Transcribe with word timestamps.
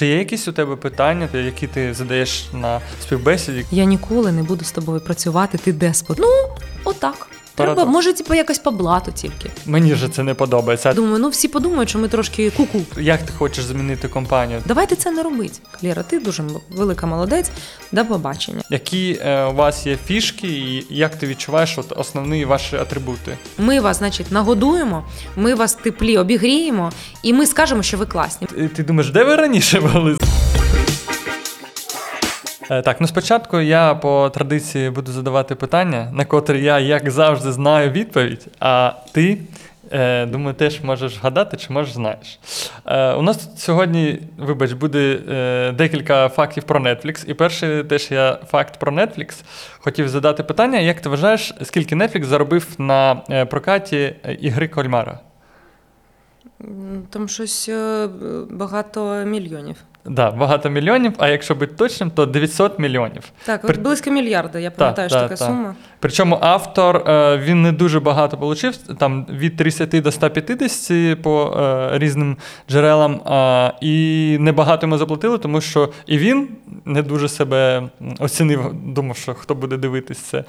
Чи 0.00 0.06
є 0.06 0.18
якісь 0.18 0.48
у 0.48 0.52
тебе 0.52 0.76
питання, 0.76 1.28
які 1.34 1.66
ти 1.66 1.94
задаєш 1.94 2.44
на 2.52 2.80
співбесіді? 3.02 3.64
Я 3.70 3.84
ніколи 3.84 4.32
не 4.32 4.42
буду 4.42 4.64
з 4.64 4.72
тобою 4.72 5.00
працювати, 5.00 5.58
ти 5.58 5.72
деспот. 5.72 6.18
Ну, 6.20 6.26
отак. 6.84 7.29
Треба, 7.60 7.74
Парадокс. 7.74 7.92
може, 7.92 8.12
типу, 8.12 8.34
якось 8.34 8.58
по 8.58 8.70
блату 8.70 9.12
тільки. 9.14 9.50
Мені 9.66 9.94
же 9.94 10.08
це 10.08 10.22
не 10.22 10.34
подобається. 10.34 10.92
Думаю, 10.92 11.18
ну 11.18 11.28
всі 11.28 11.48
подумають, 11.48 11.88
що 11.88 11.98
ми 11.98 12.08
трошки 12.08 12.50
ку-ку. 12.50 12.80
Як 13.00 13.22
ти 13.22 13.32
хочеш 13.38 13.64
змінити 13.64 14.08
компанію? 14.08 14.62
Давайте 14.66 14.96
це 14.96 15.10
не 15.10 15.22
робити. 15.22 15.54
Лєра, 15.84 16.02
ти 16.02 16.20
дуже 16.20 16.42
м- 16.42 16.50
велика 16.70 17.06
молодець. 17.06 17.50
До 17.92 18.04
побачення. 18.04 18.62
Які 18.70 19.18
е, 19.24 19.44
у 19.44 19.54
вас 19.54 19.86
є 19.86 19.98
фішки, 20.06 20.46
і 20.46 20.86
як 20.90 21.16
ти 21.16 21.26
відчуваєш 21.26 21.78
от, 21.78 21.92
основні 21.98 22.44
ваші 22.44 22.76
атрибути? 22.76 23.36
Ми 23.58 23.80
вас, 23.80 23.98
значить, 23.98 24.32
нагодуємо, 24.32 25.04
ми 25.36 25.54
вас 25.54 25.74
теплі 25.74 26.18
обігріємо, 26.18 26.92
і 27.22 27.32
ми 27.32 27.46
скажемо, 27.46 27.82
що 27.82 27.96
ви 27.96 28.06
класні. 28.06 28.46
Ти, 28.46 28.68
ти 28.68 28.82
думаєш, 28.82 29.10
де 29.10 29.24
ви 29.24 29.36
раніше 29.36 29.80
були? 29.80 30.16
Е, 32.70 32.82
Так, 32.82 33.00
ну 33.00 33.06
спочатку 33.06 33.60
я 33.60 33.94
по 33.94 34.30
традиції 34.34 34.90
буду 34.90 35.12
задавати 35.12 35.54
питання, 35.54 36.10
на 36.14 36.24
котрі 36.24 36.62
я, 36.62 36.78
як 36.78 37.10
завжди, 37.10 37.52
знаю 37.52 37.90
відповідь, 37.90 38.46
а 38.60 38.92
ти, 39.12 39.38
е, 39.92 40.26
думаю, 40.26 40.54
теж 40.54 40.80
можеш 40.80 41.18
гадати, 41.18 41.56
чи 41.56 41.72
може 41.72 41.92
знаєш. 41.92 42.38
Е, 42.86 43.12
у 43.12 43.22
нас 43.22 43.36
тут 43.36 43.58
сьогодні, 43.58 44.18
вибач, 44.38 44.72
буде 44.72 45.18
декілька 45.78 46.28
фактів 46.28 46.62
про 46.62 46.80
Netflix. 46.80 47.30
І 47.30 47.34
перший 47.34 47.84
теж 47.84 48.10
я 48.10 48.38
факт 48.46 48.78
про 48.78 48.92
Netflix. 48.92 49.42
Хотів 49.78 50.08
задати 50.08 50.42
питання: 50.42 50.78
як 50.78 51.00
ти 51.00 51.08
вважаєш, 51.08 51.54
скільки 51.62 51.94
Netflix 51.94 52.24
заробив 52.24 52.66
на 52.78 53.14
прокаті 53.50 54.14
ігри 54.40 54.68
Кольмара? 54.68 55.18
Там 57.10 57.28
щось 57.28 57.70
багато 58.50 59.24
мільйонів. 59.24 59.76
Да, 60.04 60.30
багато 60.30 60.70
мільйонів, 60.70 61.12
а 61.18 61.28
якщо 61.28 61.54
бути 61.54 61.74
точним, 61.74 62.10
то 62.10 62.26
900 62.26 62.78
мільйонів. 62.78 63.22
Так, 63.44 63.60
При- 63.62 63.74
от 63.74 63.80
близько 63.80 64.10
мільярда, 64.10 64.58
я 64.58 64.70
пам'ятаю, 64.70 65.08
що 65.08 65.18
так, 65.18 65.28
така 65.28 65.38
так. 65.38 65.48
сума. 65.48 65.74
Причому 66.00 66.38
автор 66.40 66.96
е, 66.96 67.38
він 67.38 67.62
не 67.62 67.72
дуже 67.72 68.00
багато 68.00 68.38
отримав, 68.40 68.76
там 68.98 69.26
від 69.30 69.56
30 69.56 69.88
до 69.88 70.12
150 70.12 71.22
по 71.22 71.56
е, 71.60 71.98
різним 71.98 72.36
джерелам, 72.70 73.20
і 73.80 74.36
небагато 74.40 74.86
йому 74.86 74.98
заплатили, 74.98 75.38
тому 75.38 75.60
що 75.60 75.92
і 76.06 76.18
він 76.18 76.48
не 76.84 77.02
дуже 77.02 77.28
себе 77.28 77.88
оцінив, 78.18 78.74
думав, 78.84 79.16
що 79.16 79.34
хто 79.34 79.54
буде 79.54 79.76
дивитись 79.76 80.18
це. 80.18 80.44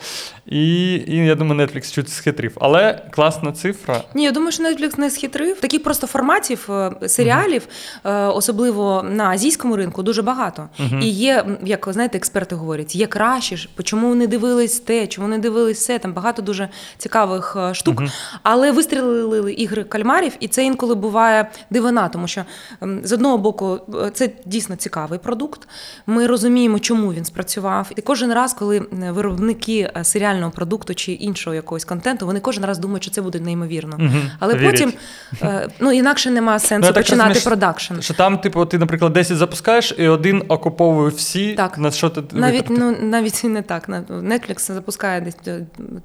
І, 0.46 0.94
і 0.94 1.16
я 1.16 1.36
думаю, 1.36 1.62
Netflix 1.62 1.94
чуть 1.94 2.10
схитрив. 2.10 2.58
Але 2.62 3.02
класна 3.12 3.52
цифра. 3.52 4.02
Ні, 4.16 4.24
я 4.24 4.32
думаю, 4.32 4.52
що 4.52 4.64
Netflix 4.64 5.00
не 5.00 5.10
схитрив. 5.10 5.60
Таких 5.60 5.84
просто 5.84 6.08
форматів 6.08 6.68
е, 6.70 6.92
серіалів, 7.08 7.68
е, 8.06 8.26
особливо 8.26 9.06
на 9.10 9.30
азійському 9.30 9.76
ринку, 9.76 10.04
дуже 10.04 10.22
багато. 10.22 10.70
І 11.02 11.10
є, 11.10 11.46
як 11.64 11.88
знаєте, 11.92 12.18
експерти 12.18 12.56
говорять, 12.56 12.96
є 12.96 13.08
краще 13.08 13.58
чому 13.84 14.08
вони 14.08 14.28
дивились 14.28 14.80
те, 14.80 15.08
чому 15.08 15.28
не 15.28 15.41
дивились 15.42 15.80
все. 15.80 16.00
Там 16.00 16.14
багато 16.14 16.42
дуже 16.42 16.70
цікавих 16.98 17.58
е, 17.60 17.74
штук. 17.74 18.04
Але 18.44 18.72
вистрілили 18.72 19.54
ігри 19.54 19.84
кальмарів, 19.84 20.34
і 20.40 20.48
це 20.48 20.64
інколи 20.64 20.96
буває 20.96 21.52
дивина, 21.70 22.08
тому 22.08 22.28
що 22.28 22.44
ем, 22.82 23.02
з 23.04 23.12
одного 23.12 23.38
боку 23.38 23.80
е, 24.06 24.12
це 24.14 24.30
дійсно 24.46 24.76
цікавий 24.76 25.20
продукт. 25.20 25.68
Ми 26.08 26.28
розуміємо, 26.28 26.80
чому 26.80 27.14
він 27.14 27.26
спрацював. 27.26 27.92
І 27.96 28.02
кожен 28.02 28.34
раз, 28.34 28.54
коли 28.54 28.80
виробники 28.92 29.92
е, 29.98 30.04
серіального 30.04 30.52
продукту 30.52 30.96
чи 30.96 31.12
іншого 31.12 31.54
якогось 31.56 31.86
контенту, 31.86 32.26
вони 32.26 32.40
кожен 32.40 32.66
раз 32.66 32.78
думають, 32.78 33.04
що 33.04 33.12
це 33.12 33.22
буде 33.22 33.40
неймовірно. 33.40 33.96
Мгм, 34.00 34.32
Але 34.40 34.54
вірять. 34.54 34.72
потім 34.72 34.94
ну 35.80 35.92
інакше 35.92 36.32
немає 36.32 36.60
сенсу 36.60 36.88
я 36.88 36.94
так 36.94 37.04
починати 37.04 37.40
продакшн. 37.40 38.00
Що 38.00 38.14
там, 38.14 38.38
типу, 38.38 38.66
ти, 38.66 38.78
наприклад, 38.78 39.14
10 39.14 39.38
запускаєш, 39.38 39.96
і 39.98 40.08
один 40.08 40.44
окуповує 40.48 41.10
всі, 41.10 41.54
Так. 41.54 41.78
на 41.78 41.92
що 41.92 42.10
ти 42.10 42.22
Навіть 42.32 42.70
ну 42.70 42.98
навіть 43.02 43.44
не 43.44 43.62
так. 43.62 43.90
На- 43.90 44.02
Netflix 44.02 44.72
запускає 44.72 45.22
десь 45.46 45.48
е, 45.48 45.62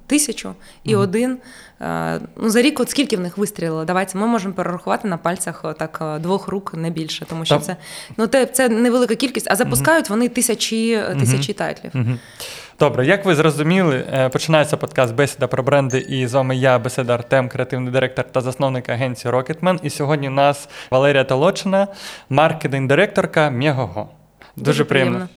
тисячу 0.07 0.55
і 0.85 0.97
один. 0.97 1.39
е, 1.81 2.20
Ну 2.37 2.51
за 2.51 2.63
рік, 2.63 2.81
от 2.81 2.91
скільки 2.91 3.17
в 3.17 3.20
них 3.20 3.39
вистрілило? 3.39 3.85
Давайте 3.85 4.19
ми 4.19 4.27
можемо 4.27 4.55
перерахувати 4.55 5.09
на 5.09 5.17
пальцях 5.17 5.63
е, 5.64 5.73
так 5.73 6.19
двох 6.20 6.48
рук, 6.48 6.75
не 6.75 6.91
більше, 6.91 7.25
тому 7.29 7.45
що 7.45 7.55
Там- 7.55 7.63
це 7.65 7.77
ну 8.17 8.27
те 8.27 8.47
це 8.47 8.69
невелика 8.69 9.15
кількість, 9.15 9.51
а 9.51 9.57
запускають 9.57 10.11
вони 10.11 10.29
тисячі 10.29 11.03
тисячі 11.20 11.53
тайтлів. 11.53 11.91
Мгм. 11.95 12.19
Добре, 12.79 13.07
як 13.07 13.25
ви 13.25 13.35
зрозуміли, 13.35 14.29
починається 14.33 14.77
подкаст 14.77 15.15
Бесіда 15.15 15.47
про 15.47 15.63
бренди. 15.63 15.98
І 15.98 16.27
з 16.27 16.35
вами 16.35 16.57
я, 16.57 16.79
Беседа 16.79 17.15
Артем, 17.15 17.48
креативний 17.48 17.92
директор 17.92 18.25
та 18.25 18.41
засновник 18.41 18.89
агенції 18.89 19.35
Rocketman. 19.35 19.79
І 19.83 19.91
сьогодні 19.91 20.29
у 20.29 20.33
нас 20.33 20.69
Валерія 20.91 21.25
Толочина, 21.25 21.89
маркетинг-директорка 22.31 23.51
Мєгого. 23.51 24.09
Дуже, 24.57 24.65
Дуже 24.67 24.85
приємно. 24.85 25.13
приємно. 25.13 25.36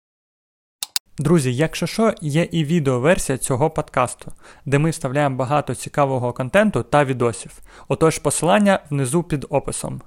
Друзі, 1.19 1.55
якщо 1.55 1.87
що, 1.87 2.15
є 2.21 2.49
і 2.51 2.65
відеоверсія 2.65 3.39
цього 3.39 3.71
подкасту, 3.71 4.33
де 4.67 4.79
ми 4.79 4.91
вставляємо 4.91 5.37
багато 5.37 5.75
цікавого 5.75 6.33
контенту 6.33 6.83
та 6.83 7.05
відосів. 7.05 7.53
Отож, 7.89 8.19
посилання 8.19 8.81
внизу 8.91 9.23
під 9.23 9.47
описом. 9.49 10.03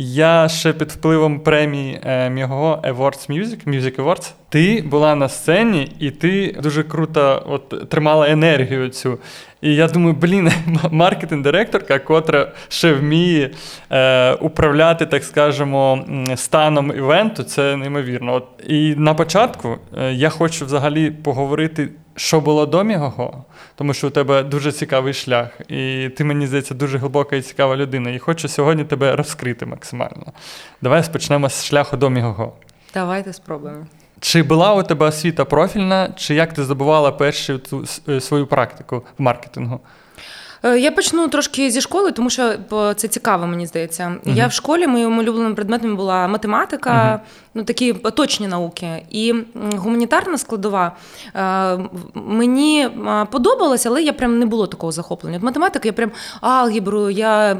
Я 0.00 0.48
ще 0.48 0.72
під 0.72 0.92
впливом 0.92 1.40
премії 1.40 2.00
е, 2.04 2.30
Мього 2.30 2.82
Awards 2.84 3.30
Music, 3.30 3.68
Music 3.68 3.96
Awards. 3.96 4.32
Ти 4.48 4.84
була 4.86 5.14
на 5.14 5.28
сцені, 5.28 5.92
і 5.98 6.10
ти 6.10 6.56
дуже 6.62 6.82
круто 6.82 7.42
от, 7.48 7.90
тримала 7.90 8.28
енергію 8.28 8.88
цю. 8.88 9.18
І 9.60 9.74
я 9.74 9.88
думаю, 9.88 10.16
блін, 10.20 10.50
маркетинг-директорка, 10.90 11.98
котра 11.98 12.52
ще 12.68 12.92
вміє 12.92 13.50
е, 13.90 14.32
управляти, 14.32 15.06
так 15.06 15.24
скажемо, 15.24 16.04
станом 16.36 16.92
івенту, 16.96 17.42
це 17.42 17.76
неймовірно. 17.76 18.34
От, 18.34 18.44
і 18.66 18.94
на 18.96 19.14
початку 19.14 19.78
е, 19.98 20.12
я 20.12 20.28
хочу 20.28 20.64
взагалі 20.64 21.10
поговорити, 21.10 21.88
що 22.18 22.40
було 22.40 22.66
до 22.66 22.84
Мігого, 22.84 23.44
тому 23.74 23.94
що 23.94 24.06
у 24.06 24.10
тебе 24.10 24.42
дуже 24.42 24.72
цікавий 24.72 25.14
шлях, 25.14 25.48
і 25.68 26.08
ти, 26.16 26.24
мені 26.24 26.46
здається, 26.46 26.74
дуже 26.74 26.98
глибока 26.98 27.36
і 27.36 27.42
цікава 27.42 27.76
людина. 27.76 28.10
І 28.10 28.18
хочу 28.18 28.48
сьогодні 28.48 28.84
тебе 28.84 29.16
розкрити 29.16 29.66
максимально. 29.66 30.32
Давай 30.82 31.04
почнемо 31.12 31.50
з 31.50 31.64
шляху 31.64 31.96
до 31.96 32.10
Мігого. 32.10 32.52
Давайте 32.94 33.32
спробуємо. 33.32 33.86
Чи 34.20 34.42
була 34.42 34.74
у 34.74 34.82
тебе 34.82 35.06
освіта 35.06 35.44
профільна, 35.44 36.08
чи 36.16 36.34
як 36.34 36.52
ти 36.52 36.64
здобувала 36.64 37.12
першу 37.12 37.58
ту 37.58 37.84
е, 38.08 38.20
свою 38.20 38.46
практику 38.46 39.02
в 39.18 39.22
маркетингу? 39.22 39.80
Е, 40.64 40.78
Я 40.78 40.90
почну 40.90 41.28
трошки 41.28 41.70
зі 41.70 41.80
школи, 41.80 42.12
тому 42.12 42.30
що 42.30 42.54
це 42.96 43.08
цікаво, 43.08 43.46
мені 43.46 43.66
здається. 43.66 44.16
Я 44.24 44.46
в 44.46 44.52
школі 44.52 44.86
моїм 44.86 45.18
улюбленим 45.18 45.54
предметом 45.54 45.96
була 45.96 46.28
математика, 46.28 47.20
ну 47.58 47.64
такі 47.64 47.92
точні 47.92 48.48
науки. 48.48 49.02
І 49.10 49.34
гуманітарна 49.76 50.38
складова 50.38 50.96
е, 51.34 51.78
мені 52.14 52.80
е, 52.80 53.26
подобалась, 53.30 53.86
але 53.86 54.02
я 54.02 54.12
прям 54.12 54.38
не 54.38 54.46
було 54.46 54.66
такого 54.66 54.92
захоплення. 54.92 55.36
От 55.36 55.42
математика, 55.42 55.88
я 55.88 55.92
прям 55.92 56.10
алгебру, 56.40 57.10
я 57.10 57.52
е, 57.52 57.58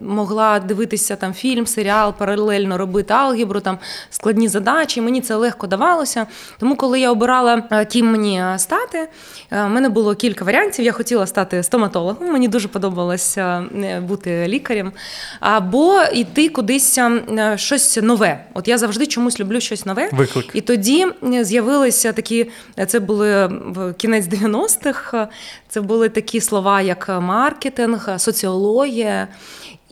могла 0.00 0.60
дивитися 0.60 1.16
там 1.16 1.32
фільм, 1.32 1.66
серіал, 1.66 2.12
паралельно 2.18 2.78
робити 2.78 3.14
алгебру, 3.14 3.60
там 3.60 3.78
складні 4.10 4.48
задачі. 4.48 5.00
Мені 5.00 5.20
це 5.20 5.34
легко 5.34 5.66
давалося. 5.66 6.26
Тому, 6.58 6.76
коли 6.76 7.00
я 7.00 7.10
обирала, 7.10 7.60
ким 7.92 8.12
мені 8.12 8.42
стати, 8.56 9.08
в 9.50 9.68
мене 9.68 9.88
було 9.88 10.14
кілька 10.14 10.44
варіантів. 10.44 10.84
Я 10.84 10.92
хотіла 10.92 11.26
стати 11.26 11.62
стоматологом, 11.62 12.32
мені 12.32 12.48
дуже 12.48 12.68
подобалося 12.68 13.64
бути 14.02 14.48
лікарем, 14.48 14.92
або 15.40 16.02
йти 16.02 16.48
кудись 16.48 16.98
щось 17.56 17.98
нове. 18.02 18.44
От 18.54 18.68
я 18.68 18.78
завжди 18.78 19.06
чомусь 19.18 19.40
люблю 19.40 19.60
щось 19.60 19.86
нове. 19.86 20.08
Виклик. 20.12 20.50
І 20.54 20.60
тоді 20.60 21.06
е, 21.32 21.44
з'явилися 21.44 22.12
такі, 22.12 22.50
е, 22.78 22.86
це 22.86 23.00
були 23.00 23.46
в 23.46 23.92
кінець 23.92 24.26
90-х, 24.26 25.18
е, 25.18 25.28
це 25.68 25.80
були 25.80 26.08
такі 26.08 26.40
слова, 26.40 26.80
як 26.80 27.08
маркетинг, 27.08 28.08
е, 28.08 28.18
соціологія. 28.18 29.28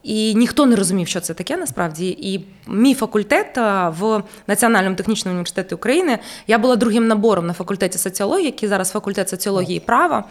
І 0.07 0.35
ніхто 0.35 0.67
не 0.67 0.77
розумів, 0.77 1.09
що 1.09 1.21
це 1.21 1.35
таке 1.35 1.57
насправді. 1.57 2.09
І 2.09 2.45
мій 2.69 2.95
факультет 2.95 3.59
е, 3.59 3.93
в 3.99 4.23
Національному 4.47 4.97
технічному 4.97 5.33
університеті 5.33 5.75
України 5.75 6.19
я 6.47 6.59
була 6.59 6.77
другим 6.77 7.07
набором 7.07 7.47
на 7.47 7.53
факультеті 7.53 7.99
соціології, 7.99 8.47
який 8.47 8.69
зараз 8.69 8.91
факультет 8.91 9.29
соціології 9.29 9.77
і 9.77 9.81
права. 9.81 10.25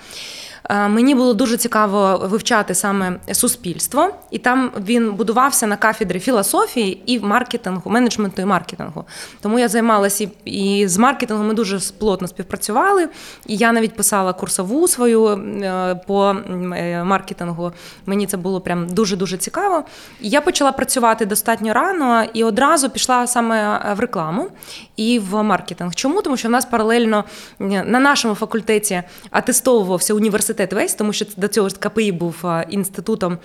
Е, 0.69 0.87
Мені 0.87 1.15
було 1.15 1.33
дуже 1.33 1.57
цікаво 1.57 2.21
вивчати 2.23 2.75
саме 2.75 3.19
суспільство, 3.31 4.09
і 4.31 4.37
там 4.37 4.71
він 4.85 5.13
будувався 5.13 5.67
на 5.67 5.77
кафедрі 5.77 6.19
філософії 6.19 7.03
і 7.05 7.19
маркетингу, 7.19 7.91
менеджменту 7.91 8.41
і 8.41 8.45
маркетингу. 8.45 9.05
Тому 9.41 9.59
я 9.59 9.67
займалася 9.67 10.23
і, 10.45 10.79
і 10.79 10.87
з 10.87 10.97
маркетингом. 10.97 11.47
Ми 11.47 11.53
дуже 11.53 11.79
плотно 11.99 12.27
співпрацювали. 12.27 13.09
І 13.45 13.57
я 13.57 13.71
навіть 13.71 13.95
писала 13.95 14.33
курсову 14.33 14.87
свою 14.87 15.27
е, 15.27 16.01
по 16.07 16.35
е, 16.75 17.03
маркетингу. 17.03 17.71
Мені 18.05 18.27
це 18.27 18.37
було 18.37 18.61
прям 18.61 18.87
дуже 18.89 19.15
дуже 19.15 19.37
цікаво. 19.37 19.83
І 20.21 20.29
я 20.29 20.41
почала 20.41 20.71
працювати 20.71 21.25
достатньо 21.25 21.73
рано 21.73 22.23
і 22.33 22.43
одразу 22.43 22.89
пішла 22.89 23.27
саме 23.27 23.81
в 23.97 23.99
рекламу 23.99 24.47
і 24.95 25.19
в 25.19 25.43
маркетинг. 25.43 25.95
Чому? 25.95 26.21
Тому 26.21 26.37
що 26.37 26.47
в 26.47 26.51
нас 26.51 26.65
паралельно 26.65 27.23
на 27.59 27.99
нашому 27.99 28.35
факультеті 28.35 29.03
атестовувався 29.31 30.13
університет 30.13 30.54
університет 30.55 30.73
весь, 30.73 30.93
тому 30.93 31.13
що 31.13 31.25
до 31.37 31.47
цього 31.47 31.69
ж 31.69 31.75
КПІ 31.79 32.11
був 32.11 32.45
інститутом 32.69 33.37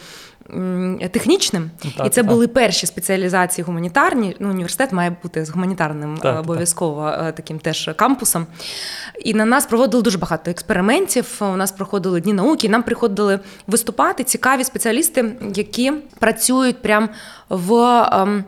технічним, 1.10 1.70
Так, 1.96 2.06
і 2.06 2.10
це 2.10 2.22
так. 2.22 2.26
були 2.26 2.48
перші 2.48 2.86
спеціалізації 2.86 3.64
гуманітарні. 3.64 4.36
Ну, 4.40 4.50
університет 4.50 4.92
має 4.92 5.16
бути 5.22 5.44
з 5.44 5.50
гуманітарним 5.50 6.14
Так, 6.14 6.22
так. 6.22 6.40
обов'язково 6.40 7.12
таким 7.36 7.58
теж 7.58 7.90
кампусом. 7.96 8.46
І 9.24 9.34
на 9.34 9.44
нас 9.44 9.66
проводили 9.66 10.02
дуже 10.02 10.18
багато 10.18 10.50
експериментів. 10.50 11.36
У 11.40 11.56
нас 11.56 11.72
проходили 11.72 12.20
дні 12.20 12.32
науки, 12.32 12.66
і 12.66 12.70
нам 12.70 12.82
приходили 12.82 13.40
виступати 13.66 14.24
цікаві 14.24 14.64
спеціалісти, 14.64 15.32
які 15.54 15.92
працюють 16.18 16.82
прям 16.82 17.08
в. 17.48 17.74
ем, 18.12 18.44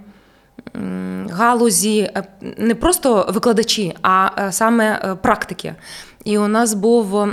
галузі 1.31 2.01
е, 2.01 2.25
не 2.59 2.75
просто 2.75 3.27
викладачі, 3.29 3.95
а 4.03 4.31
е, 4.39 4.53
саме 4.53 5.01
е, 5.05 5.15
практики. 5.15 5.75
І 6.25 6.39
у 6.39 6.49
нас 6.49 6.75
був 6.75 7.29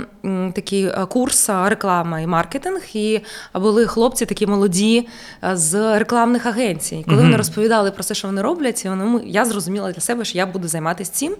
такий 0.54 0.84
е, 0.84 1.06
курс 1.08 1.48
е, 1.48 1.68
реклама 1.68 2.20
і 2.20 2.26
маркетинг, 2.26 2.82
і 2.94 3.20
були 3.54 3.86
хлопці 3.86 4.26
такі 4.26 4.46
молоді 4.46 5.08
е, 5.44 5.56
з 5.56 5.98
рекламних 5.98 6.46
агенцій. 6.46 7.04
Коли 7.08 7.22
вони 7.22 7.36
розповідали 7.36 7.90
про 7.90 8.04
те, 8.04 8.14
що 8.14 8.28
вони 8.28 8.42
роблять, 8.42 8.84
і 8.84 8.88
вони, 8.88 9.20
я 9.26 9.44
зрозуміла 9.44 9.92
для 9.92 10.00
себе, 10.00 10.24
що 10.24 10.38
я 10.38 10.46
буду 10.46 10.68
займатися 10.68 11.12
цим. 11.12 11.36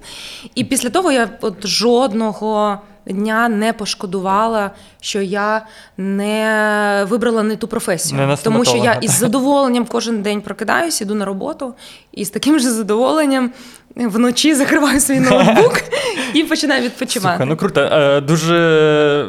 І 0.55 0.65
після 0.65 0.91
того 0.91 1.13
я 1.13 1.29
от 1.41 1.67
жодного 1.67 2.79
дня 3.07 3.49
не 3.49 3.73
пошкодувала, 3.73 4.71
що 5.01 5.23
я 5.23 5.67
не 5.97 7.07
вибрала 7.09 7.43
не 7.43 7.57
ту 7.57 7.69
професію. 7.69 8.21
Не 8.21 8.37
Тому 8.37 8.65
що 8.65 8.77
я 8.77 8.93
із 8.93 9.11
задоволенням 9.11 9.85
кожен 9.85 10.23
день 10.23 10.41
прокидаюсь, 10.41 11.01
іду 11.01 11.15
на 11.15 11.25
роботу, 11.25 11.75
і 12.13 12.25
з 12.25 12.31
таким 12.31 12.59
же 12.59 12.71
задоволенням 12.71 13.51
вночі 13.97 14.55
закриваю 14.55 15.01
свій 15.01 15.21
ноутбук 15.21 15.83
і 16.35 16.43
починаю 16.43 16.83
відпочивати. 16.83 17.37
Слухай, 17.37 17.47
ну 17.47 17.57
круто. 17.57 17.81
Е, 17.81 18.21
Дуже 18.21 18.57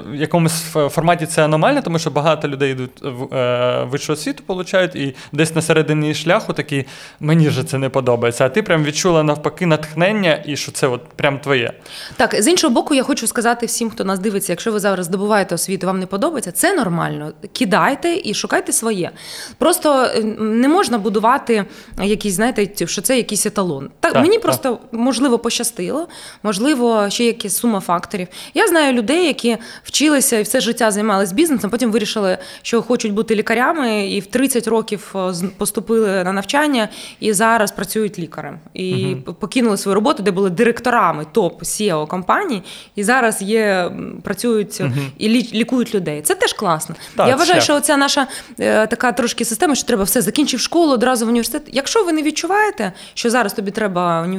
в 0.08 0.16
якомусь 0.16 0.62
форматі 0.72 1.25
це 1.25 1.46
аномально, 1.46 1.81
тому 1.81 2.00
що 2.00 2.10
багато 2.12 2.48
людей 2.48 2.72
йдуть 2.72 3.02
в 3.02 3.36
е, 3.36 3.84
вищу 3.90 4.13
освіту, 4.13 4.44
получають, 4.46 4.96
і 4.96 5.16
десь 5.31 5.56
на 5.56 5.62
середині 5.62 6.13
шляху 6.13 6.54
такі 6.54 6.86
мені 7.19 7.50
ж 7.50 7.63
це 7.63 7.78
не 7.78 7.90
подобається. 7.90 8.46
А 8.46 8.50
ти 8.50 8.63
прям 8.63 8.84
відчула 8.84 9.24
навпаки 9.24 9.66
натхнення, 9.66 10.44
і 10.46 10.56
що 10.56 10.72
це 10.72 10.88
от 10.88 11.02
прям 11.04 11.40
твоє. 11.40 11.74
Так, 12.18 12.42
з 12.42 12.48
іншого 12.48 12.74
боку, 12.74 12.94
я 12.96 13.04
хочу 13.04 13.28
сказати 13.28 13.66
всім, 13.66 13.90
хто 13.90 14.04
нас 14.04 14.19
дивиться, 14.19 14.52
якщо 14.52 14.72
ви 14.72 14.80
зараз 14.80 15.06
здобуваєте 15.06 15.56
освіту, 15.56 15.88
вам 15.88 16.00
не 16.00 16.06
подобається, 16.06 16.52
це 16.52 16.74
нормально. 16.74 17.31
Кидайте 17.54 18.22
і 18.24 18.34
шукайте 18.34 18.72
своє. 18.72 19.12
Просто 19.58 20.04
е, 20.04 20.24
не 20.40 20.68
можна 20.68 20.98
будувати 20.98 21.66
якісь, 22.04 22.34
знаєте, 22.34 22.88
що 22.88 23.02
це 23.02 23.18
якийсь 23.18 23.46
еталон. 23.46 23.90
Так, 24.00 24.13
Так, 24.13 24.22
мені 24.22 24.36
так. 24.36 24.42
Просто 24.59 24.80
можливо 24.92 25.39
пощастило, 25.39 26.07
можливо, 26.44 27.09
ще 27.09 27.25
якась 27.25 27.57
сума 27.57 27.80
факторів. 27.80 28.27
Я 28.53 28.68
знаю 28.68 28.94
людей, 28.94 29.25
які 29.27 29.57
вчилися 29.83 30.38
і 30.39 30.44
все 30.44 30.59
життя 30.62 30.92
займалися 30.92 31.36
бізнесом, 31.36 31.69
потім 31.69 31.92
вирішили, 31.92 32.38
що 32.62 32.81
хочуть 32.81 33.13
бути 33.13 33.36
лікарями, 33.36 34.07
і 34.07 34.19
в 34.19 34.25
30 34.25 34.68
років 34.68 35.13
е, 35.15 35.33
поступили 35.57 36.24
на 36.24 36.31
навчання 36.33 36.89
і 37.19 37.33
зараз 37.33 37.71
працюють 37.71 38.19
лікарем. 38.19 38.59
І 38.74 39.06
Мгм. 39.06 39.24
покинули 39.39 39.77
свою 39.77 39.95
роботу, 39.95 40.24
де 40.24 40.31
були 40.31 40.50
директорами 40.50 41.25
топ 41.31 41.63
SEO 41.63 42.07
компаній, 42.07 42.63
і 42.95 43.03
зараз 43.03 43.42
є 43.42 43.92
працюють 44.24 44.80
Мгм. 44.80 45.12
і 45.18 45.30
лі- 45.30 45.53
лікують 45.53 45.95
людей. 45.95 46.21
Це 46.21 46.36
теж 46.36 46.53
класно. 46.53 46.95
Так, 47.15 47.27
Я 47.27 47.36
вважаю, 47.36 47.62
що 47.62 47.80
ця 47.80 47.98
наша 47.98 48.27
е, 48.59 48.88
така 48.88 49.12
трошки 49.12 49.45
система, 49.45 49.75
що 49.75 49.88
треба 49.88 50.03
все 50.03 50.21
закінчив 50.21 50.59
школу, 50.59 50.94
одразу 50.94 51.25
в 51.25 51.30
університет. 51.30 51.62
Якщо 51.71 52.03
ви 52.03 52.12
не 52.12 52.21
відчуваєте, 52.21 52.92
що 53.13 53.30
зараз 53.30 53.53
тобі 53.53 53.71
треба 53.71 54.30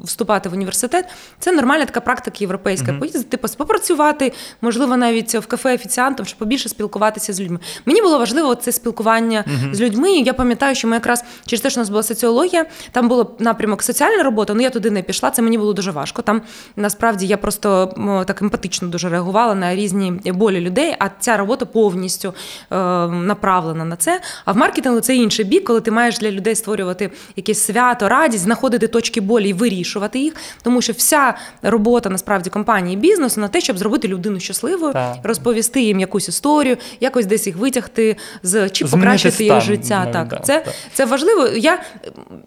вступати 0.00 0.48
в 0.48 0.52
університет, 0.52 1.04
це 1.38 1.52
нормальна 1.52 1.84
така 1.84 2.00
практика 2.00 2.36
європейська. 2.40 2.92
Поїздити, 2.92 3.28
типу, 3.28 3.48
попрацювати, 3.56 4.32
можливо, 4.60 4.96
навіть 4.96 5.34
в 5.34 5.46
кафе 5.46 5.74
офіціантом, 5.74 6.26
щоб 6.26 6.38
побільше 6.38 6.68
спілкуватися 6.68 7.32
з 7.32 7.40
людьми. 7.40 7.58
Мені 7.86 8.02
було 8.02 8.18
важливо 8.18 8.54
це 8.54 8.72
спілкування 8.72 9.44
з 9.72 9.80
людьми. 9.80 10.12
І 10.12 10.22
я 10.22 10.34
пам'ятаю, 10.34 10.74
що 10.74 10.88
ми 10.88 10.94
якраз 10.94 11.24
через 11.46 11.60
те, 11.60 11.70
що 11.70 11.80
у 11.80 11.82
нас 11.82 11.88
була 11.88 12.02
соціологія, 12.02 12.66
там 12.92 13.08
було 13.08 13.36
напрямок 13.38 13.82
соціальна 13.82 14.22
робота, 14.22 14.52
але 14.52 14.62
я 14.62 14.70
туди 14.70 14.90
не 14.90 15.02
пішла. 15.02 15.30
Це 15.30 15.42
мені 15.42 15.58
було 15.58 15.72
дуже 15.72 15.90
важко. 15.90 16.22
Там 16.22 16.42
насправді 16.76 17.26
я 17.26 17.36
просто 17.36 17.94
так 18.26 18.42
емпатично 18.42 18.88
дуже 18.88 19.08
реагувала 19.08 19.54
на 19.54 19.74
різні 19.74 20.10
болі 20.24 20.60
людей. 20.60 20.96
А 20.98 21.08
ця 21.20 21.36
робота 21.36 21.66
повністю 21.66 22.34
е, 22.70 22.76
направлена 23.06 23.84
на 23.84 23.96
це. 23.96 24.20
А 24.44 24.52
в 24.52 24.56
маркетингу 24.56 25.00
це 25.00 25.16
інший 25.16 25.44
бік, 25.44 25.64
коли 25.64 25.80
ти 25.80 25.90
маєш 25.90 26.18
для 26.18 26.30
людей 26.30 26.54
створювати 26.54 27.10
якесь 27.36 27.64
свято, 27.64 28.08
радість, 28.08 28.44
знаходити 28.44 28.88
точки 28.88 29.20
болі 29.20 29.51
і 29.52 29.54
вирішувати 29.54 30.18
їх. 30.18 30.36
Тому 30.62 30.82
що 30.82 30.92
вся 30.92 31.34
робота 31.62 32.10
насправді 32.10 32.50
компанії 32.50 32.96
бізнесу 32.96 33.40
на 33.40 33.48
те, 33.48 33.60
щоб 33.60 33.78
зробити 33.78 34.08
людину 34.08 34.40
щасливою, 34.40 34.92
Так. 34.92 35.16
розповісти 35.22 35.80
їм 35.80 36.00
якусь 36.00 36.28
історію, 36.28 36.76
якось 37.00 37.26
десь 37.26 37.46
їх 37.46 37.56
витягти 37.56 38.16
з 38.42 38.68
чи 38.68 38.86
Змінити 38.86 38.96
покращити 38.96 39.44
їх 39.44 39.60
життя. 39.60 39.98
навіть, 39.98 40.12
так, 40.12 40.28
да, 40.28 40.36
це, 40.36 40.60
так. 40.60 40.74
це 40.92 41.04
важливо. 41.04 41.48
Я 41.48 41.82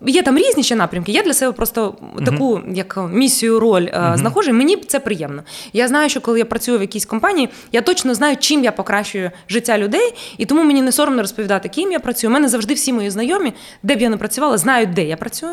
є 0.07 0.21
там 0.21 0.37
різні 0.37 0.63
ще 0.63 0.75
напрямки. 0.75 1.11
Я 1.11 1.23
для 1.23 1.33
себе 1.33 1.51
просто 1.51 1.95
таку 2.25 2.61
як 2.73 2.99
місію, 3.11 3.59
роль 3.59 3.87
Мгм. 3.93 4.17
знаходжу. 4.17 4.53
Мені 4.53 4.75
це 4.77 4.99
приємно. 4.99 5.43
Я 5.73 5.87
знаю, 5.87 6.09
що 6.09 6.21
коли 6.21 6.39
я 6.39 6.45
працюю 6.45 6.77
в 6.77 6.81
якійсь 6.81 7.05
компанії, 7.05 7.49
я 7.71 7.81
точно 7.81 8.13
знаю, 8.15 8.37
чим 8.39 8.63
я 8.63 8.71
покращую 8.71 9.31
життя 9.49 9.77
людей, 9.77 10.13
і 10.37 10.45
тому 10.45 10.63
мені 10.63 10.81
не 10.81 10.91
соромно 10.91 11.21
розповідати, 11.21 11.69
ким 11.69 11.91
я 11.91 11.99
працюю. 11.99 12.31
У 12.31 12.33
мене 12.33 12.47
завжди 12.49 12.73
всі 12.73 12.93
мої 12.93 13.09
знайомі, 13.09 13.53
де 13.83 13.95
б 13.95 14.01
я 14.01 14.09
не 14.09 14.17
працювала, 14.17 14.57
знають, 14.57 14.93
де 14.93 15.03
я 15.05 15.17
працюю. 15.17 15.51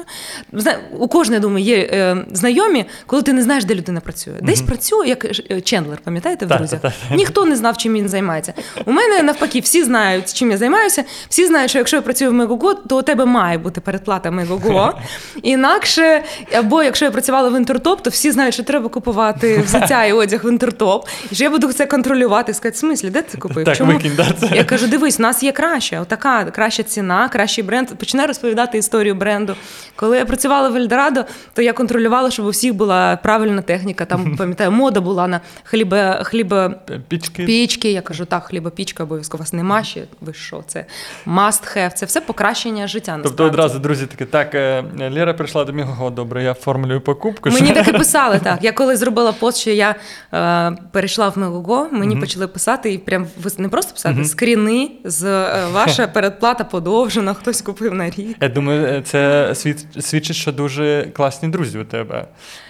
У 0.98 1.08
кожної, 1.08 1.40
думаю, 1.42 1.64
є 1.64 1.76
е, 1.76 2.16
знайомі, 2.32 2.84
коли 3.06 3.22
ти 3.22 3.32
не 3.32 3.42
знаєш, 3.42 3.64
де 3.64 3.74
людина 3.74 4.00
працює. 4.00 4.34
Десь 4.40 4.58
Мгм. 4.58 4.68
працює, 4.68 5.08
як 5.08 5.24
е, 5.50 5.60
Чендлер, 5.60 5.98
пам'ятаєте 6.04 6.46
в 6.46 6.48
друзях? 6.48 6.80
Ніхто 7.10 7.44
не 7.44 7.56
знав, 7.56 7.76
чим 7.76 7.94
він 7.94 8.08
займається. 8.08 8.54
У 8.84 8.92
мене 8.92 9.22
навпаки, 9.22 9.60
всі 9.60 9.82
знають, 9.84 10.34
чим 10.34 10.50
я 10.50 10.56
займаюся. 10.56 11.04
Всі 11.28 11.46
знають, 11.46 11.70
що 11.70 11.78
якщо 11.78 11.96
я 11.96 12.02
працюю 12.02 12.30
в 12.30 12.34
Мегого, 12.34 12.74
то 12.74 12.98
у 12.98 13.02
тебе 13.02 13.24
має 13.24 13.58
бути 13.58 13.80
передплата 13.80 14.30
Мегого. 14.30 14.98
Інакше, 15.42 16.22
або 16.58 16.82
якщо 16.82 17.04
я 17.04 17.10
працювала 17.10 17.48
в 17.48 17.56
Інтертоп, 17.56 18.02
то 18.02 18.10
всі 18.10 18.30
знають, 18.30 18.54
що 18.54 18.62
треба 18.62 18.88
купувати 18.88 19.58
взуття 19.58 20.04
і 20.04 20.12
одяг 20.12 20.44
в 20.44 20.48
Інтертоп. 20.48 21.08
І 21.30 21.34
що 21.34 21.44
я 21.44 21.50
буду 21.50 21.72
це 21.72 21.86
контролювати, 21.86 22.54
сказати, 22.54 22.74
в 22.74 22.78
смислі, 22.78 23.10
де 23.10 23.22
ти 23.22 23.38
купив? 23.38 23.64
Так, 23.64 23.76
Чому? 23.76 23.92
викинь, 23.92 24.12
да, 24.16 24.26
це. 24.40 24.50
Я 24.56 24.64
кажу, 24.64 24.86
дивись, 24.86 25.18
у 25.18 25.22
нас 25.22 25.42
є 25.42 25.52
краще, 25.52 26.00
отака 26.00 26.44
краща 26.44 26.82
ціна, 26.82 27.28
кращий 27.28 27.64
бренд. 27.64 27.88
Починаю 27.88 28.28
розповідати 28.28 28.78
історію 28.78 29.14
бренду. 29.14 29.54
Коли 29.96 30.16
я 30.18 30.24
працювала 30.24 30.68
в 30.68 30.76
Ельдорадо, 30.76 31.24
то 31.54 31.62
я 31.62 31.72
контролювала, 31.72 32.30
щоб 32.30 32.46
у 32.46 32.50
всіх 32.50 32.74
була 32.74 33.16
правильна 33.16 33.62
техніка. 33.62 34.04
Там 34.04 34.36
пам'ятаю, 34.38 34.72
мода 34.72 35.00
була 35.00 35.26
на 35.26 35.40
хлібе, 35.64 36.20
хлібе 36.24 36.74
Пічки. 37.08 37.44
Пічки, 37.44 37.92
я 37.92 38.00
кажу, 38.00 38.24
так, 38.24 38.44
хлібопічка 38.44 39.02
обов'язково 39.02 39.40
у 39.40 39.42
вас 39.42 39.52
нема 39.52 39.84
ще. 39.84 40.04
Ви 40.20 40.34
що? 40.34 40.64
Це 40.66 40.84
must 41.26 41.76
have, 41.76 41.92
це 41.92 42.06
все 42.06 42.20
покращення 42.20 42.86
життя. 42.86 43.20
Тобто 43.22 43.44
одразу 43.44 43.78
друзі 43.78 44.06
такі, 44.06 44.24
так, 44.24 44.54
е, 44.54 44.84
Лера 44.98 45.34
прийшла 45.34 45.64
до 45.64 45.72
мого, 45.72 46.10
добре, 46.10 46.42
я 46.42 46.52
оформлюю 46.52 47.00
покупку. 47.00 47.50
Мені 47.50 47.72
так 47.72 47.88
і 47.88 47.92
писали, 47.92 48.38
так. 48.44 48.58
Я 48.62 48.72
коли 48.72 48.96
зробила 48.96 49.32
пост, 49.32 49.58
що 49.58 49.70
я 49.70 49.94
е, 50.34 50.76
перейшла 50.92 51.28
в 51.28 51.38
Мегого, 51.38 51.88
мені 51.92 52.16
почали 52.16 52.46
писати 52.46 52.92
і 52.92 52.98
прям 52.98 53.26
не 53.58 53.68
просто 53.68 53.92
писати, 53.92 54.14
Мгм. 54.14 54.24
скріни 54.24 54.90
з 55.04 55.24
е, 55.24 55.66
ваша 55.72 56.06
передплата 56.06 56.64
подовжена, 56.64 57.34
хтось 57.34 57.62
купив 57.62 57.94
на 57.94 58.10
рік. 58.10 58.36
Я 58.40 58.48
думаю, 58.48 58.86
е, 58.86 59.02
це 59.02 59.52
свідчить, 60.00 60.36
що 60.36 60.52
дуже 60.52 61.02
класні 61.22 61.48
друзі 61.48 61.78
у 61.78 61.84
тебе. 61.84 62.24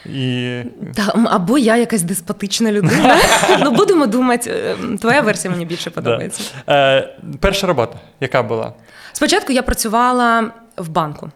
І 0.07 0.61
Та, 0.95 1.13
або 1.31 1.59
я 1.59 1.77
якась 1.77 2.03
деспотична 2.03 2.73
людина. 2.73 3.17
ну 3.61 3.71
будемо 3.71 4.07
думати, 4.07 4.51
е, 4.51 4.77
твоя 5.01 5.21
версія 5.21 5.51
мені 5.51 5.67
більше 5.67 5.91
подобається. 5.91 6.43
Е, 6.69 7.17
перша 7.41 7.67
робота, 7.67 7.99
яка 8.21 8.43
була? 8.43 8.73
Спочатку 9.13 9.53
я 9.53 9.63
працювала 9.63 10.51
в 10.77 10.89
банку. 10.89 11.31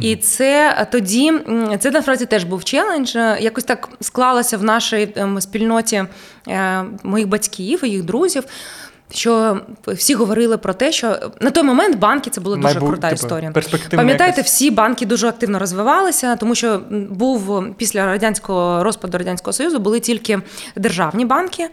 І 0.00 0.16
це 0.16 0.86
тоді 0.92 1.28
м, 1.28 1.78
це 1.78 1.90
насправді 1.90 2.24
теж 2.26 2.44
був 2.44 2.64
челендж. 2.64 3.16
Е, 3.16 3.38
Якось 3.40 3.64
так 3.64 3.88
склалося 4.00 4.58
в 4.58 4.64
нашій 4.64 5.12
ем, 5.16 5.40
спільноті 5.40 6.04
е, 6.48 6.84
моїх 7.02 7.28
батьків 7.28 7.84
і 7.84 7.88
їх 7.88 8.02
друзів. 8.04 8.44
Що 9.14 9.60
всі 9.86 10.14
говорили 10.14 10.58
про 10.58 10.74
те, 10.74 10.92
що 10.92 11.16
на 11.40 11.50
той 11.50 11.62
момент 11.62 11.98
банки 11.98 12.30
це 12.30 12.40
була 12.40 12.56
дуже 12.56 12.78
Майбу- 12.78 12.86
крута 12.86 13.08
типу, 13.08 13.14
історія. 13.14 13.52
Пам'ятаєте, 13.96 14.36
якась- 14.36 14.46
всі 14.52 14.70
банки 14.70 15.06
дуже 15.06 15.28
активно 15.28 15.58
розвивалися, 15.58 16.36
тому 16.36 16.54
що 16.54 16.80
був 17.10 17.64
після 17.76 18.06
радянського 18.06 18.84
розпаду 18.84 19.18
радянського 19.18 19.52
союзу 19.52 19.78
були 19.78 20.00
тільки 20.00 20.40
державні 20.76 21.24
банки. 21.24 21.68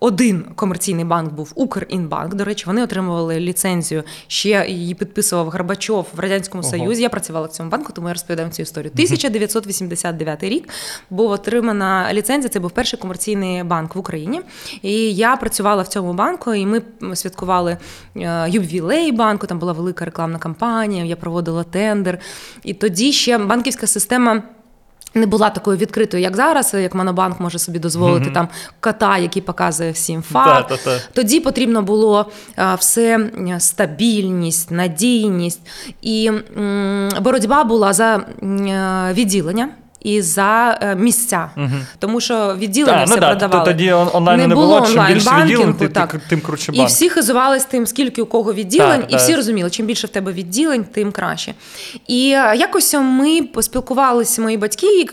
Один 0.00 0.42
комерційний 0.54 1.04
банк 1.04 1.32
був 1.32 1.52
Укрінбанк. 1.54 2.34
До 2.34 2.44
речі, 2.44 2.64
вони 2.66 2.82
отримували 2.82 3.40
ліцензію. 3.40 4.02
Ще 4.26 4.66
її 4.68 4.94
підписував 4.94 5.50
Горбачов 5.50 6.06
в 6.16 6.20
радянському 6.20 6.62
Ого. 6.62 6.70
Союзі. 6.70 7.02
Я 7.02 7.08
працювала 7.08 7.46
в 7.46 7.50
цьому 7.50 7.70
банку, 7.70 7.92
тому 7.92 8.08
я 8.08 8.14
розповідаю 8.14 8.50
цю 8.50 8.62
історію. 8.62 8.90
1989 8.94 10.42
рік 10.42 10.68
був 11.10 11.30
отримана 11.30 12.12
ліцензія. 12.12 12.48
Це 12.48 12.60
був 12.60 12.70
перший 12.70 12.98
комерційний 12.98 13.62
банк 13.62 13.94
в 13.94 13.98
Україні. 13.98 14.40
І 14.82 15.14
я 15.14 15.36
працювала 15.36 15.82
в 15.82 15.88
цьому 15.88 16.12
банку, 16.12 16.54
і 16.54 16.66
ми 16.66 16.82
святкували 17.14 17.76
е, 18.16 18.50
юбілей 18.50 19.12
банку. 19.12 19.46
Там 19.46 19.58
була 19.58 19.72
велика 19.72 20.04
рекламна 20.04 20.38
кампанія. 20.38 21.04
Я 21.04 21.16
проводила 21.16 21.64
тендер. 21.64 22.18
І 22.62 22.74
тоді 22.74 23.12
ще 23.12 23.38
банківська 23.38 23.86
система. 23.86 24.42
Не 25.16 25.26
була 25.26 25.50
такою 25.50 25.76
відкритою, 25.78 26.22
як 26.22 26.36
зараз, 26.36 26.74
як 26.74 26.94
Монобанк 26.94 27.40
може 27.40 27.58
собі 27.58 27.78
дозволити 27.78 28.24
там 28.34 28.48
кота, 28.80 29.18
який 29.18 29.42
показує 29.42 29.90
всім 29.92 30.22
факт. 30.22 30.68
Та-та-та. 30.68 31.00
Тоді 31.12 31.40
потрібно 31.40 31.82
було 31.82 32.30
а, 32.56 32.74
все 32.74 33.30
стабільність, 33.58 34.70
надійність 34.70 35.60
і 36.02 36.30
м, 36.56 37.08
боротьба 37.20 37.64
була 37.64 37.92
за 37.92 38.24
м, 38.42 38.66
е, 38.66 39.12
відділення. 39.12 39.68
І 40.06 40.22
за 40.22 40.78
е, 40.82 40.94
місця, 40.94 41.50
тому 41.98 42.20
що 42.20 42.56
відділення 42.58 42.98
Та, 42.98 43.04
все 43.04 43.14
ну 43.14 43.20
да, 43.20 43.30
продавали. 43.30 43.64
то 43.64 43.70
тоді 43.70 43.92
он- 43.92 44.08
онлайну 44.12 44.46
не 44.46 44.54
було, 44.54 44.80
чим 44.80 45.06
більше 45.06 45.30
відділень, 45.42 45.74
ти- 45.74 45.88
ти- 45.88 46.20
тим 46.28 46.40
круче 46.40 46.72
І 46.74 46.84
всі 46.84 47.08
хизувались 47.08 47.64
тим, 47.64 47.86
скільки 47.86 48.22
у 48.22 48.26
кого 48.26 48.54
відділень, 48.54 49.00
Так, 49.00 49.12
і 49.12 49.16
всі 49.16 49.26
так. 49.26 49.36
розуміли, 49.36 49.70
чим 49.70 49.86
більше 49.86 50.06
в 50.06 50.10
тебе 50.10 50.32
відділень, 50.32 50.84
тим 50.84 51.12
краще. 51.12 51.54
І 52.06 52.30
е, 52.36 52.56
якось 52.56 52.94
ми 52.94 53.42
поспілкувалися, 53.42 54.42
мої 54.42 54.56
батьки, 54.56 55.06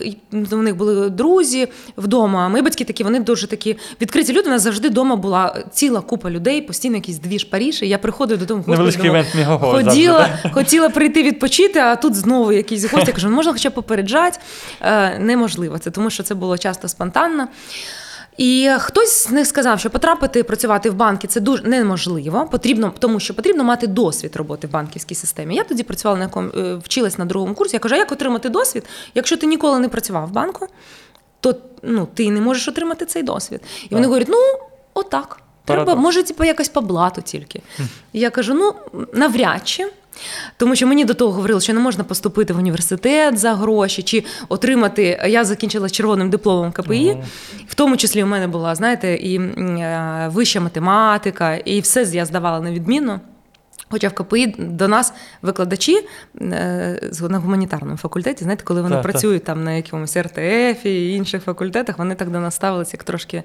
у 0.52 0.56
них 0.56 0.76
були 0.76 1.10
друзі 1.10 1.68
вдома. 1.96 2.48
Мої 2.48 2.62
батьки 2.62 2.84
такі, 2.84 3.04
вони 3.04 3.20
дуже 3.20 3.46
такі 3.46 3.76
відкриті 4.00 4.32
люди. 4.32 4.48
У 4.48 4.52
нас 4.52 4.62
завжди 4.62 4.88
вдома 4.88 5.16
була 5.16 5.56
ціла 5.72 6.00
купа 6.00 6.30
людей, 6.30 6.62
постійно 6.62 6.96
якісь 6.96 7.18
двіж 7.18 7.44
Паріж. 7.44 7.82
І 7.82 7.88
я 7.88 7.98
приходив 7.98 8.38
додому. 8.38 8.58
«Господи, 8.66 8.76
Невеличкий 8.78 9.06
івент 9.06 9.60
Хотіла, 9.60 10.18
завжди, 10.18 10.50
хотіла 10.52 10.88
прийти 10.88 11.22
відпочити, 11.22 11.80
а 11.80 11.96
тут 11.96 12.14
знову 12.14 12.52
якісь 12.52 12.84
гості. 12.84 13.06
Я 13.06 13.12
кажу, 13.12 13.28
«Ну, 13.28 13.36
можна 13.36 13.52
хоча 13.52 13.70
б 13.70 13.72
попереджати. 13.72 14.38
Е, 14.84 15.18
Неможливо 15.18 15.78
це, 15.78 15.90
тому 15.90 16.10
що 16.10 16.22
це 16.22 16.34
було 16.34 16.58
часто 16.58 16.88
спонтанно. 16.88 17.48
І 18.36 18.70
хтось 18.78 19.28
з 19.28 19.30
них 19.30 19.46
сказав, 19.46 19.80
що 19.80 19.90
потрапити 19.90 20.42
працювати 20.42 20.90
в 20.90 20.94
банки 20.94 21.28
це 21.28 21.40
дуже 21.40 21.62
неможливо. 21.62 22.48
Потрібно, 22.50 22.92
тому 22.98 23.20
що 23.20 23.34
потрібно 23.34 23.64
мати 23.64 23.86
досвід 23.86 24.36
роботи 24.36 24.66
в 24.66 24.70
банківській 24.70 25.14
системі. 25.14 25.54
Я 25.56 25.64
тоді 25.64 25.82
працювала 25.82 26.18
на 26.18 26.24
якому 26.24 26.48
е, 26.48 26.74
вчилась 26.74 27.18
на 27.18 27.24
другому 27.24 27.54
курсі. 27.54 27.76
Я 27.76 27.80
кажу, 27.80 27.94
а 27.94 27.98
як 27.98 28.12
отримати 28.12 28.48
досвід? 28.48 28.84
Якщо 29.14 29.36
ти 29.36 29.46
ніколи 29.46 29.78
не 29.78 29.88
працював 29.88 30.28
в 30.28 30.32
банку, 30.32 30.66
то 31.40 31.54
ну, 31.82 32.08
ти 32.14 32.30
не 32.30 32.40
можеш 32.40 32.68
отримати 32.68 33.06
цей 33.06 33.22
досвід. 33.22 33.60
І 33.84 33.88
вони 33.90 34.02
Так. 34.02 34.08
говорять: 34.08 34.28
ну, 34.30 34.38
отак. 34.94 35.40
Треба, 35.64 35.84
Парадокс. 35.84 36.02
може, 36.02 36.22
типу, 36.22 36.44
якось 36.44 36.68
по 36.68 36.80
блату 36.80 37.22
тільки. 37.22 37.62
І 38.12 38.20
я 38.20 38.30
кажу: 38.30 38.54
ну, 38.54 38.74
навряд 39.12 39.68
чи. 39.68 39.86
Тому 40.56 40.76
що 40.76 40.86
мені 40.86 41.04
до 41.04 41.14
того 41.14 41.32
говорили, 41.32 41.60
що 41.60 41.74
не 41.74 41.80
можна 41.80 42.04
поступити 42.04 42.52
в 42.52 42.58
університет 42.58 43.38
за 43.38 43.54
гроші, 43.54 44.02
чи 44.02 44.24
отримати. 44.48 45.20
Я 45.28 45.44
закінчила 45.44 45.90
червоним 45.90 46.30
дипломом 46.30 46.72
КПІ, 46.72 47.16
в 47.68 47.74
тому 47.74 47.96
числі 47.96 48.22
у 48.22 48.26
мене 48.26 48.46
була, 48.46 48.74
знаєте, 48.74 49.14
і 49.14 49.40
е, 49.40 50.30
вища 50.32 50.60
математика, 50.60 51.54
і 51.54 51.80
все 51.80 52.02
я 52.02 52.26
здавала 52.26 52.60
на 52.60 52.72
відмінно. 52.72 53.20
Хоча 53.90 54.08
в 54.08 54.12
КПІ 54.12 54.46
до 54.58 54.88
нас 54.88 55.12
викладачі 55.42 56.06
е, 56.40 57.10
на 57.20 57.38
гуманітарному 57.38 57.96
факультеті, 57.96 58.44
знаєте, 58.44 58.64
коли 58.64 58.82
вони 58.82 58.94
Так, 58.94 59.02
так. 59.02 59.12
працюють 59.12 59.44
там 59.44 59.64
на 59.64 59.72
якомусь 59.72 60.16
РТФ 60.16 60.86
і 60.86 61.12
інших 61.12 61.42
факультетах, 61.42 61.98
вони 61.98 62.14
так 62.14 62.30
до 62.30 62.40
нас 62.40 62.54
ставилися 62.54 62.90
як 62.94 63.04
трошки. 63.04 63.42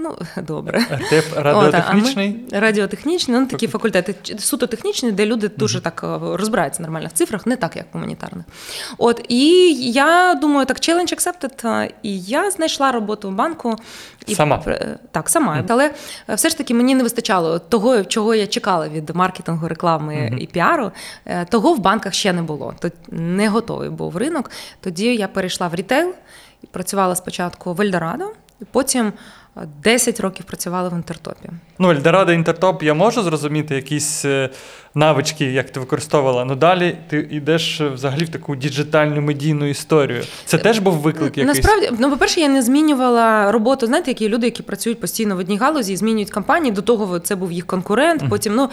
Ну, 0.00 0.16
добре. 0.42 0.84
Тип 1.10 1.24
От, 1.32 1.36
а 1.38 1.42
радіотехнічний. 1.42 2.40
ми- 2.52 2.60
радіотехнічний, 2.60 3.40
ну 3.40 3.46
такі 3.46 3.66
факультети 3.66 4.14
суто 4.38 4.66
технічні, 4.66 5.12
де 5.12 5.26
люди 5.26 5.48
дуже 5.48 5.80
так 5.80 6.00
е, 6.04 6.36
розбираються 6.36 6.82
нормально 6.82 7.08
в 7.08 7.12
цифрах, 7.12 7.46
не 7.46 7.56
так, 7.56 7.76
як 7.76 7.86
гуманітарних. 7.92 8.46
От 8.98 9.24
і 9.28 9.72
я 9.92 10.34
думаю, 10.34 10.66
так 10.66 10.76
challenge 10.76 11.14
accepted, 11.14 11.68
е, 11.68 11.90
і 12.02 12.20
я 12.20 12.50
знайшла 12.50 12.92
роботу 12.92 13.30
в 13.30 13.34
банку. 13.34 13.76
І, 14.26 14.34
Сама? 14.34 14.62
е, 14.66 14.98
Так, 15.10 15.28
сама. 15.28 15.64
Але 15.68 15.90
е, 16.28 16.34
все 16.34 16.48
ж 16.48 16.58
таки 16.58 16.74
мені 16.74 16.94
не 16.94 17.02
вистачало 17.02 17.58
того, 17.58 18.04
чого 18.04 18.34
я 18.34 18.46
чекала 18.46 18.88
від 18.88 19.10
маркетингу, 19.16 19.68
реклами 19.68 20.38
і 20.40 20.46
піару. 20.46 20.92
Е, 21.26 21.44
Того 21.44 21.74
в 21.74 21.78
банках 21.78 22.14
ще 22.14 22.32
не 22.32 22.42
було. 22.42 22.74
Тут 22.80 22.92
не 23.08 23.48
готовий 23.48 23.90
був 23.90 24.16
ринок. 24.16 24.50
Тоді 24.80 25.14
я 25.16 25.28
перейшла 25.28 25.68
в 25.68 25.74
рітейл 25.74 26.14
працювала 26.70 27.16
спочатку 27.16 27.72
в 27.74 27.80
Ельдорадо, 27.80 28.24
потім 28.72 29.06
е, 29.06 29.12
10 29.82 30.20
років 30.20 30.46
працювала 30.46 30.88
в 30.88 30.92
інтертопі. 30.92 31.50
Ну, 31.78 31.90
Ельдорадо 31.90 32.32
Інтертоп, 32.32 32.82
я 32.82 32.94
можу 32.94 33.22
зрозуміти 33.22 33.74
якісь 33.74 34.24
е, 34.24 34.50
навички, 34.94 35.44
як 35.44 35.70
ти 35.70 35.80
використовувала. 35.80 36.44
Ну 36.44 36.54
далі 36.54 36.98
ти 37.08 37.28
йдеш 37.30 37.80
е, 37.80 37.88
взагалі 37.88 38.24
в 38.24 38.28
таку 38.28 38.56
діджитальну 38.56 39.20
медійну 39.20 39.66
історію. 39.66 40.22
Це 40.44 40.58
теж 40.58 40.78
був 40.78 40.94
виклик 40.94 41.38
якийсь. 41.38 41.46
Насправді, 41.46 41.90
ну, 41.98 42.10
по-перше, 42.10 42.40
я 42.40 42.48
не 42.48 42.62
змінювала 42.62 43.52
роботу. 43.52 43.86
Знаєте, 43.86 44.10
які 44.10 44.28
люди, 44.28 44.46
які 44.46 44.62
працюють 44.62 45.00
постійно 45.00 45.36
в 45.36 45.38
одній 45.38 45.58
галузі 45.58 45.96
змінюють 45.96 46.30
компанії. 46.30 46.72
До 46.72 46.82
того 46.82 47.18
це 47.18 47.36
був 47.36 47.52
їх 47.52 47.66
конкурент. 47.66 48.22
Потім 48.30 48.54
ну 48.54 48.68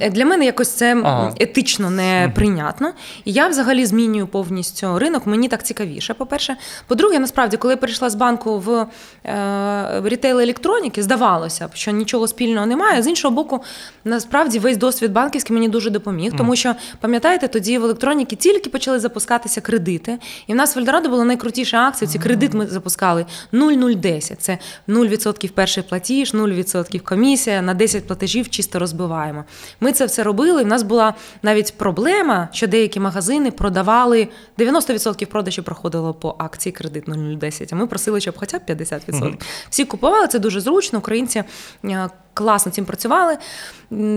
е, 0.00 0.10
для 0.10 0.24
мене 0.24 0.44
якось 0.44 0.70
це 0.70 1.00
Ага. 1.04 1.34
етично 1.40 1.90
неприйнятно. 1.90 2.92
І 3.24 3.32
я 3.32 3.48
взагалі 3.48 3.86
змінюю 3.86 4.26
повністю 4.26 4.98
ринок. 4.98 5.26
Мені 5.26 5.48
так 5.48 5.62
цікавіше. 5.62 6.14
По-перше, 6.14 6.56
по-друге, 6.86 7.18
насправді, 7.18 7.56
коли 7.56 7.72
я 7.72 7.76
перейшла 7.76 8.10
з 8.10 8.14
банку 8.14 8.58
в, 8.58 8.86
е, 9.24 10.00
рітейл 10.04 10.40
електроніки, 10.40 11.02
здавалося 11.02 11.68
б, 11.68 11.70
що 11.74 11.90
нічого 11.90 12.28
спільного 12.28 12.66
немає. 12.66 13.02
З 13.02 13.06
іншого 13.06 13.34
боку, 13.34 13.62
насправді 14.04 14.58
весь 14.58 14.76
досвід 14.76 15.12
банківський 15.12 15.54
мені 15.54 15.65
дуже 15.68 15.90
допоміг, 15.90 16.32
тому 16.38 16.56
що 16.56 16.74
пам'ятаєте, 17.00 17.48
тоді 17.48 17.78
в 17.78 17.84
електроніки 17.84 18.36
тільки 18.36 18.70
почали 18.70 19.00
запускатися 19.00 19.60
кредити, 19.60 20.18
і 20.46 20.52
в 20.52 20.56
нас 20.56 20.76
в 20.76 20.78
Ельдорадо 20.78 21.08
була 21.08 21.24
найкрутіша 21.24 21.88
акція. 21.88 22.10
Ці 22.10 22.18
кредит 22.18 22.54
ми 22.54 22.66
запускали 22.66 23.26
0,010. 23.52 24.42
Це 24.42 24.58
0% 24.88 25.50
перший 25.50 25.82
платіж, 25.82 26.34
0% 26.34 27.00
комісія 27.00 27.62
на 27.62 27.74
10 27.74 28.06
платежів 28.06 28.50
чисто 28.50 28.78
розбиваємо. 28.78 29.44
Ми 29.80 29.92
це 29.92 30.06
все 30.06 30.22
робили. 30.22 30.62
і 30.62 30.64
В 30.64 30.68
нас 30.68 30.82
була 30.82 31.14
навіть 31.42 31.74
проблема, 31.76 32.48
що 32.52 32.66
деякі 32.66 33.00
магазини 33.00 33.50
продавали 33.50 34.28
90% 34.58 35.26
продажів 35.26 35.64
проходило 35.64 36.14
по 36.14 36.34
акції 36.38 36.72
кредит 36.72 37.08
0,010, 37.08 37.72
А 37.72 37.76
ми 37.76 37.86
просили, 37.86 38.20
щоб 38.20 38.34
хоча 38.38 38.58
б 38.58 38.60
50%. 38.68 39.40
Всі 39.70 39.84
купували 39.84 40.26
це 40.26 40.38
дуже 40.38 40.60
зручно. 40.60 40.98
Українці 40.98 41.44
е, 41.84 42.10
класно 42.36 42.72
цим 42.72 42.84
працювали. 42.84 43.36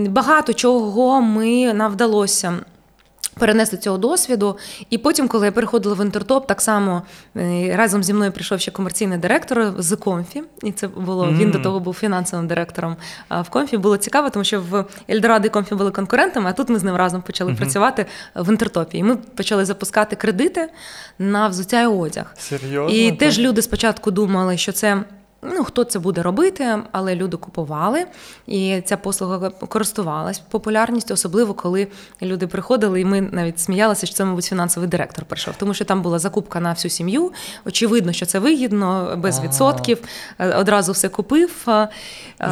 Багато 0.08 0.52
чого 0.52 1.20
ми 1.20 1.74
нам 1.74 1.92
вдалося. 1.92 2.52
Перенести 3.38 3.76
цього 3.76 3.98
досвіду, 3.98 4.58
і 4.90 4.98
потім, 4.98 5.28
коли 5.28 5.46
я 5.46 5.52
переходила 5.52 5.94
в 5.94 6.04
інтертоп, 6.04 6.46
так 6.46 6.60
само 6.60 7.02
е, 7.36 7.76
разом 7.76 8.02
зі 8.02 8.14
мною 8.14 8.32
прийшов 8.32 8.60
ще 8.60 8.70
комерційний 8.70 9.18
директор 9.18 9.74
з 9.78 9.96
Комфі, 9.96 10.42
і 10.62 10.72
це 10.72 10.88
було 10.88 11.32
він 11.32 11.50
до 11.50 11.58
того 11.58 11.80
був 11.80 11.94
фінансовим 11.94 12.46
директором 12.46 12.96
в 13.30 13.48
Комфі. 13.48 13.76
Було 13.76 13.96
цікаво, 13.96 14.30
тому 14.30 14.44
що 14.44 14.60
в 14.60 14.84
Ельдорадо 15.10 15.46
і 15.46 15.50
Комфі 15.50 15.74
були 15.74 15.90
конкурентами, 15.90 16.50
а 16.50 16.52
тут 16.52 16.68
ми 16.68 16.78
з 16.78 16.82
ним 16.82 16.96
разом 16.96 17.22
почали 17.22 17.54
працювати 17.54 18.06
в 18.34 18.48
інтертопі. 18.48 18.98
І 18.98 19.02
ми 19.02 19.16
почали 19.16 19.64
запускати 19.64 20.16
кредити 20.16 20.68
на 21.18 21.48
взуття 21.48 21.82
і 21.82 21.86
одяг. 21.86 22.34
Серйозно? 22.38 22.98
І 22.98 23.12
теж 23.12 23.38
люди 23.38 23.62
спочатку 23.62 24.10
думали, 24.10 24.56
що 24.56 24.72
це. 24.72 25.04
Ну, 25.42 25.64
хто 25.64 25.84
це 25.84 25.98
буде 25.98 26.22
робити, 26.22 26.78
але 26.92 27.14
люди 27.14 27.36
купували, 27.36 28.04
і 28.46 28.82
ця 28.84 28.96
послуга 28.96 29.50
користувалась 29.50 30.38
популярністю, 30.38 31.14
особливо 31.14 31.54
коли 31.54 31.88
люди 32.22 32.46
приходили, 32.46 33.00
і 33.00 33.04
ми 33.04 33.20
навіть 33.20 33.60
сміялися, 33.60 34.06
що 34.06 34.16
це, 34.16 34.24
мабуть, 34.24 34.44
фінансовий 34.44 34.88
директор 34.88 35.24
прийшов, 35.24 35.54
тому 35.58 35.74
що 35.74 35.84
там 35.84 36.02
була 36.02 36.18
закупка 36.18 36.60
на 36.60 36.72
всю 36.72 36.90
сім'ю. 36.90 37.32
Очевидно, 37.64 38.12
що 38.12 38.26
це 38.26 38.38
вигідно, 38.38 39.14
без 39.18 39.38
Ага. 39.38 39.46
відсотків. 39.46 39.98
Е, 40.38 40.54
Одразу 40.56 40.92
все 40.92 41.08
купив. 41.08 41.50
е, 41.68 41.88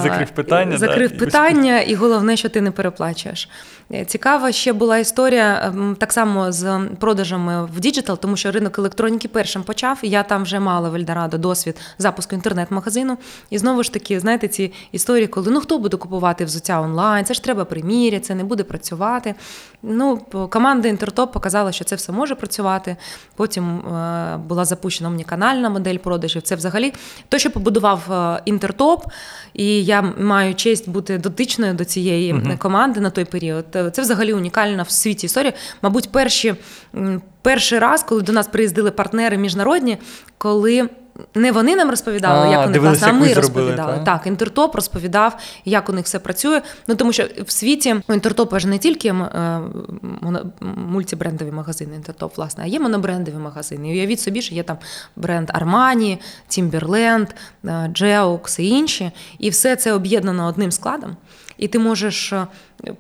Закрив 0.02 0.30
питання, 0.30 0.70
да, 0.72 0.78
Закрив 0.78 1.12
і 1.14 1.18
питання, 1.18 1.80
і 1.80 1.94
головне, 1.94 2.36
що 2.36 2.48
ти 2.48 2.60
не 2.60 2.70
переплачуєш. 2.70 3.48
Е, 3.94 4.04
Цікава 4.04 4.52
ще 4.52 4.72
була 4.72 4.98
історія 4.98 5.62
ем, 5.64 5.96
так 6.00 6.12
само 6.12 6.52
з 6.52 6.80
продажами 7.00 7.64
в 7.64 7.80
digital, 7.80 8.18
тому 8.18 8.36
що 8.36 8.50
ринок 8.50 8.78
електроніки 8.78 9.28
першим 9.28 9.62
почав. 9.62 9.98
Я 10.02 10.22
там 10.22 10.42
вже 10.42 10.60
мала 10.60 10.88
в 10.90 10.94
Ельдорадо 10.94 11.38
досвід 11.38 11.76
запуску 11.98 12.34
інтернет-магазину. 12.34 13.18
І 13.50 13.58
знову 13.58 13.82
ж 13.82 13.92
таки, 13.92 14.20
знаєте, 14.20 14.48
ці 14.48 14.72
історії, 14.92 15.26
коли 15.26 15.50
ну 15.50 15.60
хто 15.60 15.78
буде 15.78 15.96
купувати 15.96 16.44
взуття 16.44 16.80
онлайн, 16.80 17.24
це 17.24 17.34
ж 17.34 17.44
треба 17.44 17.64
приміряти, 17.64 18.24
це 18.24 18.34
не 18.34 18.44
буде 18.44 18.64
працювати. 18.64 19.34
Ну, 19.82 20.20
команда 20.50 20.88
Інтертоп 20.88 21.32
показала, 21.32 21.72
що 21.72 21.84
це 21.84 21.96
все 21.96 22.12
може 22.12 22.34
працювати. 22.34 22.96
Потім 23.36 23.78
е, 23.78 24.36
була 24.48 24.64
запущена 24.64 25.08
омніканальна 25.08 25.70
модель 25.70 25.96
продажів. 25.96 26.42
Це 26.42 26.54
взагалі 26.54 26.92
те, 27.28 27.38
що 27.38 27.50
побудував 27.50 28.12
е, 28.12 28.42
Інтертоп, 28.44 29.04
і 29.54 29.84
я 29.84 30.02
маю 30.02 30.54
честь 30.54 30.88
бути 30.88 31.18
дотичною 31.18 31.74
до 31.74 31.84
цієї 31.84 32.56
команди 32.58 33.00
на 33.00 33.10
той 33.10 33.24
період. 33.24 33.64
Е, 33.74 33.90
Це 33.90 34.02
взагалі 34.02 34.32
унікальна 34.32 34.82
в 34.82 34.90
світі 34.90 35.26
історія. 35.26 35.52
Мабуть, 35.82 36.12
перші, 36.12 36.54
перший 37.42 37.78
раз, 37.78 38.02
коли 38.02 38.22
до 38.22 38.32
нас 38.32 38.46
приїздили 38.46 38.90
партнери 38.90 39.38
міжнародні, 39.38 39.98
коли. 40.38 40.88
Не 41.34 41.52
вони 41.52 41.76
нам 41.76 41.90
розповідали, 41.90 42.48
А, 42.48 42.50
як 42.50 42.66
вони 42.66 42.78
класно, 42.78 43.08
а 43.08 43.12
ми 43.12 43.18
зробили, 43.28 43.34
розповідали. 43.34 43.92
та? 43.92 44.04
Так, 44.04 44.26
Інтертоп 44.26 44.74
розповідав, 44.74 45.36
як 45.64 45.88
у 45.88 45.92
них 45.92 46.04
все 46.04 46.18
працює. 46.18 46.62
Ну 46.86 46.94
тому 46.94 47.12
що 47.12 47.24
в 47.46 47.50
світі 47.50 47.96
у 48.08 48.12
Інтертопа 48.14 48.58
ж 48.58 48.68
не 48.68 48.78
тільки 48.78 49.08
е, 49.08 49.60
мультибрендові 50.76 51.50
магазини, 51.50 51.96
Інтертоп, 51.96 52.36
власне, 52.36 52.64
а 52.64 52.66
є 52.66 52.80
монобрендові 52.80 53.34
магазини. 53.36 53.88
І 53.88 53.92
уявіть 53.92 54.20
собі, 54.20 54.42
що 54.42 54.54
є 54.54 54.62
там 54.62 54.76
бренд 55.16 55.50
Armani, 55.50 56.18
Timberland, 56.50 57.26
е, 57.64 57.68
Geox 57.70 58.60
і 58.60 58.68
інші. 58.68 59.10
І 59.38 59.50
все 59.50 59.76
це 59.76 59.92
об'єднано 59.92 60.46
одним 60.46 60.72
складом. 60.72 61.16
І 61.58 61.68
ти 61.68 61.78
можеш 61.78 62.32
е, 62.32 62.46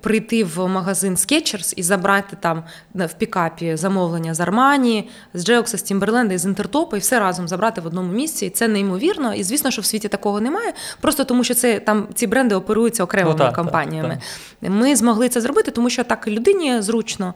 прийти 0.00 0.44
в 0.44 0.68
магазин 0.68 1.14
Skechers 1.14 1.74
і 1.76 1.82
забрати 1.82 2.36
там 2.40 2.64
в 2.94 3.12
пікапі 3.18 3.76
замовлення 3.76 4.34
з 4.34 4.40
Армані, 4.40 5.08
з 5.34 5.44
Джеокса, 5.44 5.78
з 5.78 5.82
Тімберленда 5.82 6.34
і 6.34 6.38
з 6.38 6.44
Інтертопа, 6.44 6.96
і 6.96 7.00
все 7.00 7.20
разом 7.20 7.48
забрати 7.48 7.80
в 7.80 7.86
одному 7.86 8.12
місці. 8.12 8.46
І 8.46 8.50
це 8.50 8.68
неймовірно. 8.68 9.34
І 9.34 9.42
звісно, 9.42 9.70
що 9.70 9.82
в 9.82 9.84
світі 9.84 10.08
такого 10.08 10.40
немає. 10.40 10.72
Просто 11.00 11.24
тому, 11.24 11.44
що 11.44 11.54
це 11.54 11.80
там 11.80 12.08
ці 12.14 12.26
бренди 12.26 12.54
оперуються 12.54 13.04
окремими 13.04 13.32
Ну, 13.32 13.38
так, 13.38 13.46
так, 13.46 13.56
компаніями. 13.56 14.18
Ми 14.60 14.96
змогли 14.96 15.28
це 15.28 15.40
зробити, 15.40 15.70
тому 15.70 15.90
що 15.90 16.04
так 16.04 16.28
людині 16.28 16.82
зручно. 16.82 17.34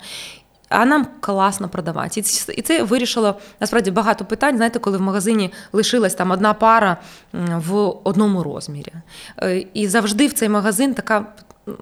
А 0.72 0.84
нам 0.84 1.06
класно 1.20 1.68
продавати. 1.68 2.20
І 2.56 2.62
це, 2.62 2.82
вирішило 2.82 3.38
насправді 3.60 3.90
багато 3.90 4.24
питань. 4.24 4.56
Знаєте, 4.56 4.78
коли 4.78 4.98
в 4.98 5.00
магазині 5.00 5.52
лишилась 5.72 6.14
там 6.14 6.30
одна 6.30 6.54
пара 6.54 6.96
в 7.32 7.74
одному 8.04 8.42
розмірі. 8.42 8.92
Е, 9.42 9.64
І 9.74 9.88
завжди 9.88 10.26
в 10.26 10.32
цей 10.32 10.48
магазин 10.48 10.94
така. 10.94 11.26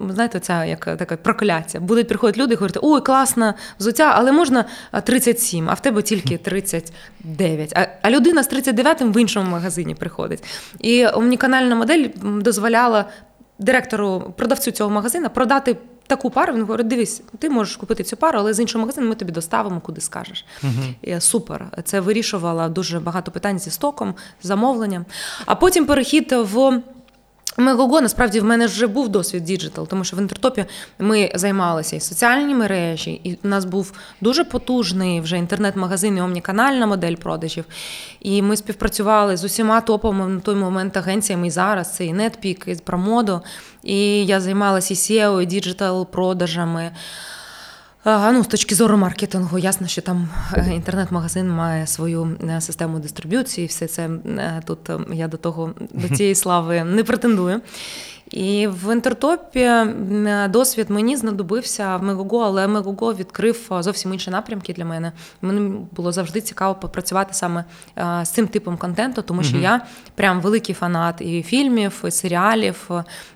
Знаєте, 0.09 0.41
ця 0.41 0.65
як 0.65 0.85
таке 0.85 1.17
прокляття. 1.17 1.81
Будуть 1.81 2.09
приходити 2.09 2.41
люди 2.41 2.53
і 2.55 2.57
говорити, 2.57 2.81
ой, 2.83 3.01
класне 3.01 3.55
взуття, 3.79 4.13
але 4.17 4.33
можна 4.33 4.65
а, 4.91 5.01
37, 5.01 5.71
а 5.71 5.75
в 5.75 5.81
тебе 5.81 6.03
тільки 6.03 6.39
39. 6.45 7.73
А, 7.77 7.87
а 8.03 8.11
людина 8.11 8.43
з 8.43 8.47
39 8.47 9.03
в 9.03 9.21
іншому 9.21 9.51
магазині 9.51 9.95
приходить. 9.95 10.45
І 10.81 11.07
омніканальна 11.07 11.75
модель 11.75 12.09
дозволяла 12.23 13.05
директору, 13.59 14.35
продавцю 14.37 14.71
цього 14.71 14.91
магазина 14.91 15.29
продати 15.29 15.77
таку 16.11 16.31
пару. 16.31 16.53
Він 16.53 16.61
говорить: 16.61 16.89
дивись, 16.89 17.23
ти 17.39 17.51
можеш 17.51 17.77
купити 17.77 18.05
цю 18.05 18.17
пару, 18.17 18.39
але 18.39 18.55
з 18.55 18.61
іншого 18.61 18.83
магазину 18.83 19.09
ми 19.09 19.15
тобі 19.15 19.33
доставимо, 19.33 19.81
куди 19.81 20.01
скажеш. 20.01 20.45
І 21.03 21.21
Супер. 21.21 21.67
Це 21.85 22.01
вирішувало 22.01 22.69
дуже 22.69 23.01
багато 23.01 23.31
питань 23.31 23.59
зі 23.59 23.71
стоком, 23.71 24.15
замовленням. 24.43 25.05
А 25.47 25.55
потім 25.55 25.87
перехід 25.87 26.33
в. 26.33 26.83
Мегого, 27.61 28.01
насправді 28.01 28.41
в 28.41 28.45
мене 28.45 28.67
вже 28.67 28.87
був 28.87 29.09
досвід 29.09 29.45
digital, 29.45 29.89
тому 29.89 30.05
що 30.05 30.17
в 30.17 30.21
інтертопі 30.21 30.65
ми 30.99 31.33
займалися 31.35 31.97
і 31.97 32.01
соціальні 32.01 32.55
мережі, 32.55 33.21
і 33.25 33.39
у 33.45 33.49
нас 33.49 33.65
був 33.65 33.93
дуже 34.21 34.45
потужний 34.45 35.21
вже 35.21 35.39
інтернет-магазин 35.39 36.17
і 36.17 36.21
омніканальна 36.21 36.87
модель 36.87 37.15
продажів. 37.15 37.65
І 38.21 38.43
ми 38.43 38.57
співпрацювали 38.57 39.37
з 39.37 39.45
усіма 39.45 39.81
топовими 39.81 40.27
на 40.27 40.41
той 40.41 40.55
момент 40.55 40.97
агенціями 40.97 41.47
і 41.47 41.51
зараз. 41.51 41.97
Це 41.97 42.05
і 42.05 42.15
NetPeak, 42.15 42.69
і 42.69 42.75
Промодо. 42.75 43.41
І 43.83 44.27
я 44.27 44.41
займалася 44.41 44.95
і 44.95 44.97
SEO, 44.97 45.43
і 45.43 45.47
digital 45.47 46.07
продажами. 46.07 46.91
А, 48.05 48.33
Ну, 48.33 48.45
з 48.45 48.47
точки 48.47 48.75
зору 48.75 48.97
маркетингу, 48.97 49.59
ясно, 49.59 49.87
що 49.87 50.03
там 50.03 50.29
е, 50.55 50.75
інтернет-магазин 50.75 51.51
має 51.51 51.87
свою 51.87 52.37
е, 52.51 52.61
систему 52.61 52.99
дистриб'юції, 52.99 53.67
все 53.67 53.87
це 53.87 54.09
е, 54.27 54.63
тут 54.67 54.79
я 55.13 55.29
до 55.29 55.37
того 55.37 55.75
до 55.95 56.09
цієї 56.17 56.35
слави 56.35 56.85
не 56.85 57.05
претендую. 57.05 57.61
І 58.31 58.67
в 58.67 58.93
інтертопі 58.93 59.71
досвід 60.49 60.91
мені 60.91 61.17
знадобився 61.17 61.97
в 61.97 62.03
Мегого, 62.03 62.39
але 62.39 62.67
Мегого 62.67 63.15
відкрив 63.15 63.67
зовсім 63.81 64.13
інші 64.13 64.31
напрямки 64.31 64.73
для 64.73 64.85
мене. 64.85 65.13
Мені 65.43 65.73
було 65.93 66.13
завжди 66.13 66.41
цікаво 66.41 66.75
попрацювати 66.75 67.35
саме 67.35 67.65
з 68.23 68.29
цим 68.29 68.49
типом 68.49 68.77
контенту, 68.77 69.23
тому 69.23 69.43
що 69.43 69.57
я 69.57 69.81
прям 70.15 70.41
великий 70.41 70.75
фанат 70.75 71.21
і 71.21 71.43
фільмів, 71.43 72.05
і 72.07 72.11
серіалів. 72.11 72.91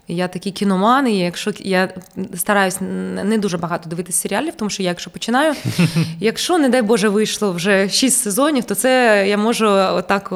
Я 0.09 0.29
такий 0.29 0.53
кіноман, 0.53 1.09
і 1.09 1.19
якщо 1.19 1.53
я 1.59 1.89
стараюсь 2.35 2.79
не 3.25 3.39
дуже 3.39 3.59
багато 3.59 3.91
дивитися 3.91 4.19
серіалів, 4.19 4.53
тому 4.57 4.71
що 4.71 4.83
я, 4.83 4.89
якщо 4.89 5.11
починаю, 5.11 5.55
якщо, 6.21 6.59
не 6.59 6.69
дай 6.69 6.83
Боже, 6.83 7.09
вийшло 7.09 7.53
вже 7.53 7.89
шість 7.89 8.21
сезонів, 8.21 8.65
то 8.65 8.75
це 8.75 9.25
я 9.29 9.37
можу 9.37 9.67
отак 9.69 10.33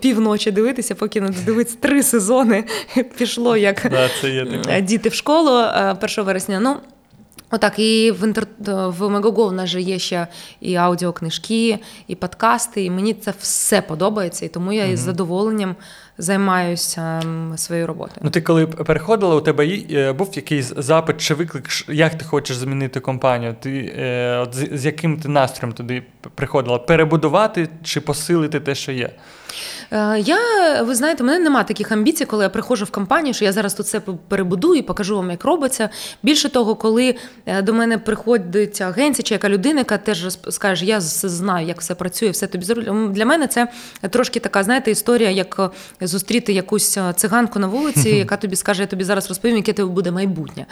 півночі 0.00 0.50
дивитися, 0.50 0.94
поки 0.94 1.20
не 1.20 1.28
додивитися 1.28 1.76
три 1.80 2.02
сезони. 2.02 2.64
Пішло 3.18 3.56
як 3.56 3.92
Да, 4.02 4.10
це 4.20 4.30
є 4.30 4.46
таке. 4.46 4.80
діти 4.80 5.08
в 5.08 5.14
школу 5.14 5.58
е, 5.58 5.96
1 6.02 6.24
вересня. 6.24 6.60
Ну, 6.60 6.76
Отак, 7.54 7.78
і 7.78 8.10
в 8.10 8.24
інтер... 8.24 8.46
в 8.68 9.08
Мегого 9.08 9.48
в 9.48 9.52
нас 9.52 9.68
же 9.68 9.80
є 9.80 9.98
ще 9.98 10.26
і 10.60 10.74
аудіокнижки, 10.74 11.78
і 12.08 12.14
подкасти, 12.14 12.84
і 12.84 12.90
мені 12.90 13.14
це 13.14 13.34
все 13.40 13.82
подобається, 13.82 14.44
і 14.44 14.48
тому 14.48 14.72
я 14.72 14.84
із 14.84 15.00
задоволенням 15.00 15.76
займаюся 16.18 17.22
своєю 17.56 17.86
роботою. 17.86 18.18
Ну, 18.22 18.30
ти 18.30 18.40
коли 18.40 18.66
переходила, 18.66 19.34
у 19.34 19.40
тебе 19.40 19.66
е, 19.90 20.12
був 20.12 20.30
якийсь 20.34 20.72
запит 20.76 21.16
чи 21.16 21.34
виклик, 21.34 21.68
як 21.88 22.18
ти 22.18 22.24
хочеш 22.24 22.56
змінити 22.56 23.00
компанію? 23.00 23.56
Ти 23.60 23.94
е, 23.98 24.38
от 24.38 24.54
з, 24.54 24.68
з 24.72 24.84
яким 24.84 25.20
ти 25.20 25.28
настроєм 25.28 25.74
туди 25.74 26.02
приходила? 26.34 26.78
Перебудувати 26.78 27.68
чи 27.82 28.00
посилити 28.00 28.60
те, 28.60 28.74
що 28.74 28.92
є? 28.92 29.10
Е, 29.90 30.18
Я, 30.18 30.38
ви 30.82 30.94
знаєте, 30.94 31.22
у 31.22 31.26
мене 31.26 31.38
немає 31.38 31.64
таких 31.64 31.92
амбіцій, 31.92 32.24
коли 32.24 32.44
я 32.44 32.48
приходжу 32.48 32.84
в 32.84 32.90
компанію, 32.90 33.34
що 33.34 33.44
я 33.44 33.52
зараз 33.52 33.74
тут 33.74 33.86
все 33.86 34.00
перебудую 34.28 34.78
і 34.78 34.82
покажу 34.82 35.16
вам, 35.16 35.30
як 35.30 35.44
робиться. 35.44 35.88
Більше 36.22 36.48
того, 36.48 36.74
коли 36.74 37.14
е, 37.46 37.62
до 37.62 37.74
мене 37.74 37.98
приходить 37.98 38.80
агенція 38.80 39.22
чи 39.24 39.34
яка 39.34 39.48
людина, 39.48 39.78
яка 39.78 39.98
теж 39.98 40.38
скаже, 40.50 40.84
я 40.84 41.00
знаю, 41.00 41.66
як 41.66 41.80
все 41.80 41.94
працює, 41.94 42.30
все 42.30 42.46
тобі 42.46 42.64
зроблю. 42.64 43.08
Для 43.08 43.26
мене 43.26 43.46
це 43.46 43.68
трошки 44.10 44.40
така, 44.40 44.62
знаєте, 44.62 44.90
історія, 44.90 45.30
як 45.30 45.72
е, 46.02 46.06
зустріти 46.06 46.52
якусь 46.52 46.98
циганку 47.16 47.58
на 47.58 47.66
вулиці, 47.66 48.08
яка 48.08 48.36
тобі 48.36 48.56
скаже, 48.56 48.82
я 48.82 48.86
тобі 48.86 49.04
зараз 49.04 49.28
розповім, 49.28 49.56
яке 49.56 49.72
тебе 49.72 49.88
буде 49.88 50.10
майбутнє. 50.10 50.66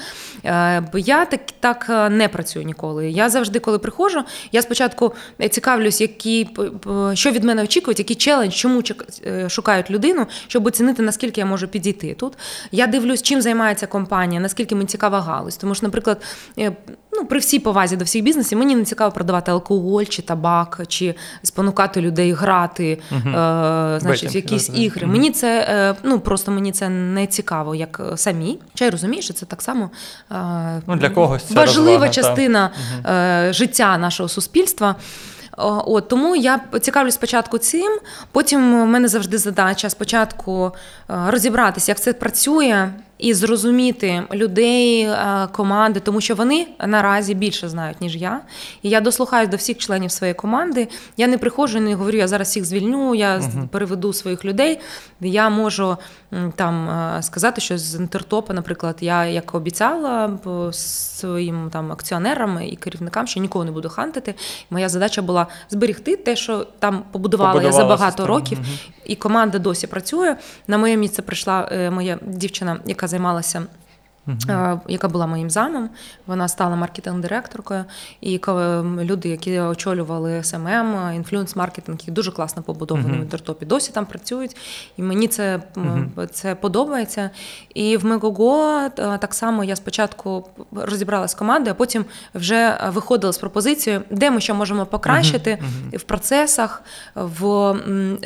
Я 0.94 1.24
так, 1.24 1.40
так 1.60 2.10
не 2.10 2.28
працюю 2.28 2.64
ніколи. 2.64 3.10
Я 3.10 3.30
завжди, 3.30 3.58
коли 3.58 3.78
приходжу, 3.78 4.22
я 4.52 4.62
спочатку 4.62 5.14
цікавлюсь, 5.50 6.00
які 6.00 6.48
що 7.14 7.30
від 7.30 7.44
мене 7.44 7.62
очікують, 7.62 7.98
який 7.98 8.16
челендж, 8.16 8.52
чому 8.70 9.00
е, 9.26 9.48
шукають 9.48 9.90
людину, 9.90 10.26
щоб 10.48 10.66
оцінити, 10.66 11.02
наскільки 11.02 11.40
я 11.40 11.46
можу 11.46 11.68
підійти 11.68 12.14
тут. 12.14 12.32
Я 12.72 12.86
дивлюсь, 12.86 13.22
чим 13.22 13.42
займається 13.42 13.86
компанія, 13.86 14.40
наскільки 14.40 14.74
мені 14.74 14.86
цікава 14.86 15.20
галузь. 15.20 15.56
Тому 15.56 15.74
що, 15.74 15.86
наприклад, 15.86 16.22
е, 16.58 16.72
ну, 17.12 17.26
при 17.26 17.38
всій 17.38 17.58
повазі 17.58 17.96
до 17.96 18.04
всіх 18.04 18.22
бізнесів, 18.22 18.58
мені 18.58 18.76
не 18.76 18.84
цікаво 18.84 19.12
продавати 19.12 19.50
алкоголь 19.50 20.04
чи 20.04 20.22
табак, 20.22 20.80
чи 20.88 21.14
спонукати 21.42 22.00
людей 22.00 22.32
грати, 22.32 23.00
е, 23.12 23.20
значить, 24.00 24.02
в 24.02 24.06
Бетінг, 24.06 24.34
якісь 24.34 24.68
да, 24.68 24.78
ігри. 24.78 25.06
Мені 25.06 25.30
це 25.30 25.66
е, 25.68 25.94
ну 26.02 26.20
просто 26.20 26.52
мені 26.52 26.72
це 26.72 26.88
не 26.88 27.26
цікаво, 27.26 27.74
як 27.74 28.00
самі. 28.16 28.58
Чи 28.74 28.84
я 28.84 28.90
розумію, 28.90 29.22
що 29.22 29.34
це 29.34 29.46
так 29.46 29.62
само 29.62 29.90
е, 30.32 30.82
Ну, 30.86 30.96
для 30.96 31.10
когось 31.10 31.42
це 31.42 31.54
важлива 31.54 32.06
розвага, 32.06 32.06
та. 32.06 32.12
частина 32.12 32.70
е, 33.06 33.52
життя 33.52 33.98
нашого 33.98 34.28
суспільства. 34.28 34.96
О, 35.56 35.82
От, 35.86 36.08
тому 36.08 36.36
я 36.36 36.60
цікавлюсь 36.80 37.14
спочатку 37.14 37.58
цим, 37.58 37.98
потім 38.32 38.82
в 38.82 38.86
мене 38.86 39.08
завжди 39.08 39.38
задача 39.38 39.90
спочатку 39.90 40.72
е, 41.10 41.14
розібратися, 41.26 41.90
як 41.92 42.00
це 42.00 42.12
працює, 42.12 42.88
і 43.20 43.34
зрозуміти 43.34 44.22
людей, 44.34 45.02
е, 45.02 45.48
команди, 45.52 46.00
тому 46.00 46.20
що 46.20 46.34
вони 46.34 46.66
наразі 46.86 47.34
більше 47.34 47.68
знають, 47.68 48.00
ніж 48.00 48.16
я. 48.16 48.40
І 48.82 48.88
я 48.88 49.00
дослухаюсь 49.00 49.48
до 49.50 49.56
всіх 49.56 49.78
членів 49.78 50.10
своєї 50.10 50.34
команди. 50.34 50.88
Я 51.16 51.26
не 51.26 51.38
приходжу 51.38 51.78
і 51.78 51.80
не 51.80 51.94
говорю, 51.94 52.16
я 52.18 52.28
зараз 52.28 52.48
всіх 52.48 52.64
звільню, 52.64 53.14
я 53.14 53.40
з- 53.40 53.48
переведу 53.70 54.12
своїх 54.12 54.44
людей. 54.44 54.78
Я 55.20 55.48
можу 55.50 55.96
там 56.56 56.88
е, 56.88 57.22
сказати, 57.22 57.60
що 57.60 57.78
з 57.78 57.94
інтертопа, 57.94 58.54
наприклад, 58.54 58.96
я 59.00 59.24
як 59.26 59.54
обіцяла 59.54 60.30
своїм 60.72 61.68
там 61.72 61.92
акціонерам 61.92 62.62
і 62.62 62.76
керівникам, 62.76 63.26
що 63.26 63.40
нікого 63.40 63.64
не 63.64 63.70
буду 63.70 63.88
хантити. 63.88 64.34
Моя 64.70 64.88
задача 64.88 65.22
була 65.22 65.46
зберегти 65.70 66.16
те, 66.16 66.36
що 66.36 66.66
там 66.78 67.02
побудувала, 67.12 67.62
я 67.62 67.72
за 67.72 67.84
багато 67.84 68.10
систему. 68.10 68.28
років, 68.28 68.58
і 69.10 69.16
команда 69.16 69.58
досі 69.58 69.86
працює. 69.86 70.36
На 70.66 70.78
моє 70.78 70.96
місце 70.96 71.22
прийшла 71.22 71.68
е, 71.72 71.90
моя 71.90 72.18
дівчина, 72.22 72.80
яка 72.86 73.08
займалася. 73.08 73.62
Е, 74.48 74.80
Яка 74.88 75.08
була 75.08 75.26
моїм 75.26 75.50
замом, 75.50 75.90
вона 76.26 76.48
стала 76.48 76.76
маркетинг-директоркою, 76.76 77.84
і 78.20 78.40
люди, 79.00 79.28
які 79.28 79.60
очолювали 79.60 80.44
SMM, 80.44 80.94
influence-маркетинг, 81.16 81.92
які 81.92 82.10
дуже 82.10 82.32
класно 82.32 82.62
побудовані 82.62 83.18
в 83.18 83.20
інтертопі, 83.20 83.66
досі 83.66 83.92
там 83.92 84.06
працюють. 84.06 84.56
І 84.96 85.02
мені 85.02 85.28
це, 85.28 85.60
м, 85.76 86.12
це 86.32 86.54
подобається. 86.54 87.30
І 87.74 87.96
в 87.96 88.04
Мегого 88.04 88.70
е, 88.98 89.18
так 89.18 89.34
само 89.34 89.64
я 89.64 89.76
спочатку 89.76 90.48
розібралася 90.72 91.32
з 91.32 91.34
командою, 91.34 91.72
а 91.72 91.78
потім 91.78 92.04
вже 92.34 92.78
виходила 92.92 93.32
з 93.32 93.38
пропозицією, 93.38 94.02
де 94.10 94.30
ми 94.30 94.40
що 94.40 94.54
можемо 94.54 94.86
покращити 94.86 95.58
в 95.92 96.02
процесах, 96.02 96.82
в 97.14 97.74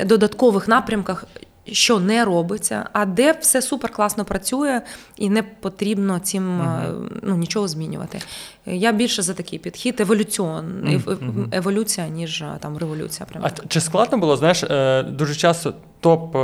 додаткових 0.06 0.68
напрямках. 0.68 1.24
Що 1.72 2.00
не 2.00 2.24
робиться, 2.24 2.88
а 2.92 3.04
де 3.06 3.32
все 3.40 3.62
супер 3.62 3.90
класно 3.92 4.24
працює 4.24 4.80
і 5.16 5.30
не 5.30 5.42
потрібно 5.42 6.18
цим 6.18 6.60
е, 6.62 6.84
ну, 7.22 7.36
нічого 7.36 7.68
змінювати. 7.68 8.18
Я 8.66 8.92
більше 8.92 9.22
за 9.22 9.34
такий 9.34 9.58
підхід, 9.58 10.00
еволюціон, 10.00 10.64
ев- 10.88 11.48
еволюція, 11.52 12.08
ніж 12.08 12.42
е, 12.42 12.46
там 12.60 12.78
революція. 12.78 13.26
Прямо. 13.32 13.46
А 13.46 13.66
чи 13.68 13.80
складно 13.80 14.18
було, 14.18 14.36
знаєш, 14.36 14.62
е, 14.64 15.02
дуже 15.02 15.34
часто 15.34 15.74
топ 16.00 16.36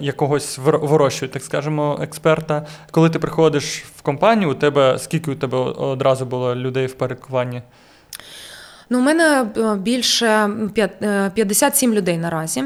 якогось 0.00 0.58
вир- 0.58 0.86
вирощують, 0.86 1.32
так 1.32 1.42
скажемо, 1.42 1.98
експерта. 2.02 2.66
Коли 2.90 3.10
ти 3.10 3.18
приходиш 3.18 3.84
в 3.96 4.02
компанію, 4.02 4.50
у 4.50 4.54
тебе 4.54 4.98
скільки 4.98 5.30
у 5.30 5.34
тебе 5.34 5.58
одразу 5.58 6.26
було 6.26 6.54
людей 6.54 6.86
в 6.86 6.94
перекуванні? 6.94 7.62
Ну, 8.90 8.98
у 8.98 9.02
мене 9.02 9.46
більше 9.82 10.26
п'ят- 10.74 11.02
е, 11.04 11.30
57 11.34 11.94
людей 11.94 12.18
наразі. 12.18 12.64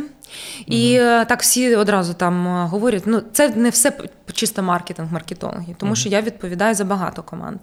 І 0.67 1.01
угу. 1.01 1.25
так 1.29 1.43
всі 1.43 1.77
одразу 1.77 2.15
там 2.15 2.47
е, 2.47 2.67
говорять: 2.67 3.03
ну 3.07 3.23
це 3.33 3.49
не 3.49 3.71
все 3.71 3.93
чисто 4.33 4.63
маркетинг, 4.63 5.13
маркетологи, 5.13 5.75
тому 5.79 5.97
що 5.97 6.09
я 6.09 6.21
відповідаю 6.21 6.75
за 6.75 6.85
багато 6.85 7.23
команд. 7.23 7.61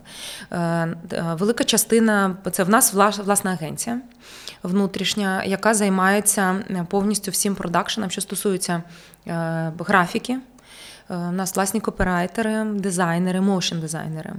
Е, 0.51 0.95
велика 1.39 1.63
частина 1.63 2.35
це 2.51 2.63
в 2.63 2.69
нас 2.69 2.93
власна 2.93 3.51
агенція 3.51 4.01
внутрішня, 4.63 5.43
яка 5.43 5.73
займається 5.73 6.55
повністю 6.89 7.31
всім 7.31 7.55
продакшеном, 7.55 8.09
що 8.09 8.21
стосується 8.21 8.83
графіки. 9.79 10.39
У 11.09 11.31
нас 11.31 11.55
власні 11.55 11.79
копірайтери, 11.79 12.63
дизайнери, 12.63 13.39
моушн-дизайнери. 13.39 14.33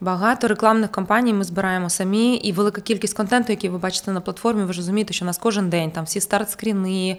Багато 0.00 0.48
рекламних 0.48 0.90
кампаній 0.90 1.32
ми 1.32 1.44
збираємо 1.44 1.90
самі, 1.90 2.34
і 2.34 2.52
велика 2.52 2.80
кількість 2.80 3.16
контенту, 3.16 3.52
який 3.52 3.70
ви 3.70 3.78
бачите 3.78 4.12
на 4.12 4.20
платформі, 4.20 4.64
ви 4.64 4.72
ж 4.72 4.78
розумієте, 4.78 5.12
що 5.12 5.24
у 5.24 5.26
нас 5.26 5.38
кожен 5.38 5.68
день 5.68 5.90
там 5.90 6.04
всі 6.04 6.20
старт-скріни, 6.20 7.18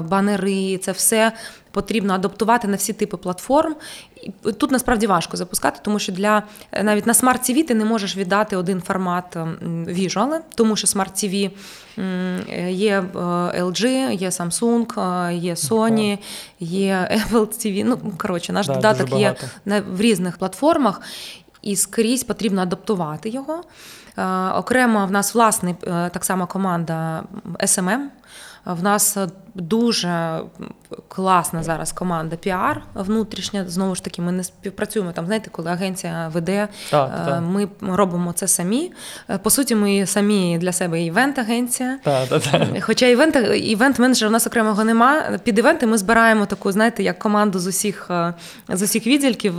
банери, 0.00 0.78
це 0.78 0.92
все 0.92 1.32
потрібно 1.72 2.14
адаптувати 2.14 2.68
на 2.68 2.76
всі 2.76 2.92
типи 2.92 3.16
платформ. 3.16 3.74
І 4.22 4.52
Тут 4.52 4.70
насправді 4.70 5.06
важко 5.06 5.36
запускати, 5.36 5.80
тому 5.82 5.98
що 5.98 6.12
для 6.12 6.42
навіть 6.82 7.06
на 7.06 7.12
Smart 7.12 7.50
TV 7.50 7.66
ти 7.66 7.74
не 7.74 7.84
можеш 7.84 8.16
віддати 8.16 8.56
один 8.56 8.80
формат 8.80 9.36
visual 9.86 10.26
и, 10.26 10.40
тому 10.54 10.76
що 10.76 10.86
Smart 10.86 11.10
TV 11.12 11.50
є 12.68 12.98
е, 12.98 13.62
LG, 13.62 14.12
є 14.12 14.28
Samsung, 14.28 15.00
е, 15.28 15.34
є 15.34 15.54
Sony, 15.54 16.18
є 16.60 17.20
Apple 17.30 17.46
TV. 17.46 17.84
Ну 17.84 17.98
коротше, 18.18 18.52
наш 18.52 18.66
да, 18.66 18.74
додаток 18.74 19.12
є 19.12 19.34
в 19.66 20.00
різних 20.00 20.38
платформах, 20.38 21.00
і 21.62 21.76
скрізь 21.76 22.24
потрібно 22.24 22.62
адаптувати 22.62 23.28
його. 23.28 23.62
Е, 24.18 24.48
окремо 24.48 25.06
в 25.06 25.10
нас 25.10 25.34
власний 25.34 25.74
так 26.12 26.24
само 26.24 26.46
команда 26.46 27.24
SMM. 27.60 28.00
В 28.64 28.82
нас 28.82 29.18
дуже 29.54 30.40
класна 31.08 31.62
зараз 31.62 31.92
команда 31.92 32.36
піар 32.36 32.82
внутрішня. 32.94 33.64
Знову 33.68 33.94
ж 33.94 34.04
таки, 34.04 34.22
ми 34.22 34.32
не 34.32 34.44
співпрацюємо 34.44 35.12
там. 35.12 35.26
Знаєте, 35.26 35.50
коли 35.50 35.70
агенція 35.70 36.28
веде, 36.28 36.68
так, 36.90 37.10
е, 37.22 37.30
так. 37.30 37.42
ми 37.42 37.68
робимо 37.80 38.32
це 38.32 38.48
самі. 38.48 38.92
Е, 39.30 39.38
по 39.38 39.50
суті, 39.50 39.74
ми 39.74 40.06
самі 40.06 40.58
для 40.58 40.72
себе 40.72 41.02
івент-агенція. 41.02 41.98
Так, 42.04 42.28
так, 42.28 42.42
так. 42.42 42.62
Хоча 42.80 43.06
івент 43.06 43.36
івент-менеджера 43.54 44.28
у 44.28 44.30
нас 44.30 44.46
окремого 44.46 44.84
нема. 44.84 45.38
Під 45.44 45.58
івенти 45.58 45.86
ми 45.86 45.98
збираємо 45.98 46.46
таку, 46.46 46.72
знаєте, 46.72 47.02
як 47.02 47.18
команду 47.18 47.58
з 47.58 47.66
усіх 47.66 48.06
е, 48.10 48.34
з 48.68 48.82
усіх 48.82 49.06
відділків, 49.06 49.54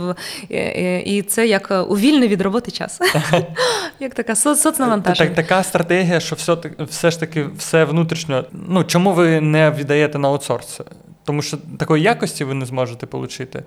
і 1.04 1.24
це 1.28 1.46
як 1.46 1.84
у 1.88 1.96
вільний 1.96 2.28
від 2.28 2.40
роботи 2.40 2.70
час. 2.70 3.00
Як 4.00 4.14
така 4.14 4.34
соцнавантаження. 4.34 5.34
Так, 5.34 5.36
така 5.36 5.62
стратегія, 5.62 6.20
що 6.20 6.36
все 6.36 6.56
все 6.78 7.10
ж 7.10 7.20
таки 7.20 7.48
все 7.58 7.84
внутрішньо. 7.84 8.44
Ну 8.52 8.84
чому 8.84 9.12
ви 9.12 9.40
не 9.40 9.70
віддаєте 9.84 10.18
на 10.18 10.28
аутсорс? 10.28 10.80
Тому 11.24 11.42
що 11.42 11.58
такої 11.78 12.02
якості 12.02 12.44
ви 12.44 12.54
не 12.54 12.66
зможете 12.66 13.06
отримати. 13.06 13.62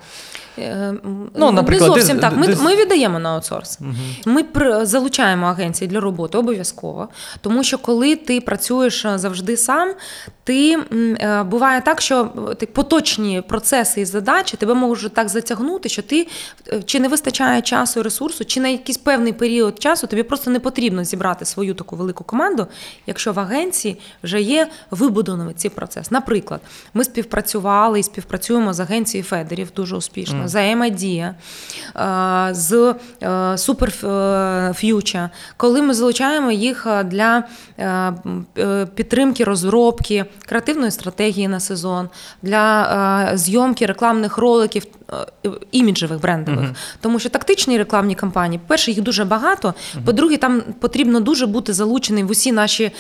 Е, 0.60 0.94
ну, 1.36 1.52
наприклад, 1.52 1.90
Не 1.90 1.96
зовсім 1.96 2.16
дис, 2.16 2.22
так. 2.22 2.38
Ми 2.38 2.48
дис... 2.48 2.62
ми 2.62 2.76
віддаємо 2.76 3.20
на 3.20 3.30
аутсорс. 3.30 3.80
Угу. 3.82 3.92
Ми 4.26 4.46
залучаємо 4.86 5.46
агенції 5.46 5.88
для 5.88 6.00
роботи 6.00 6.38
обов'язково. 6.38 7.10
Тому 7.42 7.64
що 7.64 7.78
коли 7.78 8.16
ти 8.16 8.42
працюєш 8.42 9.06
е, 9.06 9.18
завжди 9.18 9.58
сам, 9.58 9.94
ти 10.44 10.78
е, 11.20 11.44
буває 11.44 11.82
так, 11.82 12.02
що 12.02 12.26
ти 12.60 12.66
поточні 12.66 13.42
процеси 13.48 14.02
і 14.02 14.06
задачі 14.06 14.58
тебе 14.58 14.74
можуть 14.74 15.14
так 15.14 15.30
затягнути, 15.30 15.90
що 15.90 16.02
ти 16.02 16.28
чи 16.86 17.00
не 17.00 17.08
вистачає 17.08 17.62
часу 17.62 18.00
і 18.00 18.04
ресурсу, 18.04 18.46
чи 18.46 18.60
на 18.60 18.68
якийсь 18.68 18.98
певний 18.98 19.34
період 19.34 19.82
часу 19.82 20.08
тобі 20.08 20.24
просто 20.24 20.52
не 20.52 20.60
потрібно 20.60 21.04
зібрати 21.04 21.46
свою 21.46 21.74
таку 21.74 21.96
велику 21.96 22.24
команду, 22.24 22.68
якщо 23.08 23.34
в 23.34 23.40
агенції 23.40 23.98
вже 24.24 24.42
є 24.42 24.68
вибудований 24.92 25.54
цей 25.54 25.72
процес. 25.72 26.12
Наприклад, 26.12 26.62
ми 26.94 27.04
співпрацювали 27.04 28.00
і 28.00 28.04
співпрацюємо 28.04 28.74
з 28.74 28.80
агенцією 28.80 29.26
Федерів 29.26 29.70
дуже 29.76 29.96
успішно 29.96 30.47
взаємодія 30.48 31.36
е, 31.96 32.50
з 32.52 32.74
е, 32.74 33.28
Super 33.56 34.04
Future, 34.84 35.30
коли 35.58 35.82
ми 35.82 35.94
залучаємо 35.94 36.52
їх 36.52 36.88
е, 36.88 37.04
для 37.04 37.44
підтримки 38.96 39.44
розробки 39.44 40.26
креативної 40.46 40.92
стратегії 40.92 41.48
на 41.48 41.60
сезон, 41.60 42.10
для 42.42 43.32
зйомки 43.36 43.86
рекламних 43.86 44.38
роликів 44.38 44.84
іміджевих 45.72 46.22
брендових, 46.22 46.70
uh-huh. 46.70 46.76
тому 47.02 47.20
що 47.20 47.30
тактичні 47.30 47.78
рекламні 47.78 48.16
кампанії, 48.16 48.60
по-перше, 48.64 48.92
їх 48.92 49.02
дуже 49.02 49.26
багато. 49.26 49.68
Uh-huh. 49.68 50.06
По-друге, 50.06 50.38
там 50.38 50.62
потрібно 50.80 51.20
дуже 51.20 51.46
бути 51.46 51.74
залученим 51.74 52.28
в 52.28 52.32
усі 52.32 52.52
наші 52.52 52.92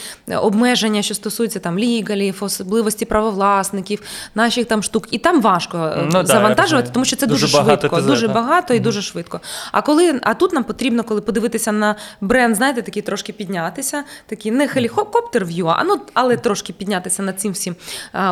обмеження, 0.41 1.01
що 1.01 1.13
стосуються 1.13 1.60
там 1.60 1.79
лігалів, 1.79 2.38
особливості 2.39 3.05
правовласників, 3.05 4.01
наших 4.36 4.65
там 4.65 4.83
штук. 4.83 5.07
І 5.12 5.17
там 5.17 5.41
важко 5.41 5.97
ну, 6.13 6.25
завантажувати, 6.25 6.89
тому 6.93 7.05
що 7.05 7.15
це 7.15 7.27
дуже, 7.27 7.37
дуже 7.41 7.47
швидко, 7.47 7.88
багато 7.88 8.08
дуже 8.08 8.28
багато 8.28 8.73
і 8.73 8.80
дуже 8.80 9.02
швидко. 9.02 9.41
А 9.71 9.82
коли 9.82 10.19
а 10.23 10.34
тут 10.34 10.54
нам 10.54 10.63
потрібно, 10.63 11.04
коли 11.04 11.21
подивитися 11.21 11.71
на 11.71 11.95
бренд, 12.21 12.56
знаєте, 12.56 12.82
такий 12.82 13.02
трошки 13.02 13.34
піднятися, 13.34 14.04
такий 14.26 14.52
не 14.52 14.67
хелікоптер 14.67 15.45
в'ю, 15.45 15.67
а 15.67 15.84
ну 15.84 16.02
але 16.13 16.38
трошки 16.38 16.73
піднятися 16.73 17.23
над 17.23 17.39
цим 17.39 17.52
всім 17.52 17.76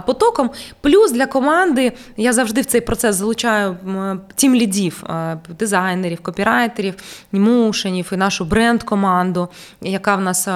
потоком. 0.06 0.52
Плюс 0.82 1.12
для 1.12 1.26
команди 1.26 1.94
я 2.18 2.34
завжди 2.34 2.62
в 2.62 2.66
цей 2.66 2.82
процес 2.82 3.16
залучаю 3.16 3.78
тім 4.36 4.56
лідів, 4.56 5.04
дизайнерів, 5.60 6.20
копірайтерів, 6.22 6.94
німушенів 7.32 8.10
і 8.14 8.16
нашу 8.16 8.46
бренд-команду, 8.46 9.50
яка 9.82 10.16
в 10.16 10.22
нас 10.22 10.48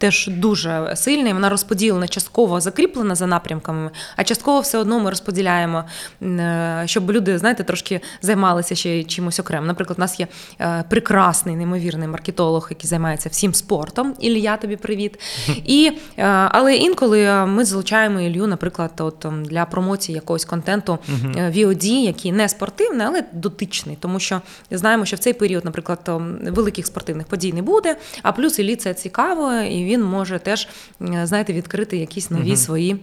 теж 0.00 0.26
дуже 0.26 0.92
сильний. 0.96 1.32
Вона 1.32 1.48
розподілена, 1.48 2.08
частково 2.08 2.60
закріплена 2.60 3.14
за 3.14 3.26
напрямками, 3.26 3.90
а 4.16 4.24
частково 4.24 4.60
все 4.60 4.78
одно 4.78 5.00
ми 5.00 5.10
розподіляємо, 5.10 5.84
е, 6.22 6.82
щоб 6.86 7.10
люди, 7.10 7.38
знаєте, 7.38 7.64
трошки 7.64 8.00
займалися 8.22 8.74
ще 8.74 9.04
чимось 9.04 9.40
окремо. 9.40 9.66
Наприклад, 9.66 9.98
у 9.98 10.00
нас 10.00 10.20
є 10.20 10.26
е, 10.60 10.84
прекрасний, 10.90 11.56
неймовірний 11.56 12.08
маркетолог, 12.08 12.66
який 12.70 12.88
займається 12.88 13.28
всім 13.28 13.54
спортом. 13.54 14.14
Ілля, 14.20 14.56
тобі 14.56 14.76
привіт. 14.76 15.20
І, 15.66 15.92
е, 16.18 16.24
Але 16.26 16.76
інколи 16.76 17.46
ми 17.46 17.64
залучаємо 17.64 18.20
Ілью, 18.20 18.46
наприклад, 18.46 18.92
от, 18.98 19.26
для 19.42 19.64
промоції 19.64 20.14
якогось 20.16 20.44
контенту 20.44 20.98
VOD, 21.36 21.84
який 21.84 22.32
не 22.32 22.48
спортивний, 22.48 23.06
але 23.06 23.24
дотичний, 23.32 23.96
тому 24.00 24.20
що 24.20 24.40
знаємо, 24.70 25.04
що 25.04 25.16
в 25.16 25.18
цей 25.18 25.32
період, 25.32 25.64
наприклад, 25.64 26.20
великих 26.42 26.86
спортивних 26.86 27.26
подій 27.26 27.52
не 27.52 27.62
буде. 27.62 27.96
А 28.22 28.32
плюс 28.32 28.58
Іллі 28.58 28.76
це 28.76 28.94
цікаво. 28.94 29.52
і 29.52 29.89
він 29.90 30.02
може 30.04 30.38
теж 30.38 30.68
знаєте, 31.00 31.52
відкрити 31.52 31.96
якісь 31.96 32.30
нові 32.30 32.48
угу. 32.48 32.56
свої. 32.56 32.96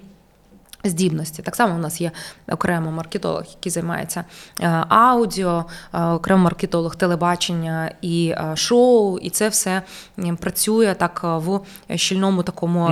Здібності. 0.89 1.41
Так 1.41 1.56
само 1.56 1.76
у 1.76 1.78
нас 1.78 2.02
є 2.02 2.12
окремо 2.52 2.91
маркетолог, 2.91 3.43
який 3.50 3.71
займається 3.71 4.23
е, 4.62 4.84
аудіо, 4.89 5.65
е, 5.93 6.04
окремо 6.04 6.43
маркетолог 6.43 6.95
телебачення 6.95 7.91
і 8.02 8.30
е, 8.30 8.56
шоу, 8.56 9.17
і 9.17 9.30
це 9.30 9.50
все 9.50 9.82
працює 10.39 10.95
так 11.00 11.21
в 11.23 11.60
щільному 11.95 12.43
такому, 12.43 12.91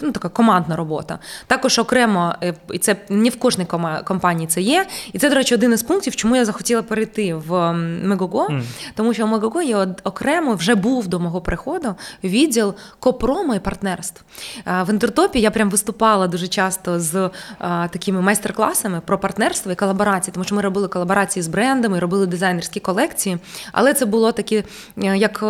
ну, 0.00 0.12
така 0.12 0.28
командна 0.28 0.76
робота. 0.76 1.18
Також 1.46 1.78
окремо, 1.78 2.34
і 2.72 2.78
це 2.78 2.96
не 3.08 3.28
в 3.28 3.38
кожній 3.38 3.66
компанії 4.04 4.46
це 4.46 4.60
є. 4.60 4.86
І 5.12 5.18
це, 5.18 5.28
до 5.28 5.34
речі, 5.34 5.54
один 5.54 5.72
із 5.72 5.82
пунктів, 5.82 6.16
чому 6.16 6.36
я 6.36 6.44
захотіла 6.44 6.82
перейти 6.82 7.34
в 7.34 7.72
Мегого, 8.04 8.60
тому 8.94 9.14
що 9.14 9.26
в 9.26 9.28
Мегого 9.28 9.62
є 9.62 9.88
окремо 10.04 10.54
вже 10.54 10.74
був 10.74 11.08
до 11.08 11.20
мого 11.20 11.40
приходу 11.40 11.94
відділ 12.24 12.74
копромо 13.00 13.54
і 13.54 13.60
партнерств. 13.60 14.24
В 14.66 14.90
інтертопі 14.90 15.40
я 15.40 15.50
прям 15.50 15.70
виступала 15.70 16.26
дуже 16.26 16.48
часто 16.48 17.00
з 17.00 17.05
а, 17.14 17.88
такими 17.88 18.20
майстер-класами 18.20 19.00
про 19.00 19.18
партнерство 19.18 19.72
і 19.72 19.74
колаборації, 19.74 20.34
тому 20.34 20.44
що 20.44 20.54
ми 20.54 20.62
робили 20.62 20.88
колаборації 20.88 21.42
з 21.42 21.48
брендами, 21.48 21.98
робили 21.98 22.26
дизайнерські 22.26 22.80
колекції, 22.80 23.38
але 23.72 23.94
це 23.94 24.06
було 24.06 24.32
такі 24.32 24.56
е, 24.56 25.16
як 25.16 25.44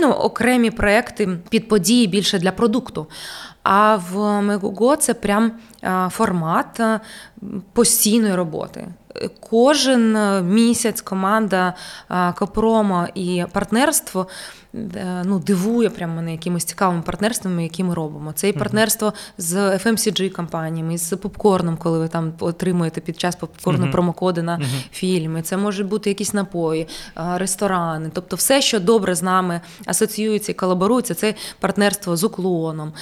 ну, 0.00 0.10
окремі 0.10 0.70
проекти 0.70 1.38
під 1.48 1.68
події 1.68 2.06
більше 2.06 2.38
для 2.38 2.52
продукту. 2.52 3.06
А 3.62 3.96
в 3.96 4.42
Мегуго 4.42 4.96
це 4.96 5.14
прям 5.14 5.52
формат 6.10 6.80
постійної 7.72 8.34
роботи. 8.34 8.88
Кожен 9.50 10.16
місяць 10.54 11.00
команда 11.00 11.74
Копрома 12.34 13.08
і 13.14 13.44
партнерство 13.52 14.26
ну, 15.24 15.38
дивує 15.38 15.90
прямо 15.90 16.14
мене 16.14 16.32
якимись 16.32 16.64
цікавими 16.64 17.02
партнерствами, 17.02 17.62
які 17.62 17.84
ми 17.84 17.94
робимо. 17.94 18.32
Це 18.32 18.48
і 18.48 18.52
партнерство 18.52 19.12
з 19.38 19.56
FMCG 19.56 20.30
компаніями, 20.30 20.98
з 20.98 21.16
попкорном, 21.16 21.76
коли 21.76 21.98
ви 21.98 22.08
там 22.08 22.32
отримуєте 22.40 23.00
під 23.00 23.20
час 23.20 23.36
попкорну 23.36 23.86
uh-huh. 23.86 23.92
промокоди 23.92 24.42
на 24.42 24.58
uh-huh. 24.58 24.88
фільми. 24.92 25.42
Це 25.42 25.56
можуть 25.56 25.86
бути 25.86 26.10
якісь 26.10 26.34
напої, 26.34 26.86
ресторани. 27.16 28.10
Тобто, 28.12 28.36
все, 28.36 28.62
що 28.62 28.80
добре 28.80 29.14
з 29.14 29.22
нами 29.22 29.60
асоціюється 29.86 30.52
і 30.52 30.54
колаборується, 30.54 31.14
це 31.14 31.34
партнерство 31.60 32.16
з 32.16 32.24
уклоном, 32.24 32.92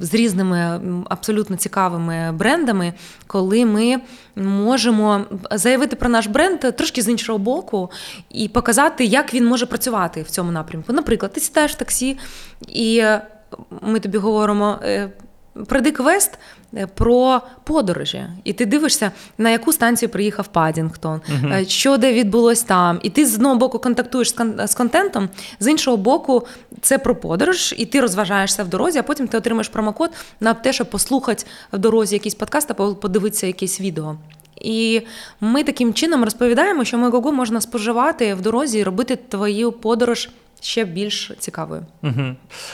з 0.00 0.14
різними 0.14 0.80
абсолютно 1.08 1.56
цікавими 1.56 2.32
брендами, 2.32 2.92
коли 3.26 3.64
ми 3.64 4.00
можемо 4.36 5.24
заявити 5.50 5.96
про 5.96 6.08
наш 6.08 6.26
бренд 6.26 6.60
трошки 6.60 7.02
з 7.02 7.08
іншого 7.08 7.38
боку 7.38 7.90
і 8.30 8.48
показати, 8.48 9.04
як 9.04 9.34
він 9.34 9.46
може 9.46 9.66
працювати 9.66 10.22
в 10.22 10.30
цьому 10.30 10.52
напрямку. 10.52 10.83
Наприклад, 10.88 11.32
ти 11.32 11.40
сідаєш 11.40 11.72
в 11.72 11.74
таксі, 11.74 12.18
і 12.68 13.04
ми 13.82 14.00
тобі 14.00 14.18
говоримо. 14.18 14.78
Е, 14.82 15.10
пройди 15.66 15.90
квест 15.90 16.38
е, 16.76 16.86
про 16.86 17.40
подорожі, 17.64 18.24
і 18.44 18.52
ти 18.52 18.66
дивишся, 18.66 19.12
на 19.38 19.50
яку 19.50 19.72
станцію 19.72 20.08
приїхав 20.08 20.46
Падінгтон, 20.46 21.20
е, 21.52 21.64
що 21.68 21.96
де 21.96 22.12
відбулось 22.12 22.62
там. 22.62 23.00
І 23.02 23.10
ти 23.10 23.26
з 23.26 23.34
одного 23.34 23.54
боку 23.56 23.78
контактуєш 23.78 24.30
з, 24.30 24.36
кон- 24.36 24.66
з 24.66 24.74
контентом, 24.74 25.28
з 25.60 25.68
іншого 25.68 25.96
боку, 25.96 26.46
це 26.80 26.98
про 26.98 27.16
подорож, 27.16 27.74
і 27.78 27.86
ти 27.86 28.00
розважаєшся 28.00 28.64
в 28.64 28.68
дорозі, 28.68 28.98
а 28.98 29.02
потім 29.02 29.28
ти 29.28 29.38
отримаєш 29.38 29.68
промокод 29.68 30.10
на 30.40 30.54
те, 30.54 30.72
щоб 30.72 30.90
послухати 30.90 31.44
в 31.72 31.78
дорозі 31.78 32.14
якийсь 32.14 32.34
подкаст 32.34 32.70
або 32.70 32.94
подивитися 32.94 33.46
якесь 33.46 33.80
відео. 33.80 34.16
І 34.60 35.02
ми 35.40 35.64
таким 35.64 35.94
чином 35.94 36.24
розповідаємо, 36.24 36.84
що 36.84 36.98
Мегого 36.98 37.32
можна 37.32 37.60
споживати 37.60 38.34
в 38.34 38.40
дорозі 38.40 38.78
і 38.78 38.82
робити 38.82 39.18
твою 39.28 39.72
подорож 39.72 40.28
ще 40.64 40.84
більш 40.84 41.32
цікавою. 41.38 41.86
Угу. 42.02 42.22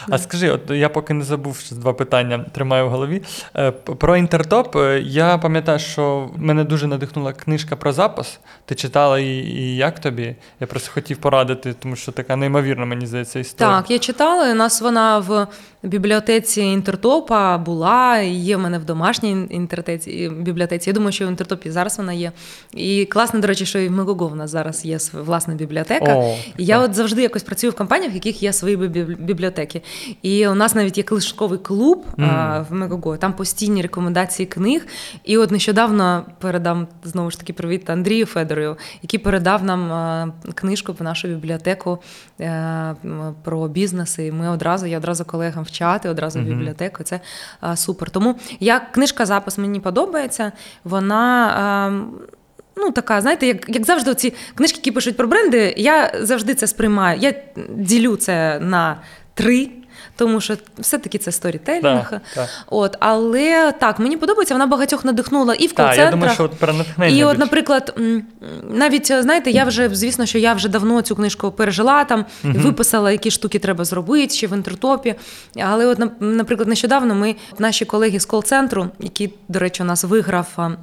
А 0.09 0.19
скажи, 0.19 0.51
от 0.51 0.71
я 0.71 0.89
поки 0.89 1.15
не 1.15 1.25
забув 1.25 1.63
два 1.73 1.93
питання, 1.93 2.45
тримаю 2.53 2.87
в 2.87 2.91
голові. 2.91 3.23
Е, 3.57 3.71
Про 3.71 4.17
інтертоп. 4.17 4.77
е, 4.77 5.01
Я 5.01 5.39
пам'ятаю, 5.39 5.79
що 5.79 6.31
мене 6.37 6.65
дуже 6.65 6.87
надихнула 6.87 7.33
книжка 7.33 7.77
про 7.77 7.93
запис. 7.93 8.41
Ти 8.65 8.75
читала 8.75 9.19
її, 9.21 9.59
і 9.59 9.77
як 9.77 9.99
тобі? 9.99 10.37
Я 10.61 10.67
просто 10.67 10.91
хотів 10.95 11.17
порадити, 11.17 11.75
тому 11.79 11.97
що 11.97 12.13
така 12.13 12.37
неймовірна, 12.37 12.87
мені 12.87 13.07
здається, 13.07 13.39
історія. 13.39 13.77
Так, 13.77 13.91
я 13.91 13.99
читала. 13.99 14.53
У 14.53 14.55
нас 14.55 14.81
вона 14.81 15.19
в 15.19 15.47
бібліотеці 15.83 16.61
інтертопа 16.61 17.59
була. 17.59 18.19
Є 18.19 18.57
в 18.57 18.61
мене 18.61 18.79
в 18.79 18.85
домашній 18.85 19.47
інтертеці 19.51 20.33
бібліотеці. 20.37 20.91
Я 20.91 20.95
думаю, 20.95 21.13
що 21.13 21.27
в 21.27 21.29
інтертопі 21.29 21.71
зараз 21.71 21.99
вона 21.99 22.13
є. 22.13 22.33
І 22.75 23.05
класно, 23.05 23.41
до 23.41 23.47
речі, 23.47 23.67
що 23.67 23.79
і 23.79 23.89
в 23.89 23.93
Мегого 23.93 24.29
в 24.29 24.37
нас 24.37 24.51
зараз 24.51 24.85
є 24.85 24.99
власна 25.13 25.55
бібліотека. 25.55 26.15
О, 26.17 26.37
і 26.59 26.65
я 26.65 26.77
так. 26.77 26.85
от 26.85 26.95
завжди 26.95 27.23
якось 27.23 27.43
працюю 27.43 27.71
в 27.71 27.75
компаніях, 27.81 28.13
в 28.13 28.15
яких 28.15 28.43
є 28.43 28.53
свої 28.53 28.77
бібліотеки. 29.19 29.83
І 30.23 30.49
у 30.49 30.55
нас 30.55 30.75
навіть 30.75 30.99
є 30.99 31.05
книжковий 31.05 31.59
клуб 31.59 32.07
а, 32.19 32.61
в 32.71 32.73
Мегого. 32.73 33.17
Там 33.17 33.33
постійні 33.33 33.83
рекомендації 33.83 34.47
книг. 34.47 34.87
І 35.25 35.37
от 35.37 35.51
нещодавно 35.51 36.25
передам 36.39 36.89
знову 37.05 37.31
ж 37.31 37.39
таки 37.39 37.53
привіт 37.53 37.91
Андрію 37.91 38.27
Федорою, 38.27 38.77
який 39.03 39.21
передав 39.21 39.65
нам 39.65 40.33
книжку 40.55 40.95
про 40.95 41.05
нашу 41.05 41.29
бібліотеку 41.29 41.99
е, 42.41 42.95
про 43.45 43.69
бізнес. 43.69 44.19
І 44.19 44.33
ми 44.33 44.49
одразу, 44.49 44.87
я 44.87 44.99
одразу 44.99 45.25
колегам 45.25 45.65
в 45.65 45.71
чати, 45.71 46.09
одразу 46.09 46.41
в 46.41 46.43
бібліотеку. 46.43 47.03
Це 47.03 47.21
супер. 47.75 48.11
Тому 48.11 48.39
я 48.61 48.81
книжка 48.81 49.27
запис 49.27 49.59
мені 49.59 49.81
подобається. 49.81 50.53
Вона. 50.85 51.91
Ну, 52.81 52.91
така, 52.91 53.21
знаєте, 53.21 53.47
як, 53.47 53.69
як 53.69 53.87
завжди, 53.87 54.15
ці 54.15 54.33
книжки, 54.55 54.77
які 54.79 54.91
пишуть 54.91 55.17
про 55.17 55.27
бренди, 55.27 55.75
я 55.77 56.13
завжди 56.21 56.55
це 56.55 56.67
сприймаю. 56.67 57.19
Я 57.21 57.35
ділю 57.69 58.17
це 58.17 58.59
на 58.61 58.97
три, 59.35 59.69
тому 60.17 60.41
що 60.41 60.57
все-таки 60.79 61.19
це 61.19 61.33
сторітелінг. 61.33 62.11
Так. 62.35 62.49
От, 62.67 62.97
але 63.01 63.73
так, 63.73 63.99
мені 63.99 64.17
подобається, 64.17 64.55
вона 64.55 64.67
багатьох 64.67 65.05
надихнула 65.05 65.55
і 65.55 65.67
в 65.67 65.73
Так, 65.73 65.99
я 65.99 66.11
думаю, 66.11 66.33
що 66.33 66.45
от 66.45 66.55
про. 66.55 66.75
І 67.09 67.25
от, 67.25 67.39
наприклад, 67.39 68.01
навіть 68.71 69.07
знаєте, 69.07 69.51
я 69.51 69.65
вже 69.65 69.89
звісно, 69.95 70.27
що 70.27 70.39
я 70.39 70.55
вже 70.55 70.69
давно 70.69 71.03
цю 71.03 71.17
книжку 71.17 71.51
пережила 71.51 72.05
там, 72.05 72.25
виписала, 72.43 73.13
які 73.13 73.31
штуки 73.31 73.59
треба 73.59 73.85
зробити 73.85 74.35
ще 74.35 74.47
в 74.47 74.53
інтертопі. 74.53 75.15
Але, 75.63 75.87
от, 75.87 75.99
наприклад, 76.21 76.69
нещодавно 76.69 77.15
ми 77.15 77.37
наші 77.59 77.85
колеги 77.85 78.21
з 78.21 78.27
кол-центру, 78.27 78.89
який, 78.99 79.35
до 79.49 79.59
речі, 79.59 79.83
у 79.83 79.87
нас 79.87 80.05
виграв. 80.05 80.77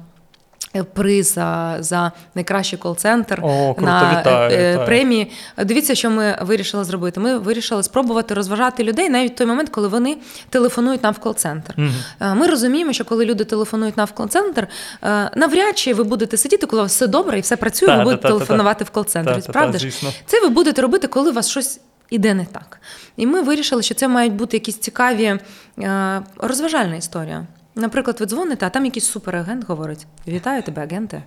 А, 0.80 0.84
Приз 0.84 1.32
за, 1.32 1.76
за 1.80 2.12
найкращий 2.34 2.78
кол-центр 2.78 3.40
О, 3.42 3.74
круто, 3.74 3.90
на 3.90 4.20
вітаю, 4.20 4.52
е, 4.52 4.70
вітаю. 4.72 4.86
премії. 4.86 5.30
Дивіться, 5.64 5.94
що 5.94 6.10
ми 6.10 6.38
вирішили 6.42 6.84
зробити. 6.84 7.20
Ми 7.20 7.38
вирішили 7.38 7.82
спробувати 7.82 8.34
розважати 8.34 8.84
людей 8.84 9.08
навіть 9.08 9.32
в 9.32 9.36
той 9.36 9.46
момент, 9.46 9.68
коли 9.68 9.88
вони 9.88 10.16
телефонують 10.50 11.02
нам 11.02 11.14
в 11.14 11.18
кол-центр. 11.18 11.74
Е, 12.20 12.34
Ми 12.34 12.46
розуміємо, 12.46 12.92
що 12.92 13.04
коли 13.04 13.24
люди 13.24 13.44
телефонують 13.44 13.96
нам 13.96 14.06
в 14.06 14.12
кол-центр, 14.12 14.68
е, 15.04 15.30
навряд 15.36 15.78
чи 15.78 15.94
ви 15.94 16.04
будете 16.04 16.36
сидіти, 16.36 16.66
коли 16.66 16.82
у 16.82 16.84
вас 16.84 16.92
все 16.92 17.06
добре 17.06 17.38
і 17.38 17.40
все 17.40 17.56
працює, 17.56 17.88
Та, 17.88 17.92
ви 17.96 17.98
та, 17.98 18.04
будете 18.04 18.22
та, 18.22 18.28
та, 18.28 18.34
та. 18.34 18.38
телефонувати 18.38 18.84
в 18.84 18.90
кол-центр. 18.90 19.30
Та, 19.34 19.40
та, 19.40 19.46
та, 19.46 19.52
Правда 19.52 19.78
ж? 19.78 19.90
Це 20.26 20.40
ви 20.40 20.48
будете 20.48 20.82
робити, 20.82 21.06
коли 21.06 21.30
у 21.30 21.34
вас 21.34 21.48
щось 21.50 21.80
іде 22.10 22.34
не 22.34 22.44
так. 22.44 22.80
І 23.16 23.26
ми 23.26 23.42
вирішили, 23.42 23.82
що 23.82 23.94
це 23.94 24.08
мають 24.08 24.32
бути 24.32 24.56
якісь 24.56 24.78
цікаві 24.78 25.38
е, 25.78 26.22
розважальна 26.36 26.96
історія. 26.96 27.46
Наприклад, 27.78 28.16
ви 28.20 28.26
дзвоните, 28.26 28.66
а 28.66 28.70
там 28.70 28.84
якийсь 28.84 29.06
суперагент 29.06 29.68
говорить: 29.68 30.06
Вітаю 30.26 30.62
тебе, 30.62 30.82
агенте. 30.82 31.22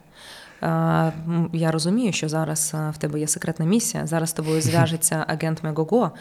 Я 1.53 1.71
розумію, 1.71 2.13
що 2.13 2.29
зараз 2.29 2.75
в 2.93 2.97
тебе 2.97 3.19
є 3.19 3.27
секретна 3.27 3.65
місія. 3.65 4.07
Зараз 4.07 4.29
з 4.29 4.33
тобою 4.33 4.61
зв'яжеться 4.61 5.25
агент 5.27 5.63
Мегого. 5.63 6.11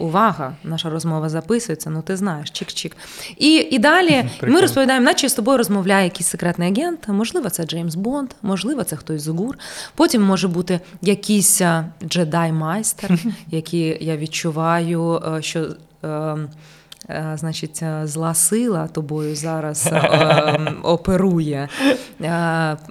Увага, 0.00 0.54
наша 0.64 0.90
розмова 0.90 1.28
записується. 1.28 1.90
Ну 1.90 2.02
ти 2.02 2.16
знаєш, 2.16 2.52
чик-чик. 2.52 2.92
І, 3.36 3.54
і 3.56 3.78
далі 3.78 4.30
ми 4.42 4.60
розповідаємо, 4.60 5.04
наче 5.04 5.28
з 5.28 5.34
тобою 5.34 5.58
розмовляє 5.58 6.04
якийсь 6.04 6.28
секретний 6.28 6.72
агент. 6.72 7.08
Можливо, 7.08 7.50
це 7.50 7.64
Джеймс 7.64 7.94
Бонд, 7.94 8.30
можливо, 8.42 8.84
це 8.84 8.96
хтось 8.96 9.22
з 9.22 9.28
ГУР. 9.28 9.58
Потім 9.94 10.22
може 10.22 10.48
бути 10.48 10.80
якийсь 11.02 11.60
е, 11.60 11.84
джедай-майстер, 12.04 13.18
який 13.50 14.04
я 14.04 14.16
відчуваю, 14.16 15.22
що. 15.40 15.66
Е, 17.10 17.32
Значить, 17.36 17.82
е, 17.82 18.06
зла 18.06 18.34
сила 18.34 18.88
тобою 18.92 19.36
зараз 19.36 19.88
е, 19.92 20.54
ем, 20.56 20.76
оперує. 20.82 21.68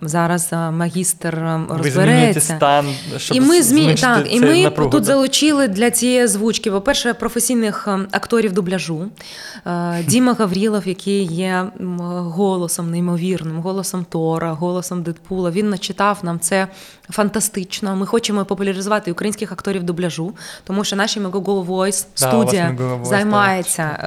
Зараз 0.02 0.50
магістр 0.52 1.36
е, 1.36 1.60
змінюєте 1.68 1.84
розбереться. 1.84 2.56
стан, 2.56 2.86
щоб 3.18 3.38
і 3.38 3.42
ми 3.42 3.62
змі... 3.62 3.96
так, 3.96 4.34
і 4.34 4.40
ми 4.40 4.64
напругу, 4.64 4.90
тут 4.90 5.02
да? 5.02 5.06
залучили 5.06 5.68
для 5.68 5.92
цієї 5.92 6.24
озвучки, 6.24 6.72
по-перше, 6.72 7.14
професійних 7.14 7.88
ем, 7.88 8.08
акторів 8.12 8.54
дубляжу. 8.54 9.06
Діма 10.08 10.34
Гаврілов, 10.40 10.88
який 10.88 11.24
є 11.24 11.66
голосом 12.10 12.92
неймовірним, 12.92 13.60
голосом 13.60 14.06
Тора, 14.10 14.54
голосом 14.54 15.04
Дедпула. 15.04 15.52
Він 15.52 15.70
начитав 15.70 16.20
нам 16.24 16.40
це 16.40 16.68
фантастично. 17.10 17.96
Ми 17.96 18.06
хочемо 18.06 18.46
популяризувати 18.46 19.12
українських 19.12 19.52
акторів 19.52 19.84
дубляжу, 19.84 20.34
тому 20.64 20.84
що 20.84 20.96
наші 20.96 21.20
Megogo 21.20 21.66
Voice 21.66 22.06
Да, 22.20 22.28
студія 22.28 22.76
Megogo 22.78 23.02
Voice, 23.02 23.06
займається 23.06 24.00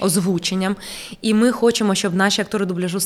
озвученням. 0.00 0.76
І 1.22 1.34
ми 1.34 1.52
хочемо, 1.52 1.94
щоб 1.94 2.14
наші 2.14 2.42
актори 2.42 2.66
дубляжу 2.66 2.98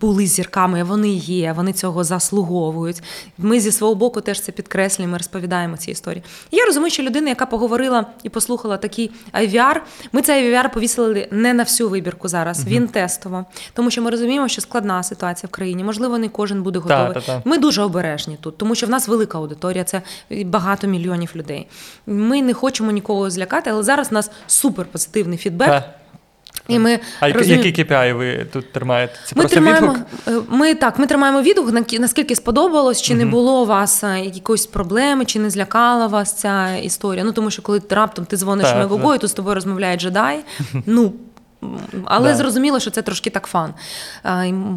були 0.00 0.26
зірками. 0.26 0.82
Вони 0.84 1.08
є, 1.08 1.52
вони 1.52 1.72
цього 1.72 2.04
заслуговують. 2.04 3.02
Ми 3.38 3.60
зі 3.60 3.72
свого 3.72 3.94
боку 3.94 4.20
теж 4.20 4.40
це 4.40 4.52
підкреслюємо, 4.52 5.12
ми 5.12 5.18
розповідаємо 5.18 5.76
ці 5.76 5.90
історії. 5.90 6.22
Я 6.50 6.64
розумію, 6.64 6.90
що 6.90 7.02
людина, 7.02 7.28
яка 7.28 7.46
поговорила 7.46 8.06
і 8.22 8.28
послухала 8.28 8.76
такий 8.76 9.10
IVR, 9.34 9.80
ми 10.12 10.22
цей 10.22 10.50
IVR 10.54 10.72
повісили 10.74 11.28
не 11.30 11.54
на 11.54 11.62
всю 11.62 11.88
вибірку 11.88 12.28
зараз. 12.28 12.66
Він 12.66 12.88
тестово, 12.88 13.44
тому 13.74 13.90
що 13.90 14.02
ми 14.02 14.10
розуміємо, 14.10 14.48
що 14.48 14.60
складна 14.60 15.02
ситуація 15.02 15.48
в 15.48 15.50
країні. 15.50 15.84
Можливо, 15.84 16.18
не 16.18 16.28
кожен 16.28 16.62
буде 16.62 16.80
Та, 16.88 16.96
готовий. 16.98 17.14
та, 17.14 17.20
та. 17.20 17.42
Ми 17.44 17.58
дуже 17.58 17.82
обережні 17.82 18.36
тут, 18.40 18.58
тому 18.58 18.74
що 18.74 18.86
в 18.86 18.90
нас 18.90 19.08
велика 19.08 19.38
аудиторія, 19.38 19.84
це 19.84 20.02
багато 20.44 20.86
мільйонів 20.86 21.30
людей. 21.36 21.66
Ми 22.06 22.42
не 22.42 22.54
хочемо 22.54 22.90
нікого 22.90 23.30
злякати, 23.30 23.70
але 23.70 23.82
зараз 23.82 24.08
у 24.10 24.14
нас 24.14 24.30
супер 24.46 24.86
позитивний 24.86 25.38
фідбек. 25.38 25.82
І 26.68 26.78
ми 26.78 26.98
А 27.20 27.32
розуміємо- 27.32 27.64
які 27.64 27.82
KPI 27.84 28.12
ви 28.16 28.46
тут 28.52 28.72
тримаєте? 28.72 29.14
Це 29.24 29.32
ми 29.36 29.40
просто 29.42 29.54
тримаємо, 29.56 29.92
відгук? 29.92 30.06
е, 30.28 30.40
ми 30.56 30.74
так, 30.74 30.98
ми 30.98 31.06
тримаємо 31.06 31.42
відгук, 31.42 31.72
наскільки 31.98 32.34
сподобалось, 32.36 33.02
чи 33.02 33.14
не 33.14 33.26
було 33.26 33.62
у 33.62 33.66
вас 33.66 34.04
е, 34.04 34.20
якоїсь 34.20 34.66
проблеми, 34.66 35.24
чи 35.24 35.38
не 35.38 35.50
злякала 35.50 36.06
вас 36.06 36.32
ця 36.32 36.76
історія. 36.76 37.24
Ну 37.24 37.32
тому 37.32 37.50
що 37.50 37.62
коли 37.62 37.82
раптом 37.90 38.24
ти 38.24 38.36
дзвониш 38.36 38.66
Мегого, 38.74 39.14
і 39.14 39.18
тут 39.18 39.30
з 39.30 39.32
тобою 39.32 39.54
розмовляє 39.54 39.96
джедай. 39.96 40.38
Ну 40.86 41.12
але 42.04 42.28
Да. 42.28 42.34
зрозуміло, 42.36 42.80
що 42.80 42.90
це 42.90 43.02
трошки 43.02 43.30
так 43.30 43.46
фан. 43.46 43.74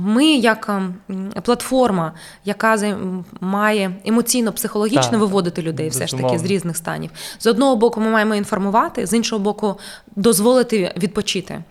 Ми, 0.05 0.25
як 0.25 0.69
ем, 0.69 0.95
платформа, 1.43 2.13
яка 2.45 2.97
має 3.41 3.91
емоційно-психологічно 4.05 5.11
да, 5.11 5.17
виводити 5.17 5.61
людей 5.61 5.89
все 5.89 6.07
ж 6.07 6.17
таки 6.17 6.39
з 6.39 6.45
різних 6.45 6.77
станів. 6.77 7.11
З 7.39 7.47
одного 7.47 7.75
боку, 7.75 8.01
ми 8.01 8.09
маємо 8.09 8.35
інформувати, 8.35 9.05
з 9.05 9.13
іншого 9.13 9.39
боку, 9.39 9.79
дозволити 10.15 10.93
відпочити. 10.97 11.63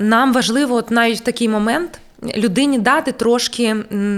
Нам 0.00 0.32
важливо, 0.32 0.74
от 0.74 0.90
навіть 0.90 1.20
в 1.20 1.24
такий 1.24 1.48
момент. 1.48 2.00
Людині 2.36 2.78
дати 2.78 3.12
трошки 3.12 3.76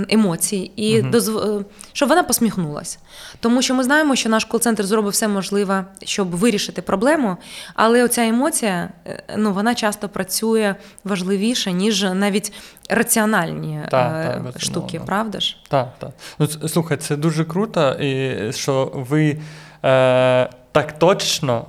емоцій 0.08 0.70
і 0.76 1.02
дозв... 1.02 1.38
е, 1.38 1.64
щоб 1.92 2.08
вона 2.08 2.22
посміхнулася. 2.22 2.98
Тому 3.40 3.62
що 3.62 3.74
ми 3.74 3.84
знаємо, 3.84 4.16
що 4.16 4.28
наш 4.28 4.44
кол-центр 4.44 4.84
зробив 4.84 5.12
все 5.12 5.28
можливе, 5.28 5.84
щоб 6.02 6.30
вирішити 6.30 6.82
проблему, 6.82 7.36
але 7.74 8.04
оця 8.04 8.26
емоція 8.26 8.88
е, 9.06 9.22
ну, 9.36 9.52
вона 9.52 9.74
часто 9.74 10.08
працює 10.08 10.74
важливіше, 11.04 11.72
ніж 11.72 12.02
навіть 12.02 12.52
раціональні 12.88 13.80
Так, 13.90 14.12
е, 14.16 14.42
так, 14.52 14.62
штуки, 14.62 15.00
правда 15.06 15.40
ж? 15.40 15.56
Так, 15.68 15.88
так. 15.98 16.10
Ну, 16.38 16.46
слухай, 16.68 16.96
це 16.96 17.16
дуже 17.16 17.44
круто, 17.44 17.92
і 17.92 18.52
що 18.52 18.92
ви 18.94 19.38
е, 19.84 20.48
так 20.72 20.98
точно, 20.98 21.66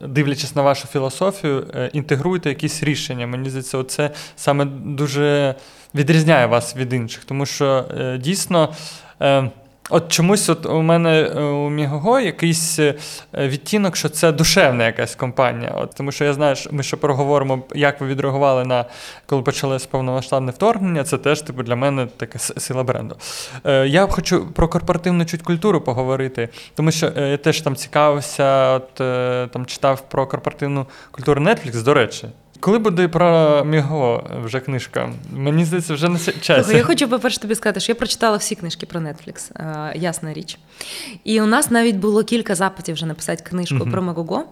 дивлячись 0.00 0.54
на 0.54 0.62
вашу 0.62 0.88
філософію, 0.88 1.66
інтегруйте 1.74 1.90
інтегруєте 1.92 2.48
якісь 2.48 2.82
рішення. 2.82 3.26
Мені 3.26 3.50
здається, 3.50 3.84
це 3.84 4.10
саме 4.36 4.64
дуже 4.64 5.54
відрізняє 5.94 6.46
вас 6.46 6.76
від 6.76 6.92
інших, 6.92 7.24
тому 7.24 7.46
що 7.46 7.84
е, 7.98 8.18
дійсно. 8.18 8.74
От 9.90 10.12
чомусь 10.12 10.48
от 10.48 10.66
у 10.66 10.82
мене 10.82 11.20
е, 11.20 11.40
у 11.40 11.70
Мігого 11.70 12.20
якийсь 12.20 12.78
е, 12.78 12.94
відтінок, 13.34 13.96
що 13.96 14.08
це 14.08 14.32
душевна 14.32 14.86
якась 14.86 15.14
компанія. 15.14 15.70
От, 15.76 15.94
тому 15.94 16.12
що 16.12 16.24
я 16.24 16.32
знаю, 16.32 16.56
що 16.56 16.70
ми 16.72 16.82
ще 16.82 16.96
проговоримо, 16.96 17.62
як 17.74 18.00
ви 18.00 18.06
відреагували 18.06 18.64
на 18.64 18.84
коли 19.26 19.42
почалось 19.42 19.86
повномасштабне 19.86 20.52
вторгнення. 20.52 21.04
Це 21.04 21.18
теж 21.18 21.42
типу 21.42 21.62
для 21.62 21.76
мене 21.76 22.06
така 22.16 22.38
сила 22.38 22.82
бренду. 22.82 23.16
Е, 23.64 23.88
я 23.88 24.06
хочу 24.06 24.46
про 24.46 24.68
корпоративну 24.68 25.24
чуть 25.24 25.42
культуру 25.42 25.80
поговорити, 25.80 26.48
тому 26.74 26.90
що 26.90 27.12
е, 27.16 27.28
я 27.28 27.36
теж 27.36 27.60
там 27.60 27.76
цікавився, 27.76 28.72
от 28.72 28.94
там 29.50 29.66
читав 29.66 30.08
про 30.08 30.26
корпоративну 30.26 30.86
культуру 31.10 31.42
Netflix, 31.42 31.82
до 31.82 31.94
речі. 31.94 32.28
Коли 32.60 32.78
буде 32.78 33.08
про 33.08 33.62
Міго 33.64 34.30
вже 34.44 34.60
книжка? 34.60 35.12
Мені 35.32 35.64
здається, 35.64 35.94
вже 35.94 36.08
на. 36.08 36.18
Слухай, 36.18 36.76
я 36.76 36.84
хочу, 36.84 37.08
по-перше, 37.08 37.40
тобі 37.40 37.54
сказати, 37.54 37.80
що 37.80 37.92
я 37.92 37.96
прочитала 37.96 38.36
всі 38.36 38.54
книжки 38.54 38.86
про 38.86 39.00
Netflix, 39.00 39.50
е, 39.56 39.92
ясна 39.98 40.32
річ. 40.32 40.58
І 41.24 41.40
у 41.40 41.46
нас 41.46 41.70
навіть 41.70 41.96
було 41.96 42.24
кілька 42.24 42.54
запитів 42.54 42.94
вже 42.94 43.06
написати 43.06 43.42
книжку 43.44 43.74
Мгм. 43.74 43.90
про 43.90 44.02
Мегого. 44.02 44.44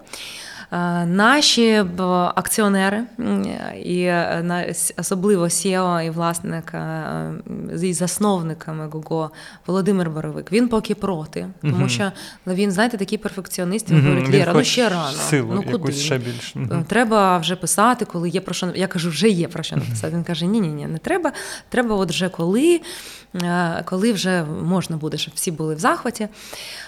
Е, 0.71 1.05
Наші 1.05 1.85
акціонери, 2.35 3.03
і 3.83 4.01
е, 4.01 4.75
особливо 4.97 5.43
CEO 5.43 6.01
і 6.01 6.09
власник 6.09 6.73
е, 6.73 7.31
і 7.81 7.93
засновник 7.93 8.67
Мегого 8.67 9.31
Володимир 9.67 10.09
Боровик, 10.09 10.51
він 10.51 10.67
поки 10.67 10.95
проти, 10.95 11.47
тому 11.61 11.89
що 11.89 12.11
ну, 12.45 12.53
він, 12.53 12.71
знаєте, 12.71 12.97
такий 12.97 13.17
перфекціоніст, 13.17 13.91
він 13.91 14.01
говорить, 14.01 14.29
він 14.29 14.39
Лєра, 14.39 14.53
ну 14.53 14.63
ще 14.63 14.89
рано. 14.89 15.17
Силу, 15.17 15.53
ну 15.53 15.79
куди? 15.79 15.91
ще 15.91 16.17
більш. 16.17 16.55
Е, 16.55 16.83
Треба 16.87 17.37
вже 17.37 17.55
писати, 17.55 18.05
коли 18.05 18.29
є 18.29 18.41
про 18.41 18.53
що 18.53 18.71
я 18.75 18.87
кажу, 18.87 19.09
вже 19.09 19.29
є 19.29 19.47
про 19.47 19.63
що 19.63 19.75
написати. 19.75 20.15
Він 20.15 20.23
каже: 20.23 20.45
ні, 20.45 20.61
ні, 20.61 20.67
ні, 20.67 20.87
не 20.87 20.97
треба. 20.97 21.31
Треба, 21.69 21.95
от 21.95 22.09
вже 22.09 22.29
коли, 22.29 22.81
коли 23.85 24.13
вже 24.13 24.43
можна 24.63 24.97
буде, 24.97 25.17
щоб 25.17 25.33
всі 25.35 25.51
були 25.51 25.75
в 25.75 25.79
захваті. 25.79 26.27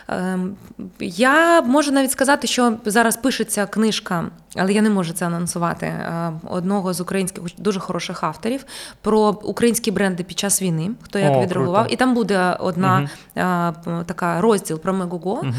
Ем, 0.09 0.55
Я 0.99 1.61
можу 1.61 1.91
навіть 1.91 2.11
сказати, 2.11 2.47
що 2.47 2.73
зараз 2.85 3.17
пишеться 3.17 3.65
книжка, 3.65 4.25
але 4.55 4.73
я 4.73 4.81
не 4.81 4.89
можу 4.89 5.13
це 5.13 5.25
анонсувати. 5.25 5.85
е, 5.85 6.31
Одного 6.49 6.93
з 6.93 7.01
українських 7.01 7.43
дуже 7.57 7.79
хороших 7.79 8.23
авторів 8.23 8.65
про 9.01 9.29
українські 9.29 9.91
бренди 9.91 10.23
під 10.23 10.39
час 10.39 10.61
війни, 10.61 10.91
хто 11.01 11.19
як 11.19 11.31
відреагував. 11.41 11.93
І 11.93 11.95
там 11.95 12.13
буде 12.13 12.57
одна 12.59 13.09
е, 13.37 14.03
така 14.05 14.41
розділ 14.41 14.79
про 14.79 14.93
Мегого. 14.93 15.43
Мгм. 15.43 15.55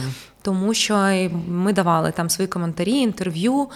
Тому 0.48 0.74
що 0.74 0.96
ми 1.48 1.72
давали 1.72 2.12
там 2.12 2.30
свої 2.30 2.48
коментарі, 2.48 2.92
інтерв'ю. 2.92 3.68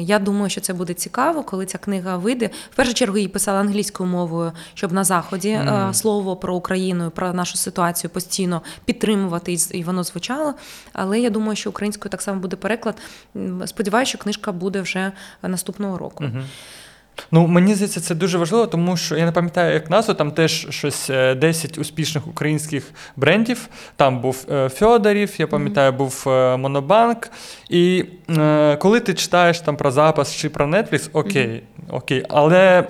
Я 0.00 0.18
думаю, 0.18 0.50
що 0.50 0.60
це 0.60 0.72
буде 0.72 0.94
цікаво, 0.94 1.42
коли 1.42 1.66
ця 1.66 1.78
книга 1.78 2.16
вийде. 2.16 2.50
В 2.70 2.76
першу 2.76 2.94
чергу 2.94 3.16
її 3.16 3.28
писала 3.28 3.60
англійською 3.60 4.08
мовою, 4.08 4.52
щоб 4.74 4.92
на 4.92 5.04
заході 5.04 5.54
Мгм. 5.64 5.94
слово 5.94 6.36
про 6.36 6.54
Україну, 6.56 7.10
про 7.10 7.32
нашу 7.32 7.56
ситуацію 7.56 8.10
постійно 8.10 8.62
підтримувати, 8.84 9.56
і 9.70 9.84
воно 9.84 10.04
звучало. 10.04 10.54
Але 10.92 11.20
я 11.20 11.30
думаю, 11.30 11.56
що 11.56 11.70
українською 11.70 12.10
так 12.10 12.22
само 12.22 12.40
буде 12.40 12.56
переклад. 12.56 12.94
Сподіваюся, 13.66 14.08
що 14.08 14.18
книжка 14.18 14.52
буде 14.52 14.80
вже 14.80 15.12
наступного 15.42 15.98
року. 15.98 16.24
Мгм. 16.24 16.44
Ну, 17.30 17.46
мені 17.46 17.74
здається, 17.74 18.00
це 18.00 18.14
дуже 18.14 18.38
важливо, 18.38 18.66
тому 18.66 18.96
що 18.96 19.16
я 19.16 19.24
не 19.26 19.32
пам'ятаю, 19.32 19.74
як 19.74 19.90
назву, 19.90 20.14
там 20.14 20.30
теж 20.30 20.66
щось 20.70 21.10
е, 21.10 21.34
10 21.34 21.78
успішних 21.78 22.26
українських 22.26 22.90
брендів. 23.16 23.68
Там 23.96 24.20
був 24.20 24.46
е, 24.50 24.68
Фьодорів, 24.68 25.34
я 25.38 25.46
пам'ятаю, 25.46 25.92
був 25.92 26.24
е, 26.26 26.56
Монобанк. 26.56 27.30
І 27.70 28.04
е, 28.38 28.76
коли 28.76 29.00
ти 29.00 29.14
читаєш 29.14 29.60
там 29.60 29.76
про 29.76 29.90
запас 29.90 30.34
чи 30.34 30.48
про 30.48 30.66
Netflix, 30.66 31.08
окей, 31.12 31.62
окей, 31.90 32.24
але 32.28 32.80
е, 32.80 32.84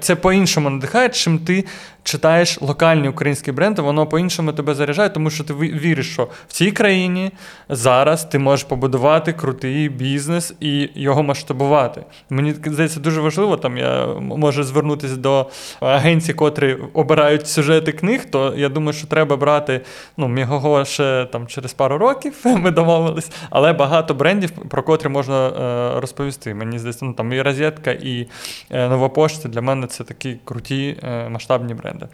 це 0.00 0.16
по-іншому 0.20 0.70
надихає, 0.70 1.08
чим 1.08 1.38
ти 1.38 1.64
читаєш 2.08 2.60
локальні 2.60 3.08
українські 3.08 3.52
бренди, 3.52 3.82
воно 3.82 4.06
по-іншому 4.06 4.52
тебе 4.52 4.74
заряджає, 4.74 5.08
тому 5.08 5.30
що 5.30 5.44
ти 5.44 5.54
віриш, 5.54 6.12
що 6.12 6.28
в 6.48 6.52
цій 6.52 6.70
країні 6.70 7.30
зараз 7.68 8.24
ти 8.24 8.38
можеш 8.38 8.64
побудувати 8.64 9.32
крутий 9.32 9.88
бізнес 9.88 10.54
і 10.60 10.90
його 10.94 11.22
масштабувати. 11.22 12.02
Мені 12.30 12.54
здається, 12.64 13.00
дуже 13.00 13.20
важливо. 13.20 13.56
Там 13.56 13.78
я 13.78 14.06
можу 14.20 14.64
звернутися 14.64 15.16
до 15.16 15.46
агенцій, 15.80 16.32
котрі 16.32 16.76
обирають 16.92 17.48
сюжети 17.48 17.92
книг. 17.92 18.24
То 18.30 18.54
я 18.56 18.68
думаю, 18.68 18.92
що 18.92 19.06
треба 19.06 19.36
брати 19.36 19.80
ну, 20.16 20.28
Мігого 20.28 20.84
ще 20.84 21.28
там 21.32 21.46
через 21.46 21.72
пару 21.72 21.98
років. 21.98 22.34
Ми 22.44 22.70
домовились, 22.70 23.30
але 23.50 23.72
багато 23.72 24.14
брендів, 24.14 24.50
про 24.50 24.82
котрі 24.82 25.08
можна 25.08 25.48
е, 25.48 26.00
розповісти. 26.00 26.54
Мені 26.54 26.78
здається, 26.78 27.04
ну 27.04 27.12
там 27.12 27.32
і 27.32 27.42
розетка, 27.42 27.90
і 27.90 28.28
е, 28.70 28.88
нова 28.88 29.08
пошта 29.08 29.48
для 29.58 29.62
мене 29.62 29.86
це 29.86 30.04
такі 30.04 30.36
круті 30.44 30.98
е, 31.02 31.28
масштабні 31.28 31.74
бренди. 31.74 32.06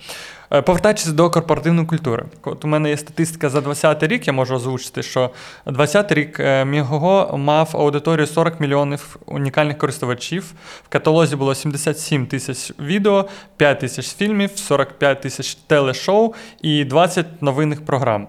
Е, 0.52 0.62
Повертаючись 0.62 1.06
до 1.06 1.30
корпоративної 1.30 1.86
культури, 1.86 2.24
от 2.44 2.64
у 2.64 2.68
мене 2.68 2.88
є 2.90 2.96
статистика 2.96 3.50
за 3.50 3.60
20 3.60 4.02
рік, 4.02 4.26
я 4.26 4.32
можу 4.32 4.54
озвучити, 4.54 5.02
що 5.02 5.30
20 5.66 6.12
рік 6.12 6.40
е, 6.40 6.64
Мігого 6.64 7.38
мав 7.38 7.70
аудиторію 7.72 8.26
40 8.26 8.60
мільйонів 8.60 9.16
унікальних 9.26 9.78
користувачів. 9.78 10.52
В 10.84 10.88
каталозі 10.88 11.36
було 11.36 11.54
77 11.54 12.26
тисяч 12.26 12.72
відео, 12.80 13.28
5 13.56 13.80
тисяч 13.80 14.14
фільмів, 14.14 14.50
45 14.54 15.20
тисяч 15.20 15.54
телешоу 15.54 16.34
і 16.62 16.84
20 16.84 17.42
новинних 17.42 17.84
програм. 17.84 18.28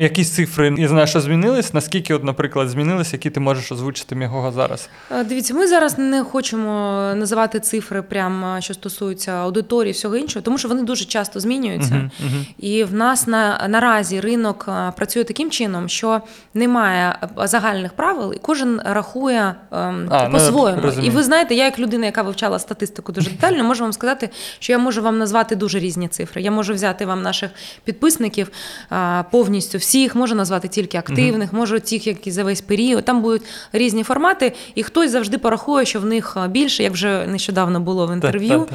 Якісь 0.00 0.30
цифри, 0.34 0.74
я 0.78 0.88
знаю, 0.88 1.06
що 1.06 1.20
змінились. 1.20 1.74
Наскільки, 1.74 2.14
от, 2.14 2.24
наприклад, 2.24 2.68
змінились, 2.68 3.12
які 3.12 3.30
ти 3.30 3.40
можеш 3.40 3.72
озвучити 3.72 4.14
Мігого 4.14 4.52
зараз? 4.52 4.88
Е, 5.12 5.24
Дивіться, 5.24 5.54
ми 5.54 5.66
зараз 5.68 5.98
не 5.98 6.24
хочемо 6.24 7.00
називати 7.16 7.60
цифри, 7.60 8.02
прямо 8.02 8.60
що 8.60 8.74
стосуються 8.74 9.32
аудиторії, 9.32 9.92
всього 9.92 10.16
іншого, 10.16 10.42
тому 10.42 10.58
що 10.58 10.68
вони 10.68 10.82
дуже 10.82 11.04
часто 11.04 11.40
змінюються. 11.40 11.94
Мгм, 11.94 12.10
мгм. 12.20 12.46
І 12.58 12.84
в 12.84 12.94
нас 12.94 13.26
на 13.26 13.66
наразі 13.68 14.20
ринок 14.20 14.66
е, 14.68 14.92
працює 14.96 15.24
таким 15.24 15.50
чином, 15.50 15.88
що 15.88 16.20
немає 16.54 17.18
е, 17.22 17.46
загальних 17.46 17.92
правил, 17.92 18.32
і 18.36 18.38
кожен 18.38 18.80
рахує 18.84 19.54
ем, 19.72 20.08
А, 20.10 20.24
ну, 20.24 20.32
по-своєму. 20.32 20.80
розумію. 20.82 21.12
і 21.12 21.14
ви 21.16 21.22
знаєте, 21.22 21.54
я 21.54 21.64
як 21.64 21.78
людина, 21.78 22.06
яка 22.06 22.22
вивчала 22.22 22.58
статистику 22.58 23.12
дуже 23.12 23.30
детально, 23.30 23.64
можу 23.64 23.82
вам 23.84 23.92
сказати, 23.92 24.30
що 24.58 24.72
я 24.72 24.78
можу 24.78 25.02
вам 25.02 25.18
назвати 25.18 25.56
дуже 25.56 25.78
різні 25.78 26.08
цифри. 26.08 26.42
Я 26.42 26.50
можу 26.50 26.74
взяти 26.74 27.06
вам 27.06 27.22
наших 27.22 27.50
підписників 27.84 28.50
е, 28.92 29.24
повністю 29.30 29.78
всіх, 29.88 30.14
можу 30.14 30.34
назвати 30.34 30.68
тільки 30.68 30.98
активних, 30.98 31.52
можу 31.52 31.80
тих, 31.80 32.06
які 32.06 32.30
за 32.30 32.44
весь 32.44 32.60
період. 32.60 33.04
Там 33.04 33.22
будуть 33.22 33.42
різні 33.72 34.02
формати, 34.02 34.52
і 34.74 34.82
хтось 34.82 35.10
завжди 35.10 35.38
порахує, 35.38 35.86
що 35.86 36.00
в 36.00 36.04
них 36.04 36.36
е, 36.36 36.48
більше, 36.48 36.82
як 36.82 36.92
вже 36.92 37.26
нещодавно 37.26 37.80
було 37.80 38.06
в 38.06 38.12
інтерв'ю. 38.12 38.66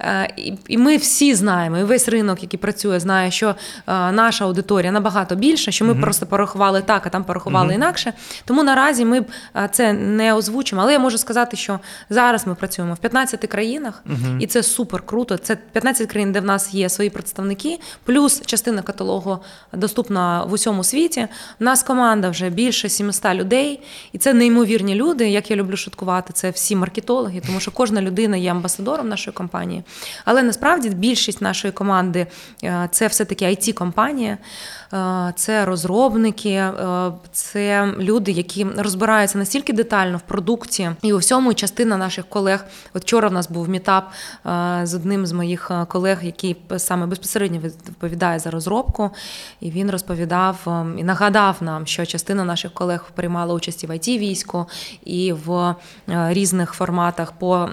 Е, 0.00 0.34
І, 0.36 0.54
і 0.68 0.78
ми 0.78 0.96
всі 0.96 1.34
знаємо, 1.34 1.78
і 1.78 1.84
весь 1.84 2.08
ринок, 2.08 2.42
який 2.42 2.58
працює, 2.60 3.00
знає, 3.00 3.30
що 3.30 3.48
е, 3.48 3.54
наша 4.12 4.44
аудиторія 4.44 4.92
набагато 4.92 5.34
більша, 5.34 5.70
що 5.70 5.84
ми 5.84 5.94
просто 5.94 6.26
порахували 6.26 6.82
так, 6.82 7.06
а 7.06 7.10
там 7.10 7.24
порахували 7.24 7.74
інакше. 7.74 8.12
Тому 8.44 8.62
наразі 8.62 9.04
ми 9.04 9.24
це 9.70 9.92
не 9.92 10.34
озвучимо. 10.34 10.82
Але 10.82 10.92
я 10.92 10.98
можу 10.98 11.18
сказати, 11.18 11.56
що 11.56 11.80
зараз 12.10 12.46
ми 12.46 12.54
працюємо 12.54 12.94
в 12.94 12.98
15 12.98 13.46
країнах, 13.46 14.04
і 14.40 14.46
це 14.46 14.62
супер 14.62 15.02
круто. 15.02 15.36
Це 15.36 15.56
15 15.56 16.08
країн, 16.08 16.32
де 16.32 16.40
в 16.40 16.44
нас 16.44 16.74
є 16.74 16.88
свої 16.88 17.10
представники, 17.10 17.78
плюс 18.04 18.42
частина 18.46 18.82
каталогу 18.82 19.38
доступна 19.72 20.44
в 20.44 20.53
усьому 20.54 20.84
світі. 20.84 21.28
У 21.60 21.64
нас 21.64 21.82
команда 21.82 22.30
вже 22.30 22.50
більше 22.50 22.88
700 22.88 23.34
людей, 23.34 23.80
і 24.12 24.18
це 24.18 24.34
неймовірні 24.34 24.94
люди. 24.94 25.30
Як 25.30 25.50
я 25.50 25.56
люблю 25.56 25.76
шуткувати, 25.76 26.32
це 26.32 26.50
всі 26.50 26.76
маркетологи, 26.76 27.42
тому 27.46 27.60
що 27.60 27.70
кожна 27.70 28.02
людина 28.02 28.36
є 28.36 28.50
амбасадором 28.50 29.08
нашої 29.08 29.34
компанії. 29.34 29.82
Але 30.24 30.42
насправді 30.42 30.88
більшість 30.90 31.40
нашої 31.40 31.72
команди 31.72 32.26
е, 32.64 32.88
це 32.90 33.06
все-таки 33.06 33.44
it 33.44 33.72
компанія 33.72 34.38
це 35.36 35.64
розробники, 35.64 36.50
е, 36.50 37.12
це 37.32 37.94
люди, 37.98 38.32
які 38.32 38.66
розбираються 38.76 39.38
настільки 39.38 39.72
детально 39.72 40.18
в 40.18 40.20
продукті 40.20 40.90
і 41.02 41.12
у 41.12 41.18
всьому. 41.18 41.52
І 41.52 41.54
частина 41.54 41.96
наших 41.96 42.26
колег. 42.28 42.64
От 42.94 43.02
вчора 43.02 43.28
в 43.28 43.32
нас 43.32 43.50
був 43.50 43.68
мітап 43.68 44.10
е, 44.46 44.80
з 44.82 44.94
одним 44.94 45.26
з 45.26 45.32
моїх 45.32 45.70
е, 45.70 45.84
колег, 45.88 46.24
який 46.24 46.56
саме 46.76 47.06
безпосередньо 47.06 47.58
відповідає 47.58 48.38
за 48.38 48.50
розробку, 48.50 49.10
і 49.60 49.70
він 49.70 49.90
розповідав 49.90 50.58
е, 50.66 50.86
і 50.98 51.04
нагадав 51.04 51.56
нам, 51.60 51.86
що 51.86 52.06
частина 52.06 52.44
наших 52.44 52.72
колег 52.72 53.10
приймала 53.14 53.54
участь 53.54 53.84
і 53.84 53.86
в 53.86 53.90
it 53.90 54.18
війську 54.18 54.66
і 55.04 55.32
в 55.32 55.52
е, 55.52 55.74
різних 56.08 56.72
форматах 56.72 57.32
по 57.32 57.68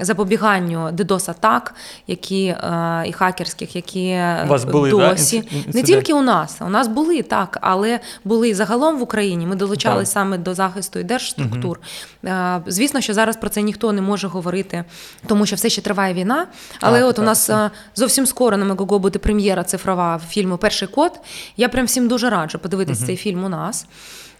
запобіганню 0.00 0.88
DDoS 0.92 1.30
атак, 1.30 1.74
які 2.06 2.46
е, 2.46 3.04
і 3.06 3.12
хакерських, 3.12 3.76
які 3.76 4.20
У 4.44 4.48
вас 4.48 4.64
були, 4.64 4.90
досі 4.90 5.36
інци- 5.36 5.74
не 5.74 5.82
тільки 5.82 6.12
у 6.12 6.22
нас, 6.22 6.56
у 6.60 6.68
нас 6.68 6.88
були 6.88 7.22
так, 7.22 7.58
але 7.60 8.00
були 8.24 8.54
загалом 8.54 8.98
в 8.98 9.02
Україні. 9.02 9.46
Ми 9.46 9.56
долучалися 9.56 10.12
саме 10.12 10.38
до 10.38 10.54
захисту 10.54 10.98
і 10.98 11.04
держструктур. 11.04 11.80
Е, 12.24 12.60
Звісно, 12.66 13.00
що 13.00 13.14
зараз 13.14 13.36
про 13.36 13.48
це 13.50 13.62
ніхто 13.62 13.92
не 13.92 14.00
може 14.02 14.28
говорити, 14.28 14.84
тому 15.26 15.46
що 15.46 15.56
все 15.56 15.68
ще 15.68 15.82
триває 15.82 16.14
війна. 16.14 16.46
Але 16.80 17.00
Так, 17.00 17.08
от 17.08 17.18
у 17.18 17.22
нас 17.22 17.50
е, 17.50 17.70
зовсім 17.94 18.26
скоро 18.26 18.56
на 18.56 18.64
Мегого 18.64 18.98
буде 18.98 19.18
прем'єра 19.18 19.64
цифрова 19.64 20.20
фільму 20.28 20.56
Перший 20.56 20.88
код. 20.88 21.12
Я 21.56 21.68
прям 21.68 21.86
всім 21.86 22.08
дуже 22.08 22.30
раджу 22.30 22.58
подивитися 22.62 23.06
цей 23.06 23.16
фільм 23.16 23.44
у 23.44 23.48
нас. 23.48 23.86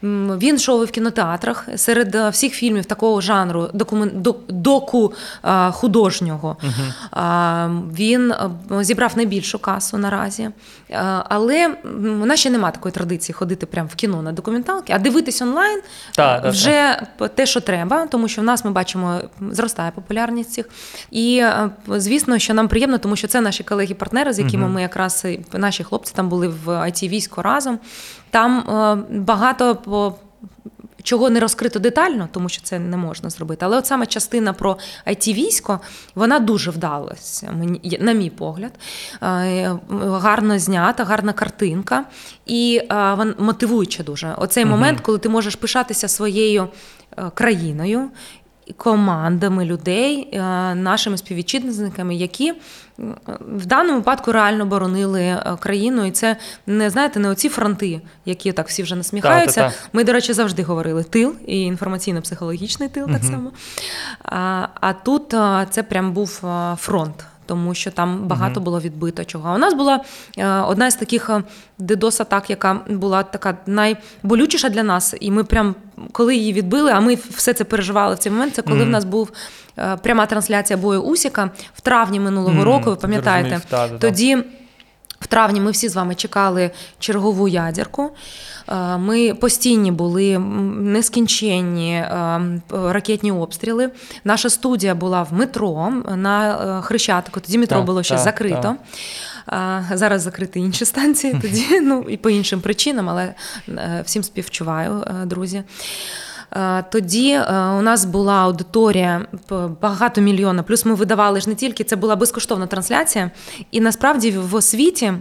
Він 0.02 0.58
шоу 0.58 0.84
в 0.84 0.90
кінотеатрах 0.90 1.68
серед 1.76 2.14
е, 2.14 2.28
всіх 2.28 2.52
фільмів 2.54 2.84
такого 2.84 3.20
жанру 3.20 3.70
докумен... 3.74 4.10
док- 4.14 4.52
духу 4.52 5.12
а, 5.42 5.70
художнього. 5.70 6.56
А, 7.10 7.68
Він 7.98 8.34
зібрав 8.80 9.12
найбільшу 9.16 9.58
касу 9.58 9.98
наразі. 9.98 10.50
Але 11.28 11.74
у 12.22 12.26
нас 12.26 12.40
ще 12.40 12.50
немає 12.50 12.72
такої 12.72 12.92
традиції 12.92 13.34
ходити 13.34 13.66
прямо 13.66 13.88
в 13.92 13.94
кіно 13.94 14.22
на 14.22 14.32
документалки, 14.32 14.92
а 14.92 14.98
дивитись 14.98 15.42
онлайн 15.42 15.80
Та, 16.14 16.40
та, 16.40 16.48
вже 16.50 17.02
те, 17.34 17.46
що 17.46 17.60
треба, 17.60 18.06
тому 18.06 18.28
що 18.28 18.40
в 18.42 18.44
нас 18.44 18.64
ми 18.64 18.70
бачимо, 18.70 19.20
зростає 19.50 19.90
популярність 19.90 20.52
цих. 20.52 20.68
І 21.10 21.38
е, 21.42 21.70
звісно, 21.88 22.38
що 22.38 22.54
нам 22.54 22.68
приємно, 22.68 22.98
тому 22.98 23.16
що 23.16 23.28
це 23.28 23.40
наші 23.40 23.64
колеги-партнери, 23.64 24.32
з 24.32 24.38
якими 24.38 24.68
ми 24.68 24.82
якраз 24.82 25.26
наші 25.52 25.84
хлопці 25.84 26.12
там 26.16 26.28
були 26.28 26.48
в 26.48 26.68
it 26.68 27.08
військо 27.08 27.42
разом. 27.42 27.78
Там 28.30 28.58
е, 29.10 29.16
багато. 29.18 29.78
Чого 31.02 31.30
не 31.30 31.40
розкрито 31.40 31.78
детально, 31.78 32.28
тому 32.32 32.48
що 32.48 32.62
це 32.62 32.78
не 32.78 32.96
можна 32.96 33.30
зробити. 33.30 33.64
Але 33.64 33.78
от 33.78 33.86
саме 33.86 34.06
частина 34.06 34.52
про 34.52 34.76
it 35.06 35.34
військо 35.34 35.80
вона 36.14 36.38
дуже 36.38 36.70
вдалася, 36.70 37.52
мені, 37.58 37.98
на 38.00 38.12
мій 38.12 38.30
погляд. 38.30 38.72
Е, 39.22 39.78
Гарно 40.00 40.58
знята, 40.58 41.04
гарна 41.04 41.32
картинка 41.32 42.04
і 42.46 42.80
е, 42.90 42.94
вон- 43.14 43.34
мотивуюча 43.38 44.02
дуже. 44.02 44.34
Оцей 44.38 44.64
момент, 44.64 45.00
коли 45.00 45.18
ти 45.18 45.28
можеш 45.28 45.56
пишатися 45.56 46.08
своєю 46.08 46.68
е, 47.18 47.30
країною. 47.34 48.08
Командами 48.76 49.64
людей, 49.64 50.28
е, 50.32 50.40
нашими 50.74 51.16
співвітчизниками, 51.16 52.14
які 52.14 52.54
в 53.40 53.66
даному 53.66 53.98
випадку 53.98 54.32
реально 54.32 54.66
боронили 54.66 55.22
е, 55.22 55.56
країну, 55.60 56.04
і 56.04 56.10
це 56.10 56.36
не 56.66 56.90
знаєте, 56.90 57.20
не 57.20 57.28
оці 57.28 57.48
фронти, 57.48 58.00
які 58.24 58.52
так 58.52 58.68
всі 58.68 58.82
вже 58.82 58.96
насміхаються. 58.96 59.60
Та-та-та. 59.60 59.88
Ми, 59.92 60.04
до 60.04 60.12
речі, 60.12 60.32
завжди 60.32 60.62
говорили 60.62 61.04
тил 61.04 61.34
і 61.46 61.72
інформаційно-психологічний 61.72 62.88
тил 62.88 63.08
так 63.12 63.24
само. 63.24 63.52
А, 64.24 64.66
а 64.80 64.92
тут 64.92 65.34
це 65.70 65.82
прям 65.82 66.12
був 66.12 66.42
фронт. 66.76 67.24
Тому 67.46 67.74
що 67.74 67.90
там 67.90 68.26
багато 68.26 68.60
було 68.60 68.80
відбито 68.80 69.24
чого. 69.24 69.48
А 69.48 69.54
у 69.54 69.58
нас 69.58 69.74
була 69.74 70.00
е, 70.38 70.48
одна 70.48 70.90
з 70.90 70.96
таких 70.96 71.30
дедос 71.78 72.20
атак, 72.20 72.50
яка 72.50 72.80
була 72.88 73.22
така 73.22 73.56
найболючіша 73.66 74.68
для 74.68 74.82
нас. 74.82 75.14
І 75.20 75.30
ми 75.30 75.44
прям 75.44 75.74
коли 76.12 76.36
її 76.36 76.52
відбили, 76.52 76.90
а 76.90 77.00
ми 77.00 77.14
все 77.14 77.52
це 77.52 77.64
переживали 77.64 78.14
в 78.14 78.18
цей 78.18 78.32
момент. 78.32 78.54
Це 78.54 78.62
коли 78.62 78.84
в 78.84 78.88
нас 78.88 79.04
був 79.04 79.32
е, 79.78 79.96
пряма 79.96 80.26
трансляція 80.26 80.76
бою 80.76 81.02
Усіка 81.02 81.50
в 81.74 81.80
травні 81.80 82.20
минулого 82.20 82.54
Мгм, 82.54 82.64
року. 82.64 82.90
Ви 82.90 82.96
пам'ятаєте? 82.96 83.60
Тоді 83.98 84.44
в 85.26 85.28
травні 85.28 85.60
ми 85.60 85.70
всі 85.70 85.88
з 85.88 85.96
вами 85.96 86.14
чекали 86.14 86.70
чергову 86.98 87.48
ядерку. 87.48 88.10
Е, 88.68 88.96
Ми 88.96 89.34
постійні 89.34 89.92
були 89.92 90.38
нескінченні 90.38 91.94
е, 91.94 92.40
ракетні 92.72 93.32
обстріли. 93.32 93.90
Наша 94.24 94.50
студія 94.50 94.94
була 94.94 95.22
в 95.22 95.32
метро 95.32 95.92
на 96.16 96.50
е, 96.78 96.82
Хрещатику. 96.82 97.40
Тоді 97.40 97.58
метро 97.58 97.76
Так, 97.76 97.86
було 97.86 98.02
ще 98.02 98.14
так, 98.14 98.24
закрито. 98.24 98.76
А, 99.46 99.80
Зараз 99.92 100.22
закриті 100.22 100.50
інші 100.54 100.84
станції, 100.84 101.38
тоді 101.42 101.80
ну 101.82 102.04
і 102.08 102.16
по 102.16 102.30
іншим 102.30 102.60
причинам, 102.60 103.08
але 103.08 103.34
всім 104.04 104.22
співчуваю, 104.22 105.04
друзі. 105.24 105.62
Е, 106.52 106.84
Тоді 106.90 107.30
е, 107.30 107.40
у 107.78 107.82
нас 107.82 108.04
була 108.04 108.34
аудиторія 108.34 109.26
багато 109.80 110.20
мільйона. 110.20 110.62
Плюс 110.62 110.84
ми 110.84 110.94
видавали 110.94 111.40
ж 111.40 111.48
не 111.48 111.54
тільки 111.54 111.84
це 111.84 111.96
була 111.96 112.16
безкоштовна 112.16 112.66
трансляція, 112.66 113.30
і 113.70 113.80
насправді 113.80 114.30
в 114.30 114.54
освіті. 114.54 115.12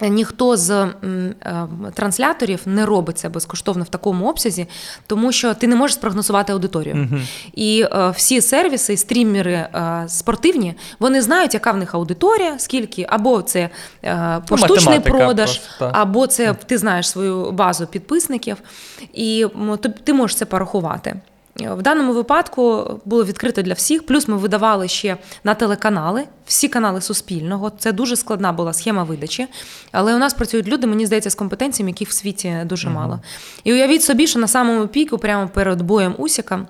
Ніхто 0.00 0.56
з 0.56 0.70
е, 0.70 1.66
трансляторів 1.94 2.60
не 2.66 2.86
робить 2.86 3.18
це 3.18 3.28
безкоштовно 3.28 3.84
в 3.84 3.88
такому 3.88 4.28
обсязі, 4.28 4.66
тому 5.06 5.32
що 5.32 5.54
ти 5.54 5.66
не 5.66 5.76
можеш 5.76 5.94
спрогнозувати 5.94 6.52
аудиторію. 6.52 7.08
І 7.54 7.86
е, 7.92 8.10
всі 8.10 8.40
сервіси, 8.40 8.96
стрімери 8.96 9.52
е, 9.52 10.04
спортивні, 10.08 10.74
вони 10.98 11.22
знають, 11.22 11.54
яка 11.54 11.72
в 11.72 11.76
них 11.76 11.94
аудиторія, 11.94 12.58
скільки 12.58 13.06
або 13.08 13.42
це 13.42 13.70
е, 14.04 14.42
поштучний 14.48 14.98
математика 14.98 15.16
продаж, 15.18 15.58
просто, 15.58 15.90
або 15.94 16.26
це 16.26 16.54
ти 16.54 16.78
знаєш 16.78 17.10
свою 17.10 17.50
базу 17.50 17.86
підписників, 17.86 18.56
і 19.12 19.46
ти 20.04 20.12
можеш 20.12 20.36
це 20.36 20.44
порахувати. 20.44 21.16
В 21.56 21.82
даному 21.82 22.12
випадку 22.12 22.84
було 23.04 23.24
відкрито 23.24 23.62
для 23.62 23.72
всіх. 23.72 24.06
Плюс 24.06 24.28
ми 24.28 24.36
видавали 24.36 24.88
ще 24.88 25.16
на 25.44 25.54
телеканали, 25.54 26.24
всі 26.46 26.68
канали 26.68 27.00
Суспільного. 27.00 27.72
Це 27.78 27.92
дуже 27.92 28.16
складна 28.16 28.52
була 28.52 28.72
схема 28.72 29.04
видачі. 29.04 29.46
Але 29.92 30.14
у 30.14 30.18
нас 30.18 30.34
працюють 30.34 30.68
люди, 30.68 30.86
мені 30.86 31.06
здається, 31.06 31.30
з 31.30 31.34
компетенціями, 31.34 31.90
яких 31.90 32.08
в 32.08 32.12
світі 32.12 32.56
дуже 32.64 32.88
мало. 32.88 33.20
І 33.64 33.72
уявіть 33.72 34.02
собі, 34.02 34.26
що 34.26 34.38
на 34.38 34.48
самому 34.48 34.86
піку, 34.86 35.18
прямо 35.18 35.48
перед 35.48 35.82
боєм 35.82 36.14
Усіка, 36.18 36.66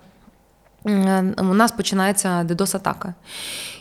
у 1.38 1.54
нас 1.54 1.72
починається 1.72 2.44
дедос-атака. 2.44 3.14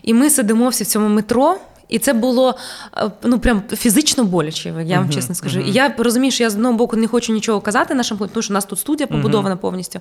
І 0.03 0.13
ми 0.13 0.29
сидимо 0.29 0.69
всі 0.69 0.83
в 0.83 0.87
цьому 0.87 1.09
метро. 1.09 1.57
І 1.89 1.99
це 1.99 2.13
було 2.13 2.55
е, 2.97 3.11
ну 3.23 3.39
прям 3.39 3.63
фізично 3.71 4.23
боляче, 4.23 4.73
я 4.85 4.99
вам 4.99 5.09
чесно 5.09 5.35
скажу. 5.35 5.59
І 5.59 5.71
я 5.71 5.95
розумію, 5.97 6.31
що 6.31 6.43
я 6.43 6.49
з 6.49 6.55
одного 6.55 6.73
боку 6.75 6.95
не 6.95 7.07
хочу 7.07 7.33
нічого 7.33 7.61
казати 7.61 7.93
нашим 7.93 8.17
тому 8.17 8.41
що 8.41 8.53
у 8.53 8.55
нас 8.55 8.65
тут 8.65 8.79
студія 8.79 9.07
побудована 9.07 9.55
повністю. 9.55 9.99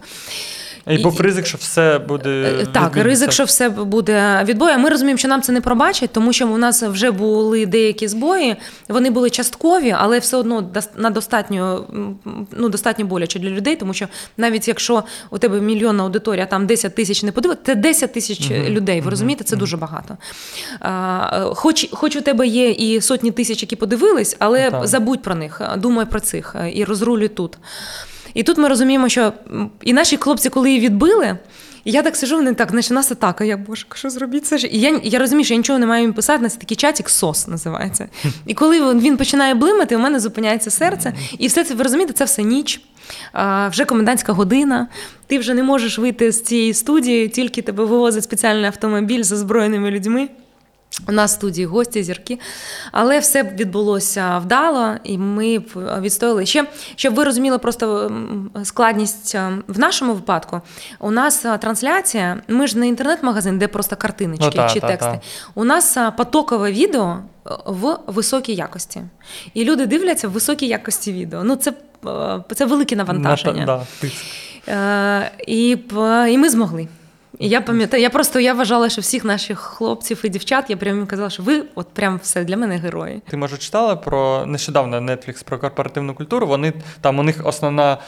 І 0.86 0.98
був 0.98 1.20
ризик, 1.20 1.46
що 1.46 1.58
все 1.58 1.98
буде. 1.98 2.30
Е, 2.30 2.50
Так, 2.52 2.66
відміниться. 2.66 3.02
ризик, 3.02 3.32
що 3.32 3.44
все 3.44 3.68
буде 3.68 4.44
відбою. 4.44 4.72
А 4.74 4.78
Ми 4.78 4.88
розуміємо, 4.88 5.18
що 5.18 5.28
нам 5.28 5.42
це 5.42 5.52
не 5.52 5.60
пробачать, 5.60 6.10
тому 6.12 6.32
що 6.32 6.48
у 6.48 6.58
нас 6.58 6.82
вже 6.82 7.10
були 7.10 7.66
деякі 7.66 8.08
збої. 8.08 8.56
Вони 8.88 9.10
були 9.10 9.30
часткові, 9.30 9.94
але 9.98 10.18
все 10.18 10.36
одно 10.36 10.70
на 10.96 11.10
достатньо 11.10 11.84
ну 12.52 12.68
достатньо 12.68 13.04
боляче 13.04 13.38
для 13.38 13.50
людей, 13.50 13.76
тому 13.76 13.94
що 13.94 14.08
навіть 14.36 14.68
якщо 14.68 15.04
у 15.30 15.38
тебе 15.38 15.60
мільйонна 15.60 16.02
аудиторія, 16.02 16.46
там 16.46 16.66
10 16.66 16.94
тисяч 16.94 17.22
не 17.22 17.32
подивиться, 17.32 17.64
це 17.66 17.74
10 17.74 18.12
тисяч 18.12 18.50
людей. 18.50 19.00
Ви 19.00 19.10
розумієте, 19.10 19.44
це 19.44 19.56
дуже 19.56 19.76
багато. 19.76 20.16
А, 20.80 21.48
е, 21.50 21.54
Хоч, 21.54 21.88
хоч 21.92 22.16
у 22.16 22.20
тебе 22.20 22.46
є 22.46 22.70
і 22.70 23.00
сотні 23.00 23.30
тисяч, 23.30 23.62
які 23.62 23.76
подивились, 23.76 24.36
але 24.38 24.70
Так. 24.70 24.86
забудь 24.86 25.22
про 25.22 25.34
них, 25.34 25.60
думай 25.76 26.06
про 26.06 26.20
цих 26.20 26.56
е, 26.58 26.70
і 26.74 26.84
розрулюй 26.84 27.28
тут. 27.28 27.58
І 28.34 28.42
тут 28.42 28.58
ми 28.58 28.68
розуміємо, 28.68 29.08
що 29.08 29.32
і 29.82 29.92
наші 29.92 30.16
хлопці, 30.16 30.48
коли 30.50 30.68
її 30.68 30.80
відбили, 30.80 31.38
і 31.84 31.90
я 31.90 32.02
так 32.02 32.16
сижу, 32.16 32.36
вони 32.36 32.54
так, 32.54 32.70
значить, 32.70 32.90
у 32.90 32.94
нас 32.94 33.12
атака. 33.12 33.44
Я 33.44 33.56
боже, 33.56 33.86
що 33.94 34.10
зробіть 34.10 34.46
це 34.46 34.58
ж? 34.58 34.66
І 34.66 34.80
я, 34.80 35.00
я 35.02 35.18
розумію, 35.18 35.44
що 35.44 35.54
я 35.54 35.58
нічого 35.58 35.78
не 35.78 35.86
маю 35.86 36.02
їм 36.02 36.12
писати, 36.12 36.38
у 36.38 36.42
нас 36.42 36.56
такий 36.56 36.76
чатик 36.76 37.08
СОС 37.08 37.48
називається. 37.48 38.08
І 38.46 38.54
коли 38.54 38.80
він, 38.80 39.00
він 39.00 39.16
починає 39.16 39.54
блимати, 39.54 39.96
у 39.96 39.98
мене 39.98 40.20
зупиняється 40.20 40.70
серце. 40.70 41.14
І 41.38 41.46
все 41.46 41.64
це, 41.64 41.74
ви 41.74 41.82
розумієте, 41.82 42.12
це 42.12 42.24
все 42.24 42.42
ніч. 42.42 42.80
А, 43.32 43.68
вже 43.68 43.84
комендантська 43.84 44.32
година. 44.32 44.88
Ти 45.26 45.38
вже 45.38 45.54
не 45.54 45.62
можеш 45.62 45.98
вийти 45.98 46.32
з 46.32 46.42
цієї 46.42 46.74
студії, 46.74 47.28
тільки 47.28 47.62
тебе 47.62 47.84
вивозить 47.84 48.24
спеціальний 48.24 48.64
автомобіль 48.64 49.22
з 49.22 49.32
озброєними 49.32 49.90
людьми. 49.90 50.28
У 51.09 51.12
нас 51.12 51.32
в 51.32 51.34
студії 51.34 51.66
гості, 51.66 52.03
зірки. 52.03 52.38
Але 52.93 53.18
все 53.18 53.43
відбулося 53.43 54.38
вдало, 54.38 54.95
і 55.05 55.18
ми 55.18 55.59
відстояли. 56.01 56.47
Ще, 56.47 56.66
щоб 56.97 57.14
ви 57.14 57.24
розуміли 57.24 57.59
просто 57.59 58.12
складність 58.64 59.34
е, 59.34 59.53
в 59.68 59.78
нашому 59.78 60.14
випадку, 60.14 60.61
у 61.01 61.11
нас 61.11 61.45
е, 61.45 61.59
трансляція, 61.59 62.43
ми 62.49 62.66
ж 62.66 62.78
не 62.78 62.88
інтернет-магазин, 62.88 63.59
де 63.59 63.68
просто 63.68 63.97
картиночки 63.97 64.45
Ну, 64.45 64.51
та, 64.51 64.68
чи 64.68 64.80
та, 64.80 64.86
тексти. 64.86 65.11
та. 65.12 65.20
У 65.55 65.64
нас 65.64 65.97
е, 65.97 66.12
потокове 66.16 66.72
відео 66.72 67.18
в 67.66 67.99
високій 68.07 68.55
якості. 68.55 69.03
І 69.55 69.64
люди 69.64 69.86
дивляться 69.86 70.28
в 70.28 70.30
високій 70.30 70.66
якості 70.66 71.12
відео. 71.12 71.45
Ну, 71.45 71.57
це, 71.57 71.72
це 72.55 72.64
велике 72.64 72.97
навантаження. 72.97 73.66
Ната- 73.66 73.66
да, 73.66 73.86
тиск. 74.01 74.24
І, 75.47 75.78
і 76.32 76.38
ми 76.38 76.51
змогли. 76.51 76.88
І 77.43 77.49
я 77.49 77.61
пам'ятаю, 77.61 78.03
я 78.03 78.11
просто 78.11 78.40
я 78.40 78.55
вважала, 78.55 78.88
що 78.88 79.01
всіх 79.01 79.24
наших 79.24 79.59
хлопців 79.59 80.20
і 80.24 80.28
дівчат, 80.28 80.64
я 80.68 80.76
прям 80.76 81.07
казала, 81.07 81.30
що 81.30 81.43
ви 81.43 81.62
от 81.74 81.88
прям 81.88 82.20
все 82.22 82.45
для 82.45 82.57
мене 82.57 82.76
герої. 82.76 83.22
Ти 83.30 83.36
може 83.36 83.59
читала 83.59 83.97
про 83.97 84.47
нещодавно 84.47 84.97
Netflix 84.97 85.45
про 85.45 85.59
корпоративну 85.59 86.14
культуру. 86.14 86.47
Вони 86.47 86.72
там 87.01 87.18
у 87.18 87.22
них 87.22 87.40
основна 87.45 87.99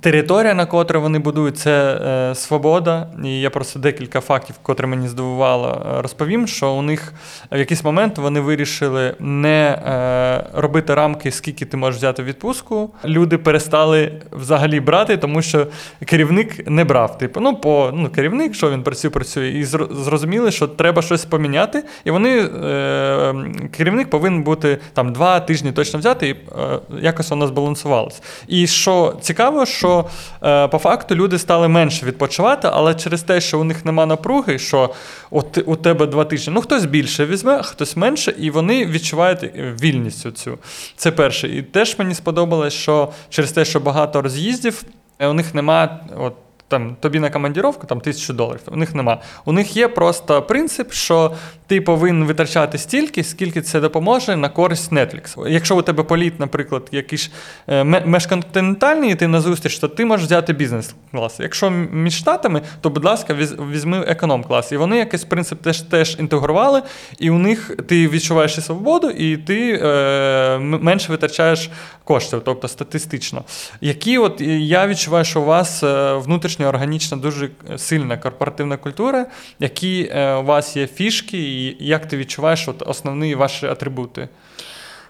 територія, 0.00 0.54
на 0.54 0.66
котрій 0.66 0.98
вони 0.98 1.18
будують, 1.18 1.58
це 1.58 2.00
е, 2.30 2.34
свобода. 2.34 3.08
І 3.24 3.40
я 3.40 3.50
просто 3.50 3.78
декілька 3.78 4.20
фактів, 4.20 4.56
котрі 4.62 4.86
мені 4.86 5.08
здивувало, 5.08 5.86
е, 5.98 6.02
розповім, 6.02 6.46
що 6.46 6.72
у 6.72 6.82
них 6.82 7.12
в 7.52 7.58
якийсь 7.58 7.84
момент 7.84 8.18
вони 8.18 8.40
вирішили 8.40 9.14
не 9.18 9.68
е, 9.68 10.60
робити 10.60 10.94
рамки, 10.94 11.30
скільки 11.30 11.64
ти 11.64 11.76
можеш 11.76 11.98
взяти 11.98 12.22
відпустку. 12.22 12.90
Люди 13.04 13.38
перестали 13.38 14.12
взагалі 14.32 14.80
брати, 14.80 15.16
тому 15.16 15.42
що 15.42 15.66
керівник 16.04 16.70
не 16.70 16.84
брав. 16.84 17.18
Типу, 17.18 17.40
ну 17.40 17.56
по 17.56 17.90
ну 17.94 18.08
керівник, 18.10 18.57
що 18.58 18.70
він 18.70 18.82
працює, 18.82 19.10
працює, 19.10 19.48
і 19.48 19.64
зрозуміли, 19.64 20.50
що 20.50 20.68
треба 20.68 21.02
щось 21.02 21.24
поміняти. 21.24 21.84
І 22.04 22.10
вони 22.10 22.40
е, 22.40 23.34
керівник 23.76 24.10
повинен 24.10 24.42
бути 24.42 24.78
там 24.92 25.12
два 25.12 25.40
тижні 25.40 25.72
точно 25.72 25.98
взяти, 25.98 26.28
і 26.28 26.32
е, 26.32 26.78
якось 27.00 27.30
воно 27.30 27.46
збалансувалось. 27.46 28.22
І 28.48 28.66
що 28.66 29.14
цікаво, 29.20 29.66
що 29.66 30.04
е, 30.42 30.68
по 30.68 30.78
факту 30.78 31.14
люди 31.14 31.38
стали 31.38 31.68
менше 31.68 32.06
відпочивати, 32.06 32.68
але 32.72 32.94
через 32.94 33.22
те, 33.22 33.40
що 33.40 33.60
у 33.60 33.64
них 33.64 33.84
нема 33.84 34.06
напруги, 34.06 34.58
що 34.58 34.94
от 35.30 35.58
у 35.66 35.76
тебе 35.76 36.06
два 36.06 36.24
тижні, 36.24 36.54
ну 36.54 36.60
хтось 36.60 36.84
більше 36.84 37.26
візьме, 37.26 37.62
хтось 37.62 37.96
менше, 37.96 38.34
і 38.38 38.50
вони 38.50 38.86
відчувають 38.86 39.42
е, 39.42 39.76
вільність 39.82 40.36
цю. 40.36 40.58
Це 40.96 41.10
перше. 41.10 41.48
І 41.48 41.62
теж 41.62 41.98
мені 41.98 42.14
сподобалось, 42.14 42.74
що 42.74 43.08
через 43.28 43.52
те, 43.52 43.64
що 43.64 43.80
багато 43.80 44.22
роз'їздів, 44.22 44.82
е, 45.18 45.26
у 45.26 45.32
них 45.32 45.54
нема 45.54 46.00
от. 46.16 46.34
Там 46.68 46.96
тобі 47.00 47.20
на 47.20 47.30
командіровку 47.30 47.86
там 47.86 48.00
тисячу 48.00 48.32
доларів. 48.32 48.60
У 48.66 48.76
них 48.76 48.94
нема. 48.94 49.20
У 49.44 49.52
них 49.52 49.76
є 49.76 49.88
просто 49.88 50.42
принцип, 50.42 50.92
що 50.92 51.32
ти 51.66 51.80
повинен 51.80 52.24
витрачати 52.24 52.78
стільки, 52.78 53.24
скільки 53.24 53.62
це 53.62 53.80
допоможе 53.80 54.36
на 54.36 54.48
користь 54.48 54.92
Netflix. 54.92 55.48
Якщо 55.48 55.76
у 55.76 55.82
тебе 55.82 56.02
політ, 56.02 56.40
наприклад, 56.40 56.88
якийсь 56.92 57.30
е, 57.68 57.84
межконтинентальний, 57.84 59.12
і 59.12 59.14
ти 59.14 59.28
на 59.28 59.40
зустріч, 59.40 59.78
то 59.78 59.88
ти 59.88 60.04
можеш 60.04 60.26
взяти 60.26 60.52
бізнес-клас. 60.52 61.40
Якщо 61.40 61.70
між 61.70 62.18
штатами, 62.18 62.62
то 62.80 62.90
будь 62.90 63.04
ласка, 63.04 63.34
візьми 63.70 64.04
економ-клас. 64.08 64.72
І 64.72 64.76
вони 64.76 64.96
якийсь 64.96 65.24
принцип 65.24 65.62
теж 65.62 65.80
теж 65.80 66.16
інтегрували, 66.18 66.82
і 67.18 67.30
у 67.30 67.38
них 67.38 67.76
ти 67.88 68.08
відчуваєш 68.08 68.58
і 68.58 68.60
свободу, 68.60 69.10
і 69.10 69.36
ти 69.36 69.80
е, 69.82 70.58
менше 70.58 71.12
витрачаєш 71.12 71.70
коштів, 72.04 72.42
тобто 72.44 72.68
статистично. 72.68 73.44
Які 73.80 74.18
от 74.18 74.40
я 74.40 74.86
відчуваю, 74.86 75.24
що 75.24 75.40
у 75.40 75.44
вас 75.44 75.82
е, 75.82 76.14
внутрішня 76.58 76.68
органічна, 76.68 77.16
дуже 77.16 77.50
сильна 77.76 78.16
корпоративна 78.16 78.76
культура, 78.76 79.26
які 79.58 80.10
е, 80.12 80.34
у 80.34 80.44
вас 80.44 80.76
є 80.76 80.86
фішки, 80.86 81.38
і 81.38 81.76
як 81.80 82.08
ти 82.08 82.16
відчуваєш 82.16 82.68
от 82.68 82.82
основні 82.86 83.34
ваші 83.34 83.66
атрибути? 83.66 84.28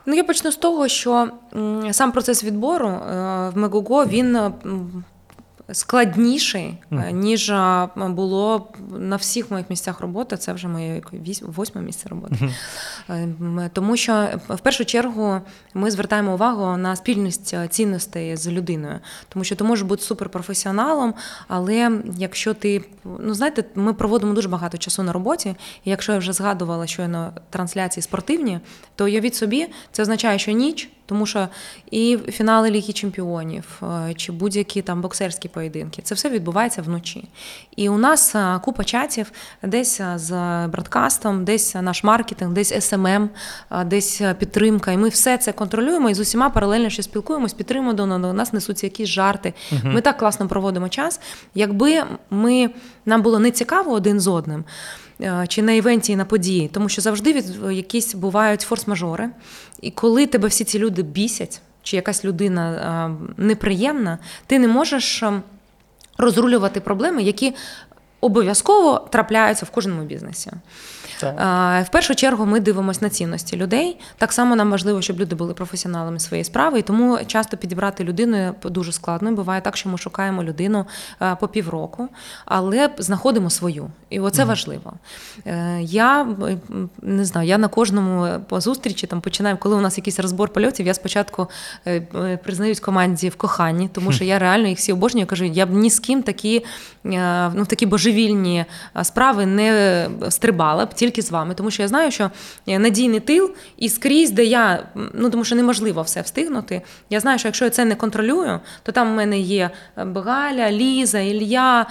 Ну, 0.06 0.14
я 0.14 0.24
почну 0.24 0.52
з 0.52 0.56
того, 0.56 0.88
що 0.88 1.28
сам 1.90 2.12
процес 2.12 2.44
відбору 2.44 2.88
е, 2.88 3.00
в 3.50 3.56
Мегуго 3.56 4.04
він 4.04 4.38
складніший, 5.72 6.74
mm. 6.90 7.10
ніж 7.10 7.52
було 8.14 8.68
на 8.98 9.16
всіх 9.16 9.50
моїх 9.50 9.70
місцях 9.70 10.00
роботи. 10.00 10.36
Це 10.36 10.52
вже 10.52 10.68
моє 10.68 11.02
восьме 11.42 11.82
місце 11.82 12.08
роботи. 12.08 12.50
Mm. 13.08 13.70
Тому 13.72 13.96
що 13.96 14.28
в 14.48 14.60
першу 14.60 14.84
чергу 14.84 15.40
ми 15.74 15.90
звертаємо 15.90 16.34
увагу 16.34 16.76
на 16.76 16.96
спільність 16.96 17.56
цінностей 17.70 18.36
з 18.36 18.48
людиною, 18.48 19.00
тому 19.28 19.44
що 19.44 19.56
ти 19.56 19.64
можеш 19.64 19.84
бути 19.86 20.02
суперпрофесіоналом, 20.02 21.14
але 21.48 22.00
якщо 22.18 22.54
ти 22.54 22.84
ну 23.18 23.34
знаєте, 23.34 23.64
ми 23.74 23.94
проводимо 23.94 24.34
дуже 24.34 24.48
багато 24.48 24.78
часу 24.78 25.02
на 25.02 25.12
роботі, 25.12 25.56
і 25.84 25.90
якщо 25.90 26.12
я 26.12 26.18
вже 26.18 26.32
згадувала 26.32 26.86
щойно 26.86 27.32
трансляції 27.50 28.02
спортивні, 28.02 28.60
то 28.94 29.04
уявіть 29.04 29.34
собі, 29.34 29.66
це 29.92 30.02
означає, 30.02 30.38
що 30.38 30.52
ніч. 30.52 30.90
Тому 31.08 31.26
що 31.26 31.48
і 31.90 32.18
фінали 32.28 32.70
Ліги 32.70 32.92
Чемпіонів, 32.92 33.82
е, 33.82 34.14
чи 34.14 34.32
будь-які 34.32 34.82
там 34.82 35.00
боксерські 35.00 35.48
поєдинки, 35.48 36.02
це 36.02 36.14
все 36.14 36.30
відбувається 36.30 36.82
вночі. 36.82 37.28
І 37.76 37.88
у 37.88 37.98
нас 37.98 38.34
е, 38.34 38.60
купа 38.64 38.84
чатів 38.84 39.32
десь 39.62 40.00
е, 40.00 40.12
з 40.16 40.32
broadcast 40.66 41.25
ом, 41.25 41.44
десь 41.44 41.74
наш 41.74 42.04
маркетинг, 42.04 42.52
десь 42.52 42.84
SMM, 42.88 43.30
десь 43.86 44.22
підтримка. 44.38 44.92
І 44.92 44.96
ми 44.96 45.08
все 45.08 45.38
це 45.38 45.52
контролюємо 45.52 46.10
і 46.10 46.14
з 46.14 46.20
усіма 46.20 46.50
паралельно 46.50 46.90
ще 46.90 47.02
спілкуємось, 47.02 47.52
підтримуємо 47.52 47.92
до 48.18 48.32
нас 48.32 48.52
несуться 48.52 48.86
якісь 48.86 49.08
жарти. 49.08 49.54
Угу. 49.72 49.80
Ми 49.84 50.00
так 50.00 50.18
класно 50.18 50.48
проводимо 50.48 50.88
час. 50.88 51.20
Якби 51.54 52.04
ми 52.30 52.70
нам 53.06 53.22
було 53.22 53.38
не 53.38 53.50
цікаво 53.50 53.92
один 53.92 54.20
з 54.20 54.26
одним. 54.26 54.64
Е, 55.20 55.46
чи 55.48 55.62
на 55.62 55.72
івенті 55.72 56.12
і 56.12 56.16
на 56.16 56.24
події, 56.24 56.68
тому 56.68 56.88
що 56.88 57.02
завжди 57.02 57.32
від 57.32 57.44
якісь 57.72 58.14
бувають 58.14 58.66
форс-мажори, 58.70 59.28
і 59.80 59.90
коли 59.90 60.26
тебе 60.26 60.48
всі 60.48 60.64
ці 60.64 60.78
люди 60.78 61.02
бісять, 61.02 61.60
чи 61.82 61.96
якась 61.96 62.24
людина 62.24 62.72
е, 62.72 63.42
неприємна, 63.42 64.18
ти 64.46 64.58
не 64.58 64.68
можеш 64.68 65.22
ем, 65.22 65.42
розрулювати 66.18 66.80
проблеми, 66.80 67.22
які 67.22 67.54
обов'язково 68.20 69.08
трапляються 69.10 69.66
в 69.66 69.70
кожному 69.70 70.02
бізнесі. 70.02 70.50
Так. 71.20 71.86
В 71.86 71.90
першу 71.90 72.14
чергу 72.14 72.46
ми 72.46 72.60
дивимося 72.60 73.00
на 73.02 73.10
цінності 73.10 73.56
людей. 73.56 74.00
Так 74.16 74.32
само 74.32 74.56
нам 74.56 74.70
важливо, 74.70 75.02
щоб 75.02 75.20
люди 75.20 75.34
були 75.34 75.54
професіоналами 75.54 76.20
своєї 76.20 76.44
справи, 76.44 76.78
і 76.78 76.82
тому 76.82 77.18
часто 77.26 77.56
підібрати 77.56 78.04
людину 78.04 78.54
дуже 78.64 78.92
складно. 78.92 79.32
Буває 79.32 79.60
так, 79.60 79.76
що 79.76 79.88
ми 79.88 79.98
шукаємо 79.98 80.44
людину 80.44 80.86
по 81.40 81.48
півроку, 81.48 82.08
але 82.44 82.90
знаходимо 82.98 83.50
свою. 83.50 83.90
І 84.10 84.20
оце 84.20 84.42
угу. 84.42 84.48
важливо. 84.48 84.92
Е, 85.46 85.78
я 85.82 86.26
не 87.02 87.24
знаю, 87.24 87.48
я 87.48 87.58
на 87.58 87.68
кожному 87.68 88.28
зустрічі 88.50 89.06
там 89.06 89.20
починаю, 89.20 89.56
коли 89.56 89.76
у 89.76 89.80
нас 89.80 89.98
якийсь 89.98 90.20
розбор 90.20 90.48
польотів, 90.48 90.86
я 90.86 90.94
спочатку 90.94 91.48
е, 91.86 92.02
е, 92.14 92.36
признаюсь 92.36 92.80
команді 92.80 93.28
в 93.28 93.36
коханні, 93.36 93.88
тому 93.92 94.12
що 94.12 94.24
я 94.34 94.38
реально 94.38 94.68
їх 94.68 94.78
всі 94.78 94.92
обожнюю. 94.92 95.26
Кажу, 95.26 95.44
я 95.44 95.66
б 95.66 95.70
ні 95.70 95.90
з 95.90 95.98
ким 95.98 96.22
такі 96.22 96.64
ну, 97.04 97.64
такі 97.66 97.86
божевільні 97.86 98.64
справи 99.02 99.46
не 99.46 100.08
стрибала 100.28 100.86
б 100.86 100.94
тільки 101.10 101.22
з 101.22 101.30
вами, 101.30 101.54
тому 101.54 101.70
що 101.70 101.82
я 101.82 101.88
знаю, 101.88 102.10
що 102.10 102.30
надійний 102.66 103.20
тил 103.20 103.50
і 103.76 103.88
скрізь, 103.88 104.30
де 104.30 104.44
я 104.44 104.82
ну 105.14 105.30
тому 105.30 105.44
що 105.44 105.56
неможливо 105.56 106.02
все 106.02 106.20
встигнути. 106.20 106.82
Я 107.10 107.20
знаю, 107.20 107.38
що 107.38 107.48
якщо 107.48 107.64
я 107.64 107.70
це 107.70 107.84
не 107.84 107.94
контролюю, 107.94 108.60
то 108.82 108.92
там 108.92 109.12
в 109.12 109.16
мене 109.16 109.38
є 109.38 109.70
Галя, 109.96 110.72
Ліза, 110.72 111.18
Ілья, 111.18 111.86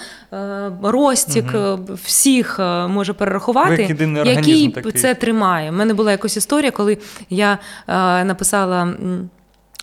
Ростік. 0.81 1.45
Угу 1.53 1.97
всіх 2.03 2.59
е, 2.59 2.87
може 2.87 3.13
перерахувати, 3.13 3.97
який 4.25 4.69
такий. 4.69 4.91
це 4.91 5.15
тримає. 5.15 5.69
У 5.69 5.73
мене 5.73 5.93
була 5.93 6.11
якась 6.11 6.37
історія, 6.37 6.71
коли 6.71 6.97
я 7.29 7.57
е, 7.87 8.23
написала 8.23 8.93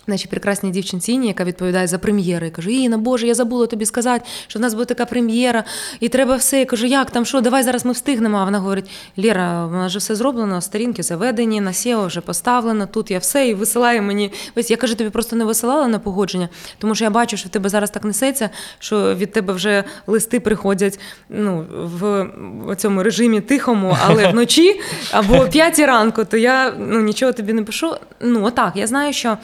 нашій 0.07 0.27
прекрасній 0.27 0.71
дівчинці 0.71 1.11
Іні, 1.11 1.27
яка 1.27 1.43
відповідає 1.43 1.87
за 1.87 1.97
прем'єри. 1.97 2.45
Я 2.45 2.51
кажу, 2.51 2.69
Іна, 2.69 2.97
Боже, 2.97 3.27
я 3.27 3.33
забула 3.33 3.67
тобі 3.67 3.85
сказати, 3.85 4.25
що 4.47 4.59
в 4.59 4.61
нас 4.61 4.73
буде 4.73 4.85
така 4.85 5.05
прем'єра, 5.05 5.63
і 5.99 6.09
треба 6.09 6.35
все. 6.35 6.59
Я 6.59 6.65
кажу, 6.65 6.85
як 6.85 7.11
там 7.11 7.25
що, 7.25 7.41
давай 7.41 7.63
зараз 7.63 7.85
ми 7.85 7.91
встигнемо. 7.91 8.37
А 8.37 8.45
вона 8.45 8.59
говорить: 8.59 8.89
Лєра, 9.17 9.65
у 9.65 9.71
нас 9.71 9.87
вже 9.87 9.99
все 9.99 10.15
зроблено, 10.15 10.61
сторінки 10.61 11.03
заведені, 11.03 11.61
на 11.61 11.71
SEO 11.71 12.07
вже 12.07 12.21
поставлено, 12.21 12.87
тут 12.87 13.11
я 13.11 13.19
все 13.19 13.47
і 13.47 13.53
висилає 13.53 14.01
мені. 14.01 14.31
Ось 14.55 14.71
я 14.71 14.77
кажу, 14.77 14.95
тобі 14.95 15.09
просто 15.09 15.35
не 15.35 15.45
висилала 15.45 15.87
на 15.87 15.99
погодження, 15.99 16.49
тому 16.77 16.95
що 16.95 17.03
я 17.03 17.09
бачу, 17.09 17.37
що 17.37 17.49
в 17.49 17.51
тебе 17.51 17.69
зараз 17.69 17.91
так 17.91 18.03
несеться, 18.03 18.49
що 18.79 19.15
від 19.15 19.31
тебе 19.31 19.53
вже 19.53 19.83
листи 20.07 20.39
приходять 20.39 20.99
ну, 21.29 21.65
в 21.71 22.75
цьому 22.77 23.03
режимі 23.03 23.41
тихому, 23.41 23.97
але 24.05 24.27
вночі 24.31 24.81
або 25.11 25.35
о 25.35 25.47
п'ятій 25.47 25.85
ранку, 25.85 26.25
то 26.25 26.37
я 26.37 26.73
ну, 26.77 27.01
нічого 27.01 27.31
тобі 27.31 27.53
не 27.53 27.63
пишу. 27.63 27.95
Ну, 28.19 28.45
отак, 28.45 28.71
я 28.75 28.87
знаю, 28.87 29.13
що 29.13 29.37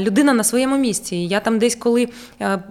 людина 0.00 0.32
на 0.32 0.44
своєму 0.44 0.76
місці. 0.76 1.16
Я 1.16 1.40
там 1.40 1.58
десь 1.58 1.74
коли 1.74 2.08
е, 2.40 2.62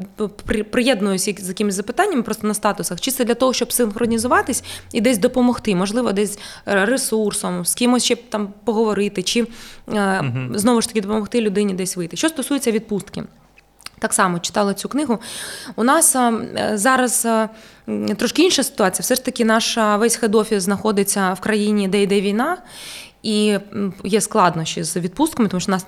приєднуюся 0.72 1.36
з 1.39 1.47
якимись 1.47 1.76
запитаннями 1.76 2.22
просто 2.22 2.47
на 2.47 2.54
статусах, 2.54 3.02
чи 3.02 3.12
це 3.12 3.26
для 3.26 3.34
того, 3.34 3.54
щоб 3.54 3.74
синхронізуватись 3.74 4.64
і 4.93 5.02
десь 5.02 5.18
допомогти, 5.18 5.76
можливо, 5.76 6.12
десь 6.12 6.39
е, 6.68 6.86
ресурсом, 6.86 7.66
з 7.66 7.76
кимось 7.76 8.04
ще 8.04 8.16
там 8.16 8.54
поговорити, 8.64 9.24
чи 9.24 9.47
знову 10.54 10.82
ж 10.82 10.88
таки 10.88 11.02
допомогти 11.02 11.41
людині 11.41 11.74
десь 11.74 11.97
вийти. 11.97 12.18
Що 12.18 12.30
стосується 12.30 12.72
відпустки. 12.72 13.24
Так 13.99 14.14
само 14.14 14.39
читала 14.39 14.74
цю 14.74 14.89
книгу. 14.89 15.20
У 15.76 15.84
нас 15.84 16.16
зараз 16.74 17.28
трошки 18.18 18.43
інша 18.43 18.64
ситуація. 18.64 19.04
Все 19.04 19.16
ж 19.16 19.26
таки, 19.26 19.45
наш 19.45 19.78
весь 19.78 20.24
хед-офіс 20.24 20.60
знаходиться 20.60 21.34
в 21.34 21.39
країні, 21.39 21.88
де 21.88 22.02
йде 22.02 22.22
війна, 22.22 22.58
і 23.24 23.57
є 24.03 24.22
складнощі 24.22 24.84
з 24.84 24.97
відпустками, 24.97 25.49
тому 25.49 25.61
що 25.61 25.72
у 25.72 25.76
нас 25.76 25.86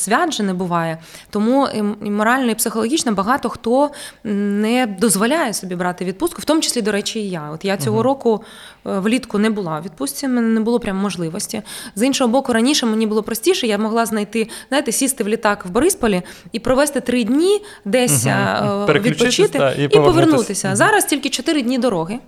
свят 0.00 0.32
же 0.32 0.42
не 0.42 0.54
буває. 0.54 0.98
Тому 1.30 1.68
і 2.04 2.10
морально 2.10 2.50
і 2.50 2.54
психологічно 2.54 3.12
багато 3.12 3.48
хто 3.48 3.90
не 4.24 4.86
дозволяє 4.86 5.54
собі 5.54 5.74
брати 5.74 6.04
відпустку, 6.04 6.42
в 6.42 6.44
тому 6.44 6.60
числі, 6.60 6.82
до 6.82 6.92
речі, 6.92 7.20
і 7.20 7.30
я. 7.30 7.50
От 7.50 7.64
я 7.64 7.76
цього 7.76 7.98
uh 7.98 8.02
року 8.02 8.44
е, 8.86 8.98
влітку 8.98 9.38
не 9.38 9.50
була 9.50 9.80
в 9.80 9.82
відпустці, 9.84 10.28
мене 10.28 10.48
не 10.48 10.60
було 10.60 10.80
прям 10.80 10.96
можливості. 10.96 11.62
З 11.94 12.02
іншого 12.02 12.30
боку, 12.30 12.52
раніше 12.52 12.86
мені 12.86 13.06
було 13.06 13.22
простіше, 13.22 13.66
я 13.66 13.78
могла 13.78 14.06
знайти, 14.06 14.48
знаєте, 14.68 14.92
сісти 14.92 15.24
в 15.24 15.28
літак 15.28 15.66
в 15.66 15.70
Борисполі 15.70 16.22
і 16.52 16.58
провести 16.58 17.00
три 17.00 17.24
дні 17.24 17.62
десь 17.84 18.26
uh 18.26 19.00
відпочити 19.00 19.58
та, 19.58 19.72
і, 19.72 19.84
і 19.84 19.88
повернутися. 19.88 20.76
Зараз 20.76 21.04
тільки 21.04 21.28
чотири 21.28 21.62
дні 21.62 21.78
дороги. 21.78 22.18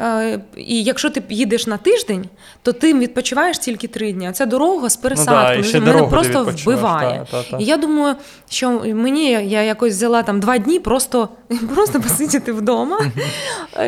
Е, 0.00 0.40
і 0.56 0.82
якщо 0.82 1.10
ти 1.10 1.22
їдеш 1.28 1.66
на 1.66 1.76
тиждень, 1.76 2.24
то 2.62 2.72
ти 2.72 2.94
відпочиваєш 2.94 3.58
тільки 3.66 3.88
три 3.88 4.12
дні. 4.12 4.28
А 4.28 4.32
ця 4.32 4.46
дорога 4.46 4.88
з 4.88 4.96
пересадкою 4.96 5.64
ну, 5.74 5.80
да, 5.80 5.92
мене 5.92 6.02
просто 6.02 6.44
вбиває. 6.44 7.26
Та, 7.30 7.42
та, 7.42 7.50
та. 7.50 7.56
І 7.56 7.64
я 7.64 7.76
думаю, 7.76 8.14
що 8.48 8.70
мені 8.94 9.30
я 9.30 9.62
якось 9.62 9.94
взяла 9.94 10.22
там 10.22 10.40
два 10.40 10.58
дні 10.58 10.78
просто 10.78 11.28
просто 11.74 12.00
посидіти 12.00 12.52
вдома 12.52 12.98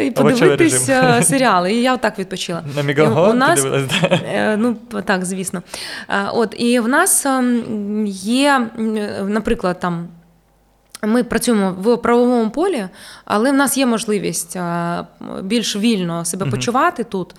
і 0.02 0.10
подивитися 0.10 1.20
серіали. 1.22 1.72
І 1.72 1.82
я 1.82 1.94
отак 1.94 2.18
відпочила. 2.18 2.62
На 2.76 2.82
Мігаго 2.82 3.34
нас, 3.34 3.64
е, 3.64 4.56
Ну 4.58 4.76
так, 5.04 5.24
звісно. 5.24 5.62
Е, 6.08 6.28
от 6.32 6.54
і 6.58 6.80
в 6.80 6.88
нас 6.88 7.26
ем, 7.26 8.06
є, 8.06 8.66
наприклад, 9.26 9.80
там. 9.80 10.08
Ми 11.02 11.24
працюємо 11.24 11.76
в 11.82 11.96
правовому 11.96 12.50
полі, 12.50 12.88
але 13.24 13.52
в 13.52 13.54
нас 13.54 13.78
є 13.78 13.86
можливість 13.86 14.58
більш 15.42 15.76
вільно 15.76 16.24
себе 16.24 16.46
почувати 16.46 17.04
тут. 17.04 17.34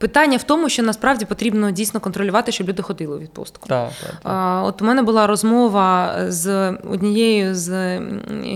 Питання 0.00 0.36
в 0.36 0.42
тому, 0.42 0.68
що 0.68 0.82
насправді 0.82 1.24
потрібно 1.24 1.70
дійсно 1.70 2.00
контролювати, 2.00 2.52
щоб 2.52 2.68
люди 2.68 2.82
ходили 2.82 3.16
у 3.16 3.18
відпустку. 3.18 3.68
Так, 3.68 3.90
так, 4.02 4.20
так. 4.22 4.66
От 4.66 4.82
у 4.82 4.84
мене 4.84 5.02
була 5.02 5.26
розмова 5.26 6.16
з 6.28 6.70
однією 6.70 7.54
з 7.54 8.00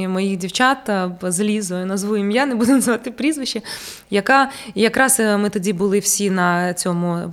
моїх 0.08 0.38
дівчат 0.38 0.90
з 1.22 1.40
Лізою, 1.40 1.86
назву 1.86 2.16
ім'я, 2.16 2.46
не 2.46 2.54
буду 2.54 2.72
називати 2.72 3.10
прізвище, 3.10 3.62
яка 4.10 4.50
якраз 4.74 5.20
е, 5.20 5.36
ми 5.36 5.50
тоді 5.50 5.72
були 5.72 5.98
всі 5.98 6.30
на 6.30 6.74
цьому 6.74 7.14
е, 7.14 7.30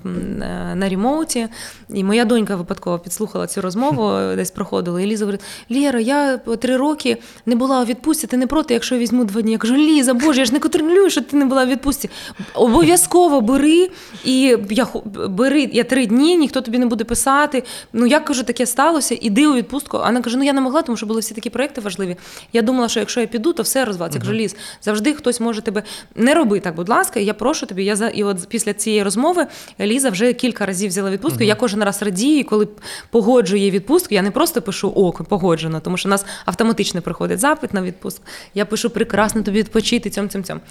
на 0.75 0.89
ремоуті, 0.89 1.47
і 1.93 2.03
моя 2.03 2.25
донька 2.25 2.55
випадково 2.55 2.99
підслухала 2.99 3.47
цю 3.47 3.61
розмову, 3.61 4.11
е, 4.11 4.35
десь 4.35 4.51
проходила. 4.51 5.01
І 5.01 5.05
Ліза 5.05 5.25
говорить: 5.25 5.41
Лєра, 5.69 5.99
я 5.99 6.37
три 6.37 6.77
роки 6.77 7.17
не 7.45 7.55
була 7.55 7.81
у 7.81 7.85
відпустці, 7.85 8.27
ти 8.27 8.37
не 8.37 8.47
проти, 8.47 8.73
якщо 8.73 8.95
я 8.95 9.01
візьму 9.01 9.25
два 9.25 9.41
дні. 9.41 9.51
Я 9.51 9.57
кажу, 9.57 9.75
Ліза, 9.75 10.13
Боже, 10.13 10.39
я 10.39 10.45
ж 10.45 10.53
не 10.53 10.59
контролюю, 10.59 11.09
що 11.09 11.21
ти 11.21 11.37
не 11.37 11.45
була 11.45 11.63
у 11.63 11.67
відпустці. 11.67 12.09
Обов'язково 12.53 13.41
бери 13.41 13.89
і 14.23 14.57
я 14.69 14.87
бери, 15.29 15.69
я 15.73 15.83
три 15.83 16.05
дні, 16.05 16.37
ніхто 16.37 16.61
тобі 16.61 16.77
не 16.77 16.85
буде 16.85 17.03
писати. 17.03 17.63
Ну 17.93 18.05
я 18.05 18.19
кажу, 18.19 18.43
таке 18.43 18.65
сталося, 18.65 19.17
іди 19.21 19.47
у 19.47 19.53
відпустку. 19.53 19.97
А 19.97 20.05
вона 20.05 20.21
каже: 20.21 20.37
ну 20.37 20.43
я 20.43 20.53
не 20.53 20.61
могла, 20.61 20.81
тому 20.81 20.97
що 20.97 21.05
були 21.05 21.21
всі 21.21 21.33
такі 21.33 21.49
проекти 21.49 21.81
важливі. 21.81 22.17
Я 22.53 22.61
думала, 22.61 22.89
що 22.89 22.99
якщо 22.99 23.21
я 23.21 23.27
піду, 23.27 23.53
то 23.53 23.63
все 23.63 23.85
розвалиться. 23.85 24.19
Я 24.19 24.25
кажу, 24.25 24.33
Ліз, 24.33 24.55
завжди 24.81 25.13
хтось 25.13 25.39
може 25.39 25.61
тебе 25.61 25.83
не 26.15 26.33
роби 26.33 26.59
так, 26.59 26.75
будь 26.75 26.89
ласка. 26.89 27.19
Я 27.19 27.33
прошу 27.33 27.65
тобі. 27.65 27.83
Я 27.83 27.95
за 27.95 28.07
і 28.07 28.23
от 28.23 28.47
після 28.47 28.73
цієї 28.73 29.03
розмови 29.03 29.47
Ліза 29.79 30.09
вже 30.09 30.33
кілька 30.33 30.65
разів 30.65 30.89
взяла 30.89 31.11
відпустку. 31.11 31.43
Я 31.43 31.55
кожен 31.55 31.83
раз 31.83 32.01
радію, 32.01 32.39
і 32.39 32.43
коли 32.43 32.67
погоджує 33.09 33.71
відпустку, 33.71 34.15
я 34.15 34.21
не 34.21 34.31
просто 34.31 34.61
пишу 34.61 34.89
ок, 34.89 35.23
погоджено, 35.23 35.79
тому 35.79 35.97
що 35.97 36.09
у 36.09 36.11
нас 36.11 36.25
автоматично 36.45 37.01
приходить 37.01 37.39
запит 37.39 37.73
на 37.73 37.81
відпустку. 37.81 38.25
Я 38.53 38.65
пишу 38.65 38.89
прекрасно 38.89 39.41
тобі 39.43 39.59
відпочити 39.59 40.09
цьом 40.09 40.29
цьом 40.29 40.43
цьом. 40.43 40.61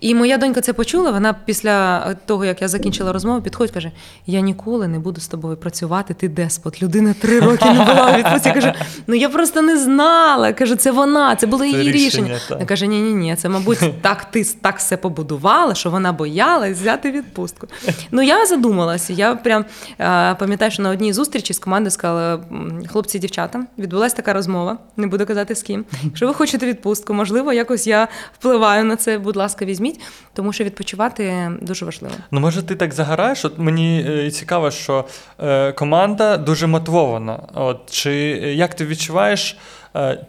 І 0.00 0.14
моя 0.14 0.38
донька 0.38 0.60
це 0.60 0.72
почула. 0.72 1.10
Вона 1.10 1.34
після 1.44 2.00
того, 2.26 2.44
як 2.44 2.62
я 2.62 2.68
закінчила 2.80 3.12
розмову, 3.12 3.42
підходить, 3.42 3.74
каже: 3.74 3.90
Я 4.26 4.40
ніколи 4.40 4.88
не 4.88 4.98
буду 4.98 5.20
з 5.20 5.28
тобою 5.28 5.56
працювати. 5.56 6.14
Ти 6.14 6.28
деспот. 6.28 6.82
Людина 6.82 7.14
три 7.20 7.40
роки 7.40 7.64
не 7.64 7.84
була 7.84 8.12
у 8.14 8.18
відпустці. 8.18 8.48
Я 8.48 8.54
кажу, 8.54 8.72
ну 9.06 9.14
я 9.14 9.28
просто 9.28 9.62
не 9.62 9.78
знала. 9.78 10.52
Кажу, 10.52 10.76
це 10.76 10.90
вона, 10.90 11.36
це 11.36 11.46
було 11.46 11.62
Це 11.62 11.68
її 11.68 11.92
рішення, 11.92 12.28
рішення. 12.28 12.40
Вона 12.50 12.64
каже: 12.64 12.86
ні, 12.86 13.00
ні, 13.00 13.12
ні, 13.12 13.36
це 13.36 13.48
мабуть 13.48 13.78
так. 14.02 14.24
Ти 14.24 14.44
так 14.44 14.78
все 14.78 14.96
побудувала, 14.96 15.74
що 15.74 15.90
вона 15.90 16.12
боялась 16.12 16.78
взяти 16.78 17.10
відпустку. 17.10 17.66
Ну 18.10 18.22
я 18.22 18.46
задумалася. 18.46 19.12
Я 19.12 19.34
прям 19.34 19.64
е, 20.00 20.34
пам'ятаю, 20.34 20.70
що 20.70 20.82
на 20.82 20.90
одній 20.90 21.12
зустрічі 21.12 21.54
з 21.54 21.58
командою 21.58 21.90
сказала 21.90 22.40
хлопці 22.88 23.18
дівчата. 23.18 23.66
Відбулася 23.78 24.16
така 24.16 24.32
розмова. 24.32 24.78
Не 24.96 25.06
буду 25.06 25.26
казати 25.26 25.54
з 25.54 25.62
ким. 25.62 25.84
Якщо 26.04 26.26
ви 26.26 26.34
хочете 26.34 26.66
відпустку, 26.66 27.14
можливо, 27.14 27.52
якось 27.52 27.86
я 27.86 28.08
впливаю 28.38 28.84
на 28.84 28.96
це. 28.96 29.18
Будь 29.18 29.36
ласка, 29.36 29.64
візьміть, 29.64 30.00
тому 30.34 30.52
що 30.52 30.64
відпочивати 30.64 31.50
дуже 31.62 31.84
важливо. 31.84 32.14
Ну, 32.30 32.40
може, 32.40 32.62
ти 32.70 32.76
так 32.76 32.94
загораєш? 32.94 33.44
От 33.44 33.58
мені 33.58 34.06
е, 34.08 34.26
і 34.26 34.30
цікаво, 34.30 34.70
що 34.70 35.04
е, 35.42 35.72
команда 35.72 36.36
дуже 36.36 36.66
мотивована. 36.66 37.40
От, 37.54 37.90
чи 37.90 38.10
е, 38.42 38.54
як 38.54 38.74
ти 38.74 38.86
відчуваєш, 38.86 39.56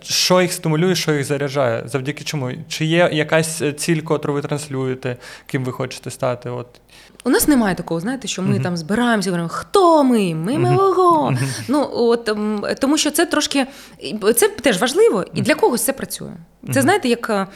що 0.01 0.41
їх 0.41 0.53
стимулює, 0.53 0.95
що 0.95 1.13
їх 1.13 1.25
заряджає? 1.25 1.83
Завдяки 1.85 2.23
чому? 2.23 2.51
Чи 2.67 2.85
є 2.85 3.09
якась 3.13 3.63
ціль, 3.77 4.01
котру 4.01 4.33
ви 4.33 4.41
транслюєте, 4.41 5.17
ким 5.45 5.63
ви 5.63 5.71
хочете 5.71 6.11
стати? 6.11 6.49
От. 6.49 6.67
У 7.23 7.29
нас 7.29 7.47
немає 7.47 7.75
такого, 7.75 7.99
знаєте, 7.99 8.27
що 8.27 8.41
ми 8.41 8.59
там 8.59 8.77
збираємося, 8.77 9.29
і 9.29 9.31
говоримо, 9.31 9.49
хто 9.49 10.03
ми? 10.03 10.35
Ми 10.35 10.57
МЛО. 10.57 11.33
Ну 11.67 11.89
от 11.91 12.29
тому, 12.79 12.97
що 12.97 13.11
це 13.11 13.25
трошки 13.25 13.67
це 14.35 14.47
теж 14.47 14.81
важливо, 14.81 15.25
і 15.33 15.41
для 15.41 15.55
когось 15.55 15.83
це 15.83 15.93
працює. 15.93 16.31
Це 16.73 16.81
знаєте, 16.81 17.09
як 17.09 17.29
е, 17.29 17.47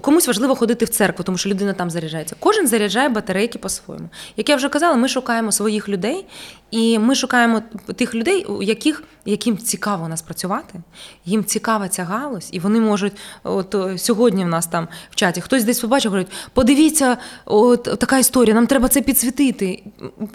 комусь 0.00 0.26
важливо 0.26 0.54
ходити 0.54 0.84
в 0.84 0.88
церкву, 0.88 1.24
тому 1.24 1.38
що 1.38 1.50
людина 1.50 1.72
там 1.72 1.90
заряджається. 1.90 2.36
Кожен 2.38 2.66
заряджає 2.66 3.08
батарейки 3.08 3.58
по-своєму. 3.58 4.08
Як 4.36 4.48
я 4.48 4.56
вже 4.56 4.68
казала, 4.68 4.96
ми 4.96 5.08
шукаємо 5.08 5.52
своїх 5.52 5.88
людей, 5.88 6.26
і 6.70 6.98
ми 6.98 7.14
шукаємо 7.14 7.62
тих 7.96 8.14
людей, 8.14 8.44
у 8.44 8.62
яких 8.62 9.02
яким 9.24 9.58
цікаво 9.58 10.04
у 10.04 10.08
нас 10.08 10.22
працювати, 10.22 10.80
їм 11.24 11.44
цікава 11.44 11.88
ця 11.88 12.04
галузь, 12.04 12.48
і 12.52 12.60
вони 12.60 12.80
можуть, 12.80 13.12
от 13.42 13.74
е, 13.74 13.98
сьогодні 13.98 14.44
в 14.44 14.48
нас 14.48 14.66
там 14.66 14.88
в 15.10 15.14
чаті 15.14 15.40
хтось 15.40 15.64
десь 15.64 15.80
побачив, 15.80 16.10
говорить, 16.10 16.32
подивіться, 16.54 17.16
от 17.44 17.82
така 17.82 18.18
історія, 18.18 18.54
нам 18.54 18.66
треба 18.66 18.88
це 18.90 19.00
підсвітити. 19.00 19.82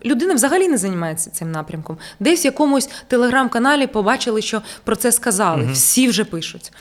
Людина 0.05 0.33
взагалі 0.33 0.67
не 0.67 0.77
займається 0.77 1.29
цим 1.29 1.51
напрямком. 1.51 1.97
Десь 2.19 2.43
в 2.43 2.45
якомусь 2.45 2.89
телеграм-каналі 3.07 3.87
побачили, 3.87 4.41
що 4.41 4.61
про 4.83 4.95
це 4.95 5.11
сказали. 5.11 5.69
Всі 5.73 6.07
вже 6.07 6.23
пишуть. 6.25 6.71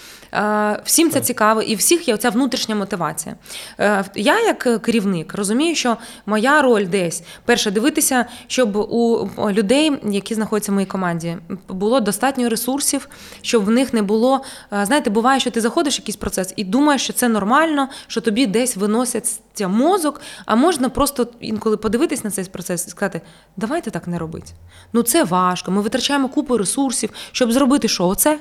Всім 0.84 1.10
це 1.10 1.20
цікаво, 1.20 1.62
і 1.62 1.74
всіх 1.74 2.08
є 2.08 2.14
оця 2.14 2.30
внутрішня 2.30 2.74
мотивація. 2.74 3.34
Е, 3.80 4.04
Я, 4.14 4.40
як 4.40 4.82
керівник, 4.82 5.34
розумію, 5.34 5.74
що 5.74 5.96
моя 6.26 6.62
роль 6.62 6.86
десь 6.86 7.22
перше 7.44 7.70
дивитися, 7.70 8.26
щоб 8.46 8.76
у 8.76 9.28
людей, 9.50 9.92
які 10.10 10.34
знаходяться 10.34 10.72
в 10.72 10.74
моїй 10.74 10.86
команді, 10.86 11.36
було 11.68 12.00
достатньо 12.00 12.48
ресурсів, 12.48 13.08
щоб 13.42 13.64
в 13.64 13.70
них 13.70 13.92
не 13.92 14.02
було. 14.02 14.40
е, 14.72 14.86
Знаєте, 14.86 15.10
буває, 15.10 15.40
що 15.40 15.50
ти 15.50 15.60
заходиш 15.60 15.98
в 15.98 16.00
якийсь 16.00 16.16
процес 16.16 16.52
і 16.56 16.64
думаєш, 16.64 17.02
що 17.02 17.12
це 17.12 17.28
нормально, 17.28 17.88
що 18.06 18.20
тобі 18.20 18.46
десь 18.46 18.76
виносять 18.76 19.40
мозок, 19.60 20.20
а 20.46 20.54
можна 20.56 20.88
просто 20.88 21.26
інколи 21.40 21.63
подивитись 21.70 22.24
на 22.24 22.30
цей 22.30 22.44
процес 22.44 22.86
і 22.86 22.90
сказати: 22.90 23.20
давайте 23.56 23.90
так 23.90 24.08
не 24.08 24.18
робити. 24.18 24.52
Ну 24.92 25.02
це 25.02 25.24
важко. 25.24 25.70
Ми 25.70 25.80
витрачаємо 25.80 26.28
купу 26.28 26.58
ресурсів, 26.58 27.10
щоб 27.32 27.52
зробити 27.52 27.88
що? 27.88 28.06
Оце? 28.06 28.40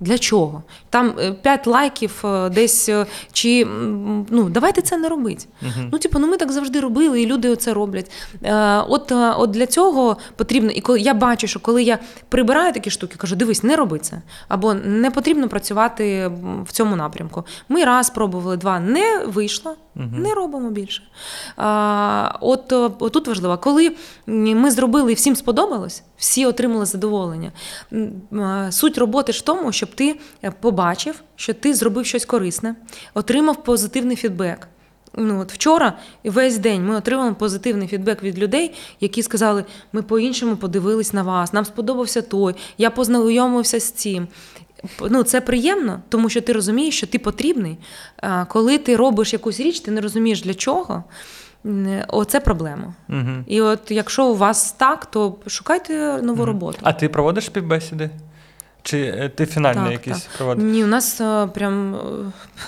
Для 0.00 0.18
чого? 0.18 0.62
Там 0.90 1.14
5 1.42 1.66
лайків 1.66 2.22
е, 2.24 2.48
десь 2.48 2.88
е, 2.88 3.06
чи 3.32 3.66
ну 4.30 4.48
давайте 4.50 4.82
це 4.82 4.98
не 4.98 5.08
робити. 5.08 5.44
Ну, 5.92 5.98
типу, 5.98 6.18
ну 6.18 6.26
ми 6.26 6.36
так 6.36 6.52
завжди 6.52 6.80
робили, 6.80 7.22
і 7.22 7.26
люди 7.26 7.56
це 7.56 7.74
роблять. 7.74 8.10
Е, 8.42 8.78
От, 8.88 9.12
е, 9.12 9.30
от 9.30 9.50
для 9.50 9.66
цього 9.66 10.16
потрібно, 10.36 10.70
і 10.70 10.80
коли 10.80 11.00
я 11.00 11.14
бачу, 11.14 11.46
що 11.46 11.60
коли 11.60 11.82
я 11.82 11.98
прибираю 12.28 12.72
такі 12.72 12.90
штуки, 12.90 13.14
кажу, 13.16 13.36
дивись, 13.36 13.62
не 13.62 13.76
роби 13.76 13.98
це. 13.98 14.22
Або 14.48 14.74
не 14.74 15.10
потрібно 15.10 15.48
працювати 15.48 16.30
в 16.66 16.72
цьому 16.72 16.96
напрямку. 16.96 17.44
Ми 17.68 17.84
раз 17.84 18.10
пробували, 18.10 18.56
два 18.56 18.80
не 18.80 19.24
вийшло, 19.26 19.76
не 19.94 20.34
робимо 20.34 20.70
більше. 20.70 21.02
А, 21.56 22.32
От 22.40 22.72
е, 22.72 22.90
тут 23.10 23.28
важливо, 23.28 23.58
коли 23.58 23.96
ми 24.26 24.70
зробили 24.70 25.12
і 25.12 25.14
всім 25.14 25.36
сподобалось, 25.36 26.02
всі 26.16 26.46
отримали 26.46 26.86
задоволення. 26.86 27.52
Е, 27.92 28.68
Суть 28.70 28.98
роботи 28.98 29.32
ж 29.32 29.38
в 29.38 29.42
тому, 29.42 29.72
щоб 29.72 29.94
ти 29.94 30.20
е, 30.44 30.50
побачив, 30.60 31.22
що 31.36 31.54
ти 31.54 31.74
зробив 31.74 32.06
щось 32.06 32.24
корисне, 32.24 32.74
отримав 33.14 33.64
позитивний 33.64 34.16
фідбек. 34.16 34.68
Ну, 35.16 35.40
от 35.40 35.52
вчора 35.52 35.92
весь 36.24 36.58
день 36.58 36.86
ми 36.86 36.96
отримали 36.96 37.34
позитивний 37.34 37.88
фідбек 37.88 38.22
від 38.22 38.38
людей, 38.38 38.74
які 39.00 39.22
сказали: 39.22 39.64
ми 39.92 40.02
по-іншому 40.02 40.56
подивились 40.56 41.12
на 41.12 41.22
вас, 41.22 41.52
нам 41.52 41.64
сподобався 41.64 42.22
той, 42.22 42.54
я 42.78 42.90
познайомився 42.90 43.80
з 43.80 43.90
цим. 43.90 44.28
Ну, 45.10 45.22
це 45.22 45.40
приємно, 45.40 46.00
тому 46.08 46.28
що 46.28 46.40
ти 46.40 46.52
розумієш, 46.52 46.96
що 46.96 47.06
ти 47.06 47.18
потрібний. 47.18 47.78
Коли 48.48 48.78
ти 48.78 48.96
робиш 48.96 49.32
якусь 49.32 49.60
річ, 49.60 49.80
ти 49.80 49.90
не 49.90 50.00
розумієш 50.00 50.42
для 50.42 50.54
чого. 50.54 51.04
Оце 52.08 52.40
проблема. 52.40 52.94
Угу. 53.08 53.44
І 53.46 53.60
от 53.60 53.90
якщо 53.90 54.26
у 54.26 54.34
вас 54.34 54.72
так, 54.72 55.06
то 55.06 55.36
шукайте 55.46 56.22
нову 56.22 56.44
роботу. 56.44 56.78
А 56.82 56.92
ти 56.92 57.08
проводиш 57.08 57.44
співбесіди? 57.44 58.10
Чи 58.86 59.00
е, 59.00 59.28
ти 59.28 59.46
фінальні 59.46 59.82
Так, 59.82 59.92
якісь 59.92 60.22
так. 60.22 60.36
проводиш? 60.36 60.64
Ні, 60.64 60.84
у 60.84 60.86
нас 60.86 61.20
е, 61.20 61.46
прям 61.54 61.94
е, 61.94 61.98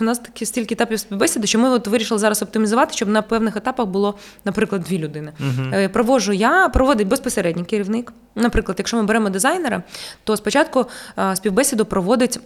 у 0.01 0.05
нас 0.05 0.19
такі 0.19 0.47
стільки 0.47 0.75
етапів 0.75 1.01
співбесіди, 1.01 1.47
що 1.47 1.59
ми 1.59 1.71
от 1.71 1.87
вирішили 1.87 2.21
зараз 2.21 2.43
оптимізувати, 2.43 2.95
щоб 2.95 3.09
на 3.09 3.23
певних 3.23 3.57
етапах 3.57 3.87
було, 3.87 4.15
наприклад, 4.45 4.83
дві 4.83 4.99
людини. 4.99 5.33
Мгм. 5.39 5.75
Е, 5.75 5.89
Проводжу 5.89 6.33
я, 6.33 6.69
проводить 6.69 7.09
безпосередній 7.09 7.65
керівник. 7.65 8.13
Наприклад, 8.35 8.75
якщо 8.79 8.97
ми 8.97 9.03
беремо 9.03 9.31
дизайнера, 9.31 9.83
то 10.25 10.37
спочатку 10.37 10.87
співбесіду 11.35 11.85
проводить 11.85 12.41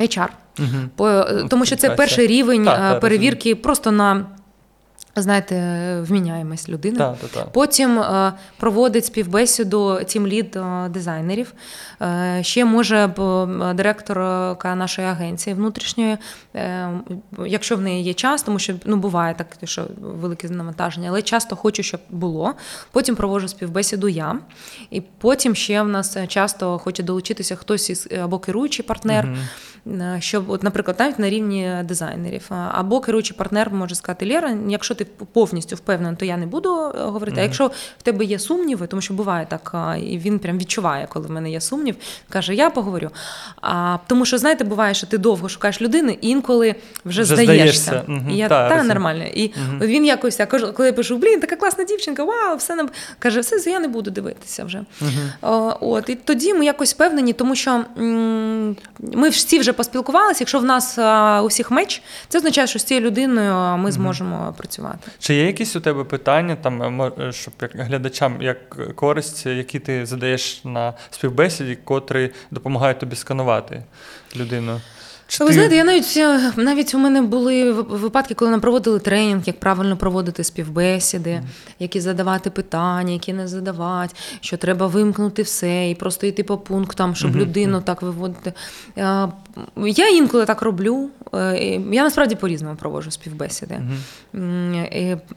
HR. 0.00 0.28
Е, 1.00 1.44
тому 1.48 1.64
що 1.64 1.76
це 1.76 1.90
перший 1.90 2.26
рівень 2.26 2.64
Так, 2.64 2.78
е, 2.78 2.90
так, 2.90 3.00
перевірки 3.00 3.54
просто 3.54 3.90
на, 3.90 4.26
знаєте, 5.16 5.56
вміняємость 6.00 6.68
людини. 6.68 6.98
Так, 6.98 7.18
так, 7.18 7.30
так. 7.30 7.52
Потім 7.52 7.98
е, 7.98 8.32
проводить 8.56 9.04
співбесіду 9.04 10.00
тімлід 10.06 10.56
е, 10.56 10.88
дизайнерів. 10.88 11.52
Е, 12.02 12.38
ще 12.42 12.64
може 12.64 13.06
б, 13.06 13.20
е, 13.20 13.74
директорка 13.74 14.74
нашої 14.74 15.08
агенції 15.08 15.54
внутрішньої, 15.54 16.16
е, 16.54 16.90
якщо 17.46 17.76
в 17.76 17.80
неї 17.80 18.04
є 18.04 18.14
час, 18.14 18.42
тому 18.42 18.58
що 18.58 18.74
ну, 18.84 18.96
буває 18.96 19.34
так, 19.34 19.46
що 19.64 19.86
велике 20.00 20.48
навантаження, 20.48 21.08
але 21.08 21.22
часто 21.22 21.56
хочу, 21.56 21.82
щоб 21.82 22.00
було. 22.10 22.54
Потім 22.90 23.16
проводжу 23.16 23.48
співбесіду 23.48 24.08
я. 24.08 24.38
І 24.90 25.00
потім 25.00 25.54
ще 25.54 25.82
в 25.82 25.88
нас 25.88 26.16
часто 26.28 26.78
хоче 26.78 27.02
долучитися 27.02 27.56
хтось 27.56 27.90
із 27.90 28.08
або 28.22 28.38
керуючий 28.38 28.84
партнер. 28.84 29.28
Е, 29.86 30.16
щоб, 30.20 30.50
от, 30.50 30.62
наприклад, 30.62 30.96
навіть 31.00 31.18
на 31.18 31.30
рівні 31.30 31.72
дизайнерів, 31.84 32.46
або 32.50 33.00
керуючий 33.00 33.36
партнер 33.36 33.70
може 33.70 33.94
сказати: 33.94 34.26
Лєра, 34.26 34.56
якщо 34.68 34.94
ти 35.00 35.06
повністю 35.32 35.76
впевнений, 35.76 36.16
то 36.16 36.24
я 36.24 36.36
не 36.36 36.46
буду 36.46 36.92
е, 36.94 37.02
говорити. 37.02 37.40
А 37.40 37.42
якщо 37.42 37.66
в 37.98 38.02
тебе 38.02 38.24
є 38.24 38.38
сумніви, 38.38 38.86
тому 38.86 39.02
що 39.02 39.14
буває 39.14 39.46
так, 39.50 39.74
і 40.02 40.18
він 40.18 40.38
прям 40.38 40.58
відчуває, 40.58 41.06
коли 41.08 41.26
в 41.26 41.30
мене 41.30 41.50
є 41.50 41.60
сумнів, 41.60 41.96
каже, 42.28 42.54
я 42.54 42.70
поговорю. 42.70 43.10
А, 43.62 43.98
тому 44.06 44.24
що, 44.24 44.38
знаєте, 44.38 44.64
буває, 44.64 44.94
що 44.94 45.06
ти 45.06 45.18
довго 45.18 45.48
шукаєш 45.48 45.82
людини, 45.82 46.18
і 46.20 46.28
інколи 46.28 46.74
вже, 47.04 47.22
Вже 47.22 47.34
здаєшся. 47.36 48.02
Мгм. 48.06 48.30
І 48.30 48.36
я 48.36 48.48
Та, 48.48 48.68
та, 48.68 48.82
нормально. 48.82 49.24
І 49.24 49.52
от 49.80 49.86
він 49.86 50.04
якось 50.04 50.38
я 50.38 50.46
кажу, 50.46 50.72
коли 50.72 50.86
я 50.88 50.92
пишу, 50.92 51.16
блін, 51.16 51.40
така 51.40 51.56
класна 51.56 51.84
дівчинка, 51.84 52.24
вау, 52.24 52.56
все 52.56 52.74
нам 52.74 52.90
каже, 53.18 53.40
все, 53.40 53.70
я 53.70 53.80
не 53.80 53.88
буду 53.88 54.10
дивитися 54.10 54.64
вже. 54.64 54.82
О, 55.42 55.76
От 55.80 56.08
і 56.08 56.14
тоді 56.14 56.54
ми 56.54 56.64
якось 56.64 56.94
впевнені, 56.94 57.32
тому 57.32 57.54
що 57.54 57.84
м, 57.98 58.76
ми 58.98 59.28
всі 59.28 59.58
вже 59.58 59.72
поспілкувалися. 59.72 60.38
Якщо 60.40 60.58
в 60.58 60.64
нас 60.64 60.98
а, 60.98 61.42
у 61.42 61.46
всіх 61.46 61.70
меч, 61.70 62.02
це 62.28 62.38
означає, 62.38 62.66
що 62.66 62.78
з 62.78 62.84
цією 62.84 63.06
людиною 63.06 63.78
ми 63.78 63.92
зможемо 63.92 64.54
працювати. 64.56 64.89
Чи 65.18 65.34
є 65.34 65.46
якісь 65.46 65.76
у 65.76 65.80
тебе 65.80 66.04
питання, 66.04 66.56
там, 66.56 67.02
е, 67.02 67.12
е, 67.20 67.32
щоб 67.32 67.54
як 67.62 67.70
глядачам 67.74 68.42
як 68.42 68.94
користь, 68.94 69.46
які 69.46 69.78
ти 69.78 70.06
задаєш 70.06 70.64
на 70.64 70.94
співбесіді, 71.10 71.78
котрі 71.84 72.30
допомагають 72.50 72.98
тобі 72.98 73.16
сканувати 73.16 73.82
людину? 74.36 74.80
Чи 75.30 75.44
Ви 75.44 75.48
ти- 75.48 75.54
знаєте, 75.54 75.76
я 75.76 75.84
навіть 75.84 76.18
навіть 76.56 76.94
у 76.94 76.98
мене 76.98 77.22
були 77.22 77.72
випадки, 77.72 78.34
коли 78.34 78.50
нам 78.50 78.60
проводили 78.60 78.98
тренінг, 78.98 79.42
як 79.46 79.60
правильно 79.60 79.96
проводити 79.96 80.44
співбесіди, 80.44 81.42
які 81.78 82.00
задавати 82.00 82.50
питання, 82.50 83.12
які 83.12 83.32
не 83.32 83.48
задавати, 83.48 84.14
що 84.40 84.56
треба 84.56 84.86
вимкнути 84.86 85.42
все 85.42 85.90
і 85.90 85.94
просто 85.94 86.26
йти 86.26 86.42
по 86.42 86.58
пунктам, 86.58 87.14
щоб 87.14 87.36
людину 87.36 87.80
так 87.80 88.02
виводити. 88.02 88.52
Я 89.86 90.08
інколи 90.12 90.44
так 90.46 90.62
роблю. 90.62 91.10
Е, 91.34 91.80
Я 91.92 92.02
насправді 92.04 92.34
по-різному 92.34 92.76
проводжу 92.76 93.10
співбесіди. 93.10 93.80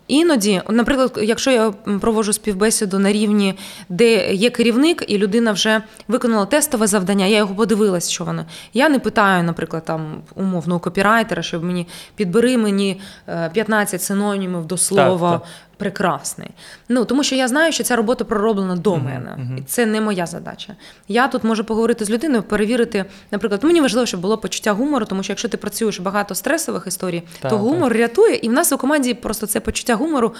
Іноді, 0.07 0.61
наприклад, 0.69 1.19
якщо 1.23 1.51
я 1.51 1.71
проводжу 2.01 2.33
співбесіду 2.33 2.99
на 2.99 3.11
рівні, 3.11 3.55
де 3.89 4.33
є 4.33 4.49
керівник, 4.49 5.03
і 5.07 5.17
людина 5.17 5.51
вже 5.51 5.81
виконала 6.07 6.45
тестове 6.45 6.87
завдання, 6.87 7.25
я 7.25 7.37
його 7.37 7.55
подивилась, 7.55 8.09
що 8.09 8.23
воно. 8.23 8.45
Я 8.73 8.89
не 8.89 8.99
питаю, 8.99 9.43
наприклад, 9.43 9.82
там 9.85 10.21
умовно 10.35 10.75
у 10.75 10.79
копірайтера, 10.79 11.41
щоб 11.41 11.63
мені 11.63 11.87
підбери 12.15 12.57
мені 12.57 13.01
е, 13.27 13.49
15 13.53 14.01
синонімів 14.01 14.65
до 14.65 14.77
слова. 14.77 15.31
Так, 15.31 15.41
так. 15.41 15.49
Прекрасний. 15.77 16.49
Ну 16.89 17.05
тому 17.05 17.23
що 17.23 17.35
я 17.35 17.47
знаю, 17.47 17.71
що 17.71 17.83
ця 17.83 17.95
робота 17.95 18.23
пророблена 18.23 18.75
до 18.75 18.97
мене, 18.97 19.37
і 19.57 19.61
це 19.61 19.85
не 19.85 20.01
моя 20.01 20.25
задача. 20.25 20.75
Я 21.07 21.27
тут 21.27 21.43
можу 21.43 21.63
поговорити 21.63 22.05
з 22.05 22.09
людиною, 22.09 22.43
перевірити. 22.43 23.05
Наприклад, 23.31 23.63
мені 23.63 23.81
важливо, 23.81 24.05
щоб 24.05 24.19
було 24.21 24.37
почуття 24.37 24.71
гумору, 24.71 25.05
тому 25.05 25.23
що 25.23 25.31
якщо 25.31 25.49
ти 25.49 25.57
працюєш 25.57 25.99
багато 25.99 26.35
стресових 26.35 26.83
історій, 26.87 27.23
Так, 27.39 27.51
то 27.51 27.57
гумор 27.57 27.93
рятує, 27.93 28.35
і 28.35 28.49
в 28.49 28.51
нас 28.51 28.71
у 28.71 28.77
команді 28.77 29.13
просто 29.13 29.47
це 29.47 29.59
почуття 29.59 29.95
гумору. 29.95 30.33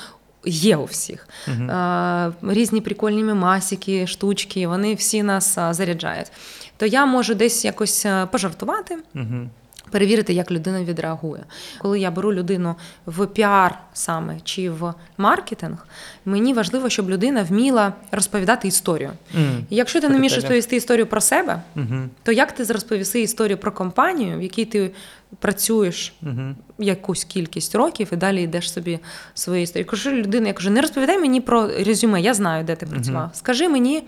Є 0.46 0.78
у 0.78 0.86
всіх 0.86 1.28
А, 1.70 2.32
різні 2.42 2.82
прикольні 2.82 3.24
мемасики, 3.24 4.08
штучки, 4.08 4.68
вони 4.68 4.96
всі 4.96 5.24
нас 5.24 5.58
а, 5.58 5.74
заряджають. 5.74 6.32
То 6.78 6.86
я 6.86 7.06
можу 7.06 7.34
десь 7.36 7.66
якось 7.66 8.06
пожартувати, 8.32 8.98
Мгм. 9.14 9.50
перевірити, 9.92 10.34
як 10.34 10.52
людина 10.52 10.84
відреагує. 10.84 11.44
Коли 11.80 12.00
я 12.00 12.12
беру 12.12 12.34
людину 12.34 12.76
в 13.06 13.28
піар 13.28 13.80
саме 13.94 14.38
чи 14.44 14.70
в 14.70 14.94
маркетинг, 15.18 15.88
мені 16.26 16.54
важливо, 16.54 16.90
щоб 16.90 17.10
людина 17.10 17.44
вміла 17.44 17.94
розповідати 18.12 18.68
історію. 18.68 19.12
М. 19.36 19.66
І 19.70 19.76
якщо 19.76 20.02
ти 20.02 20.10
не 20.10 20.18
вмієш 20.18 20.36
розповісти 20.36 20.76
історію 20.76 21.08
про 21.08 21.22
себе, 21.22 21.62
Мгм. 21.76 22.10
то 22.24 22.32
як 22.32 22.52
ти 22.52 22.64
розповіси 22.64 23.22
історію 23.22 23.58
про 23.58 23.72
компанію, 23.72 24.38
в 24.38 24.42
якій 24.42 24.66
ти 24.66 24.92
працюєш 25.40 26.14
Мгм. 26.22 26.56
якусь 26.80 27.24
кількість 27.24 27.76
років 27.76 28.08
і 28.12 28.16
далі 28.16 28.42
йдеш 28.44 28.74
собі 28.74 29.00
свою 29.34 29.62
історію. 29.62 29.88
Кажу 29.88 30.12
людина, 30.12 30.48
я 30.48 30.54
кажу, 30.54 30.70
не 30.70 30.82
розповідай 30.82 31.18
мені 31.18 31.42
про 31.42 31.68
резюме, 31.68 32.22
я 32.22 32.34
знаю, 32.34 32.64
де 32.64 32.76
ти 32.76 32.86
працював. 32.86 33.30
Скажи 33.34 33.70
мені. 33.70 34.04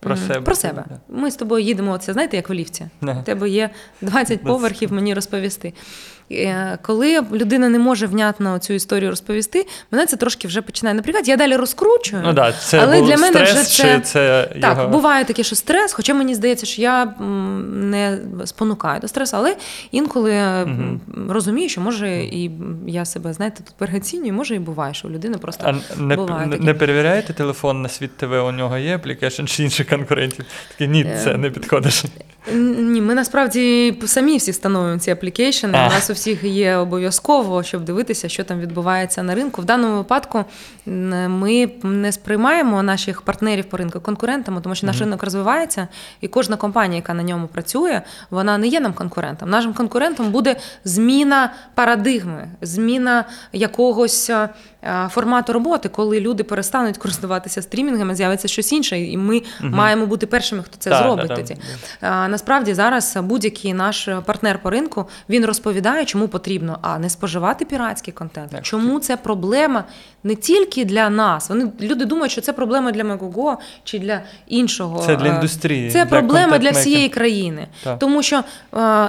Про 0.00 0.16
себе. 0.16 0.40
Про 0.40 0.54
себе. 0.54 0.84
Ми 1.08 1.30
з 1.30 1.36
тобою 1.36 1.64
їдемо, 1.64 1.92
оце, 1.92 2.12
знаєте, 2.12 2.36
як 2.36 2.48
в 2.48 2.52
ліфті. 2.52 2.86
У 3.02 3.22
тебе 3.22 3.48
є 3.50 3.70
20 4.00 4.42
поверхів 4.42 4.92
мені 4.92 5.14
розповісти. 5.14 5.72
Е, 6.32 6.78
Коли 6.82 7.20
людина 7.32 7.68
не 7.68 7.78
може 7.78 8.06
внятно 8.06 8.58
цю 8.58 8.72
історію 8.72 9.10
розповісти, 9.10 9.66
мене 9.90 10.06
це 10.06 10.16
трошки 10.16 10.48
вже 10.48 10.62
починає 10.62 10.94
напрягати. 10.94 11.30
Я 11.30 11.36
далі 11.36 11.56
розкручую. 11.56 12.22
Ну 12.24 12.34
так, 12.34 12.54
це 12.60 12.78
але 12.78 13.02
для 13.02 13.16
мене 13.16 13.46
стрес, 13.46 13.50
вже 13.50 13.64
це 13.64 13.94
чи 13.94 14.00
це 14.00 14.48
так, 14.60 14.76
його... 14.78 14.88
буває 14.88 15.24
таке, 15.24 15.42
що 15.42 15.56
стрес, 15.56 15.92
хоча 15.92 16.14
мені 16.14 16.34
здається, 16.34 16.66
що 16.66 16.82
я 16.82 17.04
не 17.72 18.18
спонукаю 18.44 19.00
до 19.00 19.08
стресу, 19.08 19.36
але 19.36 19.56
інколи 19.90 20.32
м, 20.32 21.00
розумію, 21.28 21.68
що 21.68 21.80
може 21.80 22.16
і 22.22 22.50
я 22.86 23.04
себе, 23.04 23.32
знаєте, 23.32 23.62
тут 23.66 23.74
переоцінюю, 23.76 24.32
може 24.32 24.54
і 24.54 24.58
буває, 24.58 24.94
що 24.94 25.08
у 25.08 25.10
людини 25.10 25.38
просто 25.38 25.64
А 25.96 26.00
не, 26.02 26.16
буває 26.16 26.46
не, 26.46 26.52
таке. 26.52 26.64
не 26.64 26.74
перевіряєте 26.74 27.32
телефон 27.32 27.82
на 27.82 27.88
Sweet 27.88 28.16
TV, 28.16 28.32
у 28.32 28.52
нього 28.52 28.78
є 28.78 28.94
application 28.94 29.44
чи 29.44 29.62
інших 29.64 29.88
конкурентів? 29.88 30.44
Такі 30.68 30.88
ні, 30.88 31.04
це 31.24 31.30
Е, 31.30 31.36
не 31.36 31.50
підходиш. 31.50 32.04
Ні, 32.78 33.00
ми 33.00 33.14
насправді 33.14 33.94
самі 34.06 34.36
всі 34.36 34.50
встановлюємо 34.50 35.00
ці 35.00 35.10
application 35.10 35.67
и. 35.67 35.78
А. 35.78 35.86
У 35.86 35.90
нас 35.90 36.10
у 36.10 36.12
всіх 36.18 36.44
є 36.44 36.76
обов'язково, 36.76 37.62
щоб 37.62 37.84
дивитися, 37.84 38.28
що 38.28 38.44
там 38.44 38.60
відбувається 38.60 39.22
на 39.22 39.34
ринку. 39.34 39.62
В 39.62 39.64
даному 39.64 39.96
випадку 39.96 40.44
ми 40.86 41.70
не 41.82 42.12
сприймаємо 42.12 42.82
наших 42.82 43.22
партнерів 43.22 43.64
по 43.64 43.76
ринку 43.76 44.00
конкурентами, 44.00 44.60
тому 44.60 44.74
що 44.74 44.86
наш 44.86 45.00
ринок 45.00 45.22
розвивається, 45.22 45.88
і 46.20 46.28
кожна 46.28 46.56
компанія, 46.56 46.96
яка 46.96 47.14
на 47.14 47.22
ньому 47.22 47.46
працює, 47.46 48.02
вона 48.30 48.58
не 48.58 48.66
є 48.66 48.80
нам 48.80 48.92
конкурентом. 48.92 49.50
Нашим 49.50 49.74
конкурентом 49.74 50.30
буде 50.30 50.56
зміна 50.84 51.52
парадигми, 51.74 52.48
зміна 52.62 53.24
якогось 53.52 54.30
е, 54.30 54.48
формату 55.08 55.52
роботи, 55.52 55.88
коли 55.88 56.20
люди 56.20 56.42
перестануть 56.44 56.98
користуватися 56.98 57.62
стрімінгами, 57.62 58.14
з'явиться 58.14 58.48
щось 58.48 58.72
інше, 58.72 59.00
і 59.00 59.16
ми 59.16 59.42
маємо 59.60 60.06
бути 60.06 60.26
першими, 60.26 60.62
хто 60.62 60.76
це 60.78 60.90
Так, 60.90 61.02
зробить 61.02 61.28
так, 61.28 61.36
так. 61.36 61.46
тоді. 61.48 61.60
А, 62.00 62.28
Насправді 62.28 62.74
зараз 62.74 63.16
будь-який 63.22 63.74
наш 63.74 64.08
партнер 64.24 64.58
по 64.62 64.70
ринку 64.70 65.06
він 65.28 65.46
розповідає, 65.46 66.04
чому 66.08 66.28
потрібно 66.28 66.78
а 66.82 66.98
не 66.98 67.10
споживати 67.10 67.64
піратський 67.64 68.14
контент. 68.14 68.50
Так. 68.50 68.62
Чому 68.62 69.00
це 69.00 69.16
проблема 69.16 69.84
не 70.24 70.34
тільки 70.34 70.84
для 70.84 71.10
нас. 71.10 71.48
Вони 71.48 71.72
люди 71.80 72.04
думають, 72.04 72.32
що 72.32 72.40
це 72.40 72.52
проблема 72.52 72.92
для 72.92 73.04
Мегого 73.04 73.58
чи 73.84 73.98
для 73.98 74.20
іншого. 74.46 74.98
Це 74.98 75.16
для 75.16 75.26
е, 75.26 75.34
індустрії, 75.34 75.90
Це 75.90 76.04
для 76.04 76.10
проблема 76.10 76.58
для 76.58 76.70
всієї 76.70 77.08
країни, 77.08 77.68
Так. 77.84 77.98
тому 77.98 78.22
що 78.22 78.36
е, 78.36 78.42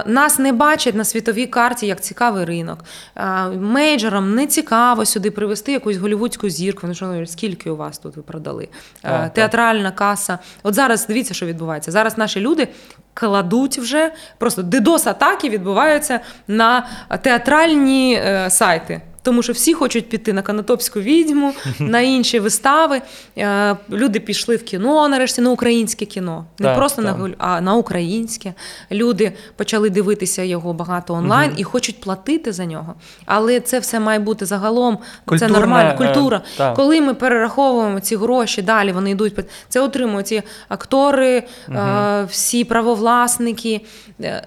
нас 0.06 0.38
не 0.38 0.52
бачать 0.52 0.94
на 0.94 1.04
світовій 1.04 1.46
карті 1.46 1.86
як 1.86 2.00
цікавий 2.00 2.44
ринок. 2.44 2.84
Е, 3.16 3.48
мейджорам 3.48 4.34
не 4.34 4.46
цікаво 4.46 5.04
сюди 5.04 5.30
привезти 5.30 5.72
якусь 5.72 5.96
голівудську 5.96 6.48
зірку. 6.48 6.86
Ну 6.86 6.94
що 6.94 7.06
говорять, 7.06 7.30
скільки 7.30 7.70
у 7.70 7.76
вас 7.76 7.98
тут 7.98 8.16
ви 8.16 8.22
продали? 8.22 8.68
Так, 9.02 9.22
так. 9.22 9.32
театральна 9.32 9.90
каса. 9.90 10.38
От 10.62 10.74
зараз 10.74 11.06
дивіться, 11.06 11.34
що 11.34 11.46
відбувається. 11.46 11.90
Зараз 11.90 12.18
наші 12.18 12.40
люди. 12.40 12.68
Кладуть 13.14 13.78
вже 13.78 14.12
просто 14.38 14.62
дидос-атаки 14.62 15.48
відбуваються 15.48 16.20
на 16.48 16.86
театральні 17.22 18.14
е, 18.14 18.50
сайти. 18.50 19.00
Тому 19.22 19.42
що 19.42 19.52
всі 19.52 19.74
хочуть 19.74 20.08
піти 20.08 20.32
на 20.32 20.42
Канатопську 20.42 21.00
відьму, 21.00 21.52
на 21.78 22.00
інші 22.00 22.38
вистави. 22.38 23.02
Е, 23.38 23.76
Люди 23.90 24.20
пішли 24.20 24.56
в 24.56 24.62
кіно, 24.64 25.08
нарешті, 25.08 25.40
на 25.40 25.50
українське 25.50 26.04
кіно. 26.04 26.44
Не 26.58 26.66
Так, 26.66 26.76
просто 26.76 27.02
на 27.02 27.12
так. 27.12 27.20
голь- 27.20 27.34
а 27.38 27.60
на 27.60 27.74
українське. 27.74 28.54
Люди 28.92 29.32
почали 29.56 29.90
дивитися 29.90 30.42
його 30.42 30.72
багато 30.72 31.14
онлайн 31.14 31.52
і 31.56 31.64
хочуть 31.64 32.00
платити 32.00 32.52
за 32.52 32.64
нього. 32.64 32.94
Але 33.26 33.60
це 33.60 33.78
все 33.78 34.00
має 34.00 34.18
бути 34.18 34.46
загалом. 34.46 34.98
Культурна, 35.24 35.54
це 35.54 35.60
нормально. 35.60 35.90
е, 35.90 35.96
Культура. 35.96 36.42
так. 36.56 36.74
Коли 36.76 37.00
ми 37.00 37.14
перераховуємо 37.14 38.00
ці 38.00 38.16
гроші, 38.16 38.62
далі 38.62 38.92
вони 38.92 39.10
йдуть. 39.10 39.34
Це 39.68 39.80
отримують 39.80 40.26
ці 40.26 40.42
актори, 40.68 41.42
е, 41.68 42.24
всі 42.30 42.64
правовласники, 42.64 43.80
е, 44.20 44.46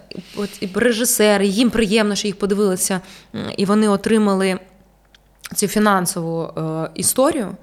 режисери. 0.76 1.48
Їм 1.48 1.70
приємно, 1.70 2.16
що 2.16 2.28
їх 2.28 2.36
подивилися, 2.40 3.02
і 3.58 3.66
вони 3.66 3.90
отримали 3.90 4.60
цю 5.56 5.68
фінансову 5.68 6.44
е, 6.44 6.90
історію. 6.96 7.56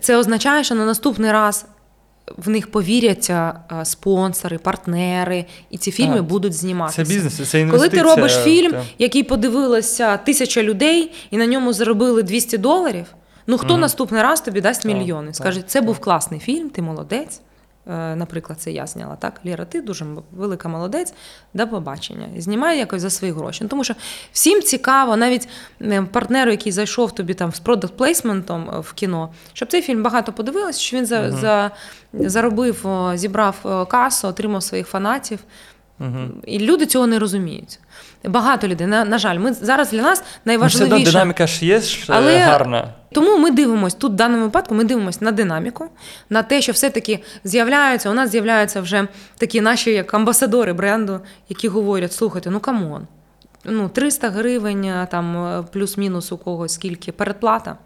Це 0.00 0.16
означає, 0.16 0.64
що 0.64 0.74
на 0.74 0.86
наступний 0.86 1.32
раз. 1.32 1.66
В 2.36 2.48
них 2.48 2.70
повіряться 2.70 3.60
е, 3.72 3.84
спонсори, 3.84 4.58
партнери, 4.58 5.44
і 5.70 5.78
ці 5.78 5.90
фільми 5.90 6.14
Так. 6.16 6.24
будуть 6.24 6.52
Це 6.52 6.58
зніматися. 6.58 7.02
бізнес, 7.02 7.34
це 7.34 7.44
Коли 7.52 7.62
інвестиція. 7.62 8.02
ти 8.02 8.08
робиш 8.10 8.36
фільм, 8.44 8.72
так. 8.72 8.82
який 8.98 9.22
подивилося 9.22 10.16
тисяча 10.16 10.62
людей, 10.62 11.12
і 11.30 11.36
на 11.36 11.46
ньому 11.46 11.72
заробили 11.72 12.22
200 12.22 12.58
доларів. 12.58 13.06
Ну 13.46 13.58
хто 13.58 13.76
наступний 13.76 14.22
раз 14.22 14.40
тобі 14.40 14.60
дасть 14.60 14.82
Так, 14.82 14.92
мільйони? 14.92 15.26
так, 15.26 15.36
Скаже, 15.36 15.62
це 15.66 15.80
був 15.80 15.98
класний 15.98 16.40
фільм, 16.40 16.70
ти 16.70 16.82
молодець. 16.82 17.40
Е, 17.90 18.16
Наприклад, 18.16 18.60
це 18.60 18.72
я 18.72 18.86
зняла. 18.86 19.16
Так, 19.16 19.40
Ліра, 19.46 19.64
ти 19.64 19.80
дуже 19.80 20.06
велика 20.32 20.68
молодець, 20.68 21.14
до 21.54 21.68
побачення. 21.68 22.28
І 22.36 22.40
знімай 22.40 22.78
якось 22.78 23.02
за 23.02 23.10
свої 23.10 23.32
гроші. 23.32 23.58
Ну, 23.62 23.68
тому 23.68 23.84
що 23.84 23.94
всім 24.32 24.62
цікаво, 24.62 25.16
навіть 25.16 25.48
е, 25.82 26.02
партнеру, 26.02 26.50
який 26.50 26.72
зайшов 26.72 27.14
тобі 27.14 27.34
там 27.34 27.52
з 27.52 27.60
продакт 27.60 27.96
плейсментом 27.96 28.70
в 28.80 28.92
кіно, 28.92 29.32
щоб 29.52 29.70
цей 29.70 29.82
фільм 29.82 30.02
багато 30.02 30.32
подивилось, 30.32 30.78
що 30.78 30.96
він 30.96 31.06
за, 31.06 31.30
за, 31.30 31.70
заробив, 32.12 32.86
зібрав 33.14 33.86
касу, 33.88 34.28
отримав 34.28 34.62
своїх 34.62 34.86
фанатів. 34.88 35.38
Угу. 36.00 36.42
І 36.46 36.58
люди 36.58 36.86
цього 36.86 37.06
не 37.06 37.18
розуміють. 37.18 37.78
Багато 38.24 38.68
людей, 38.68 38.86
на, 38.86 39.04
на 39.04 39.18
жаль, 39.18 39.38
ми 39.38 39.52
зараз 39.52 39.90
для 39.90 40.02
нас 40.02 40.24
Ну, 40.46 40.66
все 40.68 41.12
динаміка 41.12 41.46
ж 41.46 41.66
є 41.66 41.80
ж 41.80 41.98
е, 42.02 42.04
Але- 42.16 42.38
гарна. 42.38 42.94
Тому 43.12 43.38
ми 43.38 43.50
дивимося 43.50 43.96
тут 43.96 44.12
в 44.12 44.14
даному 44.14 44.42
випадку. 44.42 44.74
Ми 44.74 44.84
дивимося 44.84 45.18
на 45.22 45.32
динаміку, 45.32 45.86
на 46.30 46.42
те, 46.42 46.60
що 46.60 46.72
все-таки 46.72 47.22
з'являються. 47.44 48.10
У 48.10 48.12
нас 48.12 48.30
з'являються 48.30 48.80
вже 48.80 49.08
такі 49.36 49.60
наші 49.60 49.90
як 49.90 50.14
амбасадори 50.14 50.72
бренду, 50.72 51.20
які 51.48 51.68
говорять: 51.68 52.12
слухайте, 52.12 52.50
ну 52.50 52.60
come 52.60 52.86
on, 52.86 53.06
ну 53.64 53.88
300 53.88 54.30
гривень, 54.30 54.92
там 55.10 55.36
е, 55.46 55.64
плюс-мінус 55.72 56.32
у 56.32 56.38
когось 56.38 56.72
скільки 56.72 57.12
передплата. 57.12 57.76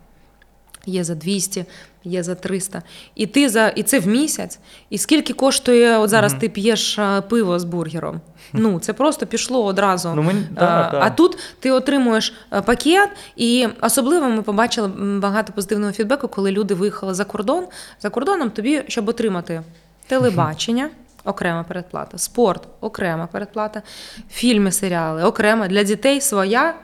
Є 0.86 1.04
за 1.04 1.14
200, 1.14 1.64
є 2.04 2.22
за 2.22 2.34
300. 2.34 2.82
І 3.14 3.26
ти 3.26 3.48
за 3.48 3.68
і 3.68 3.82
це 3.82 3.98
в 3.98 4.06
місяць. 4.06 4.58
І 4.90 4.98
скільки 4.98 5.32
коштує, 5.32 5.98
от 5.98 6.10
зараз 6.10 6.32
Мгм. 6.32 6.40
ти 6.40 6.48
п'єш 6.48 6.98
пиво 7.28 7.58
з 7.58 7.64
бургером. 7.64 8.20
Ну, 8.52 8.78
це 8.80 8.92
просто 8.92 9.26
пішло 9.26 9.64
одразу. 9.64 10.12
Ну, 10.14 10.22
мені, 10.22 10.42
А, 10.56 10.60
да, 10.60 10.98
а 11.02 11.10
тут 11.10 11.38
ти 11.60 11.70
отримуєш 11.70 12.34
е, 12.52 12.62
пакет, 12.62 13.08
і 13.36 13.68
особливо 13.80 14.28
ми 14.28 14.42
побачили 14.42 14.88
багато 15.18 15.52
позитивного 15.52 15.92
фідбеку, 15.92 16.28
коли 16.28 16.50
люди 16.50 16.74
виїхали 16.74 17.14
за 17.14 17.24
кордон. 17.24 17.66
За 18.00 18.10
кордоном 18.10 18.50
тобі, 18.50 18.82
щоб 18.88 19.08
отримати 19.08 19.62
телебачення. 20.06 20.90
Окрема 21.26 21.62
передплата, 21.62 22.18
спорт, 22.18 22.62
окрема 22.80 23.26
передплата, 23.26 23.82
фільми, 24.30 24.72
серіали, 24.72 25.24
окрема 25.24 25.68
для 25.68 25.82
дітей 25.82 26.20
своя, 26.20 26.74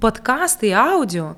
подкасти, 0.00 0.68
і 0.68 0.72
аудіо, 0.72 1.34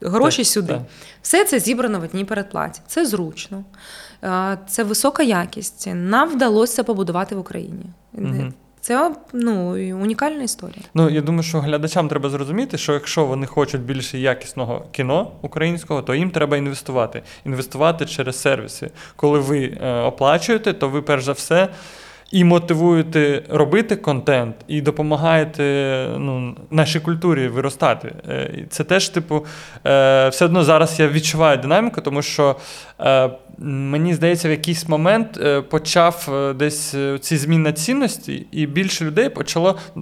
гроші 0.00 0.42
Так, 0.42 0.46
сюди. 0.46 0.72
так. 0.72 0.82
Все 1.22 1.44
це 1.44 1.58
зібрано 1.58 2.00
в 2.00 2.02
одній 2.02 2.24
передплаті. 2.24 2.80
Це 2.86 3.06
зручно, 3.06 3.64
е, 4.24 4.58
це 4.66 4.84
висока 4.84 5.22
якість. 5.22 5.88
Нам 5.94 6.28
вдалося 6.28 6.84
побудувати 6.84 7.34
в 7.34 7.38
Україні. 7.38 7.84
Мгм. 8.12 8.54
Це 8.82 9.10
ну, 9.32 9.70
унікальна 10.00 10.42
історія. 10.42 10.82
Ну, 10.94 11.10
я 11.10 11.20
думаю, 11.20 11.42
що 11.42 11.60
глядачам 11.60 12.08
треба 12.08 12.30
зрозуміти, 12.30 12.78
що 12.78 12.92
якщо 12.92 13.24
вони 13.24 13.46
хочуть 13.46 13.80
більше 13.80 14.18
якісного 14.18 14.84
кіно 14.92 15.30
українського, 15.42 16.02
то 16.02 16.14
їм 16.14 16.30
треба 16.30 16.56
інвестувати. 16.56 17.22
Інвестувати 17.44 18.06
через 18.06 18.40
сервіси. 18.40 18.90
Коли 19.16 19.38
ви 19.38 19.78
е, 19.82 20.00
оплачуєте, 20.00 20.72
то 20.72 20.88
ви 20.88 21.02
перш 21.02 21.24
за 21.24 21.32
все. 21.32 21.68
І 22.32 22.44
мотивуєте 22.44 23.42
робити 23.48 23.96
контент, 23.96 24.56
і 24.68 24.80
допомагаєте 24.80 25.62
ну, 26.18 26.56
нашій 26.70 27.00
культурі 27.00 27.48
виростати. 27.48 28.12
Е, 28.28 28.66
Це 28.70 28.84
теж, 28.84 29.08
типу, 29.08 29.46
е, 29.86 30.28
все 30.28 30.44
одно 30.44 30.64
зараз 30.64 31.00
я 31.00 31.08
відчуваю 31.08 31.58
динаміку, 31.58 32.00
тому 32.00 32.22
що 32.22 32.56
мені 33.58 34.14
здається, 34.14 34.48
в 34.48 34.50
якийсь 34.50 34.88
момент 34.88 35.38
е, 35.42 35.60
почав 35.60 36.28
е, 36.32 36.52
десь 36.52 36.94
е, 36.94 37.18
ці 37.18 37.36
зміни 37.36 37.72
цінності, 37.72 38.46
і 38.52 38.66
більше 38.66 39.04
людей 39.04 39.28
почало 39.28 39.78
е, 39.96 40.00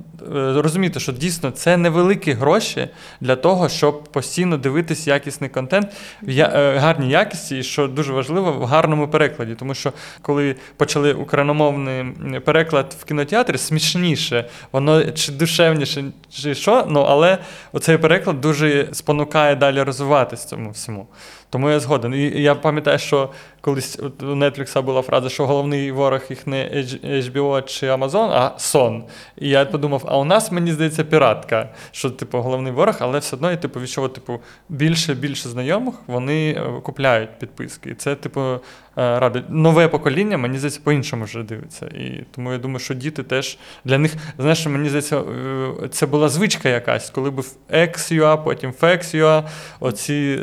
розуміти, 0.57 1.01
що 1.01 1.13
дійсно 1.13 1.51
це 1.51 1.77
невеликі 1.77 2.33
гроші 2.33 2.89
для 3.21 3.37
того, 3.37 3.69
щоб 3.69 4.05
постійно 4.05 4.57
дивитись 4.57 5.07
якісний 5.07 5.51
контент 5.51 5.89
в 6.23 6.31
е, 6.31 6.79
гарній 6.79 7.11
якісті, 7.11 7.59
і 7.59 7.63
що 7.63 7.89
дуже 7.89 8.13
важливо, 8.13 8.53
в 8.53 8.65
гарному 8.65 9.09
перекладі. 9.09 9.55
Тому 9.55 9.75
що 9.75 9.93
коли 10.23 10.57
почали 10.77 11.13
україномовний 11.13 12.05
переклад 12.45 12.97
в 13.01 13.05
кінотеатрі, 13.05 13.59
смішніше, 13.59 14.49
воно 14.73 15.11
чи 15.11 15.33
душевніше, 15.33 16.05
чи 16.33 16.55
що, 16.55 16.87
ну 16.89 17.01
але 17.01 17.39
оцей 17.73 17.99
переклад 17.99 18.41
дуже 18.41 18.89
спонукає 18.93 19.57
далі 19.57 19.83
розвиватись 19.83 20.45
цьому 20.45 20.71
всьому. 20.71 21.07
Тому 21.51 21.71
я 21.71 21.81
згоден. 21.81 22.15
І 22.15 22.43
я 22.43 22.55
пам'ятаю, 22.55 22.99
що 22.99 23.29
колись 23.61 23.99
у 23.99 24.25
Netflix 24.25 24.83
була 24.83 25.03
фраза, 25.03 25.29
що 25.29 25.47
головний 25.47 25.93
ворог 25.93 26.21
їх 26.31 26.47
не 26.47 26.85
HBO 27.05 27.65
чи 27.65 27.87
Amazon, 27.87 28.31
а 28.31 28.59
сон. 28.59 29.05
І 29.39 29.49
я 29.49 29.65
подумав, 29.65 30.03
а 30.07 30.19
у 30.19 30.25
нас, 30.25 30.53
мені 30.53 30.73
здається, 30.73 31.05
піратка, 31.05 31.69
що 31.91 32.11
типу 32.11 32.39
головний 32.39 32.73
ворог, 32.73 32.97
але 32.99 33.19
все 33.19 33.37
одно 33.37 33.51
я 33.51 33.57
типу, 33.57 33.81
відчув, 33.81 34.13
типу, 34.13 34.41
більше 34.69 35.15
більше 35.15 35.49
знайомих 35.49 35.95
вони 36.07 36.51
е, 36.51 36.81
купляють 36.83 37.39
підписки. 37.39 37.91
І 37.91 37.95
це, 37.95 38.15
типу, 38.15 38.41
е, 38.41 38.59
радить. 38.97 39.45
Нове 39.49 39.89
покоління, 39.89 40.39
мені 40.39 40.59
здається, 40.59 40.81
по-іншому 40.85 41.25
вже 41.25 41.43
дивиться. 41.43 41.87
І 41.87 42.25
тому 42.35 42.53
я 42.53 42.59
думаю, 42.59 42.79
що 42.79 42.95
діти 42.95 43.23
теж 43.23 43.59
для 43.85 43.99
них, 43.99 44.13
знаєш, 44.39 44.67
мені 44.67 44.89
здається, 44.89 45.19
е, 45.19 45.89
це 45.91 46.07
була 46.07 46.29
звичка 46.29 46.69
якась, 46.69 47.11
коли 47.11 47.31
був 47.31 47.57
X.ua, 47.73 48.45
потім 48.45 48.73
Fex.ua, 48.81 49.43
оці 49.81 50.39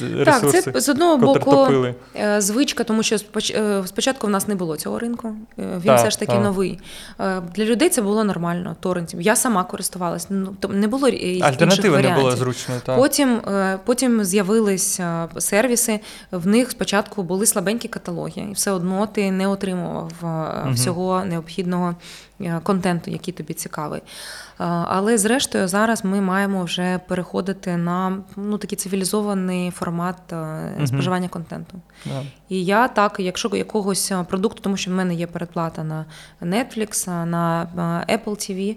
ресурси. 0.00 0.62
Так, 0.62 0.74
це 0.74 0.80
з 0.80 0.88
одного 0.88 1.16
боку 1.16 1.50
топили. 1.50 1.94
Звичка, 2.60 2.84
тому 2.84 3.02
що 3.02 3.16
е, 3.54 3.82
спочатку 3.86 4.26
в 4.26 4.30
нас 4.30 4.48
не 4.48 4.54
було 4.54 4.76
цього 4.76 4.98
ринку. 4.98 5.28
е, 5.58 5.62
Він 5.74 5.80
Так, 5.82 5.98
все 5.98 6.10
ж 6.10 6.18
таки 6.18 6.32
так. 6.32 6.42
новий. 6.42 6.78
Е, 7.20 7.40
Для 7.54 7.64
людей 7.64 7.88
це 7.88 8.02
було 8.02 8.24
нормально. 8.24 8.76
Торрентів. 8.80 9.20
Я 9.20 9.36
сама 9.36 9.64
користувалася. 9.64 10.26
Ну 10.30 10.56
не 10.68 10.88
було 10.88 11.08
Альтернативи 11.42 12.02
не 12.02 12.14
було 12.14 12.36
зручно. 12.36 12.74
Так. 12.86 12.96
Потім, 12.96 13.40
потім 13.84 14.24
з'явились 14.24 15.00
е, 15.00 15.28
сервіси. 15.38 16.00
В 16.30 16.46
них 16.46 16.70
спочатку 16.70 17.22
були 17.22 17.46
слабенькі 17.46 17.88
каталоги, 17.88 18.42
і 18.50 18.52
все 18.52 18.70
одно 18.70 19.06
ти 19.06 19.30
не 19.30 19.48
отримував 19.48 20.12
угу. 20.22 20.74
Всього 20.74 21.24
необхідного 21.24 21.94
контенту, 22.62 23.10
який 23.10 23.34
тобі 23.34 23.54
цікавий. 23.54 24.00
Е, 24.00 24.04
Але 24.66 25.18
зрештою, 25.18 25.68
зараз 25.68 26.04
ми 26.04 26.20
маємо 26.20 26.64
вже 26.64 27.00
переходити 27.08 27.76
на 27.76 28.18
ну 28.36 28.58
такий 28.58 28.76
цивілізований 28.78 29.70
формат 29.70 30.16
споживання 30.26 30.76
Мгм. 30.76 30.86
споживання 30.86 31.28
контенту. 31.28 31.80
Yeah. 32.06 32.22
І 32.48 32.64
я 32.64 32.88
так, 32.88 33.16
якщо 33.18 33.56
якогось 33.56 34.12
е, 34.12 34.24
продукту, 34.28 34.60
тому 34.62 34.76
що 34.76 34.90
в 34.90 34.94
мене 34.94 35.14
є 35.14 35.26
передплата 35.26 35.84
на 35.84 36.04
Netflix, 36.42 37.24
на 37.24 37.62
е, 38.08 38.16
Apple 38.16 38.34
TV, 38.34 38.70
е, 38.70 38.76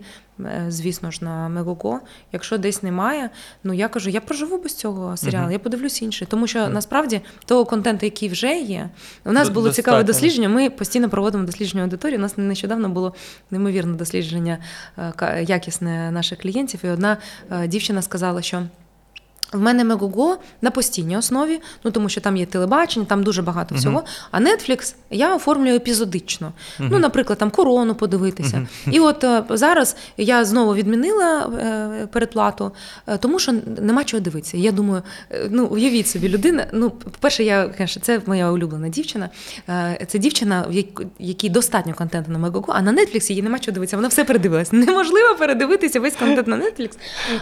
звісно 0.68 1.12
ж, 1.12 1.24
на 1.24 1.50
Мегого. 1.50 2.00
Якщо 2.32 2.58
десь 2.58 2.84
немає, 2.84 3.30
ну 3.64 3.74
я 3.74 3.88
кажу, 3.88 4.10
я 4.10 4.22
проживу 4.22 4.58
без 4.58 4.74
цього 4.74 5.18
серіалу, 5.18 5.52
я 5.52 5.60
подивлюсь 5.60 6.02
інший. 6.02 6.28
Тому 6.32 6.48
що 6.48 6.68
насправді 6.68 7.22
того 7.46 7.66
контенту, 7.66 8.06
який 8.06 8.30
вже 8.30 8.60
є, 8.60 8.90
у 9.26 9.32
нас 9.32 9.50
було 9.50 9.70
цікаве 9.70 10.04
дослідження. 10.04 10.50
Ми 10.50 10.70
постійно 10.70 11.10
проводимо 11.10 11.44
дослідження 11.44 11.84
аудиторії. 11.84 12.18
У 12.18 12.22
нас 12.22 12.38
нещодавно 12.38 12.90
було 12.90 13.16
неймовірне 13.52 13.98
дослідження 13.98 14.58
е, 15.22 15.44
якісне 15.48 16.12
наших 16.12 16.40
клієнтів. 16.40 16.80
І 16.84 16.88
одна 16.88 17.18
е, 17.52 17.68
дівчина 17.68 18.02
сказала, 18.02 18.42
що. 18.42 18.64
В 19.54 19.62
мене 19.62 19.84
Мегого 19.84 20.38
на 20.62 20.72
постійній 20.72 21.18
основі, 21.18 21.62
ну 21.84 21.92
тому 21.92 22.10
що 22.10 22.22
там 22.22 22.38
є 22.38 22.46
телебачення, 22.46 23.06
там 23.06 23.24
дуже 23.24 23.42
багато 23.42 23.76
всього. 23.76 24.04
А 24.32 24.40
Netflix 24.40 24.96
я 25.10 25.36
оформлюю 25.36 25.76
епізодично. 25.76 26.52
Ну, 26.80 27.00
наприклад, 27.00 27.40
там 27.40 27.50
корону 27.52 27.96
подивитися. 27.96 28.58
Мгм. 28.58 28.68
І 28.92 29.00
от 29.00 29.24
е, 29.24 29.44
зараз 29.50 29.96
я 30.18 30.46
знову 30.46 30.76
відмінила 30.76 31.50
е, 31.60 32.08
передплату, 32.12 32.72
е, 33.08 33.18
тому 33.18 33.40
що 33.40 33.54
нема 33.82 34.04
чого 34.04 34.22
дивитися. 34.22 34.58
Я 34.58 34.72
думаю, 34.72 35.02
е, 35.32 35.48
ну 35.50 35.66
уявіть 35.66 36.08
собі, 36.08 36.30
людина. 36.30 36.68
Ну, 36.74 36.90
по-перше, 36.90 37.44
я 37.44 37.68
конечно, 37.68 38.02
це 38.02 38.22
моя 38.26 38.52
улюблена 38.52 38.90
дівчина. 38.90 39.30
Е, 39.70 40.06
Це 40.08 40.20
дівчина, 40.20 40.66
в 40.70 40.84
якій 41.20 41.50
достатньо 41.50 41.94
контенту 41.94 42.32
на 42.32 42.38
Мегого, 42.40 42.74
а 42.76 42.82
на 42.82 42.94
Netflix 42.94 43.32
їй 43.32 43.42
нема 43.42 43.60
чого 43.60 43.74
дивитися. 43.74 43.96
Вона 43.96 44.08
все 44.08 44.24
передивилась. 44.24 44.72
Неможливо 44.72 45.36
передивитися 45.36 46.00
весь 46.00 46.16
контент 46.16 46.48
на 46.48 46.58
Netflix. 46.58 46.90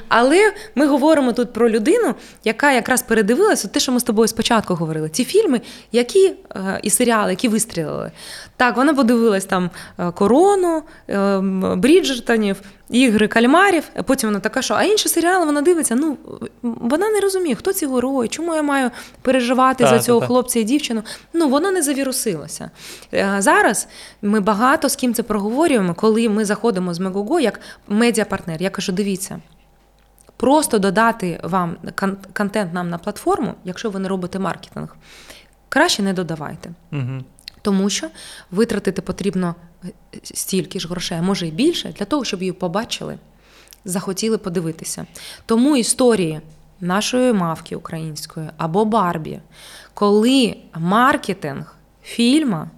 Але 0.08 0.54
ми 0.76 0.88
говоримо 0.88 1.34
тут 1.34 1.54
про 1.54 1.70
людину, 1.70 2.01
яка 2.44 2.72
якраз 2.72 3.02
передивилася 3.02 3.68
те, 3.68 3.80
що 3.80 3.92
ми 3.92 4.00
з 4.00 4.04
тобою 4.04 4.28
спочатку 4.28 4.76
говорили. 4.76 5.10
Ті 5.10 5.26
фільми, 5.26 5.62
які 5.92 6.34
е, 6.56 6.80
і 6.84 6.90
серіали, 6.90 7.32
які 7.32 7.48
вистрілили. 7.48 8.12
Так, 8.58 8.78
вона 8.78 8.94
подивилась 8.94 9.46
там 9.46 9.70
е, 10.00 10.12
корону, 10.12 10.84
е, 11.10 11.40
Бріджертонів, 11.76 12.62
ігри 12.90 13.28
кальмарів. 13.28 13.84
а 13.96 14.04
Потім 14.04 14.30
вона 14.30 14.40
така, 14.40 14.62
що 14.62 14.74
а 14.74 14.84
інші 14.84 15.10
серіали 15.10 15.46
вона 15.46 15.62
дивиться. 15.62 15.96
Ну 15.96 16.18
вона 16.62 17.10
не 17.10 17.20
розуміє, 17.20 17.56
хто 17.56 17.74
ці 17.74 17.88
герої, 17.88 18.30
чому 18.30 18.56
я 18.56 18.62
маю 18.62 18.92
переживати 19.22 19.84
Так, 19.84 19.94
за 19.94 20.00
цього 20.00 20.20
так. 20.20 20.28
хлопця 20.28 20.60
і 20.60 20.64
дівчину. 20.64 21.04
Ну 21.34 21.50
воно 21.50 21.72
не 21.72 21.82
завірусилося. 21.82 22.72
Е, 23.14 23.36
Зараз 23.40 23.88
ми 24.22 24.40
багато 24.40 24.90
з 24.90 24.96
ким 24.96 25.14
це 25.14 25.24
проговорюємо, 25.24 25.94
коли 25.94 26.30
ми 26.30 26.46
заходимо 26.46 26.94
з 26.94 27.00
Мегого 27.00 27.40
як 27.40 27.60
медіапартнер. 27.88 28.62
Я 28.62 28.70
кажу, 28.70 28.92
дивіться. 28.92 29.40
Просто 30.42 30.80
додати 30.80 31.40
вам 31.44 31.78
кон- 31.96 32.18
контент 32.34 32.74
нам 32.74 32.90
на 32.90 32.98
платформу, 32.98 33.54
якщо 33.64 33.90
ви 33.90 34.00
не 34.00 34.08
робите 34.08 34.40
маркетинг, 34.40 34.96
краще 35.70 36.04
не 36.04 36.14
додавайте. 36.14 36.70
Мгм. 36.92 37.26
Тому 37.62 37.90
що 37.90 38.08
витратити 38.52 39.02
потрібно 39.02 39.56
е, 39.86 39.90
стільки 40.24 40.80
ж 40.80 40.88
грошей, 40.88 41.18
а 41.18 41.22
може 41.22 41.48
і 41.48 41.52
більше, 41.52 41.94
для 41.98 42.06
того, 42.06 42.24
щоб 42.24 42.42
її 42.42 42.52
побачили, 42.52 43.18
захотіли 43.86 44.38
подивитися. 44.38 45.06
Тому 45.46 45.78
історії 45.78 46.42
нашої 46.80 47.34
мавки 47.34 47.76
української 47.76 48.50
або 48.58 48.86
Барбі, 48.86 49.40
коли 49.94 50.58
маркетинг 50.76 51.76
фільма 52.04 52.70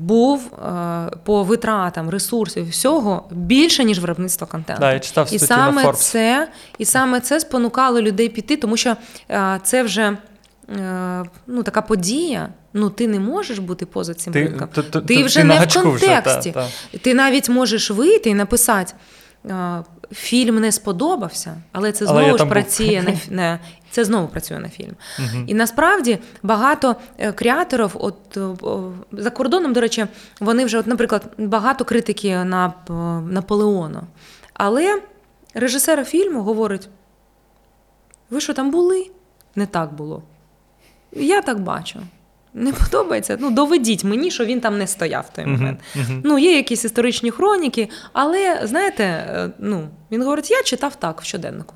був 0.00 0.52
е, 0.54 1.10
по 1.24 1.44
витратам 1.44 2.10
ресурсів 2.10 2.68
всього 2.70 3.28
більше, 3.30 3.84
ніж 3.84 3.98
виробництво 3.98 4.46
контенту. 4.46 4.80
Да, 4.80 4.92
я 4.92 5.00
читав 5.00 5.28
І 5.32 5.38
саме 5.38 5.82
на 5.82 5.90
Forbes. 5.90 5.94
це, 5.94 6.48
і 6.78 6.84
саме 6.84 7.20
це 7.20 7.40
спонукало 7.40 8.00
людей 8.00 8.28
піти, 8.28 8.56
тому 8.56 8.76
що 8.76 8.96
е, 9.30 9.60
це 9.62 9.82
вже 9.82 10.16
е, 10.76 11.24
ну, 11.46 11.62
така 11.62 11.82
подія, 11.82 12.48
ну 12.72 12.90
ти 12.90 13.08
не 13.08 13.20
можеш 13.20 13.58
бути 13.58 13.86
поза 13.86 14.14
цим 14.14 14.32
Ти, 14.32 14.44
ринком. 14.44 14.68
ти, 14.68 14.82
ти, 14.82 15.00
Ти 15.00 15.24
вже 15.24 15.40
ти 15.40 15.44
не 15.44 15.54
в 15.54 15.74
контексті. 15.82 16.50
вже, 16.50 16.52
та, 16.52 16.66
та. 16.92 16.98
Ти 16.98 17.14
навіть 17.14 17.48
можеш 17.48 17.90
вийти 17.90 18.30
і 18.30 18.34
написати. 18.34 18.94
Фільм 20.12 20.60
не 20.60 20.72
сподобався, 20.72 21.56
але 21.72 21.92
це 21.92 22.04
Але 22.08 22.22
знову 22.22 22.32
ж 22.32 22.38
там 22.38 22.46
був. 22.48 22.52
працює 22.52 23.04
на, 23.06 23.36
на 23.36 23.60
це 23.90 24.04
знову 24.04 24.28
працює 24.28 24.58
на 24.58 24.68
фільм. 24.68 24.94
Мгм. 25.18 25.44
І 25.46 25.54
насправді 25.54 26.18
багато 26.42 26.96
е, 27.18 27.32
креаторів, 27.32 27.90
от 27.94 28.36
е, 28.36 28.48
за 29.12 29.30
кордоном, 29.30 29.72
до 29.72 29.80
речі, 29.80 30.06
вони 30.40 30.64
вже, 30.64 30.78
от, 30.78 30.86
наприклад, 30.86 31.22
багато 31.38 31.84
критики 31.84 32.44
на 32.44 32.66
е, 32.66 32.92
Наполеону. 33.32 34.00
Але 34.52 35.02
режисер 35.54 36.04
фільму 36.04 36.42
говорить: 36.42 36.88
ви 38.30 38.40
що 38.40 38.54
там 38.54 38.70
були? 38.70 39.10
Не 39.54 39.66
так 39.66 39.92
було. 39.94 40.22
Я 41.12 41.42
так 41.42 41.60
бачу. 41.60 42.00
Не 42.58 42.72
подобається. 42.72 43.36
Ну, 43.40 43.50
доведіть 43.50 44.04
мені, 44.04 44.30
що 44.30 44.44
він 44.44 44.60
там 44.60 44.78
не 44.78 44.86
стояв 44.86 45.24
в 45.32 45.36
той 45.36 45.44
Мгм, 45.44 45.54
момент. 45.56 45.80
мгм. 45.94 46.20
Ну, 46.24 46.38
є 46.38 46.56
якісь 46.56 46.84
історичні 46.84 47.30
хроніки, 47.30 47.88
але 48.12 48.60
знаєте, 48.64 49.04
е, 49.04 49.50
ну, 49.58 49.88
він 50.12 50.22
говорить: 50.22 50.50
я 50.50 50.62
читав 50.62 50.96
так 50.96 51.20
в 51.20 51.24
щоденнику. 51.24 51.74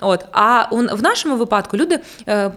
От, 0.00 0.24
а 0.32 0.66
у- 0.70 0.96
в 0.96 1.02
нашому 1.02 1.36
випадку 1.36 1.76
люди, 1.76 1.98
е, 2.28 2.50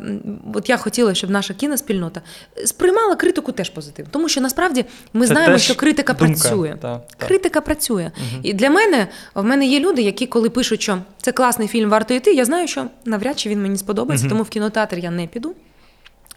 от 0.53 0.69
я 0.69 0.77
хотіла, 0.77 1.13
щоб 1.13 1.29
наша 1.29 1.53
кіноспільнота 1.53 2.21
сприймала 2.65 3.15
критику 3.15 3.51
теж 3.51 3.69
позитивно. 3.69 4.09
Тому 4.13 4.29
що 4.29 4.41
насправді 4.41 4.85
ми 5.13 5.27
Це 5.27 5.33
знаємо, 5.33 5.57
що 5.57 5.75
критика 5.75 6.13
думка, 6.13 6.33
працює. 6.33 6.75
та, 6.81 7.01
та. 7.17 7.25
Критика 7.27 7.61
працює. 7.61 8.11
І 8.43 8.53
для 8.53 8.69
мене 8.69 9.07
в 9.35 9.43
мене 9.43 9.65
є 9.65 9.79
люди, 9.79 10.01
які, 10.01 10.27
коли 10.27 10.49
пишуть, 10.49 10.81
що 10.81 10.97
це 11.21 11.31
класний 11.31 11.67
фільм, 11.67 11.89
варто 11.89 12.13
йти, 12.13 12.33
я 12.33 12.45
знаю, 12.45 12.67
що 12.67 12.85
навряд 13.05 13.39
чи 13.39 13.49
він 13.49 13.61
мені 13.61 13.77
сподобається, 13.77 14.25
Мгм. 14.25 14.31
тому 14.31 14.43
в 14.43 14.49
кінотеатр 14.49 14.97
я 14.97 15.11
не 15.11 15.27
піду. 15.27 15.55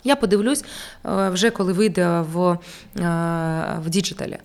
Я 0.04 0.16
подивлюсь 0.16 0.64
е, 1.06 1.28
вже 1.28 1.50
коли 1.50 1.72
вийде 1.72 2.20
в, 2.32 2.50
е, 2.50 2.58
в 3.84 3.88
діджиталі. 3.90 4.38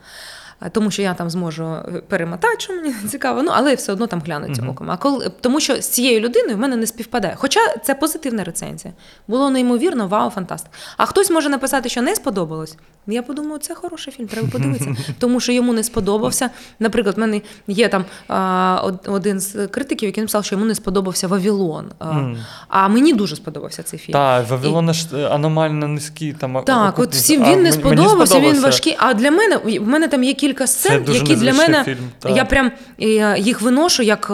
Е, 0.62 0.70
Тому 0.70 0.91
що 0.91 1.01
я 1.01 1.14
там 1.14 1.30
зможу 1.30 1.76
перемотати, 2.08 2.60
що 2.60 2.74
мені 2.74 2.93
цікаво, 3.10 3.43
ну 3.43 3.51
але 3.53 3.76
все 3.76 3.91
одно 3.91 4.08
там 4.08 4.22
гляну 4.22 4.45
цим 4.55 4.64
Мгм. 4.66 4.70
оком. 4.74 4.91
А 4.91 4.97
коли 4.97 5.32
тому, 5.41 5.60
що 5.60 5.76
з 5.82 5.88
цією 5.88 6.20
людиною 6.20 6.55
в 6.55 6.60
мене 6.60 6.76
не 6.76 6.88
співпадає. 6.88 7.36
Хоча 7.38 7.60
це 7.78 7.95
позитивна 7.95 8.43
рецензія. 8.43 8.93
Було 9.28 9.49
неймовірно, 9.49 10.08
вау, 10.08 10.30
фантастик. 10.30 10.72
А 10.97 11.05
хтось 11.05 11.30
може 11.30 11.49
написати, 11.49 11.89
що 11.89 12.01
не 12.01 12.16
сподобалось. 12.16 12.78
Я 13.08 13.22
подумаю, 13.24 13.60
це 13.60 13.76
хороший 13.76 14.14
фільм, 14.14 14.28
треба 14.28 14.47
подивитися. 14.47 14.95
Тому 15.20 15.39
що 15.39 15.51
йому 15.51 15.74
не 15.74 15.84
сподобався. 15.84 16.49
Наприклад, 16.80 17.18
в 17.18 17.20
мене 17.20 17.41
є 17.68 17.88
там 17.89 18.05
а, 18.28 18.91
один 19.08 19.39
з 19.39 19.68
критиків, 19.68 20.08
який 20.08 20.22
написав, 20.22 20.45
що 20.45 20.55
йому 20.55 20.66
не 20.66 20.76
сподобався 20.76 21.28
Вавилон. 21.28 21.86
А, 21.99 22.12
Мгм. 22.14 22.38
а 22.68 22.88
мені 22.88 23.14
дуже 23.14 23.36
сподобався 23.36 23.84
цей 23.84 23.99
фільм. 23.99 24.14
Та, 24.14 24.41
Вавилона 24.41 24.93
ж 24.93 25.08
е, 25.14 25.28
аномально 25.28 25.88
низький. 25.88 26.34
Там, 26.34 26.64
Так, 26.66 26.99
от 26.99 27.14
всім 27.14 27.43
А 27.43 27.45
він 27.45 27.55
не 27.55 27.70
мені 27.70 27.72
сподобався, 27.72 28.39
він 28.39 28.62
важкий. 28.62 28.95
А 28.99 29.14
для 29.14 29.32
мене 29.32 29.58
в 29.58 29.88
мене 29.88 30.08
там 30.08 30.24
є 30.24 30.34
кілька 30.34 30.68
сцен, 30.68 31.05
які 31.08 31.36
для 31.36 31.53
мене 31.53 31.84
фільм, 31.84 32.36
я 32.36 32.45
прям 32.45 32.72
е, 33.01 33.39
їх 33.39 33.62
виношу 33.62 34.03
як 34.03 34.32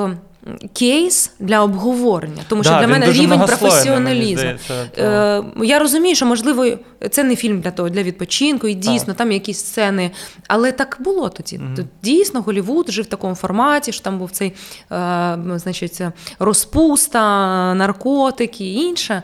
кейс 0.74 1.32
для 1.40 1.64
обговорення. 1.64 2.42
Тому 2.48 2.64
що 2.64 2.72
Да, 2.72 2.80
для 2.80 2.88
мене 2.88 3.12
рівень 3.12 3.40
професіоналізму. 3.48 4.50
Е, 4.98 5.44
я 5.64 5.80
розумію, 5.80 6.16
що 6.16 6.26
можливо 6.26 6.66
це 7.12 7.24
не 7.24 7.36
фільм 7.36 7.62
для 7.62 7.72
того, 7.72 7.90
для 7.90 8.04
відпочинку, 8.04 8.68
і 8.68 8.74
дійсно 8.74 9.14
там 9.14 9.32
якісь 9.32 9.58
сцени. 9.58 10.12
Але 10.48 10.72
так 10.72 10.98
було 11.00 11.30
тоді. 11.30 11.60
Тут 11.76 11.86
Дійсно, 12.04 12.42
Голівуд 12.42 12.92
жив 12.92 13.06
в 13.06 13.08
такому 13.08 13.36
форматі, 13.36 13.92
що 13.92 14.04
там 14.04 14.20
був 14.20 14.32
цей 14.32 14.54
е, 14.92 15.38
значить, 15.56 16.02
розпуста, 16.40 17.20
наркотики 17.74 18.64
і 18.66 18.74
інше. 18.74 19.24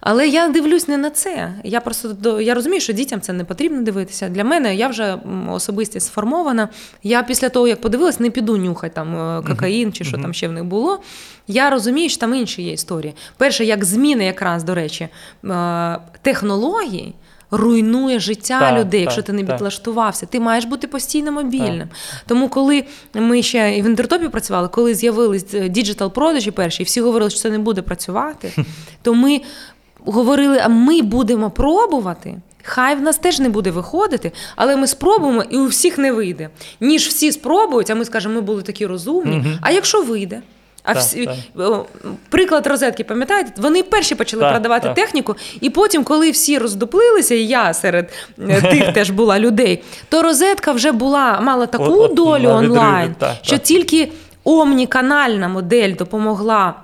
Але 0.00 0.28
я 0.28 0.48
дивлюсь 0.48 0.88
не 0.88 0.96
на 0.96 1.10
це. 1.10 1.52
Я 1.64 1.80
просто 1.80 2.40
я 2.40 2.54
розумію, 2.54 2.80
що 2.80 2.92
дітям 2.92 3.20
це 3.20 3.32
не 3.32 3.44
потрібно 3.44 3.82
дивитися. 3.82 4.28
Для 4.28 4.44
мене 4.44 4.74
я 4.74 4.88
вже 4.88 5.04
м, 5.04 5.48
особистість 5.50 6.06
сформована. 6.06 6.68
Я 7.02 7.22
після 7.22 7.48
того, 7.48 7.68
як 7.68 7.80
подивилась, 7.80 8.20
не 8.20 8.30
піду 8.30 8.56
нюхати 8.56 8.94
там 8.94 9.38
е, 9.38 9.42
кокаїн 9.48 9.92
чи 9.92 10.04
що 10.04 10.12
Мгм. 10.16 10.22
там 10.22 10.34
ще 10.34 10.48
в 10.48 10.52
них 10.58 10.68
було. 10.68 11.00
Я 11.46 11.70
розумію, 11.70 12.08
що 12.08 12.20
там 12.20 12.34
інші 12.34 12.62
є 12.62 12.72
історії. 12.72 13.14
Перше, 13.36 13.64
як 13.64 13.84
зміни, 13.84 14.24
якраз 14.24 14.64
до 14.64 14.74
речі, 14.74 15.08
е, 15.44 15.98
технологій. 16.22 17.14
Руйнує 17.50 18.20
життя 18.20 18.60
Так, 18.60 18.78
людей, 18.78 19.00
так, 19.00 19.00
якщо 19.00 19.22
ти 19.22 19.32
не 19.32 19.44
так. 19.44 19.56
підлаштувався. 19.56 20.26
Ти 20.26 20.40
маєш 20.40 20.64
бути 20.64 20.86
постійно 20.86 21.32
мобільним. 21.32 21.88
Тому, 22.26 22.48
коли 22.48 22.84
ми 23.14 23.42
ще 23.42 23.76
і 23.76 23.82
в 23.82 23.86
інтертопі 23.86 24.28
працювали, 24.28 24.68
коли 24.68 24.94
з'явились 24.94 25.44
digital 25.70 26.12
продажі 26.12 26.50
перші, 26.50 26.82
і 26.82 26.86
всі 26.86 27.00
говорили, 27.00 27.30
що 27.30 27.40
це 27.40 27.50
не 27.50 27.58
буде 27.58 27.82
працювати, 27.82 28.52
то 29.02 29.14
ми 29.14 29.40
говорили, 30.04 30.60
а 30.64 30.68
ми 30.68 31.02
будемо 31.02 31.50
пробувати. 31.50 32.36
Хай 32.68 32.96
в 32.96 33.00
нас 33.00 33.18
теж 33.18 33.38
не 33.40 33.48
буде 33.48 33.70
виходити, 33.70 34.32
але 34.56 34.76
ми 34.76 34.86
спробуємо 34.86 35.42
і 35.50 35.56
у 35.58 35.66
всіх 35.66 35.98
не 35.98 36.12
вийде. 36.12 36.48
Ніж 36.80 37.06
всі 37.08 37.32
спробують, 37.32 37.90
а 37.90 37.94
ми 37.94 38.04
скажемо, 38.04 38.34
ми 38.34 38.40
були 38.40 38.62
такі 38.62 38.86
розумні. 38.86 39.36
Мгм. 39.36 39.58
А 39.62 39.70
якщо 39.70 40.02
вийде? 40.02 40.42
А 40.82 40.94
Так, 40.94 41.02
всі, 41.02 41.26
так. 41.56 41.86
приклад 42.28 42.66
розетки, 42.66 43.04
пам'ятаєте? 43.04 43.52
Вони 43.56 43.82
перші 43.82 44.14
почали 44.14 44.42
Так, 44.42 44.52
продавати 44.52 44.86
так. 44.86 44.94
техніку, 44.96 45.36
і 45.60 45.70
потім, 45.70 46.04
коли 46.04 46.30
всі 46.30 46.58
роздуплилися, 46.58 47.34
і 47.34 47.44
я 47.46 47.74
серед 47.74 48.10
е, 48.48 48.60
тих 48.62 48.92
теж 48.94 49.10
була 49.10 49.38
людей, 49.38 49.82
то 50.08 50.22
розетка 50.22 50.72
вже 50.72 50.92
була 50.92 51.40
мала 51.40 51.66
таку 51.66 51.84
От- 51.84 52.10
от 52.10 52.14
долю 52.14 52.42
на 52.42 52.54
відриві, 52.60 52.70
онлайн, 52.78 53.14
так, 53.18 53.34
що 53.42 53.56
так. 53.56 53.62
тільки 53.62 54.08
омніканальна 54.44 55.48
модель 55.48 55.94
допомогла. 55.98 56.74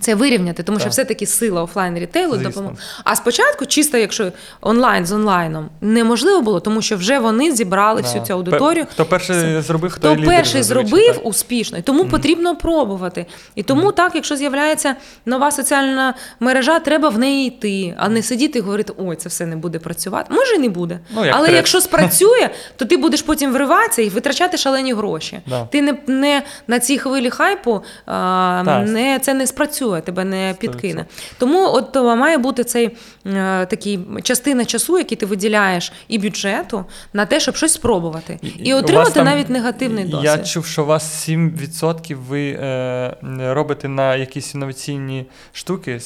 Це 0.00 0.14
вирівняти, 0.14 0.62
тому 0.62 0.80
що 0.80 0.88
все-таки 0.88 1.26
сила 1.26 1.62
офлайн 1.62 1.98
рітейлу 1.98 2.36
допомогла. 2.36 2.76
А 3.04 3.16
спочатку, 3.16 3.66
чисто 3.66 3.98
якщо 3.98 4.32
онлайн 4.60 5.06
з 5.06 5.12
онлайном, 5.12 5.68
неможливо 5.80 6.42
було, 6.42 6.60
тому 6.60 6.82
що 6.82 6.96
вже 6.96 7.18
вони 7.18 7.52
зібрали 7.52 8.02
всю 8.02 8.24
цю 8.24 8.32
аудиторію. 8.32 8.86
Хто 8.90 9.04
перший 9.04 9.60
зробив, 9.60 9.90
хто, 9.90 10.08
Хто 10.08 10.16
лідер 10.16 10.36
перший 10.36 10.62
зробив 10.62 11.14
так. 11.14 11.26
успішно, 11.26 11.78
і 11.78 11.82
тому 11.82 12.04
потрібно 12.04 12.56
пробувати. 12.56 13.26
І 13.54 13.62
тому 13.62 13.92
так, 13.92 14.14
якщо 14.14 14.36
з'являється 14.36 14.96
нова 15.26 15.50
соціальна 15.50 16.14
мережа, 16.40 16.78
треба 16.78 17.08
в 17.08 17.18
неї 17.18 17.46
йти, 17.48 17.94
а 17.98 18.08
не 18.08 18.22
сидіти 18.22 18.58
і 18.58 18.62
говорити, 18.62 18.92
ой, 18.98 19.16
це 19.16 19.28
все 19.28 19.46
не 19.46 19.56
буде 19.56 19.78
працювати. 19.78 20.34
Може, 20.34 20.54
і 20.54 20.58
не 20.58 20.68
буде. 20.68 21.00
Ну, 21.14 21.24
як 21.24 21.34
Але 21.36 21.46
трек. 21.46 21.56
якщо 21.56 21.80
спрацює, 21.80 22.50
то 22.76 22.84
ти 22.84 22.96
будеш 22.96 23.22
потім 23.22 23.52
вриватися 23.52 24.02
і 24.02 24.08
витрачати 24.08 24.56
шалені 24.56 24.92
гроші. 24.92 25.40
Да. 25.46 25.64
Ти 25.64 25.82
не, 25.82 25.94
не 26.06 26.42
на 26.66 26.78
цій 26.80 26.98
хвилі 26.98 27.30
хайпу 27.30 27.82
а, 28.06 28.82
не, 28.86 29.18
це 29.18 29.34
не 29.34 29.46
спрацює, 29.46 29.85
тебе 30.04 30.24
не 30.24 30.54
підкине. 30.58 31.04
Тому 31.38 31.72
от 31.72 31.94
має 31.96 32.38
бути 32.38 32.64
цей 32.64 32.96
е, 33.26 33.66
такий 33.66 34.00
частина 34.22 34.64
часу, 34.64 34.98
який 34.98 35.18
ти 35.18 35.26
виділяєш, 35.26 35.92
і 36.08 36.18
бюджету 36.18 36.84
на 37.12 37.26
те, 37.26 37.40
щоб 37.40 37.56
щось 37.56 37.72
спробувати. 37.72 38.38
І, 38.58 38.74
отримати 38.74 39.10
там- 39.10 39.24
навіть 39.24 39.50
негативний 39.50 40.04
досвід. 40.04 40.24
Я 40.24 40.38
чув, 40.38 40.66
що 40.66 40.82
у 40.82 40.86
вас 40.86 41.28
7% 41.28 42.14
ви 42.28 42.48
е, 42.50 43.16
робите 43.38 43.88
на 43.88 44.16
якісь 44.16 44.54
інноваційні 44.54 45.26
штуки. 45.52 46.00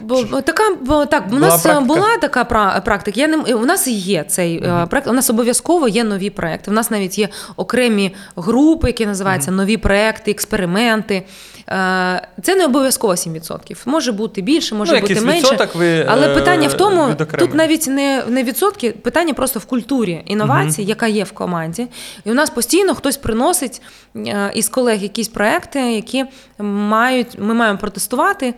Бо 0.00 0.40
така 0.40 0.62
бо 0.80 1.06
так, 1.06 1.24
у 1.32 1.34
нас 1.34 1.66
е, 1.66 1.68
практика? 1.68 1.80
була 1.80 2.16
така 2.20 2.44
практика. 2.80 3.20
Я 3.20 3.28
не 3.28 3.36
у 3.54 3.64
нас 3.64 3.86
є 3.88 4.24
цей 4.24 4.64
е, 4.64 4.68
Мгм. 4.68 4.88
проект. 4.88 5.08
У 5.08 5.12
нас 5.12 5.30
обов'язково 5.30 5.88
є 5.88 6.04
нові 6.04 6.30
проекти. 6.30 6.70
У 6.70 6.74
нас 6.74 6.90
навіть 6.90 7.18
є 7.18 7.28
окремі 7.56 8.14
групи, 8.36 8.86
які 8.86 9.06
називаються 9.06 9.50
нові 9.50 9.76
проекти, 9.76 10.30
експерименти. 10.30 11.22
Е, 11.68 12.28
Це 12.42 12.54
не 12.56 12.64
обов'язково 12.64 13.12
7%. 13.12 13.76
Може 13.86 14.12
бути 14.12 14.42
більше, 14.42 14.74
може 14.74 14.94
ну, 14.94 15.00
бути 15.00 15.20
менше. 15.20 15.68
ви, 15.74 16.06
Але 16.08 16.28
е, 16.28 16.34
питання 16.34 16.68
в 16.68 16.74
тому, 16.74 17.14
тут 17.38 17.54
навіть 17.54 17.86
не, 17.86 18.24
не 18.28 18.44
відсотки, 18.44 18.90
питання 18.90 19.34
просто 19.34 19.58
в 19.58 19.64
культурі 19.64 20.22
інновацій, 20.26 20.82
яка 20.82 21.06
є 21.06 21.24
в 21.24 21.32
команді. 21.32 21.86
І 22.24 22.30
у 22.30 22.34
нас 22.34 22.50
постійно 22.50 22.94
хтось 22.94 23.16
приносить 23.16 23.82
е, 24.16 24.52
із 24.54 24.68
колег 24.68 25.02
якісь 25.02 25.28
проекти, 25.28 25.80
які 25.80 26.24
мають, 26.58 27.38
ми 27.38 27.54
маємо 27.54 27.78
протестувати. 27.78 28.54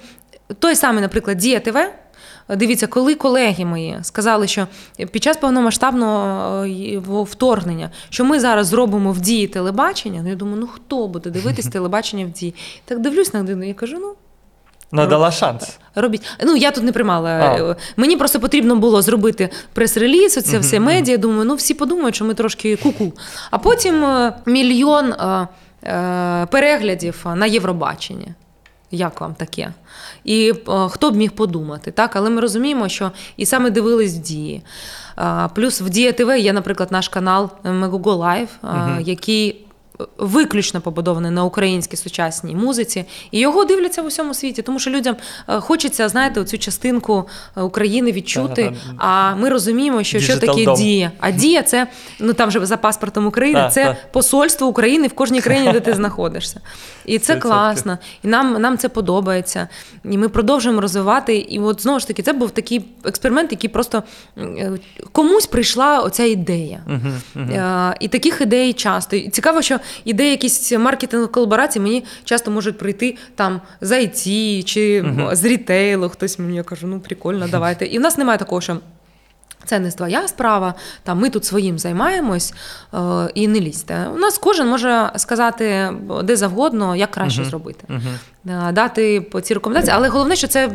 Той 0.59 0.77
самий, 0.77 1.03
наприклад, 1.03 1.37
Дія 1.37 1.61
ТВ. 1.61 1.79
Дивіться, 2.49 2.87
коли 2.87 3.15
колеги 3.15 3.65
мої 3.65 3.99
сказали, 4.03 4.47
що 4.47 4.67
під 5.11 5.23
час 5.23 5.37
повномасштабного 5.37 6.65
е, 6.65 7.01
вторгнення, 7.23 7.91
що 8.09 8.25
ми 8.25 8.41
зараз 8.41 8.67
зробимо 8.67 9.13
в 9.13 9.21
дії 9.21 9.47
телебачення, 9.47 10.21
ну 10.23 10.29
я 10.29 10.35
думаю, 10.35 10.57
ну 10.61 10.67
хто 10.67 11.09
буде 11.09 11.31
дивитись 11.31 11.67
телебачення 11.73 12.25
в 12.25 12.31
дії? 12.31 12.55
Так 12.85 13.01
дивлюсь 13.01 13.35
на 13.35 13.41
людину, 13.41 13.65
я 13.65 13.75
кажу, 13.75 13.97
ну 14.01 14.15
Надала 14.93 15.31
шанс. 15.31 15.79
Робіть. 15.95 16.23
Ну 16.45 16.57
я 16.57 16.71
тут 16.71 16.85
не 16.85 16.93
приймала. 16.93 17.31
А. 17.31 17.71
Е, 17.71 17.77
Мені 17.97 18.17
просто 18.17 18.41
потрібно 18.41 18.77
було 18.77 19.03
зробити 19.03 19.51
прес-реліз, 19.73 20.39
оце 20.39 20.59
все 20.59 20.81
медіа. 20.81 21.17
Думаю, 21.17 21.45
ну 21.45 21.55
всі 21.55 21.75
подумають, 21.75 22.15
що 22.15 22.25
ми 22.25 22.35
трошки 22.35 22.77
куку. 22.77 23.13
А 23.51 23.59
потім 23.59 24.05
е, 24.05 24.33
мільйон 24.47 25.13
е, 25.13 25.49
е, 25.85 26.47
переглядів 26.51 27.27
на 27.35 27.47
Євробаченні. 27.47 28.29
Як 28.95 29.21
вам 29.21 29.35
таке? 29.35 29.73
І 30.25 30.53
е, 30.69 30.89
хто 30.89 31.11
б 31.11 31.17
міг 31.17 31.33
подумати, 31.33 31.91
так? 31.91 32.17
Але 32.17 32.31
ми 32.31 32.41
розуміємо, 32.41 32.89
що 32.89 33.13
і 33.37 33.47
саме 33.47 33.71
дивились 33.71 34.15
в 34.15 34.19
дії. 34.19 34.63
Е, 35.19 35.49
плюс 35.55 35.81
в 35.81 35.89
Дія 35.89 36.13
ТВ 36.13 36.39
є, 36.39 36.53
наприклад, 36.53 36.93
наш 36.93 37.09
канал 37.09 37.51
Megogo 37.65 38.15
Live, 38.15 38.49
е, 38.65 38.67
угу. 38.67 39.01
який 39.01 39.64
виключно 40.19 40.81
побудований 40.81 41.31
на 41.31 41.45
українській 41.45 41.97
сучасній 41.97 42.55
музиці, 42.55 43.05
і 43.31 43.39
його 43.39 43.65
дивляться 43.65 44.03
в 44.03 44.07
усьому 44.07 44.35
світі, 44.35 44.63
тому 44.63 44.79
що 44.79 44.91
людям 44.91 45.17
е, 45.49 45.61
хочеться, 45.61 46.09
знаєте, 46.09 46.45
цю 46.45 46.59
частинку 46.59 47.29
е, 47.57 47.63
України 47.63 48.13
відчути. 48.13 48.73
А 48.99 49.35
ми 49.35 49.49
розуміємо, 49.49 50.03
що 50.03 50.21
що 50.21 50.39
таке 50.39 50.65
дом. 50.65 50.77
дія. 50.77 51.13
А 51.21 51.31
дія 51.31 51.63
це 51.63 51.87
ну 52.21 52.33
там 52.33 52.51
же 52.51 52.67
за 52.67 52.77
паспортом 52.77 53.27
України, 53.27 53.69
це 53.73 53.97
посольство 54.13 54.67
України 54.67 55.09
в 55.09 55.13
кожній 55.13 55.41
країні, 55.41 55.73
де 55.73 55.81
ти 55.81 55.95
знаходишся. 55.95 56.61
І 57.05 57.19
це 57.19 57.35
100%. 57.35 57.39
класно. 57.39 57.99
І 58.23 58.29
нам, 58.29 58.63
нам 58.63 58.79
це 58.79 58.89
подобається. 58.89 59.69
І 60.05 60.19
ми 60.19 60.29
продовжуємо 60.29 60.81
розвивати. 60.81 61.37
І 61.37 61.59
от 61.59 61.83
знову 61.83 62.01
ж 62.01 62.07
таки, 62.07 62.23
це 62.23 62.33
був 62.33 62.51
такий 62.51 62.85
експеримент, 63.05 63.53
який 63.53 63.71
просто 63.71 64.03
е, 64.39 64.73
комусь 65.13 65.47
прийшла 65.47 66.01
оця 66.01 66.25
ідея. 66.25 66.81
Мгм. 66.87 67.51
Е, 67.51 67.97
І 68.01 68.09
таких 68.09 68.41
ідей 68.41 68.73
часто. 68.73 69.17
І 69.17 69.29
цікаво, 69.29 69.63
що 69.63 69.79
ідеї 70.05 70.31
якісь 70.31 70.73
маркетингові 70.73 71.31
колаборації 71.31 71.83
мені 71.83 72.05
часто 72.25 72.51
можуть 72.51 72.79
прийти 72.79 73.17
там 73.35 73.61
з 73.81 73.93
IT 73.93 74.63
чи 74.63 75.05
з 75.33 75.45
рітейлу. 75.45 76.09
Хтось 76.09 76.39
мені 76.39 76.57
я 76.57 76.63
кажу, 76.63 76.87
ну 76.87 77.01
прикольно, 77.01 77.49
давайте. 77.51 77.87
І 77.87 77.99
в 77.99 78.01
нас 78.01 78.19
немає 78.19 78.39
такого, 78.39 78.61
що. 78.61 78.77
Це 79.67 79.79
не 79.79 79.91
твоя 79.91 80.29
справа, 80.29 80.75
там 81.03 81.19
ми 81.19 81.31
тут 81.31 81.45
своїм 81.45 81.79
займаємось 81.79 82.55
е, 82.95 82.99
і 83.35 83.49
не 83.49 83.61
лізьте. 83.61 84.07
У 84.15 84.19
нас 84.19 84.39
кожен 84.39 84.69
може 84.69 85.11
сказати 85.17 85.93
де 86.25 86.37
завгодно, 86.37 86.97
як 86.97 87.11
краще 87.11 87.41
Мгм. 87.41 87.51
зробити, 87.51 87.85
Мгм. 87.89 88.19
Е, 88.69 88.73
дати 88.73 89.21
по 89.21 89.41
ці 89.41 89.55
рекомендації, 89.55 89.95
але 89.97 90.09
головне, 90.09 90.37
що 90.37 90.47
це 90.47 90.67
е, 90.67 90.71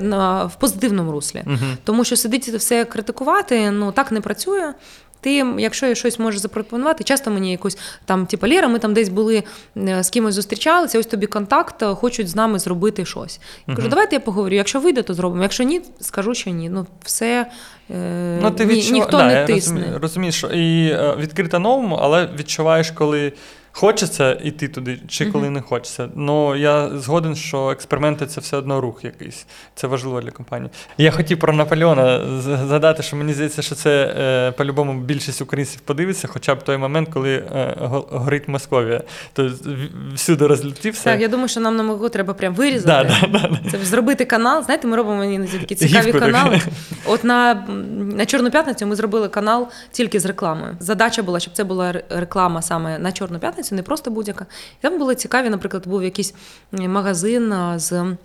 в 0.46 0.56
позитивному 0.60 1.12
руслі. 1.12 1.42
Мгм. 1.46 1.78
Тому 1.84 2.04
що 2.04 2.16
сидіти 2.16 2.58
все 2.58 2.86
критикувати, 2.86 3.72
ну 3.72 3.92
так 3.92 4.12
не 4.12 4.22
працює. 4.22 4.74
Ти, 5.22 5.46
якщо 5.58 5.86
я 5.86 5.96
щось 5.96 6.20
можеш 6.20 6.42
запропонувати, 6.42 7.04
часто 7.04 7.32
мені 7.32 7.52
якусь 7.52 7.78
там, 8.06 8.26
типу, 8.26 8.48
Ліра, 8.48 8.68
ми 8.68 8.80
там 8.80 8.94
десь 8.94 9.10
були 9.10 9.44
е, 9.78 10.04
з 10.04 10.10
кимось 10.10 10.36
зустрічалися, 10.36 11.00
ось 11.00 11.06
тобі 11.06 11.28
контакт, 11.28 11.84
е, 11.84 11.86
хочуть 11.86 12.30
з 12.30 12.36
нами 12.36 12.60
зробити 12.60 13.06
щось. 13.06 13.40
Я 13.68 13.76
кажу, 13.76 13.88
давайте 13.88 14.16
я 14.16 14.20
поговорю. 14.20 14.56
Якщо 14.56 14.80
вийде, 14.80 15.02
то 15.02 15.14
зробимо. 15.14 15.44
Якщо 15.44 15.64
ні, 15.64 15.82
скажу, 16.02 16.34
що 16.34 16.50
ні. 16.50 16.70
Ну, 16.70 16.88
все 17.04 17.46
е, 17.92 18.40
Ну, 18.42 18.52
ти 18.52 18.66
ні, 18.66 18.74
відчува... 18.74 18.94
ніхто 18.94 19.18
да, 19.18 19.26
не 19.28 19.46
тисне. 19.46 19.98
розумієш, 20.02 20.44
і 20.54 20.90
е, 20.94 21.16
відкрита 21.20 21.60
новому, 21.60 21.96
але 22.02 22.30
відчуваєш, 22.40 22.92
коли 22.92 23.34
хочеться 23.72 24.32
йти 24.34 24.68
туди, 24.68 25.00
чи 25.08 25.26
коли 25.26 25.50
не 25.50 25.62
хочеться. 25.62 26.10
Ну 26.16 26.56
я 26.56 26.90
згоден, 26.90 27.36
що 27.36 27.70
експерименти 27.70 28.26
це 28.26 28.42
все 28.42 28.58
одно 28.58 28.82
рух 28.82 29.04
якийсь. 29.04 29.46
Це 29.76 29.88
важливо 29.88 30.22
для 30.22 30.32
компанії. 30.32 30.72
Я 30.98 31.12
хотів 31.12 31.40
про 31.40 31.54
Наполеона 31.54 32.40
згадати, 32.42 33.04
що 33.04 33.16
мені 33.16 33.34
здається, 33.34 33.62
що 33.62 33.76
це 33.76 34.16
е, 34.20 34.52
по-любому 34.52 34.94
більшість 35.02 35.42
українців 35.42 35.82
подивиться, 35.82 36.28
хоча 36.28 36.56
б 36.56 36.64
той 36.64 36.78
момент, 36.78 37.10
коли 37.14 37.36
е, 37.36 37.76
горить 38.12 38.48
Московія. 38.48 39.04
Тобто 39.34 39.70
всюди 40.14 40.48
розлетівся. 40.48 41.04
Так, 41.04 41.22
я 41.22 41.28
думаю, 41.28 41.48
що 41.48 41.60
нам 41.60 41.76
на 41.76 41.84
мого 41.84 42.10
треба 42.10 42.34
прям 42.34 42.54
вирізати. 42.54 43.16
да, 43.22 43.28
да, 43.28 43.48
да. 43.48 43.72
Це 43.72 43.78
зробити 43.86 44.26
канал. 44.26 44.64
Знаєте, 44.64 44.88
ми 44.88 44.98
робимо 44.98 45.24
іноді 45.24 45.58
такі 45.58 45.76
цікаві 45.76 46.06
Гівку 46.06 46.20
канали. 46.20 46.62
От 47.06 47.24
на, 47.24 47.54
на 48.18 48.26
Чорну 48.26 48.52
п'ятницю 48.52 48.88
ми 48.88 48.96
зробили 48.96 49.30
канал 49.30 49.68
тільки 49.92 50.20
з 50.20 50.26
рекламою. 50.26 50.78
Задача 50.80 51.24
була, 51.24 51.40
щоб 51.40 51.54
це 51.54 51.64
була 51.64 51.94
реклама 52.10 52.62
саме 52.62 53.00
на 53.00 53.12
Чорну 53.12 53.40
п'ятницю, 53.40 53.59
не 53.72 53.84
просто 53.84 54.12
будь-яка. 54.12 54.46
І 54.80 54.82
там 54.82 55.00
були 55.00 55.16
цікаві, 55.16 55.50
наприклад, 55.50 55.88
був 55.88 56.04
якийсь 56.04 56.34
магазин 56.72 57.54
з. 57.76 58.16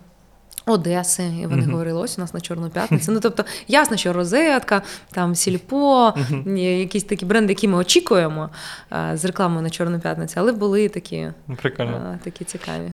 Одеси, 0.66 1.22
і 1.42 1.46
вони 1.46 1.62
Мгм. 1.62 1.70
говорили, 1.70 2.00
ось 2.00 2.18
у 2.18 2.20
нас 2.20 2.34
на 2.34 2.40
Чорну 2.40 2.70
п'ятницю. 2.70 3.12
Ну 3.12 3.20
тобто, 3.20 3.44
ясно, 3.68 3.96
що 3.96 4.12
розетка, 4.12 4.82
там 5.12 5.34
сільпо, 5.34 6.14
є 6.46 6.80
якісь 6.80 7.04
такі 7.04 7.24
бренди, 7.26 7.52
які 7.52 7.68
ми 7.68 7.76
очікуємо 7.78 8.50
а, 8.90 9.16
з 9.16 9.24
рекламою 9.24 9.62
на 9.62 9.70
Чорну 9.70 10.00
п'ятницю, 10.00 10.34
але 10.36 10.52
були 10.52 10.88
такі, 10.88 11.28
Ну, 11.48 11.56
Прикольно. 11.56 12.14
а, 12.20 12.24
такі 12.24 12.44
цікаві. 12.44 12.90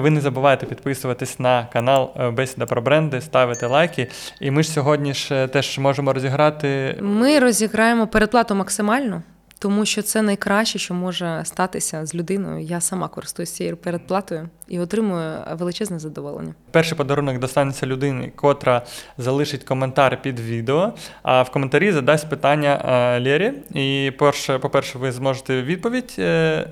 Ви 0.00 0.10
не 0.10 0.20
забувайте 0.20 0.66
підписуватись 0.66 1.38
на 1.38 1.66
канал 1.72 2.10
е, 2.16 2.30
Бесіда 2.30 2.66
про 2.66 2.82
бренди, 2.82 3.20
ставити 3.20 3.66
лайки. 3.66 4.10
І 4.40 4.50
ми 4.50 4.62
ж 4.62 4.70
сьогодні 4.70 5.14
ж 5.14 5.34
е, 5.34 5.48
теж 5.48 5.78
можемо 5.78 6.12
розіграти. 6.12 6.98
Ми 7.02 7.38
розіграємо 7.38 8.06
передплату 8.06 8.54
максимальну, 8.54 9.22
тому 9.60 9.86
що 9.86 10.02
це 10.02 10.22
найкраще, 10.22 10.78
що 10.78 10.94
може 10.94 11.42
статися 11.44 12.06
з 12.06 12.14
людиною. 12.14 12.60
Я 12.60 12.80
сама 12.80 13.08
користуюсь 13.08 13.50
цією 13.50 13.76
передплатою 13.76 14.48
і 14.68 14.78
отримую 14.78 15.38
величезне 15.52 15.98
задоволення. 15.98 16.54
Перший 16.70 16.98
подарунок 16.98 17.38
достанеться 17.38 17.86
людині, 17.86 18.32
котра 18.36 18.82
залишить 19.18 19.64
коментар 19.64 20.22
під 20.22 20.40
відео, 20.40 20.92
а 21.22 21.42
в 21.42 21.50
коментарі 21.50 21.92
задасть 21.92 22.30
питання 22.30 22.84
е, 22.84 23.20
Лєрі. 23.20 23.52
І 23.74 24.12
перше, 24.18 24.58
по-перше, 24.58 24.98
ви 24.98 25.12
зможете 25.12 25.62
відповідь 25.62 26.14
е, 26.18 26.66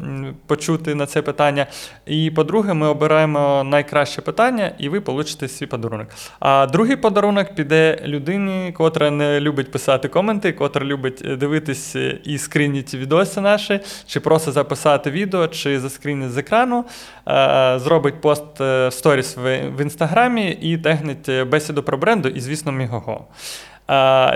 почути 0.47 0.95
на 0.95 1.07
це 1.07 1.23
питання. 1.23 1.67
І 2.07 2.31
по-друге, 2.31 2.75
ми 2.75 2.87
обираємо 2.87 3.65
найкраще 3.65 4.23
питання, 4.23 4.73
і 4.79 4.89
ви 4.89 5.01
получите 5.01 5.49
свій 5.49 5.67
подарунок. 5.67 6.09
А 6.41 6.67
другий 6.67 6.97
подарунок 6.97 7.55
піде 7.55 8.03
людині, 8.05 8.73
котра 8.73 9.11
не 9.11 9.41
любить 9.41 9.71
писати 9.71 10.09
коменти, 10.09 10.53
котра 10.53 10.87
любить 10.87 11.23
е, 11.25 11.37
дивитись 11.37 11.97
і 12.25 12.39
скрініть 12.79 12.95
відоси 12.95 13.41
наші, 13.41 13.81
чи 14.07 14.21
просто 14.21 14.53
записати 14.53 15.11
відео, 15.11 15.49
чи 15.49 15.81
заскрінить 15.81 16.31
з 16.31 16.37
екрану. 16.37 16.85
Е, 17.29 17.79
Зробить 17.79 18.21
пост 18.21 18.61
е, 18.61 18.89
в 18.89 18.93
сторіс 18.93 19.37
в, 19.37 19.83
інстаграмі 19.83 20.51
і 20.51 20.79
тегнить 20.79 21.29
е, 21.29 21.45
бесіду 21.45 21.83
про 21.83 21.99
бренду 21.99 22.29
і, 22.29 22.41
звісно, 22.41 22.73
мігого. 22.73 23.27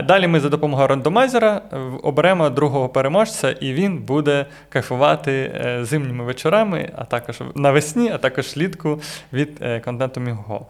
Далі 0.05 0.27
ми 0.27 0.41
за 0.41 0.49
допомогою 0.49 0.89
рандомайзера 0.89 1.63
оберемо 2.03 2.51
другого 2.51 2.89
переможця, 2.89 3.51
і 3.51 3.73
він 3.73 3.99
буде 3.99 4.47
кайфувати 4.69 5.53
зимніми 5.83 6.25
вечорами, 6.25 6.93
а 6.97 7.05
також 7.05 7.43
навесні, 7.55 8.11
а 8.11 8.19
також 8.19 8.57
влітку 8.57 9.01
від 9.33 9.65
контенту 9.85 10.21
Мігого. 10.21 10.67